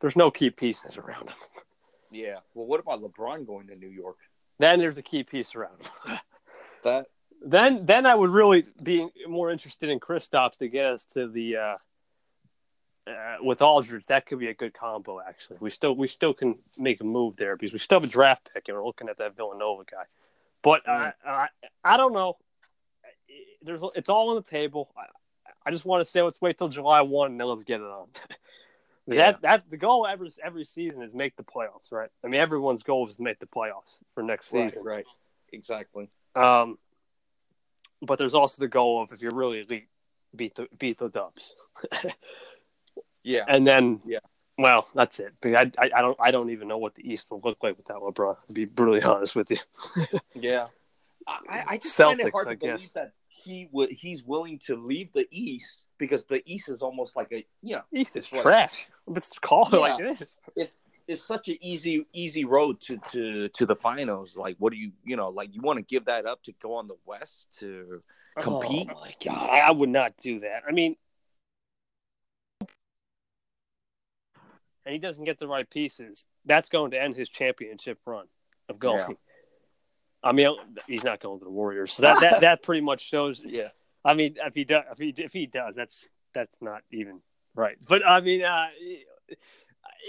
there's 0.00 0.16
no 0.16 0.30
key 0.30 0.50
pieces 0.50 0.96
around 0.96 1.30
him. 1.30 1.36
Yeah. 2.12 2.36
Well, 2.54 2.66
what 2.66 2.78
about 2.78 3.02
LeBron 3.02 3.48
going 3.48 3.66
to 3.66 3.74
New 3.74 3.88
York? 3.88 4.16
Then 4.60 4.78
there's 4.78 4.96
a 4.96 5.02
key 5.02 5.24
piece 5.24 5.54
around 5.54 5.82
him. 5.82 6.18
That 6.84 7.06
then 7.44 7.84
then 7.84 8.06
I 8.06 8.14
would 8.14 8.30
really 8.30 8.64
be 8.80 9.08
more 9.28 9.50
interested 9.50 9.90
in 9.90 9.98
Kristaps 9.98 10.58
to 10.58 10.68
get 10.68 10.86
us 10.86 11.04
to 11.06 11.28
the 11.28 11.56
uh, 11.56 11.76
uh, 13.06 13.36
with 13.42 13.60
Aldridge. 13.60 14.06
That 14.06 14.26
could 14.26 14.38
be 14.38 14.48
a 14.48 14.54
good 14.54 14.72
combo. 14.72 15.20
Actually, 15.20 15.58
we 15.60 15.70
still 15.70 15.94
we 15.94 16.06
still 16.06 16.32
can 16.32 16.58
make 16.76 17.00
a 17.00 17.04
move 17.04 17.36
there 17.36 17.56
because 17.56 17.72
we 17.72 17.78
still 17.78 18.00
have 18.00 18.08
a 18.08 18.12
draft 18.12 18.48
pick 18.52 18.68
and 18.68 18.76
we're 18.76 18.86
looking 18.86 19.08
at 19.08 19.18
that 19.18 19.36
Villanova 19.36 19.82
guy. 19.90 20.04
But 20.62 20.88
uh, 20.88 21.10
I 21.24 21.48
I 21.84 21.96
don't 21.96 22.12
know. 22.12 22.36
There's 23.62 23.82
it's 23.94 24.08
all 24.08 24.30
on 24.30 24.36
the 24.36 24.42
table. 24.42 24.92
I, 24.96 25.06
I 25.66 25.70
just 25.72 25.84
want 25.84 26.00
to 26.00 26.04
say 26.10 26.22
let's 26.22 26.40
wait 26.40 26.56
till 26.56 26.68
July 26.68 27.00
one 27.02 27.32
and 27.32 27.40
then 27.40 27.48
let's 27.48 27.64
get 27.64 27.80
it 27.80 27.86
on. 27.86 28.06
That 29.08 29.42
that 29.42 29.70
the 29.70 29.76
goal 29.76 30.04
every 30.04 30.32
every 30.42 30.64
season 30.64 31.00
is 31.04 31.14
make 31.14 31.36
the 31.36 31.44
playoffs, 31.44 31.92
right? 31.92 32.08
I 32.24 32.26
mean, 32.26 32.40
everyone's 32.40 32.82
goal 32.82 33.08
is 33.08 33.16
to 33.18 33.22
make 33.22 33.38
the 33.38 33.46
playoffs 33.46 34.02
for 34.14 34.22
next 34.24 34.48
season, 34.48 34.82
right, 34.82 34.96
right. 34.96 35.04
Exactly. 35.52 36.08
Um, 36.34 36.76
but 38.02 38.18
there's 38.18 38.34
also 38.34 38.60
the 38.60 38.66
goal 38.66 39.00
of 39.02 39.12
if 39.12 39.22
you're 39.22 39.30
really 39.32 39.60
elite, 39.60 39.86
beat 40.34 40.56
the 40.56 40.66
beat 40.76 40.98
the 40.98 41.08
Dubs. 41.08 41.54
Yeah. 43.22 43.44
and 43.48 43.66
then 43.66 44.00
Yeah. 44.06 44.18
well, 44.58 44.88
that's 44.94 45.20
it. 45.20 45.34
But 45.40 45.54
I, 45.54 45.70
I 45.78 45.90
I 45.96 46.00
don't 46.02 46.16
I 46.20 46.30
don't 46.32 46.50
even 46.50 46.66
know 46.68 46.78
what 46.78 46.94
the 46.96 47.08
East 47.08 47.30
will 47.30 47.40
look 47.44 47.58
like 47.62 47.76
without 47.76 48.02
LeBron. 48.02 48.36
To 48.48 48.52
be 48.52 48.64
brutally 48.64 49.02
honest 49.04 49.36
with 49.36 49.50
you. 49.52 49.58
Yeah, 50.34 50.66
I, 51.26 51.64
I 51.68 51.76
just 51.78 51.96
find 51.96 52.18
it 52.20 52.26
Celtics, 52.26 52.32
hard 52.32 52.48
I 52.48 52.50
to 52.52 52.56
believe 52.58 52.78
guess. 52.80 52.88
that 52.90 53.12
he 53.46 53.68
would 53.70 53.90
he's 53.90 54.24
willing 54.24 54.58
to 54.66 54.74
leave 54.74 55.12
the 55.12 55.26
East 55.30 55.84
because 55.98 56.24
the 56.24 56.42
East 56.44 56.68
is 56.68 56.82
almost 56.82 57.14
like 57.14 57.28
a 57.32 57.46
you 57.62 57.76
know 57.76 57.82
East 57.92 58.16
is 58.16 58.32
like- 58.32 58.42
trash. 58.42 58.88
Let's 59.06 59.38
call 59.38 59.68
it 59.68 59.72
Yeah. 59.74 59.78
like 59.78 60.00
it 60.00 60.20
is. 60.56 60.72
it's 61.06 61.22
such 61.22 61.48
an 61.48 61.56
easy 61.60 62.04
easy 62.12 62.44
road 62.44 62.80
to 62.82 62.98
to 63.12 63.48
to 63.48 63.66
the 63.66 63.76
finals. 63.76 64.36
Like, 64.36 64.56
what 64.58 64.72
do 64.72 64.78
you 64.78 64.90
you 65.04 65.16
know 65.16 65.28
like 65.28 65.54
you 65.54 65.62
want 65.62 65.78
to 65.78 65.84
give 65.84 66.06
that 66.06 66.26
up 66.26 66.42
to 66.44 66.52
go 66.60 66.74
on 66.74 66.88
the 66.88 66.96
West 67.06 67.56
to 67.60 68.00
oh, 68.36 68.42
compete? 68.42 68.90
Oh 68.92 69.00
my 69.00 69.14
god, 69.24 69.48
I 69.50 69.70
would 69.70 69.90
not 69.90 70.14
do 70.20 70.40
that. 70.40 70.62
I 70.68 70.72
mean, 70.72 70.96
and 74.84 74.92
he 74.92 74.98
doesn't 74.98 75.24
get 75.24 75.38
the 75.38 75.48
right 75.48 75.68
pieces. 75.70 76.26
That's 76.44 76.68
going 76.68 76.90
to 76.90 77.00
end 77.00 77.14
his 77.14 77.28
championship 77.28 78.00
run 78.04 78.26
of 78.68 78.80
golf. 78.80 79.06
Yeah. 79.08 79.14
I 80.26 80.32
mean, 80.32 80.56
he's 80.88 81.04
not 81.04 81.20
going 81.20 81.38
to 81.38 81.44
the 81.44 81.50
Warriors, 81.50 81.92
so 81.92 82.02
that 82.02 82.20
that, 82.20 82.40
that 82.40 82.62
pretty 82.62 82.80
much 82.80 83.08
shows. 83.08 83.44
Yeah, 83.44 83.68
I 84.04 84.14
mean, 84.14 84.36
if 84.44 84.54
he 84.54 84.64
does, 84.64 84.82
if 84.90 84.98
he 84.98 85.14
if 85.16 85.32
he 85.32 85.46
does, 85.46 85.76
that's 85.76 86.08
that's 86.34 86.58
not 86.60 86.82
even 86.90 87.20
right. 87.54 87.76
But 87.88 88.04
I 88.04 88.20
mean, 88.20 88.42
uh, 88.42 88.66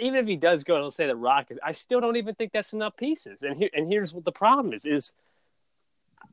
even 0.01 0.15
if 0.15 0.25
he 0.25 0.35
does 0.35 0.63
go, 0.63 0.83
let's 0.83 0.95
say 0.95 1.05
the 1.05 1.15
Rockets, 1.15 1.59
I 1.63 1.71
still 1.71 2.01
don't 2.01 2.15
even 2.15 2.33
think 2.33 2.51
that's 2.51 2.73
enough 2.73 2.97
pieces. 2.97 3.43
And 3.43 3.57
here 3.57 3.69
and 3.73 3.87
here's 3.87 4.11
what 4.11 4.25
the 4.25 4.31
problem 4.31 4.73
is: 4.73 4.85
is 4.85 5.13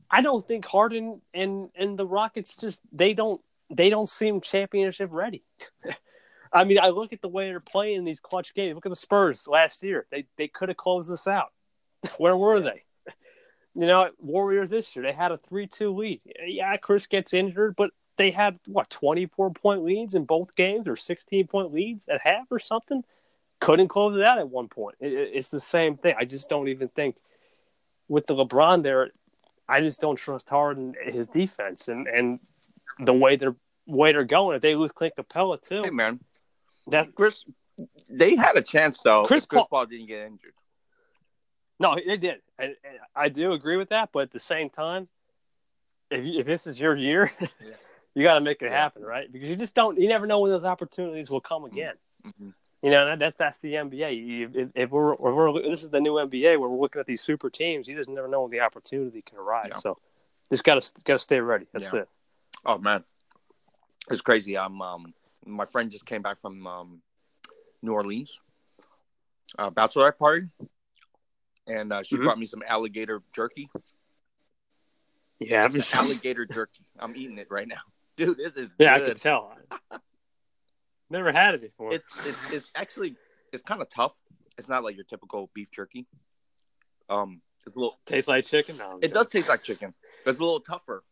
I 0.09 0.21
don't 0.21 0.45
think 0.47 0.65
Harden 0.65 1.21
and 1.33 1.69
and 1.75 1.95
the 1.97 2.07
Rockets 2.07 2.57
just 2.57 2.81
they 2.91 3.13
don't 3.13 3.39
they 3.69 3.91
don't 3.91 4.09
seem 4.09 4.41
championship 4.41 5.09
ready. 5.11 5.43
I 6.53 6.63
mean, 6.63 6.79
I 6.81 6.89
look 6.89 7.13
at 7.13 7.21
the 7.21 7.27
way 7.27 7.49
they're 7.49 7.59
playing 7.59 8.03
these 8.03 8.19
clutch 8.19 8.55
games. 8.55 8.73
Look 8.73 8.85
at 8.85 8.89
the 8.89 8.95
Spurs 8.95 9.47
last 9.47 9.83
year; 9.83 10.07
they 10.09 10.25
they 10.37 10.47
could 10.47 10.69
have 10.69 10.77
closed 10.77 11.11
this 11.11 11.27
out. 11.27 11.51
Where 12.17 12.35
were 12.35 12.61
they? 12.61 12.84
You 13.75 13.87
know, 13.87 14.09
Warriors 14.19 14.69
this 14.69 14.95
year 14.95 15.03
they 15.03 15.11
had 15.11 15.31
a 15.31 15.37
three-two 15.37 15.93
lead. 15.93 16.21
Yeah, 16.45 16.75
Chris 16.77 17.07
gets 17.07 17.33
injured, 17.33 17.75
but 17.75 17.91
they 18.17 18.31
had 18.31 18.57
what 18.67 18.89
twenty-four 18.89 19.51
point 19.51 19.83
leads 19.83 20.15
in 20.15 20.23
both 20.25 20.55
games 20.55 20.87
or 20.87 20.95
sixteen 20.95 21.47
point 21.47 21.73
leads 21.73 22.07
at 22.07 22.21
half 22.21 22.45
or 22.51 22.59
something. 22.59 23.03
Couldn't 23.59 23.87
close 23.89 24.15
it 24.17 24.23
out 24.23 24.37
at 24.39 24.49
one 24.49 24.67
point. 24.69 24.95
It, 24.99 25.11
it- 25.13 25.31
it's 25.33 25.49
the 25.49 25.59
same 25.59 25.97
thing. 25.97 26.15
I 26.17 26.25
just 26.25 26.47
don't 26.49 26.67
even 26.69 26.87
think 26.89 27.17
with 28.07 28.25
the 28.27 28.35
LeBron 28.35 28.83
there. 28.83 29.09
I 29.67 29.81
just 29.81 29.99
don't 29.99 30.15
trust 30.15 30.47
Harden 30.49 30.93
his 31.03 31.27
defense 31.27 31.87
and 31.89 32.07
and 32.07 32.39
the 32.99 33.13
way 33.13 33.35
they're 33.35 33.55
way 33.87 34.11
they're 34.13 34.23
going. 34.23 34.55
If 34.55 34.61
they 34.61 34.75
lose 34.75 34.91
Clint 34.91 35.15
Capela 35.17 35.61
too, 35.61 35.83
hey 35.83 35.89
man, 35.89 36.19
that 36.87 37.13
Chris, 37.15 37.43
they 38.09 38.35
had 38.35 38.55
a 38.55 38.61
chance 38.61 38.99
though. 39.01 39.23
Chris 39.25 39.45
Chris 39.45 39.59
Paul- 39.59 39.67
Paul 39.67 39.85
didn't 39.87 40.07
get 40.07 40.21
injured. 40.27 40.53
No, 41.79 41.95
they 41.95 42.17
did. 42.17 42.41
I, 42.59 42.75
I 43.15 43.29
do 43.29 43.51
agree 43.53 43.77
with 43.77 43.89
that, 43.89 44.09
but 44.13 44.19
at 44.23 44.31
the 44.31 44.39
same 44.39 44.69
time, 44.69 45.07
if 46.09 46.25
you, 46.25 46.39
if 46.39 46.45
this 46.45 46.67
is 46.67 46.79
your 46.79 46.95
year, 46.95 47.31
you 48.15 48.23
got 48.23 48.35
to 48.35 48.41
make 48.41 48.61
it 48.61 48.65
Yeah. 48.71 48.71
happen, 48.81 49.03
right? 49.03 49.31
Because 49.31 49.49
you 49.49 49.55
just 49.55 49.75
don't. 49.75 49.99
You 49.99 50.07
never 50.07 50.25
know 50.25 50.39
when 50.39 50.51
those 50.51 50.63
opportunities 50.65 51.29
will 51.29 51.41
come 51.41 51.65
again. 51.65 51.95
Mhm. 52.25 52.53
You 52.81 52.91
know, 52.91 53.05
that, 53.07 53.19
that's 53.19 53.35
that's 53.35 53.59
the 53.59 53.73
NBA. 53.73 54.11
You- 54.25 54.51
If, 54.53 54.69
if 54.75 54.89
we're, 54.91 55.13
if 55.13 55.19
we're 55.19 55.61
this 55.63 55.83
is 55.83 55.89
the 55.89 55.99
new 55.99 56.13
NBA 56.13 56.59
where 56.59 56.69
we're 56.69 56.79
looking 56.79 56.99
at 56.99 57.05
these 57.07 57.21
super 57.21 57.49
teams, 57.49 57.87
you 57.87 57.95
just 57.95 58.09
never 58.09 58.27
know 58.27 58.43
when 58.43 58.51
the 58.51 58.59
opportunity 58.61 59.21
can 59.21 59.37
arise. 59.37 59.69
Yeah. 59.71 59.77
So, 59.79 59.97
just 60.51 60.63
got 60.63 60.81
to 60.81 60.93
got 61.03 61.13
to 61.13 61.19
stay 61.19 61.39
ready. 61.39 61.65
That's 61.73 61.91
it. 61.93 62.07
Oh 62.65 62.77
man, 62.77 63.03
it's 64.11 64.21
crazy. 64.21 64.57
I'm 64.57 64.81
um, 64.81 65.13
my 65.45 65.65
friend 65.65 65.89
just 65.91 66.05
came 66.05 66.21
back 66.21 66.37
from 66.37 66.65
um, 66.67 67.01
New 67.81 67.91
Orleans, 67.93 68.39
uh, 69.57 69.71
bachelorette 69.71 70.17
party, 70.19 70.47
and 71.67 71.91
uh, 71.93 72.03
she 72.03 72.15
Mhm. 72.17 72.23
brought 72.23 72.39
me 72.39 72.45
some 72.45 72.63
alligator 72.67 73.21
jerky. 73.33 73.69
Yeah, 75.39 75.67
It's 75.71 75.93
alligator 75.93 76.45
jerky. 76.45 76.85
I'm 76.97 77.15
eating 77.15 77.37
it 77.37 77.47
right 77.49 77.67
now, 77.67 77.81
dude. 78.17 78.37
This 78.37 78.53
is 78.53 78.73
yeah, 78.79 78.95
I 78.95 78.99
can 78.99 79.15
tell. 79.15 79.55
Never 81.09 81.31
had 81.31 81.55
it 81.55 81.61
before. 81.61 81.93
It's 81.93 82.25
it's 82.25 82.53
it's 82.53 82.71
actually 82.75 83.15
it's 83.51 83.61
kind 83.63 83.81
of 83.81 83.89
tough. 83.89 84.15
It's 84.57 84.69
not 84.69 84.83
like 84.83 84.95
your 84.95 85.03
typical 85.05 85.49
beef 85.53 85.69
jerky. 85.71 86.07
Um, 87.09 87.41
it's 87.65 87.75
a 87.75 87.79
little. 87.79 87.99
tastes 88.05 88.27
like 88.27 88.45
chicken. 88.45 88.77
No, 88.77 88.97
It 88.97 89.09
joking. 89.09 89.13
does 89.13 89.29
taste 89.29 89.49
like 89.49 89.63
chicken. 89.63 89.93
but 90.23 90.31
It's 90.31 90.39
a 90.39 90.43
little 90.43 90.61
tougher. 90.61 91.03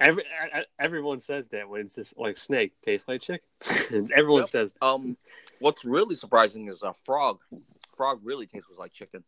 Every, 0.00 0.24
I- 0.26 0.60
I- 0.60 0.64
everyone 0.78 1.20
says 1.20 1.46
that 1.50 1.68
when 1.68 1.82
it's 1.82 1.94
just 1.94 2.18
like 2.18 2.36
snake 2.36 2.72
tastes 2.82 3.06
like 3.06 3.20
chicken. 3.20 3.40
everyone 4.14 4.40
Yep. 4.42 4.48
says 4.48 4.72
that. 4.72 4.84
Um, 4.84 5.16
what's 5.60 5.84
really 5.84 6.16
surprising 6.16 6.68
is 6.68 6.82
a 6.82 6.92
frog. 7.04 7.38
Frog 7.96 8.20
really 8.22 8.46
tastes 8.46 8.68
like 8.78 8.92
chicken. 8.92 9.22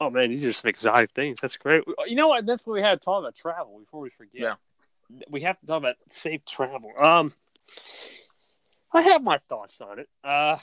Oh 0.00 0.10
man, 0.10 0.30
these 0.30 0.44
are 0.44 0.52
some 0.52 0.68
exotic 0.68 1.12
things. 1.12 1.38
That's 1.40 1.56
great. 1.56 1.84
You 2.06 2.16
know 2.16 2.28
what? 2.28 2.44
That's 2.46 2.66
what 2.66 2.74
we 2.74 2.82
had 2.82 3.00
to 3.00 3.04
talk 3.04 3.20
about 3.20 3.34
travel 3.36 3.78
before 3.78 4.00
we 4.00 4.10
forget. 4.10 4.40
Yeah. 4.40 4.54
We 5.30 5.42
have 5.42 5.58
to 5.60 5.66
talk 5.66 5.78
about 5.78 5.96
safe 6.08 6.44
travel. 6.44 6.90
Um, 7.00 7.32
I 8.92 9.02
have 9.02 9.22
my 9.22 9.38
thoughts 9.48 9.80
on 9.80 9.98
it. 10.00 10.08
Uh, 10.22 10.56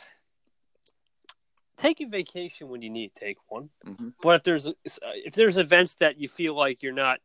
take 1.77 2.01
a 2.01 2.05
vacation 2.05 2.69
when 2.69 2.81
you 2.81 2.89
need 2.89 3.13
to 3.13 3.19
take 3.25 3.37
one. 3.47 3.69
Mm-hmm. 3.85 4.09
But 4.21 4.35
if 4.37 4.43
there's 4.43 4.67
if 4.85 5.33
there's 5.33 5.57
events 5.57 5.95
that 5.95 6.17
you 6.17 6.27
feel 6.27 6.55
like 6.55 6.83
you're 6.83 6.93
not 6.93 7.19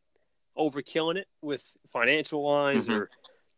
overkilling 0.57 1.17
it 1.17 1.27
with 1.41 1.63
financial 1.87 2.43
lines 2.43 2.87
Mhm. 2.87 2.95
or 2.95 3.09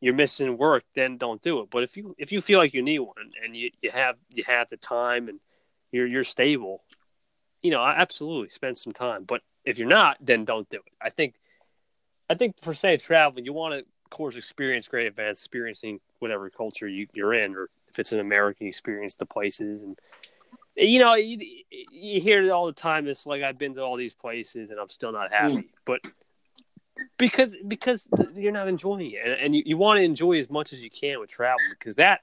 you're 0.01 0.13
missing 0.13 0.57
work, 0.57 0.83
then 0.95 1.17
don't 1.17 1.41
do 1.41 1.61
it. 1.61 1.69
But 1.69 1.83
if 1.83 1.95
you 1.97 2.15
if 2.17 2.31
you 2.31 2.41
feel 2.41 2.59
like 2.59 2.73
you 2.73 2.81
need 2.81 2.99
one 2.99 3.31
and 3.43 3.55
you, 3.55 3.71
you 3.81 3.91
have 3.91 4.17
you 4.33 4.43
have 4.45 4.69
the 4.69 4.77
time 4.77 5.29
and 5.29 5.39
you're 5.91 6.07
you're 6.07 6.23
stable, 6.23 6.83
you 7.61 7.71
know, 7.71 7.83
absolutely 7.83 8.49
spend 8.49 8.77
some 8.77 8.93
time. 8.93 9.23
But 9.23 9.41
if 9.65 9.77
you're 9.77 9.87
not, 9.87 10.17
then 10.19 10.45
don't 10.45 10.69
do 10.69 10.77
it. 10.77 10.93
I 11.01 11.09
think 11.09 11.35
I 12.29 12.35
think 12.35 12.59
for 12.59 12.73
safe 12.73 13.03
traveling, 13.03 13.45
you 13.45 13.53
want 13.53 13.73
to 13.73 13.79
of 13.79 14.09
course 14.09 14.35
experience 14.35 14.87
great 14.87 15.07
events, 15.07 15.41
experiencing 15.41 15.99
whatever 16.19 16.49
culture 16.49 16.87
you, 16.87 17.07
you're 17.13 17.33
in, 17.33 17.55
or 17.55 17.69
if 17.87 17.99
it's 17.99 18.11
an 18.11 18.19
American 18.19 18.67
experience, 18.67 19.15
the 19.15 19.25
places 19.25 19.83
and 19.83 19.99
you 20.75 20.99
know, 20.99 21.15
you, 21.15 21.37
you 21.91 22.21
hear 22.21 22.41
it 22.41 22.49
all 22.49 22.65
the 22.65 22.71
time. 22.71 23.07
It's 23.07 23.25
like 23.25 23.43
I've 23.43 23.57
been 23.57 23.75
to 23.75 23.81
all 23.81 23.97
these 23.97 24.13
places 24.13 24.69
and 24.69 24.79
I'm 24.79 24.87
still 24.89 25.11
not 25.11 25.31
happy, 25.31 25.55
mm. 25.55 25.69
but 25.85 25.99
because 27.17 27.55
because 27.67 28.07
you're 28.35 28.51
not 28.51 28.67
enjoying 28.67 29.11
it, 29.11 29.21
and, 29.23 29.33
and 29.33 29.55
you, 29.55 29.63
you 29.65 29.77
want 29.77 29.97
to 29.97 30.03
enjoy 30.03 30.39
as 30.39 30.49
much 30.49 30.73
as 30.73 30.81
you 30.81 30.89
can 30.89 31.19
with 31.19 31.29
travel 31.29 31.59
because 31.71 31.95
that 31.95 32.21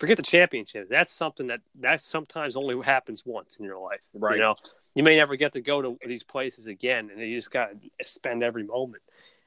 forget 0.00 0.16
the 0.16 0.22
championship. 0.22 0.88
That's 0.88 1.12
something 1.12 1.48
that 1.48 1.60
that 1.80 2.02
sometimes 2.02 2.56
only 2.56 2.82
happens 2.82 3.22
once 3.24 3.58
in 3.58 3.66
your 3.66 3.78
life. 3.78 4.00
Right. 4.14 4.36
You 4.36 4.40
know, 4.40 4.56
you 4.94 5.02
may 5.02 5.16
never 5.16 5.36
get 5.36 5.52
to 5.52 5.60
go 5.60 5.82
to 5.82 5.98
these 6.06 6.24
places 6.24 6.66
again, 6.66 7.10
and 7.12 7.20
you 7.20 7.36
just 7.36 7.50
got 7.50 7.68
to 7.70 8.04
spend 8.04 8.42
every 8.42 8.64
moment 8.64 9.02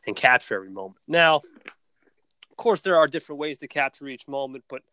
and 0.05 0.15
capture 0.15 0.55
every 0.55 0.69
moment. 0.69 0.99
Now, 1.07 1.37
of 1.37 2.57
course, 2.57 2.81
there 2.81 2.95
are 2.95 3.07
different 3.07 3.39
ways 3.39 3.57
to 3.57 3.67
capture 3.67 4.07
each 4.07 4.27
moment, 4.27 4.63
but 4.69 4.83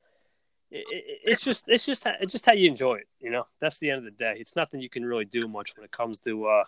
it, 0.71 0.87
it, 0.89 1.21
it's 1.25 1.45
just 1.45 1.69
it's 1.69 1.85
just 1.85 2.07
it's 2.07 2.33
just 2.33 2.47
how 2.47 2.55
you 2.55 2.69
enjoy 2.69 2.95
it. 2.95 3.09
You 3.21 3.31
know, 3.31 3.47
that's 3.61 3.79
the 3.79 3.91
end 3.91 3.99
of 3.99 4.05
the 4.05 4.11
day. 4.13 4.37
It's 4.39 4.57
nothing 4.57 4.81
you 4.81 4.89
can 4.89 5.05
really 5.05 5.27
do 5.27 5.47
much 5.47 5.77
when 5.77 5.85
it 5.85 5.91
comes 5.91 6.21
to 6.21 6.47
uh, 6.47 6.65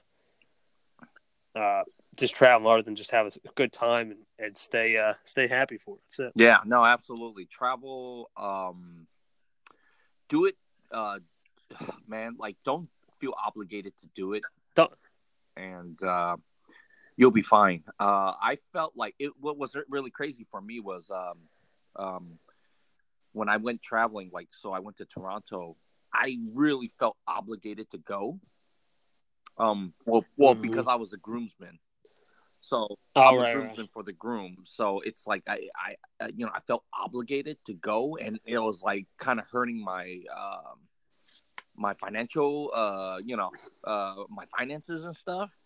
uh, 1.57 1.83
just 2.17 2.35
travel 2.35 2.71
other 2.71 2.83
than 2.83 2.95
just 2.95 3.11
have 3.11 3.27
a 3.27 3.31
good 3.55 3.73
time 3.73 4.11
and, 4.11 4.21
and 4.39 4.57
stay 4.57 4.97
uh, 4.99 5.15
stay 5.25 5.47
happy 5.49 5.79
for 5.79 5.97
it. 5.97 6.03
That's 6.09 6.19
it. 6.19 6.33
Yeah, 6.35 6.59
no, 6.65 6.85
absolutely. 6.85 7.47
Travel, 7.47 8.31
um, 8.37 9.07
do 10.29 10.45
it, 10.47 10.57
uh, 10.91 11.19
man. 12.07 12.37
Like, 12.39 12.57
don't 12.65 12.87
feel 13.19 13.35
obligated 13.45 13.95
to 14.01 14.07
do 14.15 14.35
it. 14.35 14.43
Don't- 14.75 14.93
and 15.55 16.03
uh, 16.03 16.37
you'll 17.17 17.31
be 17.31 17.43
fine. 17.43 17.85
Uh, 18.01 18.33
I 18.41 18.57
felt 18.73 18.95
like 18.97 19.15
it. 19.19 19.33
What 19.39 19.59
was 19.59 19.77
really 19.89 20.11
crazy 20.11 20.47
for 20.51 20.61
me 20.63 20.81
was 20.81 21.11
um, 21.11 21.39
um, 21.97 22.39
when 23.33 23.49
I 23.51 23.59
went 23.59 23.83
traveling. 23.83 24.31
Like, 24.33 24.49
so 24.53 24.73
I 24.73 24.79
went 24.79 24.97
to 24.99 25.05
Toronto. 25.05 25.77
I 26.15 26.39
really 26.53 26.89
felt 26.99 27.17
obligated 27.27 27.91
to 27.91 27.99
go. 27.99 28.39
Um, 29.59 29.93
well, 30.07 30.25
well, 30.37 30.55
Mhm. 30.55 30.63
because 30.63 30.87
I 30.89 30.95
was 30.95 31.13
a 31.13 31.19
groomsman. 31.19 31.79
So 32.63 32.89
Oh, 33.15 33.23
I'm 33.31 33.41
a 33.41 33.43
right, 33.43 33.91
for 33.93 34.03
the 34.05 34.13
groom, 34.13 34.59
so 34.65 35.01
it's 35.01 35.27
like 35.27 35.43
I, 35.49 35.69
I, 36.21 36.29
you 36.35 36.47
know, 36.47 36.53
I 36.55 36.61
felt 36.61 36.85
obligated 36.99 37.59
to 37.67 37.75
go, 37.75 38.17
and 38.17 38.41
it 38.47 38.59
was 38.59 38.83
like 38.83 39.07
kind 39.19 39.39
of 39.41 39.47
hurting 39.51 39.83
my, 39.85 40.23
um, 40.35 40.89
my 41.77 41.95
financial, 41.95 42.71
uh, 42.75 43.19
you 43.25 43.37
know, 43.37 43.51
uh, 43.85 44.25
my 44.31 44.47
finances 44.59 45.05
and 45.05 45.17
stuff, 45.17 45.57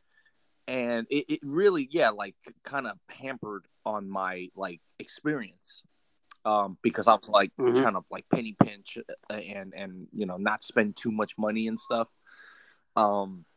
and 0.69 1.07
it, 1.11 1.27
it 1.29 1.41
really, 1.43 1.89
yeah, 1.91 2.11
like 2.11 2.37
kind 2.65 2.87
of 2.87 2.99
hampered 3.11 3.67
on 3.85 4.09
my 4.09 4.49
like 4.57 4.81
experience. 4.99 5.83
um, 6.45 6.79
because 6.83 7.09
I 7.09 7.15
was 7.15 7.29
like 7.29 7.53
Mhm. 7.59 7.77
trying 7.83 7.95
to 7.95 8.03
like 8.11 8.29
penny 8.33 8.55
pinch 8.63 8.99
uh, 9.31 9.33
and 9.35 9.75
and 9.75 10.09
you 10.13 10.27
know 10.27 10.37
not 10.39 10.65
spend 10.65 10.97
too 10.97 11.11
much 11.13 11.39
money 11.39 11.69
and 11.69 11.79
stuff. 11.79 12.09
Um, 12.97 13.45
a- 13.47 13.56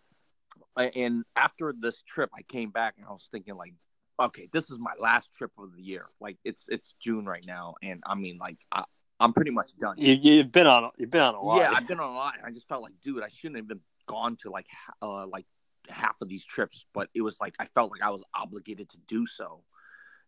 and 0.86 1.24
after 1.36 1.74
this 1.78 2.02
trip, 2.04 2.30
I 2.34 2.42
came 2.44 2.72
back 2.72 2.96
and 2.98 3.06
I 3.06 3.12
was 3.12 3.28
thinking 3.32 3.56
like, 3.56 3.74
okay, 4.20 4.50
this 4.52 4.70
is 4.70 4.80
my 4.80 4.94
last 5.00 5.32
trip 5.34 5.52
of 5.58 5.76
the 5.76 5.82
year. 5.82 6.06
Like 6.20 6.38
it's 6.44 6.66
it's 6.70 6.96
June 7.00 7.26
right 7.26 7.46
now, 7.46 7.76
and 7.82 8.02
I 8.06 8.16
mean 8.16 8.38
like 8.38 8.58
I, 8.72 8.84
I'm 9.20 9.34
pretty 9.34 9.52
much 9.52 9.78
done. 9.78 9.98
You, 9.98 10.14
you've 10.14 10.52
been 10.52 10.68
on 10.68 10.92
you've 10.98 11.12
been 11.12 11.22
on 11.22 11.36
a 11.36 11.42
lot. 11.42 11.58
Yeah, 11.58 11.72
I've 11.76 11.88
been 11.88 12.00
on 12.00 12.10
a 12.10 12.16
lot. 12.16 12.36
And 12.38 12.46
I 12.46 12.52
just 12.52 12.68
felt 12.68 12.84
like, 12.84 12.94
dude, 13.04 13.24
I 13.24 13.30
shouldn't 13.30 13.58
have 13.58 13.68
been 13.68 13.82
gone 14.08 14.36
to 14.38 14.50
like 14.50 14.68
uh, 15.02 15.28
like 15.28 15.46
half 15.88 16.22
of 16.22 16.30
these 16.30 16.44
trips, 16.46 16.86
but 16.94 17.10
it 17.14 17.22
was 17.22 17.40
like 17.40 17.56
I 17.60 17.66
felt 17.66 17.92
like 17.92 18.02
I 18.02 18.10
was 18.10 18.24
obligated 18.36 18.90
to 18.90 18.98
do 19.08 19.26
so, 19.26 19.64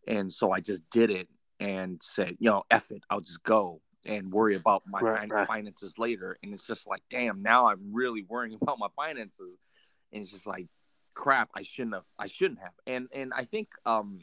and 0.07 0.32
so 0.32 0.52
I 0.52 0.60
just 0.60 0.82
did 0.90 1.11
it 1.11 1.28
and 1.60 2.02
said, 2.03 2.38
you 2.40 2.49
know, 2.49 2.64
F 2.72 2.91
it, 2.91 3.03
I'll 3.10 3.22
just 3.22 3.44
go 3.44 3.82
and 4.06 4.32
worry 4.32 4.56
about 4.56 4.82
my 4.88 4.99
Right, 4.99 5.22
fin- 5.22 5.30
right. 5.30 5.48
finances 5.48 5.94
later. 5.99 6.38
And 6.41 6.53
it's 6.56 6.65
just 6.65 6.88
like, 6.88 7.03
damn, 7.11 7.44
now 7.44 7.68
I'm 7.68 7.94
really 7.94 8.26
worrying 8.28 8.57
about 8.61 8.80
my 8.80 8.88
finances, 8.95 9.60
and 10.13 10.21
it's 10.21 10.31
just 10.31 10.47
like, 10.47 10.67
crap, 11.13 11.49
I 11.55 11.61
shouldn't 11.63 11.95
have, 11.95 12.05
I 12.19 12.27
shouldn't 12.27 12.59
have. 12.59 12.73
And 12.88 13.07
and 13.13 13.33
I 13.33 13.43
think 13.43 13.69
um 13.85 14.19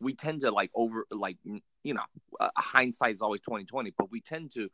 we 0.00 0.14
tend 0.14 0.40
to 0.42 0.50
like 0.50 0.70
over 0.74 1.06
like 1.10 1.36
you 1.84 1.94
know 1.94 2.02
uh, 2.40 2.50
hindsight 2.56 3.14
is 3.14 3.22
always 3.22 3.40
2020 3.42 3.92
but 3.96 4.10
we 4.10 4.20
tend 4.20 4.50
to 4.52 4.68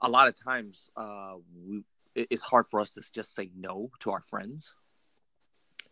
a 0.00 0.08
lot 0.08 0.28
of 0.28 0.38
times 0.38 0.88
uh 0.96 1.34
we 1.66 1.82
it- 2.14 2.28
it's 2.30 2.42
hard 2.42 2.66
for 2.66 2.80
us 2.80 2.90
to 2.92 3.02
just 3.12 3.34
say 3.34 3.50
no 3.56 3.90
to 4.00 4.10
our 4.10 4.20
friends 4.20 4.74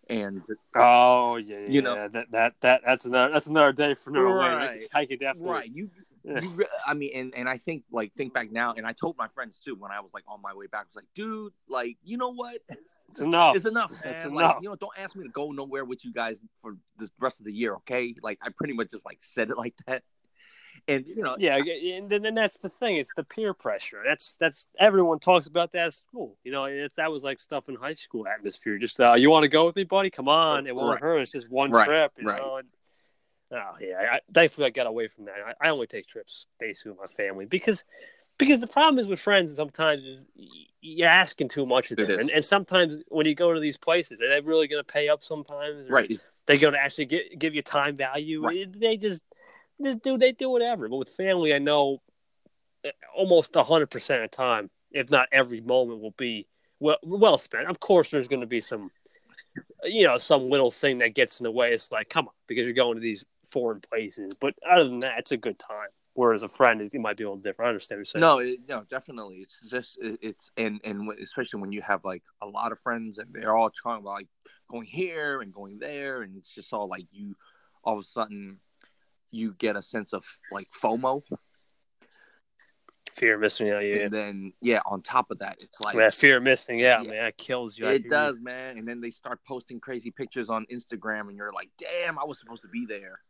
and 0.08 0.42
Oh 0.76 1.36
yeah, 1.36 1.56
yeah 1.58 1.70
You 1.72 1.82
know- 1.82 2.08
that 2.08 2.30
that 2.30 2.54
that 2.60 2.82
that's 2.84 3.04
another 3.04 3.32
that's 3.32 3.46
another 3.46 3.72
day 3.72 3.94
for 3.94 4.10
another 4.10 4.28
way. 4.30 4.34
Right. 4.54 4.84
I 4.94 5.06
can 5.06 5.18
definitely 5.18 5.50
right 5.50 5.70
you 5.72 5.90
re- 6.24 6.66
i 6.86 6.94
mean 6.94 7.10
and 7.14 7.34
and 7.36 7.48
i 7.48 7.56
think 7.56 7.82
like 7.90 8.12
think 8.12 8.32
back 8.34 8.50
now 8.52 8.74
and 8.76 8.86
i 8.86 8.92
told 8.92 9.16
my 9.18 9.28
friends 9.28 9.58
too 9.58 9.74
when 9.78 9.90
i 9.92 10.00
was 10.00 10.10
like 10.12 10.24
on 10.28 10.40
my 10.42 10.52
way 10.54 10.66
back 10.66 10.82
i 10.82 10.84
was 10.84 10.96
like 10.96 11.06
dude 11.14 11.52
like 11.68 11.96
you 12.04 12.16
know 12.16 12.32
what 12.32 12.58
It's 13.10 13.20
enough. 13.20 13.56
it's 13.56 13.64
enough 13.66 13.90
man. 14.04 14.14
It's 14.14 14.24
like 14.26 14.56
you 14.60 14.68
know 14.68 14.76
don't 14.76 14.98
ask 14.98 15.14
me 15.16 15.24
to 15.24 15.30
go 15.30 15.50
nowhere 15.52 15.84
with 15.84 16.04
you 16.04 16.12
guys 16.12 16.40
for 16.60 16.76
the 16.98 17.08
rest 17.18 17.40
of 17.40 17.46
the 17.46 17.52
year 17.52 17.74
okay 17.76 18.14
like 18.22 18.38
i 18.42 18.48
pretty 18.50 18.74
much 18.74 18.90
just 18.90 19.04
like 19.06 19.18
said 19.20 19.50
it 19.50 19.56
like 19.56 19.74
that 19.86 20.02
and 20.86 21.04
you 21.06 21.22
know 21.22 21.34
yeah, 21.38 21.56
and 21.56 22.08
then 22.08 22.24
and 22.24 22.36
that's 22.36 22.58
the 22.58 22.68
thing. 22.68 22.96
It's 22.96 23.12
the 23.14 23.24
peer 23.24 23.52
pressure. 23.52 24.00
That's 24.06 24.34
that's 24.34 24.68
everyone 24.78 25.18
talks 25.18 25.48
about 25.48 25.72
that 25.72 25.86
at 25.86 25.92
school. 25.94 26.36
You 26.44 26.52
know, 26.52 26.66
it's 26.66 26.96
that 26.96 27.10
was 27.10 27.24
like 27.24 27.40
stuff 27.40 27.68
in 27.68 27.74
high 27.74 27.94
school 27.94 28.28
atmosphere. 28.28 28.78
Just 28.78 29.00
uh, 29.00 29.14
you 29.14 29.28
want 29.28 29.42
to 29.42 29.48
go 29.48 29.66
with 29.66 29.74
me, 29.74 29.82
buddy? 29.82 30.08
Come 30.08 30.28
on. 30.28 30.68
It 30.68 30.76
won't 30.76 30.90
Right. 30.92 31.00
hurt. 31.00 31.18
It's 31.22 31.32
just 31.32 31.50
one 31.50 31.72
Right, 31.72 31.84
trip. 31.84 32.12
You 32.20 32.28
right. 32.28 32.38
know. 32.40 32.56
And, 32.58 32.68
oh 33.52 33.72
yeah, 33.80 34.08
I, 34.12 34.20
thankfully 34.32 34.66
I 34.66 34.70
got 34.70 34.86
away 34.86 35.08
from 35.08 35.26
that. 35.26 35.34
I, 35.60 35.66
I 35.66 35.70
only 35.70 35.86
take 35.86 36.06
trips 36.06 36.46
basically 36.58 36.92
with 36.92 37.00
my 37.00 37.06
family 37.06 37.46
because 37.46 37.84
because 38.38 38.60
the 38.60 38.66
problem 38.66 38.98
is 38.98 39.06
with 39.06 39.20
friends 39.20 39.54
sometimes 39.54 40.06
is 40.06 40.28
you're 40.80 41.08
asking 41.08 41.48
too 41.48 41.66
much 41.66 41.90
of 41.90 41.96
them, 41.96 42.10
and, 42.10 42.30
and 42.30 42.44
sometimes 42.44 43.02
when 43.08 43.26
you 43.26 43.34
go 43.34 43.52
to 43.52 43.60
these 43.60 43.76
places, 43.76 44.20
are 44.20 44.28
they 44.28 44.40
really 44.40 44.68
going 44.68 44.80
to 44.80 44.92
pay 44.92 45.08
up? 45.08 45.24
Sometimes, 45.24 45.90
right 45.90 46.08
They're 46.46 46.56
going 46.56 46.74
to 46.74 46.80
actually 46.80 47.06
get, 47.06 47.38
give 47.38 47.54
you 47.54 47.62
time 47.62 47.96
value. 47.96 48.44
Right. 48.44 48.72
They 48.72 48.96
just, 48.96 49.22
they 49.80 49.94
do 49.94 50.16
they 50.16 50.32
do 50.32 50.48
whatever. 50.48 50.88
But 50.88 50.96
with 50.98 51.08
family, 51.08 51.52
I 51.52 51.58
know 51.58 52.00
uh, 52.86 52.90
almost 53.16 53.54
hundred 53.56 53.90
percent 53.90 54.22
of 54.22 54.30
the 54.30 54.36
time, 54.36 54.70
if 54.92 55.10
not 55.10 55.28
every 55.32 55.60
moment, 55.60 56.00
will 56.00 56.12
be 56.12 56.46
well 56.78 56.98
well 57.02 57.38
spent. 57.38 57.68
Of 57.68 57.80
course, 57.80 58.10
there's 58.12 58.28
going 58.28 58.40
to 58.40 58.46
be 58.46 58.60
some, 58.60 58.90
you 59.84 60.04
know, 60.04 60.18
some 60.18 60.50
little 60.50 60.70
thing 60.70 60.98
that 60.98 61.14
gets 61.14 61.40
in 61.40 61.44
the 61.44 61.50
way. 61.50 61.72
It's 61.72 61.90
like, 61.90 62.08
come 62.08 62.28
on, 62.28 62.34
because 62.46 62.66
you're 62.66 62.74
going 62.74 62.94
to 62.94 63.00
these 63.00 63.24
foreign 63.44 63.80
places. 63.80 64.34
But 64.40 64.54
other 64.68 64.84
than 64.84 65.00
that, 65.00 65.18
it's 65.18 65.32
a 65.32 65.36
good 65.36 65.58
time. 65.58 65.88
Whereas 66.14 66.42
a 66.42 66.48
friend, 66.48 66.80
it 66.80 66.92
might 66.94 67.16
be 67.16 67.22
a 67.22 67.28
little 67.28 67.40
different. 67.40 67.66
I 67.66 67.70
understand 67.70 68.00
what 68.00 68.12
you're 68.12 68.20
saying. 68.20 68.66
No, 68.68 68.76
no, 68.76 68.84
definitely. 68.90 69.36
It's 69.36 69.60
just 69.70 69.98
it, 70.00 70.18
it's 70.20 70.50
and 70.56 70.80
and 70.82 71.08
especially 71.22 71.60
when 71.60 71.70
you 71.70 71.80
have 71.82 72.04
like 72.04 72.24
a 72.42 72.46
lot 72.46 72.72
of 72.72 72.80
friends 72.80 73.18
and 73.18 73.28
they're 73.32 73.56
all 73.56 73.70
talking 73.70 74.02
about 74.02 74.14
like 74.14 74.28
going 74.68 74.86
here 74.86 75.40
and 75.42 75.52
going 75.52 75.78
there, 75.78 76.22
and 76.22 76.36
it's 76.36 76.52
just 76.52 76.72
all 76.72 76.88
like 76.88 77.06
you, 77.12 77.36
all 77.84 77.98
of 77.98 78.00
a 78.00 78.06
sudden, 78.06 78.58
you 79.30 79.54
get 79.58 79.76
a 79.76 79.82
sense 79.82 80.12
of 80.12 80.24
like 80.50 80.66
FOMO, 80.82 81.22
fear 83.18 83.34
of 83.34 83.40
missing 83.40 83.70
out. 83.70 83.80
Yeah, 83.80 83.96
and 83.96 84.12
then 84.12 84.52
yeah, 84.60 84.80
on 84.86 85.02
top 85.02 85.30
of 85.30 85.38
that, 85.40 85.56
it's 85.60 85.80
like 85.80 85.96
that 85.96 86.14
fear 86.14 86.36
of 86.38 86.42
missing 86.42 86.84
out, 86.86 87.04
Yeah. 87.04 87.10
man, 87.10 87.24
that 87.24 87.36
kills 87.38 87.76
you. 87.78 87.86
It 87.86 88.08
does, 88.08 88.38
man. 88.40 88.78
And 88.78 88.86
then 88.86 89.00
they 89.00 89.10
start 89.10 89.40
posting 89.46 89.80
crazy 89.80 90.10
pictures 90.10 90.48
on 90.50 90.66
Instagram, 90.72 91.28
and 91.28 91.36
you're 91.36 91.52
like, 91.52 91.70
damn, 91.78 92.18
I 92.18 92.24
was 92.24 92.38
supposed 92.38 92.62
to 92.62 92.68
be 92.68 92.86
there. 92.86 93.20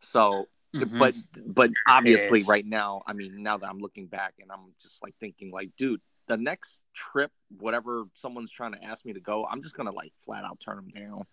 So 0.00 0.48
Mhm. 0.74 0.98
but 0.98 1.14
but 1.46 1.70
obviously 1.86 2.38
It's- 2.38 2.48
right 2.48 2.66
now 2.66 3.04
i 3.06 3.12
mean 3.12 3.44
now 3.44 3.56
that 3.56 3.68
i'm 3.68 3.78
looking 3.78 4.08
back 4.08 4.34
and 4.40 4.50
i'm 4.50 4.74
just 4.80 5.00
like 5.04 5.14
thinking 5.20 5.52
like 5.52 5.70
dude 5.76 6.00
the 6.26 6.36
next 6.36 6.80
trip 6.92 7.30
whatever 7.60 8.06
someone's 8.14 8.50
trying 8.50 8.72
to 8.72 8.82
ask 8.82 9.04
me 9.04 9.12
to 9.12 9.20
go 9.20 9.46
i'm 9.46 9.62
just 9.62 9.76
gonna 9.76 9.92
like 9.92 10.12
flat 10.24 10.42
out 10.42 10.58
turn 10.58 10.74
them 10.74 10.88
down 10.88 11.24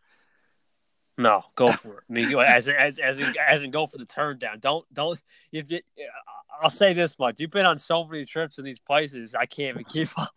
No, 1.21 1.43
go 1.55 1.71
for 1.71 1.99
it. 1.99 2.03
I 2.09 2.13
mean, 2.13 2.33
as 2.39 2.67
as 2.67 2.97
as 2.97 3.19
in, 3.19 3.33
as 3.47 3.61
in 3.61 3.69
go 3.71 3.85
for 3.85 3.97
the 3.97 4.05
turn 4.05 4.39
down. 4.39 4.59
Don't 4.59 4.85
don't. 4.93 5.21
If 5.51 5.71
you, 5.71 5.81
I'll 6.61 6.69
say 6.71 6.93
this 6.93 7.17
much: 7.19 7.39
you've 7.39 7.51
been 7.51 7.65
on 7.65 7.77
so 7.77 8.05
many 8.05 8.25
trips 8.25 8.57
in 8.57 8.65
these 8.65 8.79
places, 8.79 9.35
I 9.35 9.45
can't 9.45 9.75
even 9.75 9.85
keep 9.85 10.09
up. 10.17 10.33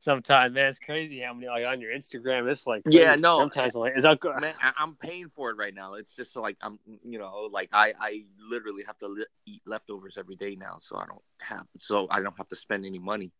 Sometimes, 0.00 0.52
man, 0.54 0.68
it's 0.68 0.78
crazy 0.80 1.20
how 1.20 1.32
many 1.34 1.46
like 1.46 1.64
on 1.64 1.80
your 1.80 1.92
Instagram. 1.92 2.50
It's 2.50 2.66
like 2.66 2.82
Yeah, 2.84 3.10
crazy. 3.10 3.22
no. 3.22 3.38
Sometimes, 3.38 3.74
like, 3.76 3.96
is 3.96 4.02
that 4.02 4.18
good? 4.20 4.38
man 4.40 4.54
I, 4.60 4.72
i'm 4.80 4.96
paying 4.96 5.28
for 5.28 5.50
it 5.50 5.56
right 5.56 5.74
now 5.74 5.94
it's 5.94 6.14
just 6.16 6.34
like 6.34 6.56
i'm 6.60 6.78
you 7.04 7.18
know 7.18 7.48
like 7.52 7.68
i 7.72 7.92
i 7.98 8.24
literally 8.50 8.82
have 8.84 8.98
to 8.98 9.06
li- 9.08 9.26
eat 9.46 9.62
leftovers 9.66 10.16
every 10.18 10.34
day 10.36 10.56
now 10.56 10.78
so 10.80 10.96
i 10.96 11.06
don't 11.06 11.22
have 11.40 11.66
so 11.78 12.08
i 12.10 12.20
don't 12.20 12.36
have 12.36 12.48
to 12.48 12.56
spend 12.56 12.84
any 12.84 12.98
money 12.98 13.30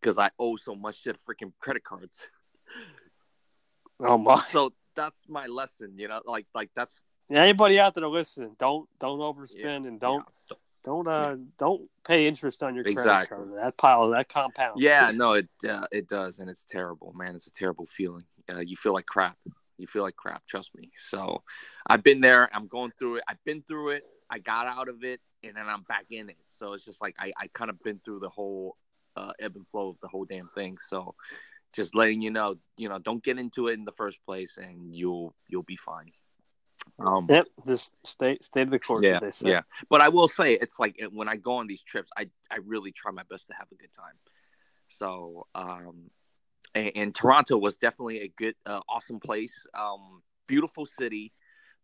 because 0.00 0.18
i 0.18 0.30
owe 0.38 0.56
so 0.56 0.74
much 0.74 1.02
to 1.02 1.12
the 1.12 1.18
freaking 1.18 1.52
credit 1.60 1.84
cards 1.84 2.26
Oh 4.02 4.16
my! 4.16 4.42
so 4.50 4.72
that's 5.00 5.28
my 5.28 5.46
lesson 5.46 5.94
you 5.96 6.08
know 6.08 6.20
like 6.26 6.46
like 6.54 6.70
that's 6.74 6.94
Anybody 7.30 7.78
out 7.78 7.94
there 7.94 8.08
listening, 8.08 8.56
don't 8.58 8.88
don't 8.98 9.20
overspend 9.20 9.86
and 9.86 10.00
don't 10.00 10.24
yeah. 10.50 10.56
don't 10.82 11.06
uh 11.06 11.36
don't 11.58 11.88
pay 12.04 12.26
interest 12.26 12.62
on 12.62 12.74
your 12.74 12.82
credit 12.82 13.00
Exactly. 13.00 13.36
card. 13.36 13.50
That 13.56 13.76
pile 13.76 14.10
that 14.10 14.28
compound. 14.28 14.80
Yeah, 14.80 15.12
no, 15.14 15.34
it 15.34 15.48
uh, 15.68 15.86
it 15.92 16.08
does, 16.08 16.40
and 16.40 16.50
it's 16.50 16.64
terrible, 16.64 17.12
man. 17.14 17.36
It's 17.36 17.46
a 17.46 17.52
terrible 17.52 17.86
feeling. 17.86 18.24
Uh, 18.48 18.58
you 18.58 18.76
feel 18.76 18.92
like 18.92 19.06
crap. 19.06 19.36
You 19.78 19.86
feel 19.86 20.02
like 20.02 20.16
crap. 20.16 20.44
Trust 20.46 20.74
me. 20.74 20.90
So, 20.96 21.42
I've 21.86 22.02
been 22.02 22.20
there. 22.20 22.48
I'm 22.52 22.66
going 22.66 22.90
through 22.98 23.16
it. 23.16 23.24
I've 23.28 23.42
been 23.44 23.62
through 23.62 23.90
it. 23.90 24.02
I 24.28 24.40
got 24.40 24.66
out 24.66 24.88
of 24.88 25.04
it, 25.04 25.20
and 25.44 25.56
then 25.56 25.68
I'm 25.68 25.82
back 25.82 26.06
in 26.10 26.30
it. 26.30 26.36
So 26.48 26.72
it's 26.72 26.84
just 26.84 27.00
like 27.00 27.14
I 27.16 27.32
I 27.38 27.46
kind 27.54 27.70
of 27.70 27.80
been 27.84 28.00
through 28.04 28.20
the 28.20 28.28
whole 28.28 28.76
uh, 29.16 29.30
ebb 29.38 29.54
and 29.54 29.68
flow 29.68 29.90
of 29.90 29.96
the 30.02 30.08
whole 30.08 30.24
damn 30.24 30.48
thing. 30.48 30.78
So, 30.80 31.14
just 31.72 31.94
letting 31.94 32.20
you 32.20 32.30
know, 32.30 32.56
you 32.76 32.88
know, 32.88 32.98
don't 32.98 33.22
get 33.22 33.38
into 33.38 33.68
it 33.68 33.74
in 33.74 33.84
the 33.84 33.92
first 33.92 34.18
place, 34.26 34.58
and 34.58 34.94
you'll 34.94 35.34
you'll 35.48 35.62
be 35.62 35.76
fine. 35.76 36.12
Um, 36.98 37.26
Yep. 37.28 37.46
Just 37.66 37.94
stay 38.04 38.38
stay 38.42 38.64
to 38.64 38.70
the 38.70 38.78
course. 38.78 39.04
yeah, 39.04 39.18
they 39.20 39.30
say. 39.30 39.50
yeah. 39.50 39.62
But 39.88 40.00
I 40.00 40.08
will 40.08 40.28
say, 40.28 40.54
it's 40.54 40.78
like 40.78 41.00
when 41.12 41.28
I 41.28 41.36
go 41.36 41.56
on 41.56 41.66
these 41.66 41.82
trips, 41.82 42.10
I 42.16 42.28
I 42.50 42.58
really 42.64 42.92
try 42.92 43.12
my 43.12 43.22
best 43.30 43.46
to 43.48 43.54
have 43.54 43.68
a 43.72 43.74
good 43.76 43.92
time. 43.92 44.14
So, 44.88 45.46
um, 45.54 46.10
and, 46.74 46.92
and 46.96 47.14
Toronto 47.14 47.56
was 47.56 47.76
definitely 47.76 48.20
a 48.20 48.28
good, 48.28 48.54
uh, 48.66 48.80
awesome 48.88 49.20
place. 49.20 49.66
Um, 49.72 50.22
beautiful 50.48 50.84
city. 50.84 51.32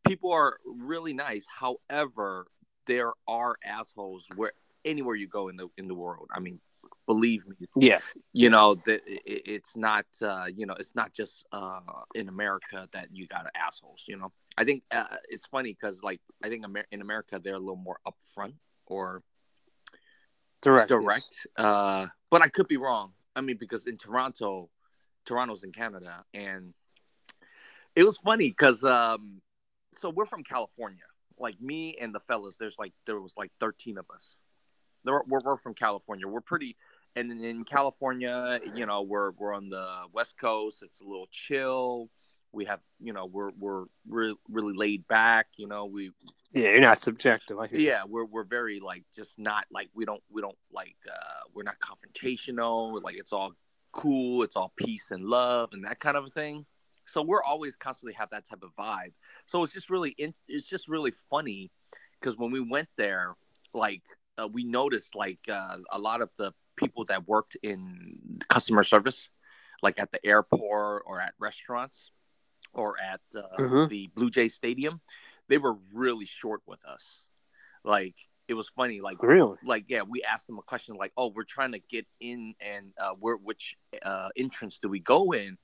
People 0.07 0.33
are 0.33 0.59
really 0.65 1.13
nice. 1.13 1.45
However, 1.49 2.49
there 2.87 3.13
are 3.29 3.57
assholes 3.65 4.27
where 4.35 4.53
anywhere 4.85 5.15
you 5.15 5.29
go 5.29 5.49
in 5.49 5.57
the 5.57 5.69
in 5.77 5.89
the 5.89 5.95
world. 5.95 6.29
I 6.33 6.41
mean, 6.41 6.61
believe 7.07 7.47
me, 7.47 7.55
Yeah. 7.77 8.01
you 8.33 8.51
know 8.51 8.75
that 8.87 9.01
it, 9.07 9.43
it's 9.47 9.77
not 9.77 10.07
uh, 10.23 10.47
you 10.55 10.67
know 10.67 10.75
it's 10.75 10.95
not 10.95 11.13
just 11.13 11.47
uh, 11.53 11.81
in 12.15 12.29
America 12.29 12.89
that 12.93 13.09
you 13.13 13.27
got 13.27 13.47
assholes. 13.55 14.05
You 14.07 14.17
know, 14.17 14.33
I 14.59 14.65
think 14.65 14.83
uh, 14.91 15.05
it's 15.29 15.47
funny 15.47 15.73
because 15.73 16.03
like 16.03 16.21
I 16.43 16.49
think 16.49 16.65
Amer- 16.65 16.87
in 16.91 17.01
America 17.01 17.41
they're 17.43 17.55
a 17.55 17.59
little 17.59 17.77
more 17.77 17.99
upfront 18.07 18.55
or 18.87 19.23
Direct. 20.63 20.89
direct. 20.89 21.47
Uh, 21.57 22.07
but 22.31 22.43
I 22.43 22.49
could 22.49 22.67
be 22.67 22.77
wrong. 22.77 23.13
I 23.37 23.41
mean, 23.41 23.57
because 23.59 23.87
in 23.87 23.99
Toronto, 23.99 24.71
Toronto's 25.25 25.63
in 25.63 25.71
Canada, 25.73 26.25
and 26.35 26.75
it 27.95 28.05
was 28.05 28.17
funny 28.17 28.49
because 28.49 28.85
um, 28.85 29.41
so 29.93 30.11
we're 30.11 30.27
from 30.27 30.43
California. 30.43 31.05
Like 31.39 31.61
me 31.61 31.97
and 32.01 32.15
the 32.15 32.21
fellas, 32.21 32.57
there's 32.57 32.79
like 32.79 32.95
there 33.05 33.21
was 33.21 33.35
like 33.37 33.53
13 33.61 33.99
of 33.99 34.07
us. 34.13 34.35
We're, 35.05 35.23
we're 35.29 35.57
from 35.59 35.75
California. 35.75 36.27
We're 36.27 36.41
pretty, 36.41 36.77
and 37.17 37.45
in, 37.45 37.65
California, 37.65 38.61
you 38.75 38.87
know, 38.87 39.03
we're 39.03 39.33
we're 39.33 39.55
on 39.55 39.69
the 39.69 39.87
West 40.13 40.37
Coast. 40.39 40.83
It's 40.83 41.01
a 41.01 41.05
little 41.05 41.29
chill. 41.31 42.11
We 42.53 42.65
have, 42.67 42.81
you 43.01 43.13
know, 43.13 43.27
we're 43.27 43.51
we're 43.59 43.85
we're 44.07 44.35
really 44.49 44.75
laid 44.75 45.07
back. 45.09 45.47
You 45.57 45.67
know, 45.67 45.87
we 45.87 46.13
Yeah, 46.53 46.71
you're 46.71 46.81
not 46.81 47.01
subjective. 47.01 47.59
I 47.59 47.67
hear 47.67 47.79
you. 47.79 47.87
yeah 47.87 48.03
we're 48.07 48.25
we're 48.25 48.45
very 48.45 48.81
like 48.81 49.05
just 49.15 49.39
not 49.39 49.67
like 49.71 49.89
we 49.95 50.05
don't 50.05 50.23
we 50.31 50.41
don't 50.41 50.59
like 50.73 50.97
uh 51.11 51.41
we're 51.55 51.63
not 51.63 51.77
confrontational 51.81 53.03
like 53.03 53.17
it's 53.17 53.33
all 53.33 53.53
cool 53.93 54.43
it's 54.43 54.57
all 54.57 54.73
peace 54.77 55.11
and 55.11 55.25
love 55.25 55.71
and 55.73 55.85
that 55.85 55.99
kind 56.01 56.17
of 56.17 56.25
a 56.25 56.29
thing 56.29 56.67
so 57.07 57.23
we're 57.23 57.43
always 57.43 57.77
constantly 57.77 58.13
have 58.13 58.29
that 58.31 58.47
type 58.47 58.63
of 58.63 58.71
vibe 58.79 59.13
so 59.47 59.63
it's 59.63 59.73
just 59.73 59.89
really 59.89 60.15
in, 60.19 60.35
it's 60.49 60.67
just 60.67 60.87
really 60.87 61.13
funny 61.31 61.71
because 62.21 62.37
when 62.37 62.51
we 62.51 62.61
went 62.61 62.89
there, 62.97 63.35
like 63.75 64.03
uh, 64.39 64.49
we 64.49 64.65
noticed 64.65 65.15
like 65.15 65.39
uh, 65.49 65.77
a 65.93 65.99
lot 65.99 66.21
of 66.21 66.31
the 66.37 66.53
people 66.77 67.05
that 67.07 67.27
worked 67.27 67.57
in 67.63 68.41
customer 68.49 68.85
service, 68.85 69.31
like 69.83 69.99
at 69.99 70.13
the 70.13 70.25
airport 70.25 71.05
or 71.07 71.21
at 71.21 71.35
restaurants 71.39 72.11
or 72.73 72.95
at 73.01 73.21
uh, 73.35 73.59
Mhm. 73.59 73.89
the 73.89 74.07
Blue 74.09 74.31
Jay 74.31 74.49
Stadium, 74.49 75.01
they 75.49 75.59
were 75.59 75.75
really 75.93 76.27
short 76.27 76.63
with 76.67 76.85
us. 76.85 77.23
Like 77.85 78.17
it 78.49 78.55
was 78.55 78.69
funny, 78.69 79.01
like 79.01 79.23
Really? 79.23 79.57
like 79.65 79.85
yeah, 79.89 80.03
we 80.03 80.23
asked 80.23 80.47
them 80.47 80.59
a 80.59 80.63
question 80.63 80.97
like, 80.97 81.13
"Oh, 81.17 81.29
we're 81.29 81.45
trying 81.45 81.73
to 81.73 81.79
get 81.79 82.07
in, 82.21 82.55
and 82.61 82.93
uh, 82.99 83.13
where 83.19 83.37
which 83.37 83.77
uh, 84.03 84.29
entrance 84.37 84.79
do 84.79 84.89
we 84.89 85.01
go 85.01 85.33
in?" 85.33 85.59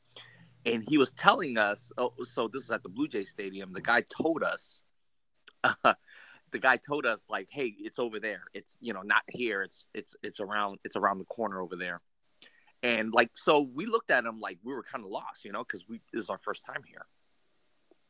And 0.64 0.82
he 0.88 0.98
was 0.98 1.10
telling 1.12 1.58
us, 1.58 1.92
"Oh, 1.98 2.12
so 2.24 2.48
this 2.48 2.62
is 2.62 2.70
at 2.70 2.82
the 2.82 2.88
Blue 2.88 3.08
Jay 3.08 3.24
Stadium." 3.24 3.72
The 3.72 3.80
guy 3.80 4.02
told 4.02 4.42
us, 4.42 4.80
the 6.52 6.58
guy 6.58 6.76
told 6.76 7.06
us 7.06 7.24
like, 7.28 7.48
"Hey, 7.50 7.74
it's 7.78 7.98
over 7.98 8.20
there. 8.20 8.42
It's 8.54 8.78
you 8.80 8.92
know 8.92 9.02
not 9.02 9.22
here. 9.28 9.62
It's 9.62 9.84
it's 9.94 10.14
it's 10.22 10.38
around 10.40 10.78
it's 10.84 10.96
around 10.96 11.18
the 11.18 11.24
corner 11.24 11.60
over 11.60 11.76
there." 11.76 12.00
And 12.82 13.12
like 13.12 13.30
so, 13.34 13.60
we 13.60 13.86
looked 13.86 14.10
at 14.10 14.24
him 14.24 14.40
like 14.40 14.58
we 14.62 14.72
were 14.74 14.82
kind 14.82 15.04
of 15.04 15.10
lost, 15.10 15.44
you 15.44 15.52
know, 15.52 15.64
because 15.64 15.88
we 15.88 16.00
this 16.12 16.24
is 16.24 16.30
our 16.30 16.38
first 16.38 16.64
time 16.64 16.82
here. 16.86 17.06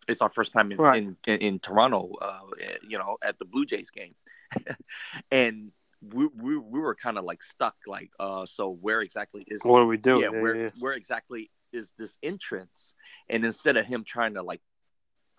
It's 0.08 0.20
our 0.20 0.28
first 0.30 0.52
time 0.52 0.72
in 0.72 0.78
Right. 0.78 1.02
in, 1.02 1.16
in, 1.26 1.38
in 1.38 1.58
Toronto, 1.60 2.12
uh, 2.20 2.40
you 2.86 2.98
know, 2.98 3.16
at 3.22 3.38
the 3.38 3.44
Blue 3.44 3.64
Jays 3.64 3.90
game, 3.90 4.14
and 5.30 5.72
we 6.00 6.26
we, 6.26 6.56
we 6.56 6.80
were 6.80 6.94
kind 6.94 7.18
of 7.18 7.24
like 7.24 7.42
stuck, 7.42 7.76
like, 7.86 8.10
uh, 8.18 8.44
so 8.46 8.70
where 8.70 9.00
exactly 9.00 9.44
is 9.46 9.60
What 9.62 9.80
are 9.82 9.86
we 9.86 9.96
doing? 9.96 10.22
yeah, 10.22 10.28
where 10.30 10.70
where 10.80 10.94
exactly 10.94 11.48
is 11.72 11.92
this 11.98 12.18
entrance? 12.22 12.94
And 13.28 13.44
instead 13.44 13.76
of 13.76 13.86
him 13.86 14.04
trying 14.04 14.34
to 14.34 14.42
like 14.42 14.60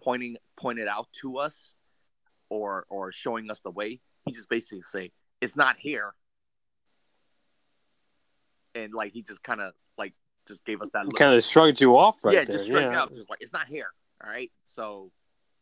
pointing 0.01 0.37
point 0.57 0.79
it 0.79 0.87
out 0.87 1.07
to 1.21 1.37
us 1.37 1.73
or 2.53 2.85
or 2.89 3.11
showing 3.11 3.49
us 3.49 3.59
the 3.61 3.71
way, 3.71 3.99
he 4.25 4.31
just 4.31 4.49
basically 4.49 4.83
say, 4.83 5.11
It's 5.41 5.55
not 5.55 5.77
here. 5.77 6.13
And 8.75 8.93
like 8.93 9.11
he 9.13 9.21
just 9.21 9.43
kinda 9.43 9.73
like 9.97 10.13
just 10.47 10.63
gave 10.65 10.81
us 10.81 10.89
that 10.93 11.05
kind 11.15 11.33
of 11.33 11.43
shrugged 11.43 11.81
you 11.81 11.97
off 11.97 12.23
right 12.23 12.33
yeah, 12.35 12.43
there. 12.43 12.57
just 12.57 12.65
straight 12.65 12.83
yeah. 12.83 13.01
out, 13.01 13.13
just 13.13 13.29
like 13.29 13.39
it's 13.41 13.53
not 13.53 13.67
here. 13.67 13.87
All 14.23 14.29
right. 14.29 14.51
So 14.65 15.11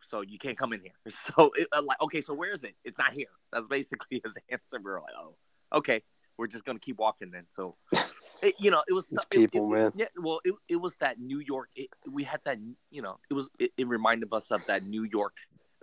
so 0.04 0.22
you 0.22 0.38
can't 0.38 0.58
come 0.58 0.74
in 0.74 0.82
here. 0.82 0.92
So 1.12 1.52
it, 1.56 1.68
uh, 1.72 1.82
like 1.82 2.02
okay, 2.02 2.22
so 2.22 2.34
where 2.34 2.52
is 2.52 2.64
it? 2.64 2.76
It's 2.84 2.98
not 2.98 3.14
here. 3.14 3.28
That's 3.52 3.68
basically 3.68 4.22
his 4.26 4.34
answer. 4.50 4.80
We're 4.84 5.02
like, 5.02 5.14
oh, 5.18 5.36
okay, 5.74 6.04
we're 6.38 6.48
just 6.48 6.66
gonna 6.66 6.80
keep 6.80 6.98
walking 6.98 7.32
then. 7.32 7.46
So, 7.52 7.74
it, 8.42 8.56
you 8.60 8.72
know, 8.72 8.82
it 8.88 8.94
was 8.94 9.12
it- 9.12 9.30
people, 9.30 9.72
it- 9.74 9.78
man. 9.78 9.92
Yeah, 9.96 10.08
well, 10.18 10.40
it, 10.44 10.54
it 10.68 10.78
was 10.78 10.96
that 10.98 11.20
New 11.20 11.40
York. 11.40 11.70
We 12.10 12.24
had 12.24 12.42
that, 12.46 12.58
you 12.90 13.02
know, 13.02 13.18
it 13.30 13.34
was 13.34 13.50
it, 13.60 13.72
it 13.78 13.88
reminded 13.88 14.34
us 14.34 14.52
of 14.52 14.66
that 14.68 14.84
New 14.84 15.04
York 15.04 15.38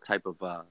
type 0.05 0.27
of 0.27 0.43
uh 0.43 0.63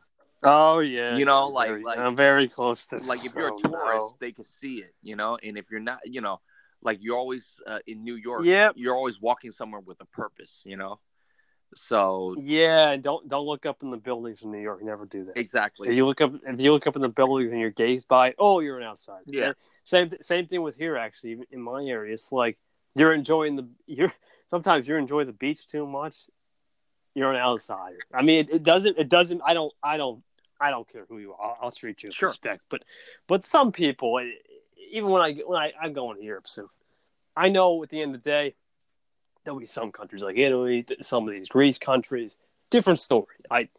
Oh 0.44 0.80
yeah. 0.80 1.18
You 1.18 1.26
know, 1.26 1.48
like- 1.48 1.70
very- 1.70 1.84
like- 1.84 1.98
I'm 2.00 2.16
very 2.16 2.48
close 2.48 2.88
to. 2.88 2.98
like 2.98 3.26
if 3.26 3.34
you're 3.36 3.48
a 3.56 3.58
tourist, 3.60 3.72
no. 4.00 4.16
they 4.20 4.32
can 4.32 4.44
see 4.44 4.76
it, 4.80 4.94
you 5.02 5.16
know, 5.16 5.38
and 5.42 5.58
if 5.58 5.70
you're 5.72 5.80
not, 5.80 6.00
you 6.06 6.22
know, 6.22 6.40
like 6.82 7.00
you're 7.02 7.18
always 7.18 7.60
uh, 7.66 7.80
in 7.88 8.04
New 8.04 8.16
York, 8.16 8.46
Yep. 8.46 8.74
you're 8.78 8.96
always 8.96 9.20
walking 9.20 9.52
somewhere 9.52 9.82
with 9.82 10.00
a 10.02 10.06
purpose, 10.06 10.62
you 10.66 10.78
know. 10.78 11.00
So 11.76 12.36
Yeah, 12.40 12.92
and 12.92 13.04
don't 13.04 13.28
don't 13.28 13.46
look 13.46 13.66
up 13.66 13.84
in 13.84 13.90
the 13.92 13.98
buildings 13.98 14.42
in 14.42 14.52
New 14.52 14.60
York. 14.62 14.82
Never 14.84 15.06
do 15.06 15.26
that. 15.26 15.38
exactly, 15.38 15.90
If 15.90 15.96
you 15.96 16.06
look 16.06 16.22
up, 16.22 16.32
if 16.46 16.62
you 16.62 16.72
look 16.72 16.88
up 16.88 16.96
in 16.96 17.02
the 17.02 17.10
buildings 17.10 17.52
and 17.52 17.60
you're 17.60 17.72
gazed 17.72 18.08
by, 18.08 18.36
oh, 18.40 18.60
you're 18.62 18.78
an 18.78 18.84
outsider. 18.86 19.24
Yeah. 19.28 19.52
Same 19.84 20.12
same 20.22 20.46
thing 20.48 20.62
with 20.62 20.78
here. 20.78 20.96
Actually, 20.98 21.40
in 21.52 21.62
my 21.62 21.84
area, 21.84 22.14
it's 22.14 22.32
like 22.32 22.58
you're 22.96 23.14
enjoying 23.14 23.56
the 23.58 23.68
you're 23.86 24.14
sometimes 24.50 24.88
you 24.88 24.96
enjoy 24.96 25.24
the 25.26 25.34
beach 25.34 25.68
too 25.68 25.86
much. 25.86 26.16
You're 27.16 27.32
an 27.34 27.40
outsider. 27.40 27.98
I 28.14 28.22
mean, 28.22 28.42
it, 28.46 28.50
it 28.58 28.64
doesn't. 28.64 28.98
It 28.98 29.10
doesn't. 29.10 29.42
I 29.44 29.54
don't. 29.56 29.74
I 29.82 29.98
don't. 29.98 30.24
I 30.60 30.72
don't 30.72 30.88
care 30.88 31.06
who 31.08 31.20
you 31.20 31.34
are. 31.34 31.42
I'll, 31.52 31.58
I'll 31.64 31.72
treat 31.72 32.04
you 32.04 32.08
with 32.08 32.16
Sure. 32.16 32.30
respect. 32.30 32.64
But 32.70 32.84
but 33.28 33.44
some 33.44 33.72
people, 33.72 34.20
eh, 34.20 34.32
even 34.92 35.10
when 35.10 35.22
I 35.22 35.34
when 35.34 35.60
I 35.62 35.74
I'm 35.82 35.94
going 35.94 36.18
to 36.18 36.24
Europe 36.24 36.48
soon, 36.48 36.70
I 37.36 37.50
know 37.50 37.82
at 37.84 37.90
the 37.90 38.02
end 38.02 38.16
of 38.16 38.24
the 38.24 38.30
day, 38.30 38.56
there'll 39.44 39.60
be 39.60 39.66
some 39.66 39.92
countries 39.92 40.24
like 40.24 40.38
Italy, 40.38 40.86
some 41.02 41.28
of 41.28 41.34
these 41.34 41.48
Greece 41.50 41.78
countries, 41.78 42.36
different 42.70 43.00
story. 43.00 43.36
I 43.52 43.70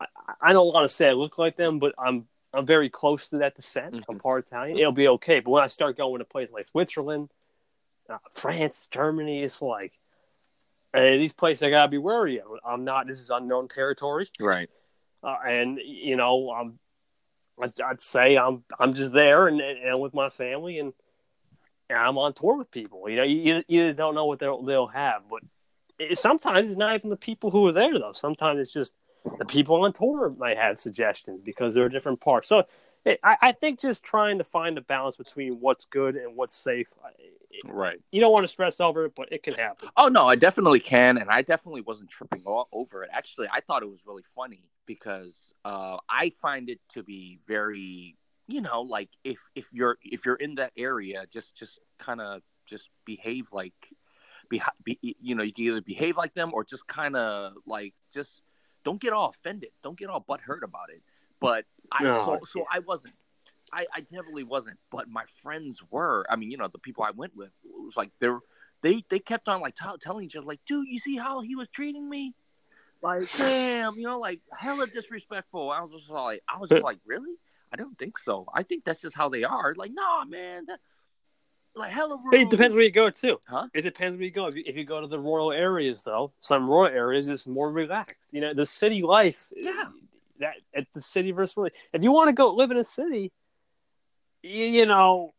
I, 0.00 0.06
I 0.40 0.52
don't 0.52 0.72
want 0.72 0.84
to 0.84 0.88
say 0.94 1.08
I 1.08 1.12
look 1.12 1.38
like 1.38 1.56
them, 1.56 1.78
but 1.78 1.94
I'm 1.98 2.26
I'm 2.52 2.66
very 2.66 2.88
close 2.88 3.28
to 3.28 3.38
that 3.38 3.56
descent. 3.56 4.04
I'm 4.08 4.16
Mhm. 4.16 4.22
part 4.22 4.46
Italian. 4.46 4.78
It'll 4.78 4.92
be 4.92 5.08
okay. 5.08 5.40
But 5.40 5.50
when 5.50 5.62
I 5.64 5.66
start 5.66 5.96
going 5.96 6.20
to 6.20 6.24
places 6.24 6.52
like 6.52 6.66
Switzerland, 6.66 7.30
uh, 8.08 8.18
France, 8.30 8.86
Germany, 8.92 9.42
it's 9.42 9.60
like 9.62 9.98
uh, 10.92 11.00
these 11.00 11.32
places 11.32 11.64
I 11.64 11.70
gotta 11.70 11.90
be 11.90 11.98
wary 11.98 12.40
of. 12.40 12.46
I'm 12.64 12.84
not. 12.84 13.08
This 13.08 13.18
is 13.18 13.30
unknown 13.30 13.66
territory, 13.66 14.28
right, 14.38 14.70
uh, 15.24 15.36
and 15.46 15.78
you 15.84 16.16
know, 16.16 16.50
I'm. 16.50 16.78
I'd, 17.60 17.80
I'd 17.80 18.00
say 18.00 18.36
I'm 18.36 18.64
I'm 18.80 18.94
just 18.94 19.12
there 19.12 19.46
and, 19.46 19.60
and 19.60 20.00
with 20.00 20.12
my 20.12 20.28
family 20.28 20.80
and, 20.80 20.92
and 21.88 21.98
I'm 21.98 22.18
on 22.18 22.32
tour 22.32 22.56
with 22.56 22.70
people. 22.70 23.08
You 23.08 23.16
know, 23.16 23.22
you 23.22 23.62
you 23.68 23.92
don't 23.92 24.16
know 24.16 24.26
what 24.26 24.40
they'll 24.40 24.62
they'll 24.62 24.88
have, 24.88 25.22
but 25.30 25.40
it, 25.98 26.18
sometimes 26.18 26.68
it's 26.68 26.78
not 26.78 26.96
even 26.96 27.10
the 27.10 27.16
people 27.16 27.50
who 27.50 27.66
are 27.68 27.72
there 27.72 27.96
though. 27.98 28.12
Sometimes 28.12 28.58
it's 28.60 28.72
just 28.72 28.94
the 29.38 29.44
people 29.44 29.84
on 29.84 29.92
tour 29.92 30.34
might 30.36 30.56
have 30.56 30.80
suggestions 30.80 31.40
because 31.44 31.74
they're 31.74 31.88
different 31.88 32.20
parts. 32.20 32.48
So 32.48 32.64
it, 33.04 33.20
I, 33.22 33.36
I 33.40 33.52
think 33.52 33.80
just 33.80 34.02
trying 34.02 34.38
to 34.38 34.44
find 34.44 34.78
a 34.78 34.80
balance 34.80 35.16
between 35.16 35.60
what's 35.60 35.84
good 35.84 36.16
and 36.16 36.36
what's 36.36 36.56
safe. 36.56 36.88
It- 37.18 37.62
right. 37.66 38.00
You 38.10 38.20
don't 38.20 38.32
want 38.32 38.44
to 38.44 38.48
stress 38.48 38.80
over 38.80 39.04
it, 39.06 39.12
but 39.14 39.32
it 39.32 39.42
can 39.42 39.54
happen. 39.54 39.88
Oh 39.96 40.08
no, 40.08 40.26
I 40.28 40.36
definitely 40.36 40.80
can, 40.80 41.18
and 41.18 41.30
I 41.30 41.42
definitely 41.42 41.82
wasn't 41.82 42.10
tripping 42.10 42.42
all 42.46 42.68
over 42.72 43.04
it. 43.04 43.10
Actually, 43.12 43.48
I 43.52 43.60
thought 43.60 43.82
it 43.82 43.88
was 43.88 44.06
really 44.06 44.24
funny 44.34 44.64
because 44.86 45.54
uh, 45.64 45.98
I 46.08 46.30
find 46.42 46.68
it 46.68 46.80
to 46.94 47.02
be 47.02 47.38
very, 47.46 48.16
you 48.48 48.60
know, 48.60 48.82
like 48.82 49.10
if 49.22 49.38
if 49.54 49.68
you're 49.72 49.98
if 50.02 50.26
you're 50.26 50.34
in 50.36 50.56
that 50.56 50.72
area, 50.76 51.26
just 51.30 51.56
just 51.56 51.78
kind 51.98 52.20
of 52.20 52.42
just 52.66 52.88
behave 53.04 53.48
like, 53.52 53.74
be, 54.48 54.60
be 54.82 54.98
you 55.20 55.34
know, 55.34 55.42
you 55.42 55.52
can 55.52 55.64
either 55.64 55.80
behave 55.80 56.16
like 56.16 56.34
them 56.34 56.52
or 56.54 56.64
just 56.64 56.86
kind 56.88 57.14
of 57.14 57.52
like 57.66 57.94
just 58.12 58.42
don't 58.84 59.00
get 59.00 59.12
all 59.12 59.28
offended, 59.28 59.70
don't 59.82 59.98
get 59.98 60.08
all 60.08 60.24
butthurt 60.28 60.62
about 60.62 60.90
it. 60.90 61.02
But 61.40 61.66
I 61.92 62.04
No, 62.04 62.38
so, 62.40 62.60
so 62.60 62.64
I 62.72 62.80
wasn't. 62.80 63.14
I, 63.72 63.86
I 63.94 64.00
definitely 64.00 64.44
wasn't, 64.44 64.78
but 64.90 65.08
my 65.08 65.24
friends 65.42 65.80
were. 65.90 66.24
I 66.30 66.36
mean, 66.36 66.50
you 66.50 66.56
know, 66.56 66.68
the 66.68 66.78
people 66.78 67.04
I 67.04 67.10
went 67.10 67.36
with 67.36 67.50
it 67.64 67.70
was 67.84 67.96
like 67.96 68.10
they're 68.20 68.38
they 68.82 69.04
they 69.08 69.18
kept 69.18 69.48
on 69.48 69.60
like 69.60 69.74
tell 69.74 69.98
telling 69.98 70.24
each 70.24 70.36
other 70.36 70.46
like, 70.46 70.60
dude, 70.66 70.86
you 70.88 70.98
see 70.98 71.16
how 71.16 71.40
he 71.40 71.56
was 71.56 71.68
treating 71.68 72.08
me? 72.08 72.34
Like, 73.02 73.24
damn, 73.36 73.96
you 73.96 74.04
know, 74.04 74.18
like 74.18 74.40
hella 74.56 74.86
disrespectful. 74.86 75.70
I 75.70 75.80
was 75.82 75.92
just 75.92 76.10
like, 76.10 76.42
I 76.48 76.58
was 76.58 76.70
just 76.70 76.82
like, 76.82 76.98
really? 77.04 77.34
I 77.72 77.76
don't 77.76 77.98
think 77.98 78.18
so. 78.18 78.46
I 78.54 78.62
think 78.62 78.84
that's 78.84 79.00
just 79.00 79.16
how 79.16 79.28
they 79.28 79.42
are. 79.42 79.74
Like, 79.76 79.90
nah, 79.92 80.24
man, 80.24 80.66
that 80.66 80.78
like 81.74 81.90
hella 81.90 82.18
rude. 82.22 82.34
It 82.34 82.50
depends 82.50 82.74
where 82.74 82.84
you 82.84 82.90
go 82.90 83.10
too. 83.10 83.40
Huh? 83.48 83.68
It 83.74 83.82
depends 83.82 84.16
where 84.16 84.24
you 84.24 84.30
go. 84.30 84.46
If 84.46 84.56
you, 84.56 84.62
if 84.66 84.76
you 84.76 84.84
go 84.84 85.00
to 85.00 85.06
the 85.06 85.18
rural 85.18 85.50
areas, 85.50 86.04
though, 86.04 86.32
some 86.40 86.68
rural 86.68 86.92
areas 86.94 87.28
it's 87.28 87.46
more 87.46 87.70
relaxed. 87.70 88.32
You 88.32 88.42
know, 88.42 88.54
the 88.54 88.66
city 88.66 89.02
life. 89.02 89.48
Yeah. 89.56 89.84
That 90.40 90.54
it's 90.72 90.90
the 90.92 91.00
city 91.00 91.32
versus 91.32 91.56
really. 91.56 91.70
If 91.92 92.02
you 92.02 92.12
want 92.12 92.28
to 92.28 92.34
go 92.34 92.52
live 92.52 92.70
in 92.70 92.76
a 92.76 92.84
city, 92.84 93.32
you, 94.42 94.64
you 94.66 94.86
know, 94.86 95.32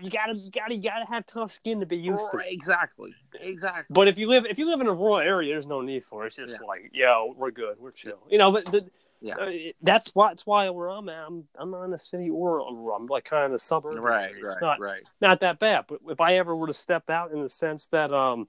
you 0.00 0.10
gotta, 0.10 0.34
you 0.34 0.50
gotta, 0.50 0.74
you 0.74 0.82
gotta 0.82 1.06
have 1.06 1.26
tough 1.26 1.52
skin 1.52 1.80
to 1.80 1.86
be 1.86 1.96
used 1.96 2.30
to. 2.30 2.36
Right, 2.36 2.46
it. 2.46 2.52
exactly, 2.52 3.14
exactly. 3.40 3.92
But 3.92 4.08
if 4.08 4.18
you 4.18 4.28
live, 4.28 4.46
if 4.46 4.58
you 4.58 4.68
live 4.70 4.80
in 4.80 4.86
a 4.86 4.92
rural 4.92 5.18
area, 5.18 5.52
there's 5.54 5.66
no 5.66 5.80
need 5.80 6.04
for 6.04 6.24
it. 6.24 6.28
It's 6.28 6.36
just 6.36 6.62
like, 6.62 6.90
yo, 6.92 7.34
we're 7.36 7.50
good, 7.50 7.78
we're 7.80 7.90
chill. 7.90 8.18
You 8.30 8.38
know, 8.38 8.52
but 8.52 8.64
the, 8.66 8.88
Yeah. 9.20 9.34
uh, 9.34 9.50
that's 9.82 10.14
why 10.14 10.28
that's 10.28 10.46
why 10.46 10.70
where 10.70 10.88
I'm 10.88 11.08
at. 11.08 11.26
I'm 11.26 11.48
I'm 11.58 11.70
not 11.72 11.82
in 11.82 11.90
the 11.90 11.98
city 11.98 12.30
or 12.30 12.60
I'm 12.94 13.06
like 13.06 13.24
kind 13.24 13.42
of 13.42 13.46
in 13.46 13.52
the 13.52 13.58
suburb. 13.58 13.98
Right, 13.98 14.30
It's 14.30 14.54
right, 14.54 14.62
not 14.62 14.80
right. 14.80 15.02
not 15.20 15.40
that 15.40 15.58
bad. 15.58 15.86
But 15.88 16.00
if 16.08 16.20
I 16.20 16.36
ever 16.36 16.54
were 16.54 16.68
to 16.68 16.72
step 16.72 17.10
out 17.10 17.32
in 17.32 17.42
the 17.42 17.48
sense 17.48 17.86
that 17.88 18.12
um, 18.14 18.48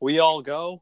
we 0.00 0.18
all 0.18 0.40
go, 0.40 0.80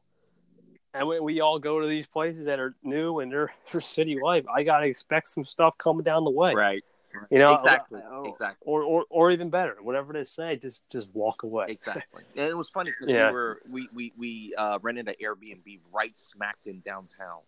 and 0.93 1.07
we, 1.07 1.19
we 1.19 1.41
all 1.41 1.59
go 1.59 1.79
to 1.79 1.87
these 1.87 2.07
places 2.07 2.45
that 2.45 2.59
are 2.59 2.75
new 2.83 3.19
and 3.19 3.31
they're 3.31 3.51
for 3.65 3.81
city 3.81 4.17
life, 4.21 4.45
I 4.53 4.63
gotta 4.63 4.87
expect 4.87 5.27
some 5.27 5.45
stuff 5.45 5.77
coming 5.77 6.03
down 6.03 6.23
the 6.23 6.31
way. 6.31 6.53
Right. 6.53 6.83
You 7.31 7.39
know, 7.39 7.55
exactly, 7.55 8.01
uh, 8.01 8.21
exactly. 8.21 8.65
Or, 8.67 8.83
or 8.83 9.05
or 9.09 9.31
even 9.31 9.49
better, 9.49 9.77
whatever 9.81 10.13
they 10.13 10.23
say, 10.25 10.57
just 10.57 10.87
just 10.91 11.09
walk 11.13 11.41
away. 11.41 11.65
Exactly. 11.69 12.23
And 12.35 12.45
it 12.45 12.55
was 12.55 12.69
funny 12.69 12.91
because 12.91 13.09
Yeah. 13.09 13.29
we 13.29 13.33
were 13.33 13.61
we 13.67 13.89
we 13.93 14.13
we 14.15 14.55
uh, 14.55 14.77
rented 14.83 15.07
an 15.09 15.15
Airbnb 15.21 15.79
right 15.91 16.15
smacked 16.15 16.67
in 16.67 16.81
downtown. 16.81 17.39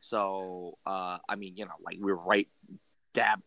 So 0.00 0.76
uh, 0.84 1.16
I 1.26 1.34
mean, 1.36 1.56
you 1.56 1.64
know, 1.64 1.72
like 1.82 1.96
we 1.98 2.12
were 2.12 2.18
right 2.18 2.46
dab 3.14 3.40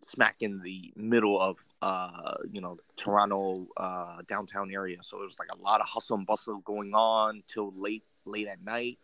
smack 0.00 0.36
in 0.40 0.60
the 0.62 0.92
middle 0.96 1.40
of 1.40 1.58
uh, 1.82 2.34
you 2.50 2.60
know 2.60 2.78
Toronto 2.96 3.68
uh, 3.76 4.18
downtown 4.28 4.72
area. 4.72 4.98
So 5.02 5.22
it 5.22 5.26
was 5.26 5.38
like 5.38 5.50
a 5.52 5.62
lot 5.62 5.80
of 5.80 5.88
hustle 5.88 6.16
and 6.16 6.26
bustle 6.26 6.58
going 6.58 6.94
on 6.94 7.44
till 7.46 7.72
late 7.76 8.02
late 8.30 8.46
at 8.48 8.62
night. 8.64 8.98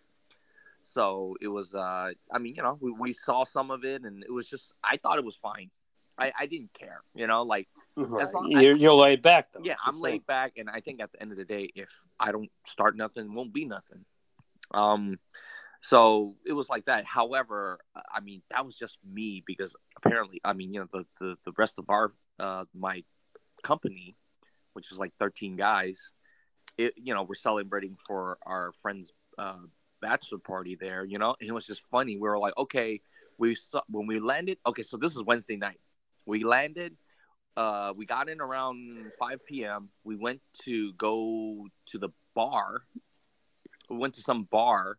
So 0.83 1.37
it 1.41 1.49
was 1.49 1.75
uh, 1.75 2.11
I 2.33 2.39
mean, 2.39 2.55
you 2.55 2.63
know, 2.63 2.79
we, 2.81 2.93
we 2.93 3.13
saw 3.13 3.45
some 3.45 3.71
of 3.71 3.85
it 3.85 4.03
and 4.03 4.23
it 4.23 4.31
was 4.31 4.49
just 4.49 4.73
I 4.85 4.97
thought 4.99 5.19
it 5.19 5.25
was 5.25 5.37
fine. 5.37 5.71
I, 6.19 6.33
I 6.39 6.47
didn't 6.47 6.73
care, 6.73 7.03
you 7.15 7.27
know, 7.27 7.43
like 7.43 7.69
Right. 7.99 8.23
As 8.23 8.33
long- 8.33 8.51
you're, 8.51 8.77
you're 8.77 8.95
laid 8.95 9.23
back 9.23 9.49
though. 9.53 9.61
yeah, 9.65 9.73
That's 9.73 9.83
I'm 9.87 10.01
laid 10.01 10.27
back, 10.27 10.53
and 10.59 10.69
I 10.69 10.81
think 10.81 11.01
at 11.03 11.13
the 11.13 11.21
end 11.23 11.33
of 11.33 11.39
the 11.39 11.45
day, 11.47 11.71
if 11.75 11.89
I 12.21 12.31
don't 12.31 12.51
start 12.67 12.95
nothing, 12.97 13.35
won't 13.35 13.53
be 13.55 13.65
nothing. 13.65 14.05
Um, 14.73 15.19
So 15.83 16.35
it 16.45 16.53
was 16.53 16.69
like 16.69 16.85
that. 16.87 17.05
However, 17.07 17.79
I 18.15 18.21
mean, 18.21 18.43
that 18.51 18.65
was 18.67 18.77
just 18.77 18.99
me 19.05 19.43
because 19.47 19.77
apparently, 19.97 20.41
I 20.45 20.53
mean, 20.53 20.73
you 20.75 20.81
know, 20.81 20.89
the 20.93 21.05
the, 21.21 21.37
the 21.47 21.53
rest 21.57 21.75
of 21.79 21.87
our 21.89 22.13
uh, 22.39 22.65
my 22.75 23.03
company, 23.63 24.15
which 24.75 24.91
is 24.93 24.99
like 24.99 25.13
13 25.19 25.57
guys, 25.57 26.13
it 26.79 26.95
you 26.97 27.15
know, 27.15 27.23
we're 27.23 27.35
celebrating 27.35 27.97
for 28.07 28.39
our 28.45 28.73
friend's 28.73 29.13
uh, 29.39 29.57
bachelor 30.01 30.39
party 30.39 30.77
there. 30.77 31.05
You 31.05 31.19
know, 31.19 31.37
and 31.41 31.49
it 31.49 31.53
was 31.53 31.67
just 31.67 31.83
funny. 31.91 32.17
We 32.17 32.29
were 32.29 32.39
like, 32.39 32.57
okay, 32.57 33.01
we 33.39 33.55
saw, 33.55 33.83
when 33.89 34.07
we 34.07 34.21
landed. 34.21 34.59
Okay, 34.67 34.83
so 34.83 34.97
this 34.97 35.15
is 35.15 35.23
Wednesday 35.23 35.57
night. 35.57 35.81
We 36.25 36.45
landed. 36.45 36.97
Uh, 37.57 37.95
we 37.97 38.05
got 38.05 38.29
in 38.29 38.41
around 38.41 39.13
5 39.19 39.47
p.m. 39.47 39.89
We 40.05 40.15
went 40.15 40.43
to 40.65 40.93
go 40.95 41.67
to 41.87 41.99
the 41.99 42.11
bar. 42.35 42.83
We 43.89 43.97
went 43.97 44.15
to 44.15 44.21
some 44.21 44.45
bar 44.45 44.99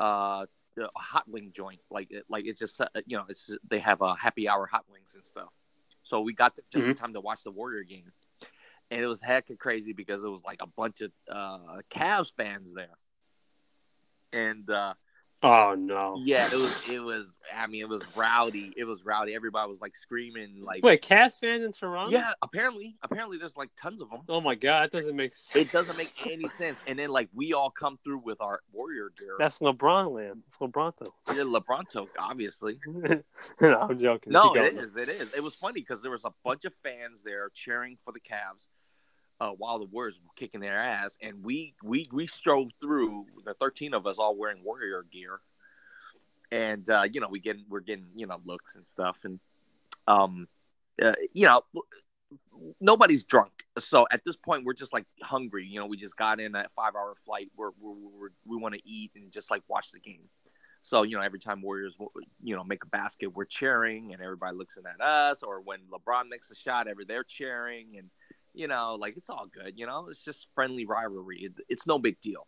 uh 0.00 0.44
a 0.76 0.88
hot 0.96 1.28
wing 1.28 1.52
joint 1.54 1.80
like 1.90 2.10
like 2.28 2.46
it's 2.46 2.58
just 2.58 2.80
uh, 2.80 2.86
you 3.06 3.16
know 3.16 3.24
it's 3.28 3.50
they 3.68 3.78
have 3.78 4.00
a 4.02 4.14
happy 4.16 4.48
hour 4.48 4.66
hot 4.66 4.84
wings 4.90 5.14
and 5.14 5.24
stuff 5.24 5.48
so 6.02 6.20
we 6.20 6.32
got 6.32 6.54
just 6.56 6.82
mm-hmm. 6.82 6.90
in 6.90 6.96
time 6.96 7.12
to 7.12 7.20
watch 7.20 7.44
the 7.44 7.50
warrior 7.50 7.84
game 7.84 8.10
and 8.90 9.00
it 9.00 9.06
was 9.06 9.20
hecka 9.20 9.58
crazy 9.58 9.92
because 9.92 10.22
it 10.22 10.28
was 10.28 10.42
like 10.44 10.60
a 10.62 10.66
bunch 10.66 11.00
of 11.00 11.12
uh 11.30 11.80
Cavs 11.90 12.32
fans 12.36 12.74
there 12.74 12.98
and 14.32 14.68
uh 14.70 14.94
Oh 15.44 15.74
no! 15.74 16.18
Yeah, 16.24 16.46
it 16.46 16.54
was. 16.54 16.90
It 16.90 17.02
was. 17.02 17.36
I 17.56 17.66
mean, 17.66 17.82
it 17.82 17.88
was 17.88 18.02
rowdy. 18.14 18.72
It 18.76 18.84
was 18.84 19.04
rowdy. 19.04 19.34
Everybody 19.34 19.70
was 19.70 19.80
like 19.80 19.96
screaming. 19.96 20.62
Like, 20.62 20.82
wait, 20.82 21.02
Cavs 21.02 21.38
fans 21.38 21.64
in 21.64 21.72
Toronto? 21.72 22.12
Yeah, 22.12 22.32
apparently, 22.42 22.96
apparently, 23.02 23.38
there's 23.38 23.56
like 23.56 23.70
tons 23.76 24.00
of 24.00 24.10
them. 24.10 24.20
Oh 24.28 24.40
my 24.40 24.54
god, 24.54 24.84
that 24.84 24.92
doesn't 24.92 25.16
make 25.16 25.34
sense. 25.34 25.66
It 25.66 25.72
doesn't 25.72 25.96
make 25.96 26.26
any 26.26 26.48
sense. 26.48 26.78
And 26.86 26.98
then 26.98 27.10
like 27.10 27.28
we 27.34 27.52
all 27.52 27.70
come 27.70 27.98
through 28.04 28.18
with 28.18 28.40
our 28.40 28.60
Warrior 28.72 29.12
gear. 29.18 29.36
That's 29.38 29.58
LeBron 29.58 30.12
land. 30.12 30.42
It's 30.46 30.56
LeBronto. 30.58 31.08
Yeah, 31.28 31.42
LeBronto, 31.42 32.08
obviously. 32.18 32.78
no, 33.60 33.76
I'm 33.76 33.98
joking. 33.98 34.32
No, 34.32 34.54
it 34.54 34.74
is. 34.74 34.96
It 34.96 35.08
is. 35.08 35.32
It 35.34 35.42
was 35.42 35.54
funny 35.54 35.80
because 35.80 36.02
there 36.02 36.10
was 36.10 36.24
a 36.24 36.32
bunch 36.44 36.64
of 36.64 36.74
fans 36.82 37.22
there 37.22 37.50
cheering 37.54 37.96
for 38.04 38.12
the 38.12 38.20
Cavs. 38.20 38.68
Uh, 39.40 39.50
while 39.50 39.80
the 39.80 39.84
Warriors 39.86 40.14
were 40.24 40.30
kicking 40.36 40.60
their 40.60 40.78
ass, 40.78 41.18
and 41.20 41.42
we 41.42 41.74
we 41.82 42.04
we 42.12 42.24
strode 42.28 42.70
through 42.80 43.26
the 43.44 43.52
thirteen 43.54 43.92
of 43.92 44.06
us 44.06 44.16
all 44.16 44.36
wearing 44.36 44.62
Warrior 44.62 45.04
gear, 45.10 45.40
and 46.54 46.88
uh, 46.88 47.02
you 47.10 47.20
know 47.20 47.26
we 47.28 47.40
get 47.40 47.56
we're 47.68 47.80
getting 47.80 48.06
you 48.14 48.26
know 48.26 48.40
looks 48.44 48.76
and 48.76 48.86
stuff, 48.86 49.18
and 49.24 49.40
um, 50.06 50.46
uh, 51.02 51.12
you 51.32 51.46
know 51.46 51.62
nobody's 52.80 53.24
drunk. 53.24 53.50
So 53.78 54.06
at 54.12 54.24
this 54.24 54.36
point, 54.36 54.64
we're 54.64 54.74
just 54.74 54.92
like 54.92 55.04
hungry. 55.20 55.66
You 55.66 55.80
know, 55.80 55.86
we 55.86 55.96
just 55.96 56.16
got 56.16 56.38
in 56.38 56.52
that 56.52 56.72
five 56.72 56.94
hour 56.94 57.14
flight. 57.16 57.50
We're, 57.56 57.70
we're, 57.80 57.92
we're 57.92 58.28
we 58.46 58.56
want 58.56 58.74
to 58.74 58.80
eat 58.84 59.10
and 59.16 59.32
just 59.32 59.50
like 59.50 59.62
watch 59.66 59.90
the 59.90 59.98
game. 59.98 60.28
So 60.80 61.02
you 61.02 61.16
know, 61.16 61.22
every 61.22 61.40
time 61.40 61.60
Warriors 61.60 61.96
you 62.40 62.54
know 62.54 62.62
make 62.62 62.84
a 62.84 62.88
basket, 62.88 63.34
we're 63.34 63.46
cheering, 63.46 64.12
and 64.12 64.22
everybody 64.22 64.56
looks 64.56 64.78
at 64.78 65.00
us. 65.04 65.42
Or 65.42 65.60
when 65.60 65.80
LeBron 65.92 66.28
makes 66.30 66.52
a 66.52 66.54
shot, 66.54 66.86
every 66.86 67.04
they're 67.04 67.24
cheering, 67.24 67.96
and 67.98 68.10
you 68.52 68.68
know, 68.68 68.96
like 69.00 69.16
it's 69.16 69.28
all 69.28 69.46
good. 69.52 69.72
You 69.76 69.86
know, 69.86 70.06
it's 70.08 70.24
just 70.24 70.46
friendly 70.54 70.86
rivalry. 70.86 71.50
It's 71.68 71.84
no 71.84 71.98
big 71.98 72.20
deal. 72.20 72.46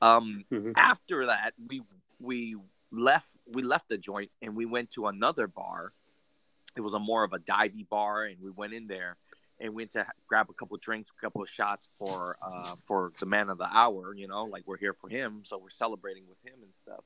Um, 0.00 0.44
mm-hmm. 0.50 0.72
After 0.76 1.26
that, 1.26 1.52
we 1.68 1.82
we 2.18 2.56
left 2.92 3.32
we 3.46 3.62
left 3.62 3.88
the 3.88 3.98
joint 3.98 4.30
and 4.42 4.54
we 4.56 4.66
went 4.66 4.90
to 4.92 5.06
another 5.06 5.46
bar. 5.46 5.92
It 6.76 6.80
was 6.80 6.94
a 6.94 6.98
more 6.98 7.24
of 7.24 7.32
a 7.32 7.38
divey 7.38 7.88
bar, 7.88 8.24
and 8.24 8.36
we 8.40 8.50
went 8.50 8.72
in 8.72 8.86
there 8.86 9.16
and 9.60 9.74
went 9.74 9.92
to 9.92 10.06
grab 10.26 10.48
a 10.50 10.54
couple 10.54 10.76
drinks, 10.78 11.10
a 11.16 11.20
couple 11.20 11.42
of 11.42 11.48
shots 11.48 11.88
for 11.96 12.36
uh, 12.42 12.74
for 12.86 13.10
the 13.20 13.26
man 13.26 13.48
of 13.48 13.58
the 13.58 13.68
hour. 13.70 14.14
You 14.14 14.28
know, 14.28 14.44
like 14.44 14.64
we're 14.66 14.78
here 14.78 14.94
for 14.94 15.08
him, 15.08 15.42
so 15.44 15.58
we're 15.58 15.70
celebrating 15.70 16.24
with 16.28 16.38
him 16.44 16.62
and 16.62 16.72
stuff. 16.72 17.04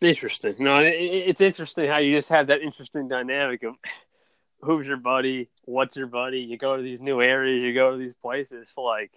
Interesting. 0.00 0.54
No, 0.60 0.76
it's 0.80 1.40
interesting 1.40 1.88
how 1.88 1.98
you 1.98 2.14
just 2.14 2.28
have 2.28 2.46
that 2.48 2.62
interesting 2.62 3.08
dynamic 3.08 3.64
of 3.64 3.74
who's 4.60 4.86
your 4.86 4.96
buddy, 4.96 5.48
what's 5.62 5.96
your 5.96 6.06
buddy. 6.06 6.40
You 6.40 6.56
go 6.56 6.76
to 6.76 6.82
these 6.82 7.00
new 7.00 7.20
areas, 7.20 7.62
you 7.62 7.74
go 7.74 7.92
to 7.92 7.96
these 7.96 8.14
places, 8.14 8.74
like 8.76 9.12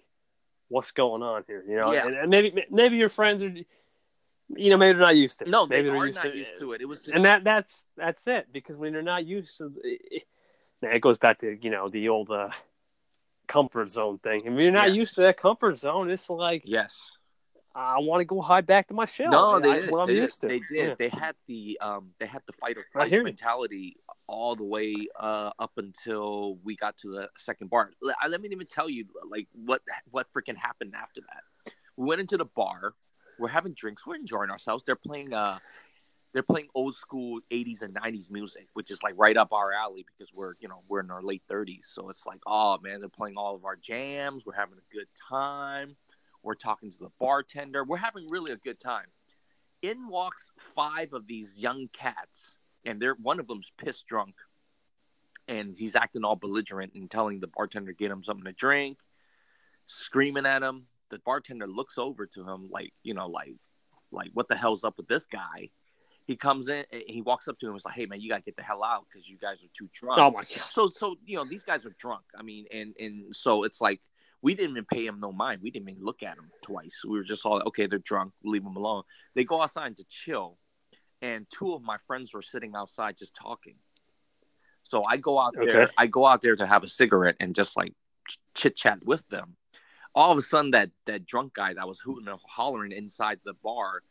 what's 0.68 0.90
going 0.90 1.22
on 1.22 1.44
here, 1.46 1.64
you 1.68 1.76
know? 1.78 1.92
Yeah. 1.92 2.06
And, 2.06 2.16
and 2.16 2.30
maybe 2.30 2.64
maybe 2.70 2.96
your 2.96 3.08
friends 3.08 3.42
are 3.42 3.54
you 4.56 4.70
know, 4.70 4.76
maybe 4.76 4.98
they're 4.98 5.06
not 5.06 5.16
used 5.16 5.38
to 5.38 5.44
it. 5.44 5.50
No, 5.50 5.66
maybe 5.66 5.88
they 5.88 5.96
are 5.96 6.06
used 6.06 6.16
not 6.16 6.32
to 6.32 6.36
used 6.36 6.58
to 6.58 6.72
it. 6.72 6.80
It 6.80 6.86
was, 6.86 7.00
just... 7.00 7.14
and 7.14 7.24
that 7.24 7.44
that's 7.44 7.82
that's 7.96 8.26
it 8.26 8.48
because 8.52 8.76
when 8.76 8.92
you're 8.92 9.02
not 9.02 9.26
used 9.26 9.58
to 9.58 9.72
it, 9.82 10.24
it 10.82 11.00
goes 11.00 11.18
back 11.18 11.38
to 11.38 11.58
you 11.60 11.70
know 11.70 11.88
the 11.88 12.08
old 12.08 12.30
uh, 12.30 12.48
comfort 13.46 13.88
zone 13.88 14.18
thing. 14.18 14.42
If 14.44 14.58
you're 14.58 14.70
not 14.70 14.88
yes. 14.88 14.96
used 14.96 15.14
to 15.16 15.22
that 15.22 15.36
comfort 15.36 15.76
zone, 15.76 16.10
it's 16.10 16.28
like 16.28 16.62
yes, 16.64 17.10
I 17.74 17.98
want 18.00 18.20
to 18.20 18.24
go 18.24 18.40
hide 18.40 18.66
back 18.66 18.88
to 18.88 18.94
my 18.94 19.04
shell. 19.04 19.30
No, 19.30 19.60
they 19.60 19.70
I, 19.70 19.80
did. 19.80 19.90
What 19.90 20.00
I'm 20.00 20.06
they 20.08 20.20
used 20.20 20.40
did. 20.40 20.48
to. 20.48 20.54
They 20.54 20.74
did. 20.74 20.88
Yeah. 20.88 20.94
They 20.98 21.08
had 21.08 21.34
the 21.46 21.78
um, 21.80 22.10
they 22.18 22.26
had 22.26 22.42
the 22.46 22.52
fight 22.52 22.76
or 22.76 22.84
flight 22.92 23.10
mentality 23.10 23.96
all 24.26 24.56
the 24.56 24.64
way 24.64 24.94
uh, 25.18 25.50
up 25.58 25.72
until 25.76 26.56
we 26.62 26.76
got 26.76 26.96
to 26.98 27.08
the 27.08 27.28
second 27.36 27.70
bar. 27.70 27.90
Let, 28.02 28.16
let 28.28 28.40
me 28.40 28.48
even 28.52 28.66
tell 28.66 28.90
you 28.90 29.06
like 29.30 29.48
what 29.52 29.82
what 30.10 30.26
freaking 30.32 30.56
happened 30.56 30.94
after 30.94 31.20
that. 31.22 31.72
We 31.96 32.06
went 32.06 32.20
into 32.20 32.36
the 32.36 32.44
bar 32.44 32.94
we're 33.42 33.48
having 33.48 33.74
drinks, 33.74 34.06
we're 34.06 34.14
enjoying 34.14 34.50
ourselves. 34.50 34.84
They're 34.86 34.96
playing 34.96 35.34
uh 35.34 35.58
they're 36.32 36.42
playing 36.42 36.68
old 36.74 36.94
school 36.94 37.40
80s 37.50 37.82
and 37.82 37.94
90s 37.94 38.30
music, 38.30 38.68
which 38.72 38.90
is 38.90 39.02
like 39.02 39.12
right 39.18 39.36
up 39.36 39.52
our 39.52 39.70
alley 39.70 40.06
because 40.06 40.32
we're, 40.34 40.54
you 40.60 40.68
know, 40.68 40.82
we're 40.88 41.00
in 41.00 41.10
our 41.10 41.20
late 41.20 41.42
30s. 41.50 41.84
So 41.84 42.08
it's 42.08 42.24
like, 42.24 42.40
oh 42.46 42.78
man, 42.82 43.00
they're 43.00 43.10
playing 43.10 43.36
all 43.36 43.54
of 43.54 43.66
our 43.66 43.76
jams. 43.76 44.46
We're 44.46 44.54
having 44.54 44.78
a 44.78 44.94
good 44.94 45.08
time. 45.28 45.96
We're 46.42 46.54
talking 46.54 46.90
to 46.90 46.98
the 46.98 47.10
bartender. 47.20 47.84
We're 47.84 47.98
having 47.98 48.26
really 48.30 48.52
a 48.52 48.56
good 48.56 48.80
time. 48.80 49.06
In 49.82 50.08
walks 50.08 50.52
five 50.74 51.12
of 51.12 51.26
these 51.26 51.58
young 51.58 51.88
cats, 51.92 52.56
and 52.86 53.02
they're 53.02 53.16
one 53.20 53.40
of 53.40 53.48
them's 53.48 53.72
pissed 53.76 54.06
drunk, 54.06 54.36
and 55.48 55.76
he's 55.76 55.96
acting 55.96 56.24
all 56.24 56.36
belligerent 56.36 56.94
and 56.94 57.10
telling 57.10 57.40
the 57.40 57.48
bartender 57.48 57.92
get 57.92 58.10
him 58.10 58.22
something 58.22 58.44
to 58.44 58.52
drink, 58.52 58.98
screaming 59.86 60.46
at 60.46 60.62
him 60.62 60.86
the 61.12 61.20
bartender 61.24 61.68
looks 61.68 61.98
over 61.98 62.26
to 62.26 62.48
him 62.48 62.68
like, 62.72 62.92
you 63.04 63.14
know, 63.14 63.28
like, 63.28 63.54
like 64.10 64.30
what 64.32 64.48
the 64.48 64.56
hell's 64.56 64.82
up 64.82 64.96
with 64.96 65.06
this 65.06 65.26
guy? 65.26 65.68
He 66.26 66.36
comes 66.36 66.68
in, 66.68 66.84
eh, 66.92 67.02
he 67.06 67.20
walks 67.20 67.48
up 67.48 67.58
to 67.58 67.66
him 67.66 67.72
and 67.72 67.80
is 67.80 67.84
like, 67.84 67.94
"Hey 67.94 68.06
man, 68.06 68.20
you 68.20 68.28
gotta 68.28 68.42
get 68.42 68.56
the 68.56 68.62
hell 68.62 68.82
out 68.82 69.06
because 69.08 69.28
you 69.28 69.36
guys 69.36 69.62
are 69.62 69.70
too 69.76 69.88
drunk." 69.92 70.20
Oh 70.20 70.30
my 70.30 70.42
god! 70.42 70.70
So, 70.70 70.88
so 70.88 71.16
you 71.24 71.36
know, 71.36 71.44
these 71.44 71.64
guys 71.64 71.84
are 71.84 71.94
drunk. 71.98 72.22
I 72.38 72.42
mean, 72.42 72.66
and 72.72 72.96
and 72.98 73.34
so 73.34 73.64
it's 73.64 73.80
like 73.80 74.00
we 74.40 74.54
didn't 74.54 74.70
even 74.72 74.84
pay 74.84 75.04
him 75.04 75.18
no 75.20 75.32
mind. 75.32 75.62
We 75.62 75.70
didn't 75.70 75.88
even 75.88 76.04
look 76.04 76.22
at 76.22 76.36
him 76.36 76.50
twice. 76.62 77.02
We 77.04 77.16
were 77.16 77.24
just 77.24 77.44
all 77.44 77.60
okay. 77.66 77.86
They're 77.86 77.98
drunk. 77.98 78.32
Leave 78.44 78.62
them 78.62 78.76
alone. 78.76 79.02
They 79.34 79.44
go 79.44 79.60
outside 79.60 79.96
to 79.96 80.04
chill, 80.08 80.58
and 81.20 81.46
two 81.50 81.74
of 81.74 81.82
my 81.82 81.96
friends 81.98 82.32
were 82.32 82.42
sitting 82.42 82.74
outside 82.76 83.16
just 83.18 83.34
talking. 83.34 83.74
So 84.84 85.02
I 85.06 85.16
go 85.16 85.40
out 85.40 85.54
there. 85.56 85.90
I 85.98 86.06
go 86.06 86.24
out 86.24 86.40
there 86.40 86.54
to 86.54 86.66
have 86.66 86.84
a 86.84 86.88
cigarette 86.88 87.36
and 87.40 87.54
just 87.54 87.76
like 87.76 87.94
chit 88.54 88.76
chat 88.76 89.04
with 89.04 89.28
them 89.28 89.56
all 90.14 90.32
of 90.32 90.38
a 90.38 90.42
sudden 90.42 90.72
that 90.72 90.90
that 91.06 91.26
drunk 91.26 91.54
guy 91.54 91.74
that 91.74 91.88
was 91.88 91.98
hooting 91.98 92.28
and 92.28 92.38
hollering 92.46 92.92
inside 92.92 93.38
the 93.44 93.54
bar 93.62 94.02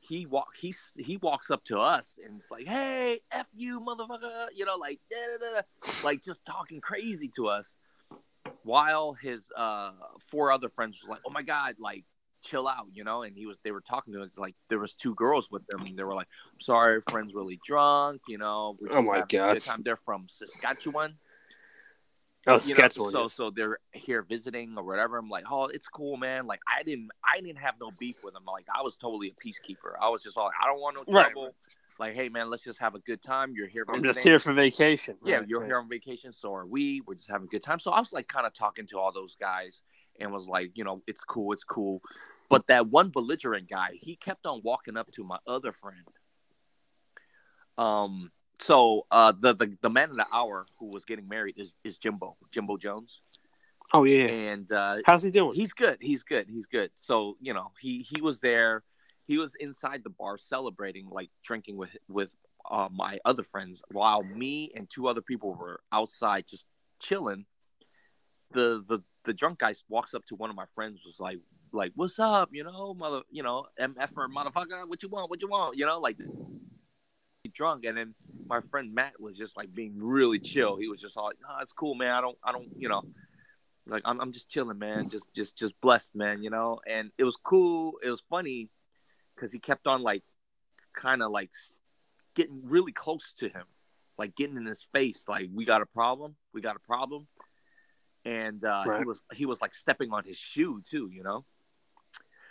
he 0.00 0.26
walk 0.26 0.56
he 0.56 0.74
he 0.96 1.16
walks 1.18 1.50
up 1.50 1.62
to 1.64 1.78
us 1.78 2.18
and 2.24 2.36
it's 2.40 2.50
like 2.50 2.66
hey 2.66 3.20
f 3.30 3.46
you 3.54 3.80
motherfucker 3.80 4.46
you 4.54 4.64
know 4.64 4.76
like 4.76 4.98
da, 5.10 5.16
da, 5.16 5.60
da, 5.60 5.92
like 6.04 6.22
just 6.22 6.44
talking 6.44 6.80
crazy 6.80 7.28
to 7.28 7.46
us 7.48 7.74
while 8.62 9.12
his 9.12 9.50
uh 9.56 9.92
four 10.30 10.50
other 10.50 10.68
friends 10.68 10.98
was 11.02 11.10
like 11.10 11.20
oh 11.26 11.30
my 11.30 11.42
god 11.42 11.74
like 11.78 12.04
chill 12.42 12.66
out 12.66 12.86
you 12.92 13.04
know 13.04 13.22
and 13.22 13.36
he 13.36 13.44
was 13.44 13.58
they 13.62 13.70
were 13.70 13.82
talking 13.82 14.14
to 14.14 14.22
us 14.22 14.38
like 14.38 14.54
there 14.70 14.78
was 14.78 14.94
two 14.94 15.14
girls 15.14 15.50
with 15.50 15.66
them 15.66 15.82
and 15.82 15.98
they 15.98 16.02
were 16.02 16.14
like 16.14 16.28
i'm 16.50 16.60
sorry 16.60 17.00
friend's 17.10 17.34
really 17.34 17.60
drunk 17.64 18.22
you 18.26 18.38
know 18.38 18.76
oh 18.90 19.02
my 19.02 19.22
god 19.28 19.60
they're 19.84 19.96
from 19.96 20.26
saskatchewan 20.26 21.14
Oh, 22.46 22.56
Saskatchewan. 22.56 23.10
So, 23.10 23.26
so 23.26 23.50
they're 23.50 23.78
here 23.92 24.22
visiting 24.22 24.74
or 24.76 24.82
whatever. 24.82 25.18
I'm 25.18 25.28
like, 25.28 25.44
oh, 25.50 25.64
it's 25.66 25.88
cool, 25.88 26.16
man. 26.16 26.46
Like, 26.46 26.60
I 26.66 26.82
didn't, 26.82 27.10
I 27.22 27.40
didn't 27.40 27.58
have 27.58 27.74
no 27.80 27.90
beef 27.98 28.24
with 28.24 28.32
them. 28.32 28.44
Like, 28.46 28.64
I 28.74 28.82
was 28.82 28.96
totally 28.96 29.28
a 29.28 29.46
peacekeeper. 29.46 29.92
I 30.00 30.08
was 30.08 30.22
just 30.22 30.38
all, 30.38 30.46
like, 30.46 30.54
I 30.62 30.66
don't 30.66 30.80
want 30.80 30.96
no 30.96 31.04
trouble. 31.04 31.44
Right. 31.44 31.52
Like, 31.98 32.14
hey, 32.14 32.30
man, 32.30 32.48
let's 32.48 32.62
just 32.62 32.78
have 32.78 32.94
a 32.94 32.98
good 33.00 33.20
time. 33.20 33.52
You're 33.54 33.66
here. 33.66 33.84
Visiting. 33.84 34.06
I'm 34.06 34.14
just 34.14 34.22
here 34.22 34.38
for 34.38 34.54
vacation. 34.54 35.16
Yeah, 35.22 35.36
right, 35.36 35.48
you're 35.48 35.64
here 35.66 35.76
on 35.76 35.86
vacation. 35.86 36.32
So 36.32 36.54
are 36.54 36.64
we. 36.64 37.02
We're 37.06 37.14
just 37.14 37.28
having 37.28 37.46
a 37.46 37.50
good 37.50 37.62
time. 37.62 37.78
So 37.78 37.90
I 37.90 38.00
was 38.00 38.10
like, 38.10 38.26
kind 38.26 38.46
of 38.46 38.54
talking 38.54 38.86
to 38.86 38.98
all 38.98 39.12
those 39.12 39.34
guys 39.34 39.82
and 40.18 40.32
was 40.32 40.48
like, 40.48 40.78
you 40.78 40.84
know, 40.84 41.02
it's 41.06 41.22
cool, 41.22 41.52
it's 41.52 41.64
cool. 41.64 42.00
But 42.48 42.66
that 42.68 42.88
one 42.88 43.10
belligerent 43.10 43.68
guy, 43.68 43.90
he 43.92 44.16
kept 44.16 44.46
on 44.46 44.62
walking 44.64 44.96
up 44.96 45.12
to 45.12 45.24
my 45.24 45.38
other 45.46 45.72
friend. 45.72 46.08
Um, 47.76 48.30
so 48.60 49.06
uh, 49.10 49.32
the, 49.32 49.54
the 49.54 49.76
the 49.80 49.90
man 49.90 50.10
of 50.10 50.16
the 50.16 50.26
hour 50.32 50.66
who 50.78 50.86
was 50.86 51.04
getting 51.04 51.28
married 51.28 51.54
is 51.58 51.72
is 51.82 51.98
Jimbo 51.98 52.36
Jimbo 52.52 52.76
Jones. 52.76 53.20
Oh 53.92 54.04
yeah, 54.04 54.26
and 54.26 54.70
uh, 54.70 54.98
how's 55.04 55.22
he 55.22 55.30
doing? 55.30 55.54
He's 55.54 55.72
good. 55.72 55.98
He's 56.00 56.22
good. 56.22 56.46
He's 56.48 56.66
good. 56.66 56.90
So 56.94 57.36
you 57.40 57.54
know 57.54 57.72
he 57.80 58.06
he 58.08 58.20
was 58.20 58.40
there. 58.40 58.82
He 59.26 59.38
was 59.38 59.54
inside 59.56 60.02
the 60.04 60.10
bar 60.10 60.38
celebrating, 60.38 61.08
like 61.08 61.30
drinking 61.42 61.76
with 61.76 61.96
with 62.08 62.30
uh, 62.70 62.88
my 62.92 63.18
other 63.24 63.42
friends, 63.42 63.82
while 63.90 64.22
me 64.22 64.70
and 64.74 64.88
two 64.88 65.08
other 65.08 65.22
people 65.22 65.54
were 65.54 65.80
outside 65.90 66.44
just 66.46 66.66
chilling. 67.00 67.46
The 68.52 68.84
the 68.86 69.00
the 69.24 69.32
drunk 69.32 69.58
guy 69.60 69.74
walks 69.88 70.14
up 70.14 70.24
to 70.26 70.34
one 70.34 70.50
of 70.50 70.56
my 70.56 70.66
friends, 70.74 71.00
was 71.04 71.18
like, 71.18 71.38
like, 71.72 71.92
"What's 71.94 72.18
up?" 72.18 72.50
You 72.52 72.64
know, 72.64 72.94
mother, 72.94 73.22
you 73.30 73.42
know, 73.42 73.66
mf 73.80 74.16
or 74.16 74.28
motherfucker, 74.28 74.88
what 74.88 75.02
you 75.02 75.08
want? 75.08 75.30
What 75.30 75.40
you 75.40 75.48
want? 75.48 75.76
You 75.76 75.86
know, 75.86 75.98
like 75.98 76.18
drunk, 77.52 77.84
and 77.84 77.96
then 77.96 78.14
my 78.48 78.60
friend 78.70 78.94
Matt 78.94 79.20
was 79.20 79.36
just 79.36 79.56
like 79.56 79.74
being 79.74 79.94
really 79.98 80.38
chill. 80.40 80.76
He 80.76 80.88
was 80.88 81.00
just 81.00 81.16
all, 81.16 81.32
"No, 81.42 81.56
it's 81.60 81.72
cool, 81.72 81.94
man. 81.94 82.10
I 82.12 82.20
don't, 82.20 82.38
I 82.44 82.52
don't, 82.52 82.68
you 82.78 82.88
know." 82.88 83.02
Like 83.86 84.02
I'm, 84.04 84.20
I'm 84.20 84.32
just 84.32 84.48
chilling, 84.48 84.78
man. 84.78 85.08
Just, 85.10 85.26
just, 85.34 85.56
just 85.56 85.80
blessed, 85.80 86.14
man. 86.14 86.42
You 86.42 86.50
know, 86.50 86.80
and 86.86 87.10
it 87.18 87.24
was 87.24 87.36
cool. 87.36 87.94
It 88.02 88.10
was 88.10 88.22
funny 88.28 88.68
because 89.34 89.52
he 89.52 89.58
kept 89.58 89.86
on 89.86 90.02
like, 90.02 90.22
kind 90.92 91.22
of 91.22 91.30
like 91.30 91.50
getting 92.34 92.60
really 92.64 92.92
close 92.92 93.32
to 93.38 93.48
him, 93.48 93.64
like 94.18 94.34
getting 94.36 94.56
in 94.56 94.66
his 94.66 94.84
face, 94.92 95.24
like 95.28 95.48
we 95.52 95.64
got 95.64 95.82
a 95.82 95.86
problem, 95.86 96.36
we 96.52 96.60
got 96.60 96.76
a 96.76 96.80
problem, 96.80 97.26
and 98.24 98.64
uh, 98.64 98.84
Right. 98.84 98.98
he 98.98 99.04
was 99.04 99.22
he 99.32 99.46
was 99.46 99.60
like 99.60 99.74
stepping 99.74 100.12
on 100.12 100.24
his 100.24 100.36
shoe 100.36 100.82
too, 100.88 101.08
you 101.12 101.22
know. 101.22 101.44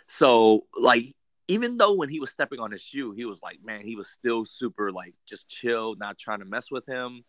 So 0.08 0.66
like 0.78 1.14
even 1.50 1.76
though 1.78 1.94
when 1.94 2.08
he 2.08 2.20
was 2.20 2.30
stepping 2.30 2.60
on 2.60 2.70
his 2.70 2.80
shoe, 2.80 3.10
he 3.10 3.24
was 3.24 3.42
like, 3.42 3.58
man, 3.64 3.80
he 3.80 3.96
was 3.96 4.08
still 4.08 4.46
super 4.46 4.92
like 4.92 5.14
just 5.26 5.48
chill, 5.48 5.96
not 5.96 6.16
trying 6.16 6.38
to 6.38 6.44
mess 6.44 6.70
with 6.70 6.86
him. 6.86 7.24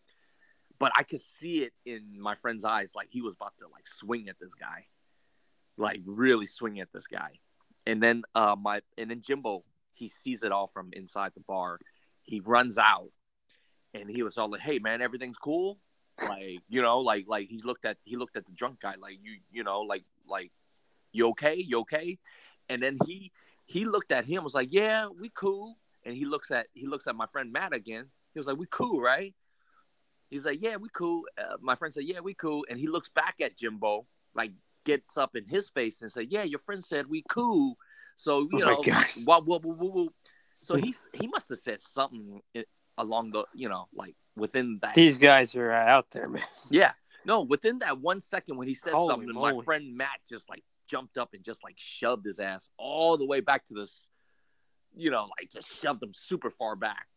But 0.78 0.92
I 0.96 1.02
could 1.02 1.24
see 1.40 1.64
it 1.64 1.74
in 1.88 2.22
my 2.22 2.36
friend's 2.36 2.64
eyes, 2.64 2.92
like 2.96 3.08
he 3.10 3.24
was 3.24 3.34
about 3.34 3.58
to 3.58 3.68
like 3.68 3.88
swing 3.88 4.30
at 4.30 4.36
this 4.40 4.54
guy, 4.54 4.86
like 5.76 6.02
really 6.06 6.46
swing 6.46 6.80
at 6.80 6.90
this 6.94 7.08
guy. 7.08 7.40
And 7.88 8.02
then 8.02 8.22
uh 8.36 8.56
my 8.62 8.82
and 8.96 9.10
then 9.10 9.22
Jimbo, 9.22 9.64
he 9.96 10.08
sees 10.08 10.44
it 10.44 10.52
all 10.52 10.68
from 10.68 10.92
inside 10.94 11.32
the 11.34 11.42
bar. 11.42 11.80
He 12.22 12.42
runs 12.42 12.78
out 12.78 13.10
and 13.96 14.08
he 14.08 14.22
was 14.22 14.38
all 14.38 14.52
like, 14.52 14.62
Hey 14.62 14.78
man, 14.78 15.02
everything's 15.02 15.40
cool. 15.40 15.80
Like, 16.30 16.60
you 16.70 16.84
know, 16.84 17.00
like 17.00 17.26
like 17.28 17.48
he 17.48 17.60
looked 17.64 17.86
at 17.86 17.98
he 18.04 18.18
looked 18.18 18.38
at 18.38 18.46
the 18.46 18.52
drunk 18.52 18.82
guy, 18.82 18.94
like 19.02 19.18
you 19.24 19.40
you 19.52 19.64
know, 19.64 19.82
like 19.82 20.04
like 20.28 20.52
you 21.12 21.30
okay? 21.30 21.56
You 21.56 21.80
okay? 21.80 22.20
And 22.70 22.84
then 22.84 22.98
he 23.08 23.32
he 23.72 23.86
looked 23.86 24.12
at 24.12 24.26
him 24.26 24.44
was 24.44 24.54
like, 24.54 24.70
"Yeah, 24.72 25.08
we 25.08 25.32
cool." 25.34 25.78
And 26.04 26.16
he 26.16 26.26
looks 26.26 26.52
at 26.52 26.68
he 26.74 26.88
looks 26.88 27.08
at 27.08 27.16
my 27.16 27.26
friend 27.26 27.52
Matt 27.54 27.74
again. 27.74 28.08
He 28.34 28.40
was 28.40 28.48
like, 28.48 28.58
"We 28.58 28.68
cool, 28.70 29.00
right?" 29.00 29.34
He's 30.30 30.46
like, 30.46 30.62
"Yeah, 30.62 30.76
we 30.76 30.90
cool." 30.94 31.24
Uh, 31.38 31.56
my 31.62 31.76
friend 31.76 31.94
said, 31.94 32.04
"Yeah, 32.04 32.20
we 32.20 32.34
cool." 32.34 32.66
And 32.70 32.78
he 32.78 32.88
looks 32.88 33.10
back 33.10 33.36
at 33.42 33.58
Jimbo, 33.58 34.08
like 34.36 34.52
gets 34.84 35.18
up 35.18 35.36
in 35.36 35.46
his 35.46 35.70
face 35.70 36.02
and 36.02 36.12
said, 36.12 36.28
"Yeah, 36.30 36.44
your 36.44 36.60
friend 36.60 36.84
said 36.84 37.08
we 37.08 37.24
cool." 37.30 37.78
So 38.18 38.42
you 38.52 38.64
Oh 38.64 38.82
know, 38.84 39.04
wah. 39.26 40.08
so 40.60 40.76
hmm. 40.76 40.84
he 40.84 40.96
he 41.14 41.28
must 41.28 41.48
have 41.50 41.60
said 41.60 41.80
something 41.80 42.42
eh, 42.56 42.64
along 42.98 43.32
the 43.32 43.46
you 43.54 43.70
know 43.70 43.88
like 43.94 44.16
within 44.36 44.80
that 44.82 44.96
These 44.96 45.18
guys 45.18 45.56
are 45.56 45.72
uh, 45.72 45.86
out 45.86 46.12
there, 46.12 46.28
man. 46.28 46.44
yeah. 46.70 46.92
No, 47.24 47.42
within 47.42 47.80
that 47.80 48.00
one 48.00 48.20
second 48.20 48.58
when 48.58 48.68
he 48.68 48.74
said 48.74 48.94
Holy 48.94 49.12
something, 49.12 49.34
my 49.34 49.64
friend 49.64 49.96
Matt 49.96 50.20
just 50.28 50.50
like 50.50 50.64
jumped 50.92 51.18
up 51.18 51.30
and 51.34 51.44
just 51.44 51.64
like 51.64 51.76
shoved 51.78 52.26
his 52.26 52.40
ass 52.40 52.70
all 52.78 53.18
the 53.18 53.26
way 53.26 53.40
back 53.40 53.66
to 53.66 53.74
this, 53.74 54.02
you 54.94 55.10
know, 55.10 55.30
like 55.40 55.50
just 55.50 55.82
shoved 55.82 56.04
him 56.04 56.12
super 56.14 56.50
far 56.50 56.76
back, 56.76 57.08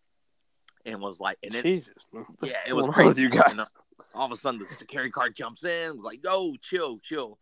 and 0.86 1.00
was 1.00 1.18
like, 1.18 1.38
and 1.42 1.52
then 1.52 1.62
Jesus, 1.62 2.06
man. 2.12 2.24
yeah, 2.42 2.58
it 2.66 2.72
was 2.72 2.86
crazy. 2.86 3.22
you 3.22 3.30
guys? 3.30 3.50
And, 3.50 3.60
uh, 3.60 3.66
all 4.14 4.26
of 4.26 4.32
a 4.32 4.36
sudden, 4.36 4.60
the 4.60 4.66
security 4.66 5.10
guard 5.10 5.34
jumps 5.34 5.64
in, 5.64 5.96
was 5.96 6.04
like, 6.04 6.22
"Yo, 6.22 6.54
chill, 6.62 6.98
chill," 7.00 7.38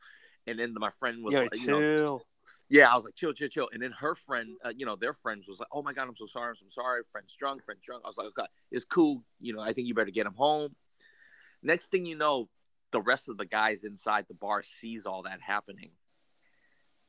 and 0.47 0.59
then 0.59 0.75
my 0.75 0.91
friend 0.91 1.23
was 1.23 1.35
Yo, 1.35 1.43
like, 1.43 1.55
you 1.55 1.67
know, 1.67 1.81
chill. 1.81 2.23
yeah, 2.69 2.91
I 2.91 2.95
was 2.95 3.05
like, 3.05 3.15
chill, 3.15 3.33
chill, 3.33 3.49
chill. 3.49 3.69
And 3.73 3.83
then 3.83 3.93
her 3.93 4.15
friend, 4.15 4.57
uh, 4.65 4.73
you 4.75 4.87
know, 4.87 4.97
their 4.97 5.13
friends 5.13 5.47
was 5.47 5.59
like, 5.61 5.69
oh 5.73 5.83
my 5.83 5.93
God, 5.93 6.09
I'm 6.09 6.17
so 6.17 6.27
sorry. 6.27 6.51
I'm 6.51 6.57
so 6.57 6.67
sorry. 6.71 7.03
Friend's 7.11 7.35
drunk, 7.35 7.65
friend's 7.65 7.83
drunk. 7.83 8.03
I 8.05 8.09
was 8.09 8.17
like, 8.17 8.29
okay, 8.29 8.47
it's 8.71 8.85
cool. 8.85 9.23
You 9.41 9.55
know, 9.55 9.61
I 9.61 9.73
think 9.73 9.87
you 9.89 9.95
better 9.95 10.11
get 10.11 10.27
him 10.27 10.35
home. 10.35 10.75
Next 11.63 11.91
thing 11.91 12.07
you 12.07 12.17
know, 12.17 12.49
the 12.91 13.01
rest 13.01 13.29
of 13.29 13.37
the 13.37 13.47
guys 13.47 13.85
inside 13.85 14.27
the 14.29 14.35
bar 14.35 14.63
sees 14.63 15.07
all 15.07 15.23
that 15.23 15.41
happening. 15.41 15.91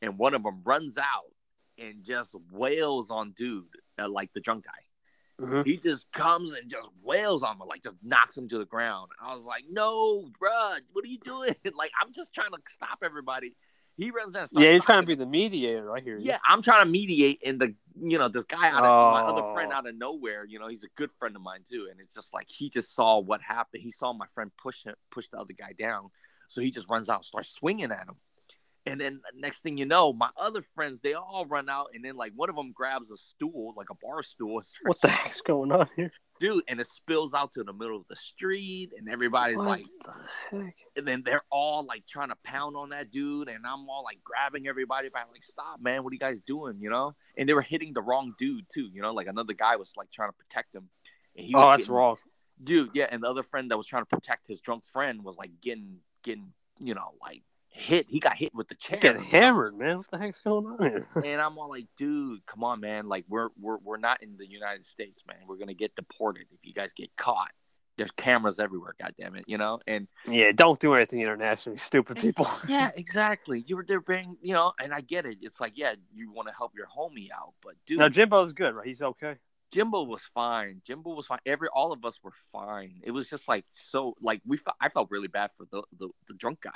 And 0.03 0.17
one 0.17 0.33
of 0.33 0.43
them 0.43 0.61
runs 0.65 0.97
out 0.97 1.31
and 1.77 2.03
just 2.03 2.35
wails 2.51 3.09
on 3.09 3.31
dude, 3.31 3.65
uh, 3.97 4.09
like 4.09 4.31
the 4.33 4.41
drunk 4.41 4.65
guy. 4.65 5.43
Mhm. 5.45 5.65
He 5.65 5.77
just 5.77 6.11
comes 6.11 6.51
and 6.51 6.69
just 6.69 6.87
wails 7.01 7.41
on 7.41 7.55
him, 7.59 7.67
like 7.67 7.81
just 7.81 7.95
knocks 8.03 8.37
him 8.37 8.47
to 8.49 8.57
the 8.59 8.65
ground. 8.65 9.11
I 9.19 9.33
was 9.33 9.45
like, 9.45 9.63
no, 9.69 10.29
bruh, 10.39 10.79
what 10.91 11.03
are 11.03 11.07
you 11.07 11.17
doing? 11.19 11.55
like, 11.75 11.91
I'm 11.99 12.11
just 12.13 12.33
trying 12.33 12.51
to 12.51 12.59
stop 12.71 12.99
everybody. 13.01 13.55
He 13.95 14.11
runs 14.11 14.35
out. 14.35 14.49
Yeah, 14.51 14.71
he's 14.71 14.85
trying 14.85 15.01
to 15.03 15.07
be 15.07 15.15
the 15.15 15.25
mediator. 15.25 15.95
I 15.95 15.99
hear 16.01 16.17
you. 16.17 16.25
yeah, 16.25 16.39
I'm 16.47 16.61
trying 16.63 16.83
to 16.83 16.89
mediate, 16.89 17.41
and 17.45 17.59
the 17.61 17.75
you 18.01 18.17
know 18.17 18.27
this 18.27 18.43
guy 18.43 18.67
out 18.69 18.83
of 18.83 19.13
my 19.13 19.21
other 19.21 19.53
friend 19.53 19.71
Oh. 19.71 19.75
out 19.77 19.87
of 19.87 19.95
nowhere, 19.95 20.45
you 20.45 20.57
know, 20.59 20.67
he's 20.67 20.83
a 20.83 20.87
good 20.97 21.11
friend 21.19 21.35
of 21.35 21.41
mine 21.43 21.61
too, 21.69 21.87
and 21.91 21.99
it's 21.99 22.13
just 22.15 22.33
like 22.33 22.49
he 22.49 22.69
just 22.69 22.93
saw 22.95 23.19
what 23.19 23.39
happened. 23.41 23.83
He 23.83 23.91
saw 23.91 24.11
my 24.11 24.25
friend 24.33 24.51
push 24.57 24.83
him, 24.83 24.95
push 25.11 25.27
the 25.31 25.37
other 25.37 25.53
guy 25.53 25.73
down, 25.77 26.09
so 26.47 26.59
he 26.61 26.71
just 26.71 26.89
runs 26.89 27.07
out, 27.07 27.17
and 27.17 27.25
starts 27.25 27.49
swinging 27.49 27.91
at 27.91 28.07
him, 28.07 28.15
and 28.85 28.99
then 28.99 29.21
next 29.35 29.61
thing 29.61 29.77
you 29.77 29.85
know, 29.85 30.11
my 30.13 30.29
other 30.37 30.61
friends 30.75 31.01
they 31.01 31.13
all 31.13 31.45
run 31.45 31.69
out, 31.69 31.87
and 31.93 32.03
then 32.03 32.15
like 32.15 32.33
one 32.35 32.49
of 32.49 32.55
them 32.55 32.71
grabs 32.73 33.11
a 33.11 33.17
stool, 33.17 33.73
like 33.77 33.89
a 33.89 33.95
bar 34.01 34.21
stool, 34.23 34.61
What 34.83 35.01
the 35.01 35.07
heck's 35.09 35.41
going 35.41 35.71
on 35.71 35.87
here? 35.95 36.11
dude, 36.39 36.63
and 36.67 36.81
it 36.81 36.87
spills 36.87 37.33
out 37.33 37.53
to 37.53 37.63
the 37.63 37.71
middle 37.73 37.95
of 37.95 38.05
the 38.09 38.15
street, 38.15 38.89
and 38.97 39.07
everybody's 39.09 39.55
What 39.57 39.67
like, 39.67 39.85
the 40.03 40.11
heck? 40.63 40.75
and 40.97 41.07
then 41.07 41.23
they're 41.23 41.43
all 41.51 41.85
like 41.85 42.05
trying 42.07 42.29
to 42.29 42.35
pound 42.43 42.75
on 42.75 42.89
that 42.89 43.11
dude, 43.11 43.47
and 43.47 43.65
I'm 43.65 43.87
all 43.89 44.03
like 44.03 44.19
grabbing 44.23 44.67
everybody 44.67 45.09
back, 45.09 45.27
like, 45.31 45.43
stop, 45.43 45.79
man, 45.81 46.03
what 46.03 46.11
are 46.11 46.15
you 46.15 46.19
guys 46.19 46.41
doing? 46.45 46.77
You 46.81 46.89
know? 46.89 47.15
And 47.37 47.47
they 47.47 47.53
were 47.53 47.61
hitting 47.61 47.93
the 47.93 48.01
wrong 48.01 48.33
dude 48.37 48.65
too, 48.73 48.89
you 48.93 49.01
know, 49.01 49.13
like 49.13 49.27
another 49.27 49.53
guy 49.53 49.75
was 49.77 49.91
like 49.95 50.11
trying 50.11 50.29
to 50.29 50.33
protect 50.37 50.75
him. 50.75 50.89
And 51.37 51.45
he 51.45 51.53
oh, 51.55 51.59
was 51.59 51.65
Oh, 51.65 51.69
that's 51.71 51.81
getting- 51.83 51.95
wrong. 51.95 52.17
Dude, 52.63 52.91
yeah, 52.93 53.07
and 53.09 53.23
the 53.23 53.27
other 53.27 53.41
friend 53.43 53.71
that 53.71 53.77
was 53.77 53.87
trying 53.87 54.03
to 54.03 54.05
protect 54.07 54.47
his 54.47 54.61
drunk 54.61 54.85
friend 54.85 55.23
was 55.23 55.35
like 55.37 55.49
getting 55.61 55.97
getting, 56.23 56.53
you 56.79 56.93
know, 56.93 57.13
like 57.21 57.41
hit. 57.73 58.05
He 58.09 58.19
got 58.19 58.37
hit 58.37 58.53
with 58.53 58.67
the 58.67 58.75
chair. 58.75 58.99
Getting 58.99 59.21
hammered, 59.21 59.77
man. 59.77 59.97
What 59.97 60.07
the 60.11 60.17
heck's 60.17 60.39
going 60.41 60.65
on 60.65 60.77
here? 60.79 61.07
and 61.15 61.41
I'm 61.41 61.57
all 61.57 61.69
like, 61.69 61.87
dude, 61.97 62.45
come 62.45 62.63
on, 62.63 62.79
man. 62.79 63.07
Like 63.07 63.25
we're 63.27 63.49
we're 63.59 63.77
we're 63.77 63.97
not 63.97 64.23
in 64.23 64.37
the 64.37 64.47
United 64.47 64.85
States, 64.85 65.23
man. 65.27 65.37
We're 65.47 65.57
gonna 65.57 65.73
get 65.73 65.95
deported 65.95 66.45
if 66.51 66.59
you 66.63 66.73
guys 66.73 66.93
get 66.93 67.15
caught. 67.17 67.51
There's 67.95 68.11
cameras 68.11 68.57
everywhere, 68.57 68.95
God 68.99 69.13
damn 69.19 69.35
it, 69.35 69.43
you 69.45 69.59
know? 69.59 69.79
And 69.85 70.07
yeah, 70.27 70.49
don't 70.51 70.79
do 70.79 70.95
anything 70.95 71.21
internationally, 71.21 71.77
stupid 71.77 72.17
people. 72.17 72.47
yeah, 72.67 72.89
exactly. 72.95 73.63
You 73.67 73.75
were 73.75 73.85
there 73.87 74.01
being, 74.01 74.35
you 74.41 74.53
know, 74.53 74.73
and 74.79 74.91
I 74.91 75.01
get 75.01 75.27
it. 75.27 75.37
It's 75.41 75.61
like, 75.61 75.73
yeah, 75.75 75.93
you 76.11 76.31
want 76.31 76.47
to 76.47 76.55
help 76.55 76.71
your 76.75 76.87
homie 76.87 77.27
out, 77.31 77.53
but 77.63 77.75
dude, 77.85 77.99
now 77.99 78.09
Jimbo's 78.09 78.53
good, 78.53 78.73
right? 78.73 78.87
He's 78.87 79.03
okay. 79.03 79.35
Jimbo 79.71 80.03
was 80.03 80.21
fine. 80.33 80.81
Jimbo 80.85 81.13
was 81.13 81.27
fine. 81.27 81.39
Every 81.45 81.67
all 81.67 81.91
of 81.91 82.03
us 82.03 82.19
were 82.23 82.33
fine. 82.51 83.01
It 83.03 83.11
was 83.11 83.27
just 83.29 83.47
like 83.47 83.65
so, 83.71 84.15
like 84.21 84.41
we. 84.45 84.57
Felt, 84.57 84.75
I 84.79 84.89
felt 84.89 85.09
really 85.09 85.27
bad 85.27 85.49
for 85.57 85.65
the 85.71 85.83
the, 85.97 86.09
the 86.27 86.35
drunk 86.35 86.61
guy 86.61 86.71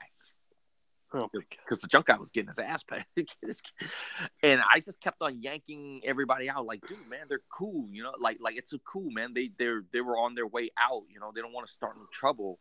Oh, 1.13 1.29
because 1.31 1.79
the 1.79 1.87
junk 1.87 2.07
guy 2.07 2.17
was 2.17 2.31
getting 2.31 2.49
his 2.49 2.59
ass 2.59 2.83
packed, 2.83 3.07
and 4.43 4.61
I 4.69 4.81
just 4.81 4.99
kept 4.99 5.21
on 5.21 5.41
yanking 5.41 6.01
everybody 6.03 6.49
out. 6.49 6.65
Like, 6.65 6.85
dude, 6.85 6.97
man, 7.09 7.21
they're 7.29 7.39
cool. 7.49 7.87
You 7.91 8.03
know, 8.03 8.13
like 8.19 8.39
like 8.41 8.57
it's 8.57 8.73
a 8.73 8.79
cool 8.79 9.09
man. 9.09 9.33
They 9.33 9.51
they're 9.57 9.83
they 9.93 10.01
were 10.01 10.17
on 10.17 10.35
their 10.35 10.47
way 10.47 10.69
out. 10.77 11.03
You 11.09 11.19
know, 11.21 11.31
they 11.33 11.41
don't 11.41 11.53
want 11.53 11.65
to 11.67 11.73
start 11.73 11.95
no 11.97 12.05
trouble. 12.11 12.59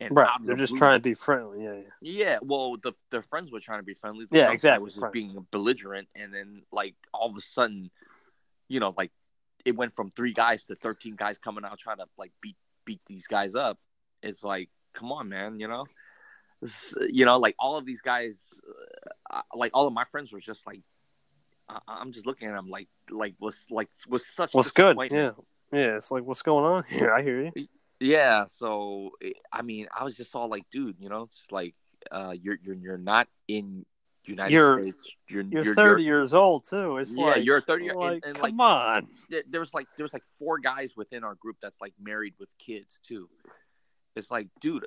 And 0.00 0.16
Right. 0.16 0.28
They're 0.42 0.56
the 0.56 0.60
just 0.60 0.70
blue- 0.72 0.78
trying 0.78 0.96
to 0.98 1.02
be 1.02 1.14
friendly. 1.14 1.64
Yeah, 1.64 1.74
yeah. 1.74 1.82
Yeah, 2.00 2.38
well, 2.40 2.76
the 2.82 2.92
their 3.10 3.22
friends 3.22 3.52
were 3.52 3.60
trying 3.60 3.80
to 3.80 3.84
be 3.84 3.94
friendly. 3.94 4.24
The 4.24 4.38
Yeah, 4.38 4.52
exactly, 4.52 4.84
Was 4.84 4.94
just 4.94 5.12
being 5.12 5.46
belligerent, 5.50 6.08
and 6.14 6.34
then 6.34 6.62
like 6.72 6.94
all 7.12 7.30
of 7.30 7.36
a 7.36 7.40
sudden, 7.42 7.90
you 8.68 8.80
know, 8.80 8.94
like 8.96 9.12
it 9.64 9.76
went 9.76 9.94
from 9.94 10.10
three 10.10 10.32
guys 10.32 10.64
to 10.66 10.76
thirteen 10.76 11.14
guys 11.14 11.36
coming 11.38 11.64
out 11.64 11.78
trying 11.78 11.98
to 11.98 12.06
like 12.16 12.32
beat 12.40 12.56
beat 12.84 13.00
these 13.06 13.26
guys 13.26 13.54
up. 13.54 13.78
It's 14.22 14.42
like, 14.42 14.70
come 14.94 15.12
on, 15.12 15.28
man, 15.28 15.60
you 15.60 15.68
know, 15.68 15.84
you 17.10 17.24
know, 17.24 17.38
like 17.38 17.54
all 17.58 17.76
of 17.76 17.84
these 17.84 18.00
guys, 18.00 18.48
uh, 19.30 19.42
like 19.54 19.70
all 19.74 19.86
of 19.86 19.92
my 19.92 20.04
friends 20.10 20.32
were 20.32 20.40
just 20.40 20.66
like, 20.66 20.80
I- 21.68 21.80
I'm 21.88 22.12
just 22.12 22.26
looking 22.26 22.48
at 22.48 22.54
them 22.54 22.68
like, 22.68 22.88
like 23.10 23.34
was 23.40 23.66
like 23.70 23.88
was 24.08 24.26
such. 24.26 24.54
What's 24.54 24.70
good? 24.70 24.96
Yeah, 25.10 25.30
yeah. 25.72 25.96
It's 25.96 26.10
like, 26.10 26.24
what's 26.24 26.42
going 26.42 26.64
on 26.64 26.84
here? 26.88 27.12
I 27.12 27.22
hear 27.22 27.50
you. 27.54 27.66
Yeah, 28.00 28.46
so 28.46 29.10
I 29.52 29.62
mean, 29.62 29.86
I 29.96 30.02
was 30.04 30.16
just 30.16 30.34
all 30.34 30.48
like, 30.48 30.64
dude, 30.70 30.96
you 30.98 31.08
know, 31.08 31.22
it's 31.22 31.46
like 31.50 31.74
uh, 32.10 32.34
you're 32.40 32.58
you're 32.62 32.74
you're 32.74 32.98
not 32.98 33.28
in 33.48 33.84
United 34.24 34.52
You're- 34.54 34.82
States. 34.82 35.10
You're 35.28 35.42
You're 35.44 35.74
30 35.74 36.02
years 36.02 36.34
old 36.34 36.64
too. 36.68 36.98
It's 36.98 37.16
yeah, 37.16 37.24
like 37.26 37.44
you're 37.44 37.60
30 37.60 37.88
and- 37.88 37.98
Like, 37.98 38.22
and, 38.24 38.34
come 38.36 38.42
like 38.42 38.54
on. 38.58 39.08
there 39.50 39.60
was 39.60 39.72
like 39.72 39.86
there 39.96 40.04
was 40.04 40.12
like 40.12 40.24
four 40.38 40.58
guys 40.58 40.96
within 40.96 41.22
our 41.24 41.34
group 41.36 41.56
that's 41.62 41.80
like 41.80 41.94
married 42.00 42.34
with 42.38 42.48
kids 42.58 42.98
too. 43.02 43.28
It's 44.16 44.30
like, 44.30 44.48
dude, 44.60 44.86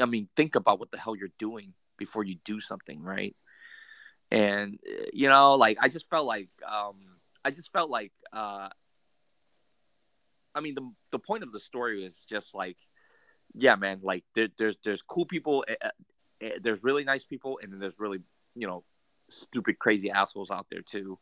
I 0.00 0.06
mean, 0.06 0.28
think 0.36 0.54
about 0.54 0.78
what 0.78 0.90
the 0.90 0.98
hell 0.98 1.16
you're 1.16 1.28
doing 1.38 1.74
before 1.98 2.24
you 2.24 2.36
do 2.44 2.60
something, 2.60 3.02
right? 3.02 3.36
And 4.30 4.78
uh, 4.88 5.04
you 5.12 5.28
know, 5.28 5.54
like 5.54 5.78
I 5.80 5.88
just 5.88 6.08
felt 6.10 6.26
like 6.26 6.48
um 6.66 6.96
I 7.44 7.50
just 7.50 7.72
felt 7.72 7.90
like 7.90 8.12
uh 8.32 8.68
I 10.54 10.60
mean 10.60 10.74
the 10.74 10.90
the 11.12 11.18
point 11.18 11.42
of 11.42 11.52
the 11.52 11.60
story 11.60 12.04
is 12.04 12.24
just 12.28 12.54
like 12.54 12.76
yeah, 13.54 13.76
man, 13.76 14.00
like 14.02 14.24
there, 14.34 14.48
there's 14.58 14.76
there's 14.84 15.02
cool 15.02 15.24
people, 15.24 15.64
uh, 15.68 15.88
uh, 16.44 16.48
there's 16.62 16.82
really 16.82 17.04
nice 17.04 17.24
people, 17.24 17.58
and 17.62 17.72
then 17.72 17.78
there's 17.80 17.98
really 17.98 18.18
you 18.54 18.66
know 18.66 18.84
stupid, 19.30 19.78
crazy 19.78 20.10
assholes 20.10 20.50
out 20.50 20.66
there 20.70 20.82
too. 20.82 21.18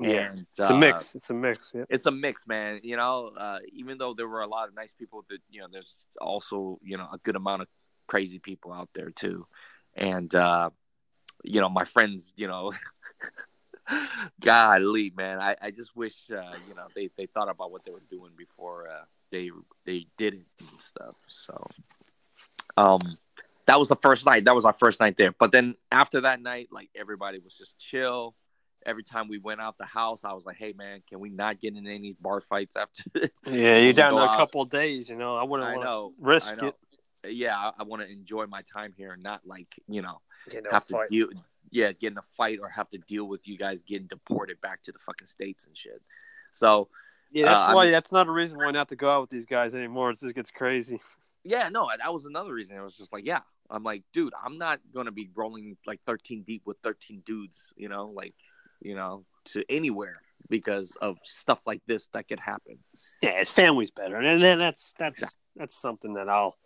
Yeah, 0.00 0.30
And, 0.30 0.46
It's 0.50 0.58
a 0.58 0.74
uh, 0.74 0.76
mix. 0.76 1.14
It's 1.14 1.30
a 1.30 1.34
mix. 1.34 1.70
Yeah. 1.74 1.84
It's 1.88 2.06
a 2.06 2.10
mix, 2.10 2.46
man. 2.46 2.80
You 2.82 2.96
know, 2.96 3.32
uh, 3.36 3.58
even 3.72 3.98
though 3.98 4.14
there 4.14 4.28
were 4.28 4.42
a 4.42 4.46
lot 4.46 4.68
of 4.68 4.74
nice 4.74 4.92
people, 4.92 5.24
that 5.30 5.38
you 5.50 5.60
know, 5.60 5.66
there's 5.70 5.96
also 6.20 6.78
you 6.82 6.96
know 6.96 7.08
a 7.12 7.18
good 7.18 7.36
amount 7.36 7.62
of 7.62 7.68
crazy 8.06 8.38
people 8.38 8.72
out 8.72 8.88
there 8.94 9.10
too. 9.10 9.46
And 9.94 10.34
uh, 10.34 10.70
you 11.44 11.60
know, 11.60 11.68
my 11.68 11.84
friends, 11.84 12.32
you 12.36 12.48
know, 12.48 12.72
golly, 14.40 15.12
man, 15.16 15.40
I, 15.40 15.56
I 15.60 15.70
just 15.70 15.96
wish, 15.96 16.30
uh, 16.30 16.54
you 16.68 16.74
know, 16.74 16.86
they, 16.94 17.10
they 17.16 17.26
thought 17.26 17.48
about 17.48 17.70
what 17.70 17.84
they 17.84 17.92
were 17.92 18.02
doing 18.10 18.32
before 18.36 18.88
uh, 18.88 19.04
they 19.30 19.50
they 19.84 20.06
did 20.16 20.34
it 20.34 20.46
and 20.60 20.80
stuff. 20.80 21.16
So, 21.26 21.66
um, 22.76 23.00
that 23.66 23.78
was 23.78 23.88
the 23.88 23.96
first 23.96 24.24
night. 24.24 24.44
That 24.44 24.54
was 24.54 24.64
our 24.64 24.72
first 24.72 25.00
night 25.00 25.16
there. 25.16 25.32
But 25.32 25.52
then 25.52 25.76
after 25.92 26.22
that 26.22 26.40
night, 26.40 26.68
like 26.72 26.90
everybody 26.94 27.38
was 27.38 27.54
just 27.54 27.78
chill. 27.78 28.34
Every 28.88 29.04
time 29.04 29.28
we 29.28 29.38
went 29.38 29.60
out 29.60 29.76
the 29.78 29.84
house, 29.84 30.24
I 30.24 30.32
was 30.32 30.44
like, 30.46 30.56
"Hey, 30.56 30.72
man, 30.76 31.02
can 31.08 31.20
we 31.20 31.28
not 31.30 31.60
get 31.60 31.76
in 31.76 31.86
any 31.86 32.16
bar 32.20 32.40
fights 32.40 32.74
after?" 32.74 33.04
Yeah, 33.46 33.76
you're 33.76 33.92
down 33.92 34.12
go 34.12 34.18
to 34.20 34.24
a 34.24 34.28
out- 34.28 34.36
couple 34.38 34.62
of 34.62 34.70
days. 34.70 35.08
You 35.08 35.16
know, 35.16 35.36
I 35.36 35.44
wouldn't 35.44 35.68
I 35.68 35.72
want 35.76 35.84
know, 35.84 36.12
to 36.18 36.24
risk 36.24 36.48
I 36.50 36.54
know. 36.54 36.68
it. 36.68 36.74
Yeah, 37.36 37.56
I, 37.56 37.72
I 37.80 37.82
want 37.82 38.02
to 38.02 38.08
enjoy 38.10 38.46
my 38.46 38.62
time 38.62 38.92
here 38.96 39.12
and 39.12 39.22
not 39.22 39.40
like 39.46 39.68
you 39.88 40.02
know 40.02 40.20
You 40.52 40.62
have 40.70 40.86
to 40.86 40.92
fight. 40.94 41.08
deal 41.08 41.28
yeah 41.70 41.92
get 41.92 42.12
in 42.12 42.18
a 42.18 42.22
fight 42.22 42.58
or 42.62 42.68
have 42.70 42.88
to 42.90 42.98
deal 42.98 43.24
with 43.28 43.46
you 43.46 43.58
guys 43.58 43.82
getting 43.82 44.06
deported 44.06 44.58
back 44.62 44.80
to 44.82 44.90
the 44.92 44.98
fucking 44.98 45.26
states 45.28 45.66
and 45.66 45.76
shit 45.76 46.00
so 46.52 46.88
Yeah, 47.30 47.44
that's 47.46 47.60
Uh, 47.60 47.64
I 47.66 47.74
why. 47.74 47.82
mean- 47.84 47.92
that's 47.92 48.10
not 48.12 48.26
a 48.26 48.30
reason 48.30 48.56
why 48.56 48.70
not 48.70 48.88
to 48.88 48.96
go 48.96 49.10
out 49.10 49.20
with 49.20 49.28
these 49.30 49.44
guys 49.44 49.74
anymore. 49.74 50.08
It 50.10 50.18
just 50.18 50.34
gets 50.34 50.50
crazy. 50.50 50.98
yeah 51.44 51.68
no 51.68 51.88
that 51.98 52.10
was 52.12 52.24
another 52.24 52.54
reason 52.54 52.76
it 52.76 52.80
was 52.82 52.96
just 52.96 53.12
like 53.12 53.26
yeah 53.26 53.40
i'm 53.70 53.82
like 53.82 54.02
dude 54.14 54.32
i'm 54.44 54.56
not 54.56 54.80
gonna 54.94 55.12
be 55.12 55.28
rolling 55.34 55.76
like 55.86 56.00
13 56.06 56.42
deep 56.42 56.62
with 56.64 56.78
13 56.82 57.22
dudes 57.26 57.70
you 57.76 57.88
know 57.90 58.06
like 58.14 58.34
you 58.80 58.94
know 58.94 59.24
to 59.46 59.64
anywhere 59.68 60.14
because 60.48 60.96
of 61.00 61.18
stuff 61.24 61.58
like 61.66 61.82
this 61.86 62.08
that 62.08 62.28
could 62.28 62.40
happen 62.40 62.78
Yeah, 63.22 63.38
his 63.38 63.50
family's 63.50 63.90
better, 63.90 64.16
and 64.16 64.40
then 64.40 64.58
that's 64.58 64.94
that's 64.98 65.34
that's 65.56 65.80
something 65.80 66.14
that 66.14 66.28
I'll 66.28 66.56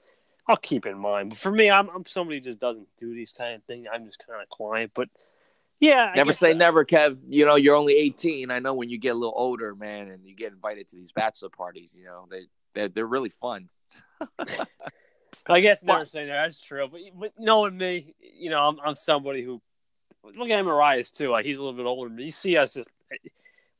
I'll 0.48 0.56
keep 0.56 0.86
in 0.86 0.98
mind. 0.98 1.30
But 1.30 1.38
for 1.38 1.52
me, 1.52 1.70
I'm 1.70 1.88
I'm 1.90 2.06
somebody 2.06 2.38
who 2.38 2.44
just 2.44 2.58
doesn't 2.58 2.88
do 2.98 3.14
these 3.14 3.32
kind 3.32 3.54
of 3.54 3.64
things. 3.64 3.86
I'm 3.92 4.04
just 4.04 4.24
kind 4.26 4.42
of 4.42 4.48
quiet. 4.48 4.90
But 4.94 5.08
yeah, 5.80 6.10
I 6.12 6.16
never 6.16 6.32
say 6.32 6.52
that- 6.52 6.58
never 6.58 6.84
kev 6.84 7.18
you 7.28 7.44
know 7.44 7.56
you're 7.56 7.74
only 7.74 7.94
18 7.96 8.52
i 8.52 8.60
know 8.60 8.74
when 8.74 8.88
you 8.88 8.98
get 8.98 9.10
a 9.10 9.14
little 9.14 9.34
older 9.34 9.74
man 9.74 10.08
and 10.08 10.24
you 10.24 10.36
get 10.36 10.52
invited 10.52 10.86
to 10.88 10.96
these 10.96 11.10
bachelor 11.10 11.48
parties 11.48 11.92
you 11.98 12.04
know 12.04 12.28
they 12.30 12.42
they're, 12.72 12.88
they're 12.88 13.06
really 13.06 13.30
fun 13.30 13.68
I 15.46 15.60
guess 15.60 15.82
never 15.82 16.04
say 16.04 16.26
never. 16.26 16.42
That's 16.42 16.60
true. 16.60 16.88
But, 16.90 17.00
but 17.18 17.32
knowing 17.38 17.76
me, 17.76 18.14
you 18.20 18.50
know, 18.50 18.60
I'm, 18.60 18.78
I'm 18.84 18.94
somebody 18.94 19.42
who 19.42 19.60
look 20.24 20.50
at 20.50 20.62
Marias 20.64 21.10
too. 21.10 21.30
Like 21.30 21.44
he's 21.44 21.58
a 21.58 21.62
little 21.62 21.76
bit 21.76 21.86
older. 21.86 22.08
But. 22.10 22.24
You 22.24 22.30
see 22.32 22.56
us 22.56 22.74
just 22.74 22.88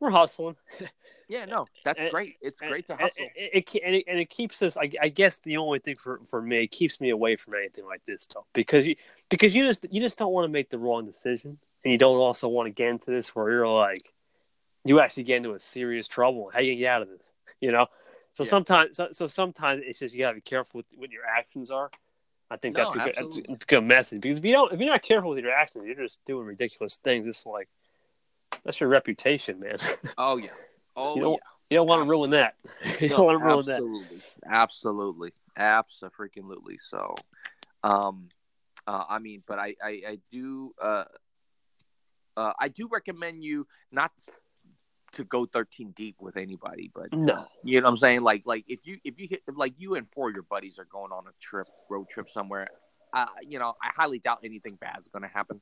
we're 0.00 0.10
hustling. 0.10 0.56
yeah 1.28 1.44
no 1.44 1.66
that's 1.84 2.00
And- 2.00 2.10
great 2.10 2.34
it's 2.42 2.60
And- 2.60 2.70
great 2.70 2.86
to 2.88 2.96
hustle 2.96 3.24
It, 3.36 3.64
it, 3.74 3.80
and, 3.84 3.94
it, 3.94 4.04
and 4.08 4.18
it 4.18 4.28
keeps 4.28 4.60
us. 4.62 4.76
I, 4.76 4.90
I 5.00 5.08
guess 5.08 5.38
the 5.38 5.56
only 5.56 5.78
thing 5.78 5.96
for, 5.96 6.20
for 6.26 6.42
me, 6.42 6.64
it 6.64 6.68
keeps 6.72 7.00
me 7.00 7.10
away 7.10 7.36
from 7.36 7.54
anything 7.54 7.86
like 7.86 8.02
this 8.06 8.22
stuff 8.22 8.44
because 8.52 8.86
you 8.86 8.96
because 9.30 9.54
you 9.54 9.64
just 9.64 9.86
you 9.90 10.00
just 10.00 10.18
don't 10.18 10.32
want 10.32 10.44
to 10.44 10.52
make 10.52 10.68
the 10.70 10.78
wrong 10.78 11.06
decision, 11.06 11.58
and 11.84 11.92
you 11.92 11.98
don't 11.98 12.16
also 12.18 12.48
want 12.48 12.66
to 12.66 12.70
get 12.70 12.88
into 12.88 13.10
this 13.10 13.34
where 13.34 13.50
you're 13.50 13.68
like, 13.68 14.12
you 14.84 15.00
actually 15.00 15.22
get 15.22 15.36
into 15.38 15.52
a 15.52 15.58
serious 15.58 16.08
trouble. 16.08 16.50
How 16.52 16.60
you 16.60 16.74
get 16.76 16.88
out 16.88 17.02
of 17.02 17.08
this? 17.08 17.30
You 17.60 17.70
know. 17.72 17.86
So 18.34 18.44
Yeah. 18.44 18.48
sometimes, 18.50 18.96
so, 18.96 19.08
so 19.12 19.26
sometimes 19.26 19.82
it's 19.84 19.98
just 19.98 20.14
you 20.14 20.20
gotta 20.20 20.34
be 20.36 20.40
careful 20.40 20.78
with 20.78 20.86
what 20.96 21.10
your 21.10 21.24
actions 21.26 21.70
are. 21.70 21.90
I 22.52 22.56
think 22.58 22.76
No, 22.76 22.82
that's 22.82 22.94
a 22.94 22.98
good, 22.98 23.06
that's 23.06 23.18
a, 23.18 23.24
absolutely. 23.24 23.54
it's 23.54 23.64
a 23.64 23.66
good 23.66 23.84
message 23.84 24.20
because 24.20 24.38
if 24.38 24.44
you 24.44 24.52
don't, 24.52 24.72
if 24.72 24.78
you're 24.78 24.90
not 24.90 25.02
careful 25.02 25.30
with 25.30 25.38
your 25.42 25.52
actions, 25.52 25.84
you're 25.86 25.94
just 25.94 26.22
doing 26.26 26.44
ridiculous 26.46 26.98
things. 26.98 27.26
It's 27.26 27.46
like 27.46 27.68
that's 28.62 28.78
your 28.78 28.90
reputation, 28.90 29.58
man. 29.58 29.76
oh 30.18 30.36
yeah 30.36 30.50
oh 30.94 31.14
You 31.16 31.22
don't- 31.22 31.32
yeah 31.32 31.38
you 31.70 31.76
don't 31.78 31.86
want 31.86 32.04
to 32.04 32.10
ruin 32.10 32.30
that. 32.32 32.56
you 33.00 33.08
No, 33.08 33.16
don't 33.16 33.24
want 33.26 33.38
to 33.40 33.44
ruin 33.46 33.64
that. 33.64 33.72
absolutely, 33.76 34.20
absolutely, 34.46 35.32
absolutely. 35.56 36.76
So, 36.78 37.14
um, 37.82 38.28
uh, 38.86 39.04
I 39.08 39.18
mean, 39.20 39.40
but 39.48 39.58
I, 39.58 39.74
I, 39.82 40.02
I 40.06 40.18
do, 40.30 40.74
uh, 40.82 41.04
uh, 42.36 42.52
I 42.60 42.68
do 42.68 42.88
recommend 42.92 43.42
you 43.42 43.66
not 43.90 44.12
to 45.12 45.24
go 45.24 45.44
13 45.46 45.92
deep 45.92 46.16
with 46.20 46.36
anybody, 46.36 46.90
but 46.94 47.12
uh, 47.12 47.16
No. 47.16 47.46
you 47.62 47.80
know 47.80 47.84
what 47.86 47.90
I'm 47.90 47.96
saying? 47.96 48.22
Like, 48.22 48.42
like 48.44 48.64
if 48.68 48.86
you, 48.86 48.98
if 49.04 49.18
you 49.18 49.28
hit, 49.28 49.42
if 49.46 49.56
like 49.56 49.74
you 49.78 49.94
and 49.94 50.06
four 50.06 50.28
of 50.28 50.34
your 50.34 50.44
buddies 50.44 50.78
are 50.78 50.86
going 50.86 51.12
on 51.12 51.24
a 51.26 51.32
trip, 51.40 51.68
road 51.88 52.08
trip 52.08 52.28
somewhere, 52.30 52.68
uh, 53.12 53.26
you 53.46 53.58
know, 53.58 53.74
I 53.82 53.90
highly 53.94 54.18
doubt 54.18 54.40
anything 54.44 54.76
bad's 54.80 55.08
going 55.08 55.22
to 55.22 55.28
happen. 55.28 55.60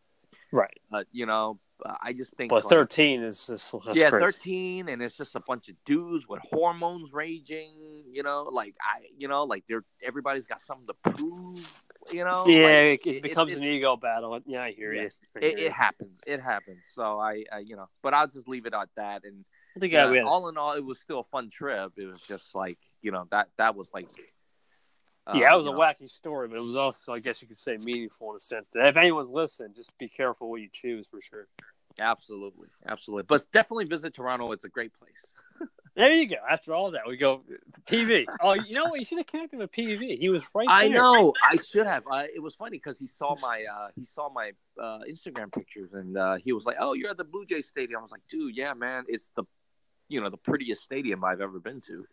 Right. 0.53 0.79
But 0.91 1.07
you 1.13 1.27
know, 1.27 1.59
uh, 1.85 1.95
I 2.03 2.13
just 2.13 2.35
think, 2.37 2.51
But 2.51 2.65
like, 2.65 2.71
13 2.71 3.23
is 3.23 3.47
just 3.47 3.75
yeah, 3.95 4.11
crazy. 4.11 4.25
13 4.25 4.89
and 4.89 5.03
it's 5.03 5.17
just 5.17 5.35
a 5.35 5.41
bunch 5.41 5.69
of 5.69 5.75
dudes 5.85 6.29
with 6.29 6.41
hormones 6.53 7.13
raging, 7.13 8.05
you 8.09 8.23
know, 8.23 8.49
like 8.51 8.75
I 8.81 9.07
you 9.17 9.29
know, 9.29 9.45
like 9.45 9.65
they're 9.69 9.85
everybody's 10.03 10.47
got 10.47 10.61
something 10.61 10.87
to 10.87 10.95
prove, 11.13 11.85
you 12.11 12.25
know. 12.25 12.45
Yeah, 12.47 12.65
like, 12.65 13.07
it, 13.07 13.17
it 13.17 13.23
becomes 13.23 13.53
it, 13.53 13.59
an 13.59 13.65
ego 13.65 13.97
battle. 13.97 14.39
Yeah, 14.47 14.63
I 14.63 14.73
hear 14.73 14.93
Yeah. 14.93 15.03
you. 15.03 15.11
I, 15.37 15.39
it, 15.39 15.43
hear 15.43 15.51
it 15.51 15.65
you. 15.65 15.71
happens. 15.71 16.19
It 16.27 16.41
happens. 16.41 16.85
So 16.93 17.19
I, 17.19 17.45
I 17.53 17.59
you 17.59 17.77
know, 17.77 17.89
but 18.03 18.15
I'll 18.15 18.27
just 18.27 18.49
leave 18.49 18.67
it 18.67 18.75
at 18.75 18.89
that 18.97 19.25
and 19.25 19.45
I 19.77 19.81
think 19.81 19.93
yeah, 19.93 20.23
all 20.25 20.49
in 20.49 20.57
all 20.57 20.73
it 20.73 20.85
was 20.85 20.99
still 21.01 21.21
a 21.21 21.25
fun 21.25 21.49
trip. 21.49 21.93
It 21.97 22.07
was 22.07 22.21
just 22.23 22.55
like, 22.55 22.79
you 23.03 23.13
know, 23.13 23.27
that 23.31 23.49
that 23.57 23.77
was 23.77 23.91
like 23.95 24.09
uh, 25.27 25.35
yeah, 25.37 25.53
it 25.53 25.57
was 25.57 25.67
a 25.67 25.71
know, 25.71 25.79
wacky 25.79 26.11
story, 26.11 26.49
but 26.49 26.57
it 26.57 26.63
was 26.63 26.75
also, 26.75 27.13
I 27.13 27.21
guess 27.21 27.41
you 27.41 27.47
could 27.47 27.59
say, 27.59 27.77
meaningful 27.77 28.31
in 28.31 28.37
a 28.37 28.41
sense. 28.41 28.69
That 28.73 28.89
if 28.89 28.97
anyone's 28.97 29.31
listening, 29.31 29.75
just 29.77 29.97
be 29.99 30.09
careful 30.09 30.51
what 30.51 30.61
you 30.61 30.69
choose 30.73 31.07
for 31.09 31.21
sure. 31.23 31.47
Absolutely. 32.01 32.69
Absolutely. 32.87 33.25
But 33.29 33.45
definitely 33.53 33.85
visit 33.85 34.15
Toronto. 34.15 34.51
It's 34.53 34.65
a 34.65 34.69
great 34.69 34.93
place. 34.95 35.27
There 35.97 36.13
you 36.13 36.29
go. 36.29 36.37
After 36.49 36.73
all 36.73 36.93
that, 36.93 37.03
we 37.07 37.17
go 37.17 37.43
PV. 37.87 38.27
Oh, 38.41 38.55
you 38.55 38.75
know 38.75 38.87
what? 38.87 38.99
You 39.01 39.05
should 39.05 39.19
have 39.19 39.27
connected 39.27 39.59
with 39.59 39.73
PV. 39.73 40.19
He 40.19 40.29
was 40.29 40.45
right 40.55 40.69
I 40.69 40.89
there. 40.89 40.97
know. 40.97 41.35
I 41.43 41.57
should 41.57 41.87
have. 41.87 42.05
Uh, 42.11 42.25
it 42.35 42.41
was 42.41 42.55
funny 42.55 42.77
because 42.77 42.99
he 42.99 43.07
saw 43.07 43.37
my 43.41 43.65
uh, 43.65 43.89
he 43.97 44.05
saw 44.05 44.31
my 44.31 44.53
uh, 44.81 45.01
Instagram 45.11 45.53
pictures 45.53 45.93
and 45.93 46.17
uh, 46.17 46.37
he 46.37 46.53
was 46.53 46.65
like, 46.65 46.77
"Oh, 46.79 46.93
you're 46.93 47.11
at 47.11 47.17
the 47.17 47.25
Blue 47.25 47.45
Jays 47.45 47.67
stadium." 47.67 47.99
I 47.99 48.03
was 48.03 48.13
like, 48.13 48.23
"Dude, 48.29 48.57
yeah, 48.57 48.73
man, 48.75 49.05
it's 49.09 49.31
the 49.35 49.45
you 50.09 50.21
know 50.21 50.31
the 50.31 50.37
prettiest 50.37 50.83
stadium 50.83 51.25
I've 51.25 51.41
ever 51.41 51.59
been 51.59 51.81
to." 51.83 52.07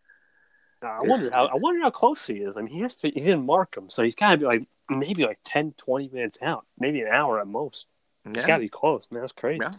I 0.82 1.02
wonder 1.02 1.32
how 1.32 1.46
I 1.46 1.56
wonder 1.56 1.82
how 1.82 1.90
close 1.90 2.26
he 2.26 2.36
is. 2.36 2.58
I 2.58 2.62
mean, 2.62 2.74
he 2.74 2.82
has 2.82 2.96
to. 2.98 3.10
He 3.10 3.20
didn't 3.20 3.46
mark 3.46 3.76
him, 3.76 3.90
so 3.90 4.04
he's 4.04 4.16
got 4.16 4.32
to 4.32 4.38
be 4.38 4.46
like 4.46 4.68
maybe 4.90 5.24
like 5.24 5.40
10, 5.44 5.74
20 5.78 6.10
minutes 6.10 6.38
out, 6.42 6.66
maybe 6.80 7.02
an 7.02 7.08
hour 7.08 7.40
at 7.40 7.48
most. 7.48 7.88
He's 8.34 8.46
got 8.46 8.58
to 8.58 8.62
be 8.62 8.70
close, 8.70 9.08
man. 9.10 9.22
That's 9.22 9.32
crazy. 9.32 9.60
Yeah. 9.62 9.72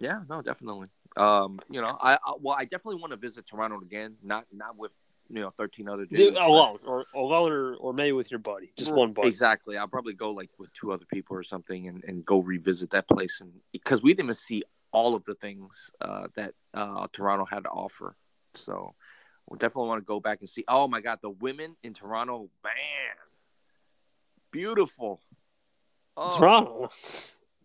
Yeah, 0.00 0.20
no, 0.28 0.42
definitely. 0.42 0.88
Um, 1.16 1.60
you 1.70 1.80
know, 1.80 1.96
I, 2.00 2.14
I 2.14 2.32
well, 2.40 2.56
I 2.58 2.64
definitely 2.64 3.00
want 3.00 3.12
to 3.12 3.16
visit 3.16 3.46
Toronto 3.46 3.80
again. 3.80 4.16
Not 4.22 4.46
not 4.52 4.76
with 4.76 4.94
you 5.28 5.40
know 5.40 5.50
thirteen 5.50 5.88
other 5.88 6.06
dudes. 6.06 6.16
Dude, 6.16 6.36
alone, 6.36 6.78
or 6.86 7.04
alone, 7.14 7.52
or, 7.52 7.74
or 7.76 7.92
maybe 7.92 8.12
with 8.12 8.30
your 8.30 8.40
buddy, 8.40 8.72
just 8.76 8.92
one 8.92 9.12
buddy. 9.12 9.28
Exactly. 9.28 9.76
I'll 9.76 9.88
probably 9.88 10.14
go 10.14 10.30
like 10.30 10.50
with 10.58 10.72
two 10.72 10.92
other 10.92 11.04
people 11.12 11.36
or 11.36 11.42
something 11.42 11.88
and, 11.88 12.02
and 12.04 12.24
go 12.24 12.38
revisit 12.38 12.90
that 12.90 13.08
place 13.08 13.40
and 13.40 13.52
because 13.72 14.02
we 14.02 14.10
didn't 14.10 14.26
even 14.26 14.34
see 14.34 14.62
all 14.92 15.14
of 15.14 15.24
the 15.24 15.34
things 15.34 15.90
uh, 16.00 16.28
that 16.36 16.54
uh, 16.74 17.06
Toronto 17.12 17.44
had 17.44 17.64
to 17.64 17.70
offer. 17.70 18.14
So 18.54 18.94
we 19.48 19.58
definitely 19.58 19.88
want 19.88 20.02
to 20.02 20.06
go 20.06 20.20
back 20.20 20.40
and 20.40 20.48
see. 20.48 20.64
Oh 20.68 20.86
my 20.86 21.00
God, 21.00 21.18
the 21.22 21.30
women 21.30 21.76
in 21.82 21.94
Toronto, 21.94 22.50
man, 22.62 23.16
beautiful. 24.50 25.20
Oh, 26.16 26.38
Toronto. 26.38 26.90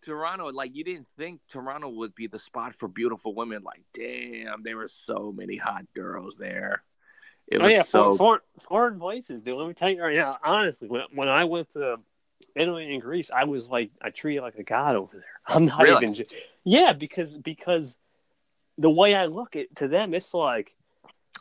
Toronto, 0.07 0.51
like 0.53 0.73
you 0.73 0.85
didn't 0.85 1.07
think 1.17 1.41
Toronto 1.49 1.89
would 1.89 2.15
be 2.15 2.27
the 2.27 2.39
spot 2.39 2.73
for 2.73 2.87
beautiful 2.87 3.35
women. 3.35 3.61
Like, 3.63 3.81
damn, 3.93 4.63
there 4.63 4.77
were 4.77 4.87
so 4.87 5.33
many 5.35 5.57
hot 5.57 5.85
girls 5.93 6.37
there. 6.37 6.81
It 7.47 7.59
Oh 7.59 7.65
was 7.65 7.73
yeah, 7.73 7.81
so 7.81 8.15
foreign, 8.15 8.41
foreign 8.61 8.99
places, 8.99 9.41
dude. 9.41 9.57
Let 9.57 9.67
me 9.67 9.73
tell 9.73 9.89
you 9.89 10.01
right 10.01 10.15
now. 10.15 10.37
Honestly, 10.43 10.87
when 10.87 11.01
when 11.13 11.27
I 11.27 11.43
went 11.43 11.71
to 11.71 11.97
Italy 12.55 12.93
and 12.93 13.01
Greece, 13.01 13.29
I 13.35 13.43
was 13.43 13.69
like, 13.69 13.91
I 14.01 14.09
treated 14.09 14.41
like 14.43 14.55
a 14.55 14.63
god 14.63 14.95
over 14.95 15.17
there. 15.17 15.25
I'm 15.55 15.65
not 15.65 15.81
Really? 15.83 16.07
even. 16.07 16.25
Yeah, 16.63 16.93
because 16.93 17.37
because 17.37 17.97
the 18.77 18.89
way 18.89 19.13
I 19.13 19.25
look 19.25 19.57
at 19.57 19.75
to 19.77 19.89
them, 19.89 20.13
it's 20.13 20.33
like 20.33 20.73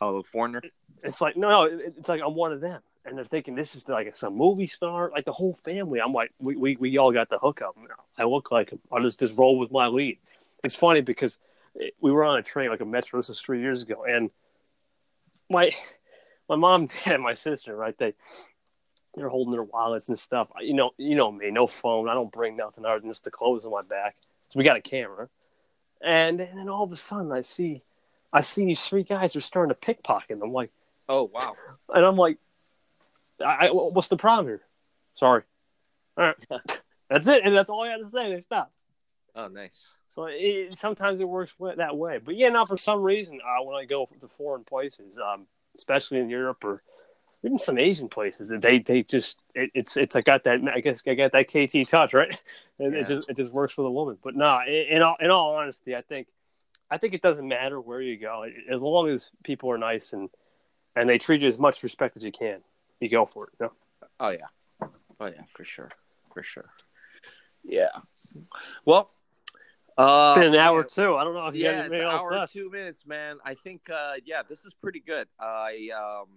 oh, 0.01 0.19
the 0.19 0.25
foreigner. 0.25 0.63
it's 1.05 1.21
like 1.21 1.37
no, 1.37 1.49
no, 1.49 1.65
it's 1.65 2.09
like 2.09 2.21
I'm 2.21 2.35
one 2.35 2.51
of 2.53 2.61
them, 2.61 2.83
and 3.07 3.17
they're 3.17 3.25
thinking 3.25 3.55
this 3.55 3.75
is 3.75 3.89
like 3.89 4.15
some 4.17 4.37
movie 4.37 4.67
star, 4.67 5.11
like 5.11 5.25
the 5.25 5.33
whole 5.33 5.55
family. 5.55 6.01
I'm 6.01 6.13
like, 6.13 6.33
we 6.39 6.57
we, 6.57 6.77
we 6.77 6.99
all 6.99 7.13
got 7.13 7.29
the 7.29 7.39
hookup. 7.39 7.77
I 8.19 8.25
look 8.25 8.51
like 8.51 8.71
him. 8.71 8.81
I'll 8.91 9.03
just 9.03 9.21
just 9.21 9.39
roll 9.39 9.59
with 9.59 9.71
my 9.71 9.87
lead. 9.87 10.19
It's 10.65 10.75
funny 10.75 11.01
because 11.01 11.39
we 12.01 12.11
were 12.11 12.25
on 12.25 12.39
a 12.39 12.43
train 12.43 12.71
like 12.71 12.81
a 12.81 12.85
metro. 12.85 13.19
This 13.19 13.29
was 13.29 13.41
three 13.41 13.61
years 13.61 13.83
ago, 13.83 14.05
and 14.05 14.31
my 15.49 15.71
my 16.49 16.57
mom 16.57 16.89
and 17.05 17.23
my 17.23 17.35
sister, 17.35 17.77
right? 17.77 17.97
They 17.97 18.15
they're 19.15 19.29
holding 19.29 19.53
their 19.53 19.63
wallets 19.63 20.09
and 20.09 20.19
stuff. 20.19 20.49
You 20.61 20.75
know, 20.75 20.91
you 20.99 21.15
know 21.15 21.33
me, 21.33 21.51
no 21.51 21.67
phone. 21.67 22.09
I 22.09 22.15
don't 22.15 22.31
bring 22.31 22.57
nothing 22.57 22.85
other 22.85 23.01
than 23.01 23.11
just 23.11 23.25
the 23.25 23.31
clothes 23.31 23.65
on 23.65 23.71
my 23.73 23.83
back. 23.83 24.17
So 24.51 24.59
we 24.59 24.65
got 24.65 24.77
a 24.77 24.83
camera, 24.83 25.29
and, 26.03 26.41
and 26.41 26.59
then 26.59 26.69
all 26.69 26.85
of 26.85 26.93
a 26.93 26.97
sudden 26.97 27.33
I 27.33 27.41
see 27.41 27.83
I 28.33 28.41
see 28.41 28.67
these 28.67 28.85
three 28.85 29.03
guys 29.03 29.35
are 29.37 29.41
starting 29.41 29.71
to 29.71 29.75
pickpocket. 29.75 30.39
I'm 30.43 30.53
like, 30.53 30.71
Oh 31.09 31.31
wow. 31.33 31.57
and 31.89 32.05
I'm 32.05 32.17
like, 32.17 32.39
I, 33.45 33.67
I, 33.67 33.71
what's 33.71 34.09
the 34.09 34.17
problem 34.17 34.47
here? 34.47 34.63
Sorry. 35.15 35.43
All 36.17 36.33
right, 36.51 36.61
that's 37.11 37.27
it, 37.27 37.43
and 37.45 37.55
that's 37.55 37.71
all 37.71 37.85
I 37.85 37.89
had 37.89 37.99
to 37.99 38.09
say. 38.09 38.33
They 38.33 38.41
stopped. 38.41 38.73
Oh 39.35 39.49
nice. 39.49 39.89
So 40.09 40.27
it, 40.31 40.79
sometimes 40.79 41.21
it 41.21 41.29
works 41.29 41.53
that 41.77 41.97
way. 41.97 42.19
But 42.25 42.37
yeah, 42.37 42.49
now 42.49 42.65
for 42.65 42.79
some 42.79 43.03
reason, 43.03 43.41
uh, 43.45 43.63
when 43.65 43.77
I 43.77 43.85
go 43.85 44.07
to 44.07 44.29
foreign 44.29 44.65
places, 44.65 45.19
um, 45.19 45.47
especially 45.77 46.21
in 46.21 46.31
Europe 46.31 46.65
or 46.65 46.83
even 47.45 47.59
some 47.59 47.79
Asian 47.79 48.09
places 48.09 48.49
that 48.49 48.63
they 48.63 48.79
they 48.79 49.03
just 49.03 49.39
it, 49.55 49.71
it's 49.75 49.97
it's 49.97 50.17
I 50.17 50.23
got 50.23 50.45
that 50.45 50.61
I 50.75 50.81
guess 50.81 51.03
I 51.07 51.15
got 51.15 51.33
that 51.33 51.49
KT 51.49 51.89
touch 51.89 52.15
right, 52.15 52.31
and 52.79 52.95
Yeah. 52.95 53.01
it 53.01 53.07
just 53.07 53.29
it 53.29 53.37
just 53.37 53.53
works 53.53 53.75
for 53.75 53.83
the 53.83 53.91
woman. 53.91 54.17
But 54.23 54.37
nah, 54.37 54.65
in, 54.67 54.97
in 54.97 55.03
all 55.03 55.17
in 55.21 55.31
all 55.31 55.55
honesty, 55.57 55.95
I 55.95 56.03
think 56.03 56.29
I 56.91 56.99
think 56.99 57.13
it 57.15 57.23
doesn't 57.23 57.47
matter 57.47 57.81
where 57.81 58.01
you 58.01 58.17
go 58.17 58.47
as 58.71 58.81
long 58.81 59.09
as 59.09 59.31
people 59.45 59.71
are 59.71 59.79
nice 59.79 60.13
and 60.13 60.31
and 60.95 61.09
they 61.09 61.19
treat 61.19 61.43
you 61.43 61.49
as 61.49 61.59
much 61.59 61.83
respect 61.83 62.17
as 62.17 62.25
you 62.25 62.33
can. 62.33 62.61
You 63.01 63.09
go 63.09 63.27
for 63.27 63.47
it. 63.49 63.53
You 63.61 63.67
know? 63.67 63.73
Oh 64.21 64.29
yeah, 64.31 64.89
oh 65.21 65.27
yeah, 65.27 65.43
for 65.55 65.65
sure, 65.65 65.91
for 66.33 66.43
sure. 66.43 66.71
Yeah. 67.65 67.89
Well, 68.85 69.11
uh, 69.99 70.35
It's 70.37 70.47
been 70.47 70.55
an 70.55 70.61
hour 70.61 70.81
man, 70.81 70.89
too. 70.89 71.17
I 71.17 71.25
don't 71.25 71.35
know 71.35 71.47
if 71.47 71.55
you 71.55 71.63
Yeah, 71.65 71.73
got 71.73 71.79
it's 71.79 71.81
anything 71.87 72.01
an 72.03 72.13
else 72.13 72.23
hour 72.23 72.31
left. 72.33 72.53
two 72.53 72.71
minutes, 72.71 73.07
man. 73.07 73.39
I 73.45 73.55
think, 73.55 73.89
uh, 73.91 74.15
yeah, 74.25 74.43
this 74.49 74.65
is 74.65 74.75
pretty 74.75 75.01
good. 75.01 75.27
I 75.41 75.89
um, 75.97 76.29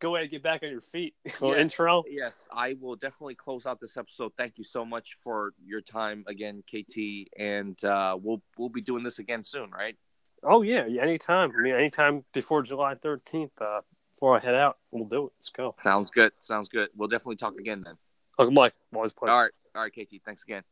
Go 0.00 0.14
ahead 0.14 0.22
and 0.24 0.30
get 0.30 0.44
back 0.44 0.62
on 0.62 0.70
your 0.70 0.80
feet. 0.80 1.14
Little 1.24 1.50
Yes. 1.50 1.60
intro. 1.60 2.04
Yes, 2.08 2.46
I 2.52 2.76
will 2.80 2.94
definitely 2.94 3.34
close 3.34 3.66
out 3.66 3.80
this 3.80 3.96
episode. 3.96 4.32
Thank 4.38 4.56
you 4.56 4.64
so 4.64 4.84
much 4.84 5.16
for 5.24 5.52
your 5.64 5.80
time 5.80 6.24
again, 6.28 6.62
KT, 6.70 7.28
and 7.36 7.82
uh, 7.84 8.16
we'll 8.20 8.40
we'll 8.56 8.68
be 8.68 8.80
doing 8.80 9.02
this 9.02 9.18
again 9.18 9.42
soon, 9.42 9.70
right? 9.72 9.96
Oh 10.44 10.62
yeah, 10.62 10.86
yeah, 10.86 11.02
anytime. 11.02 11.52
I 11.58 11.60
mean, 11.60 11.74
anytime 11.74 12.24
before 12.32 12.62
July 12.62 12.94
thirteenth. 12.94 13.60
Uh, 13.60 13.80
before 14.18 14.36
I 14.36 14.40
head 14.40 14.56
out, 14.56 14.78
we'll 14.90 15.04
do 15.04 15.26
it. 15.26 15.32
Let's 15.36 15.48
go. 15.50 15.76
Sounds 15.78 16.10
good. 16.10 16.32
Sounds 16.40 16.68
good. 16.68 16.88
We'll 16.96 17.06
definitely 17.06 17.36
talk 17.36 17.56
again 17.56 17.84
then. 17.84 17.94
Uncle 18.36 18.52
Mike, 18.52 18.74
always 18.92 19.12
a 19.12 19.14
pleasure. 19.14 19.32
All 19.32 19.42
right, 19.42 19.52
all 19.76 19.82
right, 19.82 19.92
KT. 19.92 20.20
Thanks 20.24 20.42
again. 20.42 20.64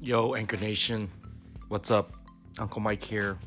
Yo, 0.00 0.34
Anchor 0.34 0.56
Nation, 0.56 1.08
what's 1.68 1.92
up? 1.92 2.16
Uncle 2.58 2.80
Mike 2.80 3.04
here. 3.04 3.38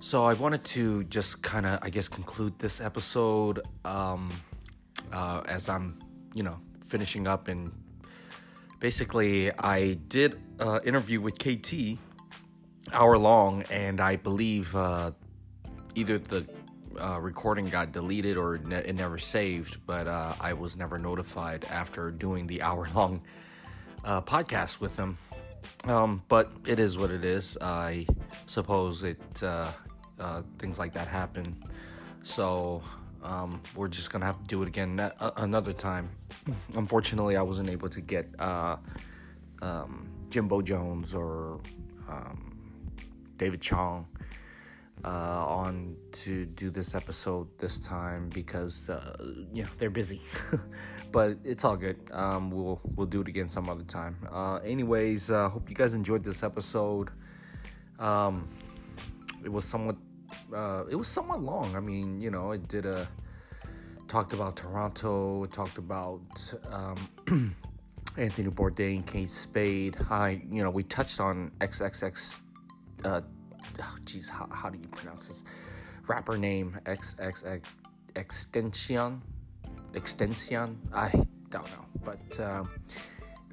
So 0.00 0.24
I 0.24 0.32
wanted 0.34 0.64
to 0.64 1.04
just 1.04 1.40
kind 1.42 1.64
of, 1.64 1.78
I 1.82 1.90
guess, 1.90 2.08
conclude 2.08 2.58
this 2.58 2.80
episode 2.80 3.60
um, 3.84 4.32
uh, 5.12 5.42
as 5.46 5.68
I'm, 5.68 6.02
you 6.34 6.42
know, 6.42 6.58
finishing 6.86 7.28
up. 7.28 7.46
And 7.46 7.70
basically, 8.80 9.52
I 9.52 9.94
did 10.08 10.36
an 10.58 10.80
interview 10.82 11.20
with 11.20 11.38
KT, 11.38 11.96
hour 12.92 13.16
long, 13.18 13.62
and 13.70 14.00
I 14.00 14.16
believe 14.16 14.74
uh, 14.74 15.12
either 15.94 16.18
the 16.18 16.44
uh, 17.00 17.18
recording 17.20 17.66
got 17.66 17.92
deleted 17.92 18.36
or 18.36 18.58
ne- 18.58 18.84
it 18.84 18.94
never 18.94 19.18
saved, 19.18 19.78
but 19.86 20.06
uh, 20.06 20.34
I 20.40 20.52
was 20.52 20.76
never 20.76 20.98
notified 20.98 21.64
after 21.70 22.10
doing 22.10 22.46
the 22.46 22.62
hour 22.68 22.88
long 22.94 23.22
uh, 24.04 24.20
podcast 24.20 24.80
with 24.80 24.96
him. 24.96 25.18
Um, 25.84 26.22
but 26.28 26.52
it 26.66 26.78
is 26.78 26.98
what 26.98 27.10
it 27.10 27.24
is. 27.24 27.56
I 27.60 28.06
suppose 28.46 29.02
it 29.04 29.20
uh, 29.42 29.70
uh, 30.18 30.42
things 30.58 30.78
like 30.78 30.92
that 30.94 31.08
happen. 31.08 31.62
So 32.22 32.82
um, 33.22 33.60
we're 33.74 33.88
just 33.88 34.10
gonna 34.10 34.26
have 34.26 34.38
to 34.38 34.44
do 34.44 34.62
it 34.62 34.68
again 34.68 34.96
ne- 34.96 35.12
another 35.36 35.72
time. 35.72 36.10
Unfortunately, 36.74 37.36
I 37.36 37.42
wasn't 37.42 37.68
able 37.68 37.88
to 37.88 38.00
get 38.00 38.28
uh, 38.38 38.76
um, 39.60 40.08
Jimbo 40.30 40.62
Jones 40.62 41.14
or 41.14 41.60
um, 42.08 42.56
David 43.38 43.60
Chong 43.60 44.06
uh, 45.04 45.44
on 45.46 45.96
to 46.12 46.46
do 46.46 46.70
this 46.70 46.94
episode 46.94 47.48
this 47.58 47.78
time 47.78 48.28
because 48.28 48.88
uh, 48.88 49.16
you 49.52 49.64
know 49.64 49.68
they're 49.78 49.90
busy. 49.90 50.20
but 51.12 51.36
it's 51.44 51.64
all 51.64 51.76
good. 51.76 51.98
Um, 52.12 52.50
we'll 52.50 52.80
we'll 52.96 53.06
do 53.06 53.20
it 53.20 53.28
again 53.28 53.48
some 53.48 53.68
other 53.68 53.84
time. 53.84 54.16
Uh, 54.30 54.56
anyways, 54.64 55.30
uh, 55.30 55.48
hope 55.48 55.68
you 55.68 55.74
guys 55.74 55.94
enjoyed 55.94 56.22
this 56.22 56.42
episode. 56.42 57.10
Um, 57.98 58.48
it 59.44 59.50
was 59.50 59.64
somewhat 59.64 59.96
uh, 60.54 60.84
it 60.88 60.96
was 60.96 61.08
somewhat 61.08 61.42
long. 61.42 61.74
I 61.76 61.80
mean, 61.80 62.20
you 62.20 62.30
know, 62.30 62.52
it 62.52 62.68
did 62.68 62.86
a 62.86 63.08
talked 64.08 64.32
about 64.32 64.56
Toronto. 64.56 65.46
Talked 65.46 65.78
about 65.78 66.20
um, 66.70 66.96
Anthony 68.16 68.48
Bourdain, 68.48 69.06
Kate 69.06 69.30
Spade. 69.30 69.96
Hi, 69.96 70.42
you 70.50 70.62
know, 70.62 70.70
we 70.70 70.82
touched 70.84 71.20
on 71.20 71.50
XXX. 71.60 72.40
Uh, 73.04 73.20
oh, 73.80 73.96
how, 74.30 74.48
how 74.50 74.70
do 74.70 74.78
you 74.78 74.88
pronounce 74.88 75.28
this 75.28 75.44
rapper 76.06 76.36
name? 76.36 76.78
XXX 76.86 77.62
Extension. 78.16 79.22
Extension. 79.94 80.78
I 80.92 81.10
don't 81.50 81.66
know, 81.70 81.84
but 82.04 82.40
um, 82.40 82.70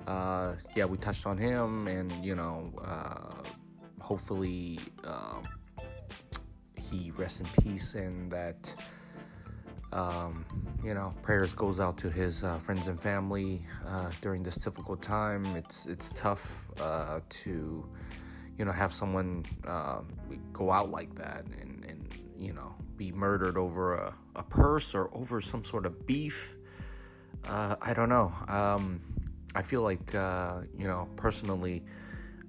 uh, 0.08 0.56
yeah, 0.76 0.86
we 0.86 0.98
touched 0.98 1.26
on 1.26 1.38
him, 1.38 1.88
and 1.88 2.12
you 2.24 2.36
know, 2.36 2.72
uh, 2.84 3.44
hopefully 4.00 4.80
um, 5.04 5.48
he 6.76 7.12
rests 7.12 7.42
in 7.42 7.48
peace, 7.64 7.96
and 7.96 8.32
that 8.32 8.74
um, 9.92 10.46
you 10.84 10.94
know, 10.94 11.14
prayers 11.22 11.54
goes 11.54 11.80
out 11.80 11.98
to 11.98 12.10
his 12.10 12.44
uh, 12.44 12.58
friends 12.58 12.88
and 12.88 13.00
family 13.02 13.66
uh, 13.86 14.12
during 14.22 14.44
this 14.44 14.56
difficult 14.56 15.02
time. 15.02 15.46
It's 15.56 15.86
it's 15.86 16.12
tough 16.12 16.68
uh, 16.80 17.20
to 17.30 17.86
you 18.60 18.66
know 18.66 18.72
have 18.74 18.94
someone 18.94 19.46
uh, 19.66 20.02
go 20.52 20.70
out 20.70 20.92
like 20.92 21.16
that 21.16 21.46
and 21.62 21.86
and 21.86 22.14
you 22.38 22.54
know 22.54 22.76
be 22.98 23.12
murdered 23.14 23.58
over 23.58 23.96
a, 23.96 24.14
a 24.36 24.44
purse 24.44 24.94
or 24.94 25.10
over 25.16 25.40
some 25.40 25.64
sort 25.64 25.86
of 25.86 26.06
beef. 26.06 26.54
Uh, 27.48 27.78
I 27.82 27.94
don't 27.94 28.10
know. 28.10 28.34
Um, 28.50 29.00
I 29.56 29.62
feel 29.62 29.82
like 29.82 30.14
uh, 30.14 30.62
you 30.78 30.88
know 30.88 31.08
personally, 31.16 31.84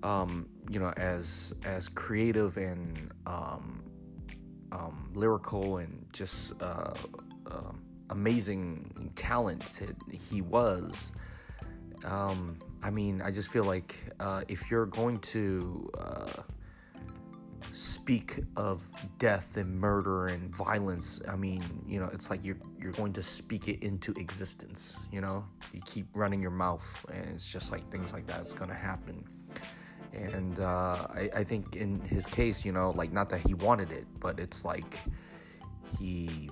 um, 0.03 0.49
you 0.69 0.81
know, 0.81 0.93
as 0.97 1.55
as 1.65 1.89
creative 1.89 2.57
and 2.57 3.13
um, 3.27 3.85
um, 4.73 5.11
lyrical 5.15 5.79
and 5.79 6.05
just 6.13 6.53
uh, 6.61 6.93
uh, 7.49 7.73
amazing 8.11 9.13
talented 9.15 9.97
he 10.11 10.43
was. 10.43 11.13
Um, 12.05 12.59
I 12.83 12.91
mean, 12.91 13.21
I 13.21 13.31
just 13.31 13.51
feel 13.51 13.65
like 13.65 13.97
uh, 14.21 14.43
if 14.49 14.71
you're 14.71 14.87
going 14.87 15.19
to 15.19 15.91
uh, 15.99 16.43
speak 17.73 18.41
of 18.57 18.89
death 19.19 19.57
and 19.57 19.79
murder 19.79 20.27
and 20.27 20.55
violence, 20.55 21.21
I 21.29 21.37
mean, 21.37 21.63
you 21.87 22.01
know, 22.01 22.09
it's 22.13 22.31
like 22.31 22.43
you're 22.45 22.57
you're 22.79 22.93
going 22.93 23.13
to 23.15 23.23
speak 23.23 23.69
it 23.69 23.83
into 23.83 24.13
existence. 24.13 24.97
You 25.13 25.21
know, 25.21 25.45
you 25.75 25.81
keep 25.85 26.07
running 26.15 26.41
your 26.41 26.51
mouth, 26.53 27.05
and 27.13 27.27
it's 27.27 27.53
just 27.53 27.71
like 27.71 27.89
things 27.91 28.13
like 28.13 28.27
that 28.29 28.53
going 28.57 28.71
to 28.71 28.77
happen. 28.77 29.25
And 30.13 30.59
uh, 30.59 31.07
I, 31.11 31.31
I 31.37 31.45
think 31.45 31.77
in 31.77 32.01
his 32.01 32.27
case, 32.27 32.65
you 32.65 32.73
know, 32.73 32.91
like 32.97 33.13
not 33.13 33.29
that 33.29 33.47
he 33.47 33.55
wanted 33.55 33.93
it, 33.93 34.07
but 34.19 34.41
it's 34.41 34.65
like 34.65 34.99
he 35.99 36.51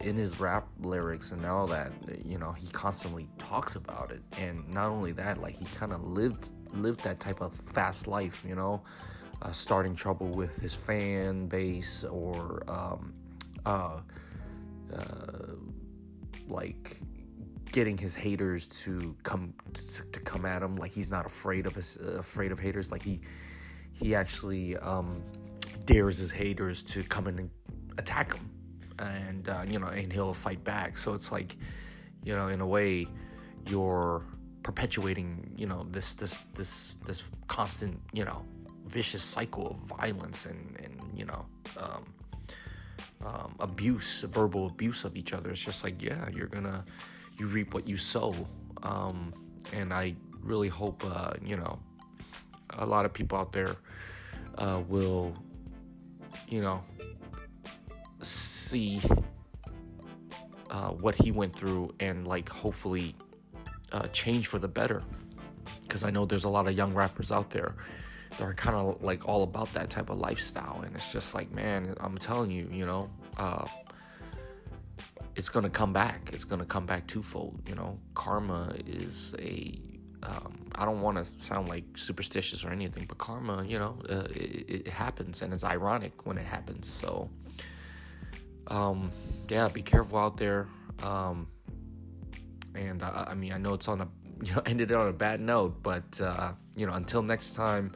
in 0.00 0.16
his 0.16 0.38
rap 0.38 0.66
lyrics 0.80 1.32
and 1.32 1.44
all 1.44 1.66
that 1.66 1.92
you 2.24 2.38
know 2.38 2.52
he 2.52 2.68
constantly 2.68 3.28
talks 3.38 3.76
about 3.76 4.10
it. 4.10 4.22
And 4.38 4.68
not 4.68 4.88
only 4.90 5.12
that 5.12 5.40
like 5.40 5.56
he 5.56 5.64
kind 5.76 5.92
of 5.92 6.02
lived 6.02 6.52
lived 6.72 7.02
that 7.04 7.20
type 7.20 7.40
of 7.40 7.54
fast 7.54 8.06
life 8.06 8.44
you 8.48 8.54
know 8.54 8.82
uh, 9.42 9.52
starting 9.52 9.94
trouble 9.94 10.28
with 10.28 10.56
his 10.60 10.74
fan 10.74 11.46
base 11.46 12.04
or 12.04 12.62
um, 12.68 13.12
uh, 13.66 14.00
uh, 14.94 15.54
like 16.48 16.98
getting 17.72 17.96
his 17.96 18.14
haters 18.14 18.68
to 18.68 19.16
come 19.22 19.52
to, 19.72 20.02
to 20.12 20.20
come 20.20 20.46
at 20.46 20.62
him. 20.62 20.76
Like 20.76 20.92
he's 20.92 21.10
not 21.10 21.26
afraid 21.26 21.66
of 21.66 21.74
his 21.74 21.96
afraid 21.96 22.52
of 22.52 22.58
haters. 22.58 22.92
Like 22.92 23.02
he 23.02 23.20
he 23.92 24.14
actually 24.14 24.76
um, 24.78 25.22
dares 25.86 26.18
his 26.18 26.30
haters 26.30 26.82
to 26.84 27.02
come 27.02 27.26
in 27.26 27.38
and 27.38 27.50
attack 27.98 28.36
him 28.36 28.51
and 29.02 29.48
uh, 29.48 29.62
you 29.68 29.78
know 29.78 29.88
and 29.88 30.12
he'll 30.12 30.34
fight 30.34 30.62
back. 30.64 30.98
So 30.98 31.14
it's 31.14 31.32
like 31.32 31.56
you 32.24 32.34
know 32.34 32.48
in 32.48 32.60
a 32.60 32.66
way 32.66 33.06
you're 33.68 34.22
perpetuating 34.62 35.52
you 35.56 35.66
know 35.66 35.86
this 35.90 36.14
this 36.14 36.36
this 36.54 36.96
this 37.06 37.22
constant 37.48 38.00
you 38.12 38.24
know 38.24 38.44
vicious 38.86 39.22
cycle 39.22 39.66
of 39.70 39.98
violence 39.98 40.46
and 40.46 40.76
and 40.82 41.18
you 41.18 41.24
know 41.24 41.44
um, 41.78 42.04
um, 43.24 43.54
abuse 43.60 44.22
verbal 44.22 44.66
abuse 44.66 45.04
of 45.04 45.16
each 45.16 45.32
other. 45.32 45.50
It's 45.50 45.60
just 45.60 45.84
like 45.84 46.00
yeah 46.02 46.28
you're 46.32 46.48
gonna 46.48 46.84
you 47.38 47.46
reap 47.46 47.74
what 47.74 47.88
you 47.88 47.96
sow. 47.96 48.34
Um, 48.82 49.32
and 49.72 49.92
i 49.92 50.14
really 50.42 50.68
hope 50.68 51.04
uh, 51.06 51.34
you 51.44 51.56
know 51.56 51.78
a 52.78 52.86
lot 52.86 53.04
of 53.04 53.12
people 53.12 53.38
out 53.38 53.52
there 53.52 53.76
uh, 54.58 54.80
will 54.88 55.34
you 56.48 56.60
know 56.60 56.82
see 58.72 59.00
uh, 60.70 60.88
what 61.04 61.14
he 61.14 61.30
went 61.30 61.54
through 61.54 61.94
and 62.00 62.26
like 62.26 62.48
hopefully 62.48 63.14
uh, 63.92 64.06
change 64.08 64.46
for 64.46 64.58
the 64.58 64.68
better. 64.68 65.02
Because 65.82 66.02
i 66.04 66.10
know 66.10 66.24
there's 66.24 66.44
a 66.44 66.54
lot 66.58 66.66
of 66.66 66.74
young 66.74 66.94
rappers 66.94 67.30
out 67.30 67.50
there 67.50 67.74
that 68.30 68.42
are 68.42 68.54
kind 68.54 68.74
of 68.74 69.02
like 69.02 69.28
all 69.28 69.42
about 69.42 69.70
that 69.74 69.90
type 69.90 70.08
of 70.08 70.16
lifestyle. 70.16 70.82
And 70.84 70.94
it's 70.96 71.12
just 71.12 71.34
like 71.34 71.48
man 71.52 71.94
i'm 72.00 72.16
telling 72.16 72.50
you 72.50 72.66
you 72.72 72.86
know 72.86 73.10
uh, 73.36 73.66
it's 75.36 75.48
gonna 75.48 75.70
come 75.70 75.92
back. 75.92 76.30
It's 76.32 76.44
gonna 76.44 76.64
come 76.64 76.86
back 76.86 77.06
twofold 77.06 77.60
you 77.68 77.74
know. 77.74 77.98
Karma 78.14 78.74
is 78.86 79.34
a 79.38 79.78
um, 80.22 80.70
I 80.76 80.84
don't 80.84 81.00
want 81.00 81.16
to 81.18 81.24
sound 81.24 81.68
like 81.68 81.84
superstitious 81.96 82.64
or 82.64 82.70
anything, 82.70 83.06
but 83.08 83.18
karma, 83.18 83.64
you 83.64 83.78
know, 83.78 83.96
uh, 84.08 84.28
it, 84.30 84.86
it 84.86 84.88
happens 84.88 85.42
and 85.42 85.52
it's 85.52 85.64
ironic 85.64 86.26
when 86.26 86.38
it 86.38 86.46
happens. 86.46 86.90
So, 87.00 87.28
um, 88.68 89.10
yeah, 89.48 89.68
be 89.68 89.82
careful 89.82 90.18
out 90.18 90.36
there. 90.36 90.68
Um, 91.02 91.48
and 92.74 93.02
I, 93.02 93.28
I 93.30 93.34
mean, 93.34 93.52
I 93.52 93.58
know 93.58 93.74
it's 93.74 93.88
on 93.88 94.00
a 94.00 94.08
you 94.42 94.54
know 94.54 94.62
ended 94.66 94.92
on 94.92 95.08
a 95.08 95.12
bad 95.12 95.40
note, 95.40 95.82
but 95.82 96.20
uh, 96.20 96.52
you 96.76 96.86
know, 96.86 96.94
until 96.94 97.22
next 97.22 97.54
time, 97.54 97.92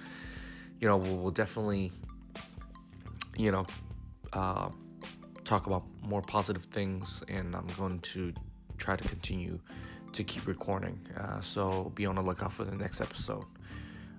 you 0.80 0.88
know, 0.88 0.97
we'll, 0.97 1.16
we'll 1.16 1.30
definitely 1.30 1.93
you 3.36 3.51
know 3.51 3.66
uh, 4.32 4.68
talk 5.44 5.66
about 5.66 5.84
more 6.02 6.22
positive 6.22 6.64
things, 6.64 7.22
and 7.28 7.55
I'm 7.55 7.66
going 7.78 8.01
to 8.01 8.32
try 8.78 8.97
to 8.97 9.09
continue 9.09 9.59
to 10.12 10.24
keep 10.24 10.47
recording. 10.47 10.98
Uh, 11.18 11.40
so 11.40 11.93
be 11.94 12.06
on 12.06 12.14
the 12.14 12.22
lookout 12.22 12.52
for 12.52 12.64
the 12.64 12.76
next 12.76 13.01
episode. 13.01 13.44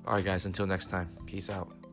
All 0.06 0.14
right, 0.14 0.24
guys. 0.24 0.46
Until 0.46 0.68
next 0.68 0.88
time. 0.88 1.10
Peace 1.26 1.50
out. 1.50 1.87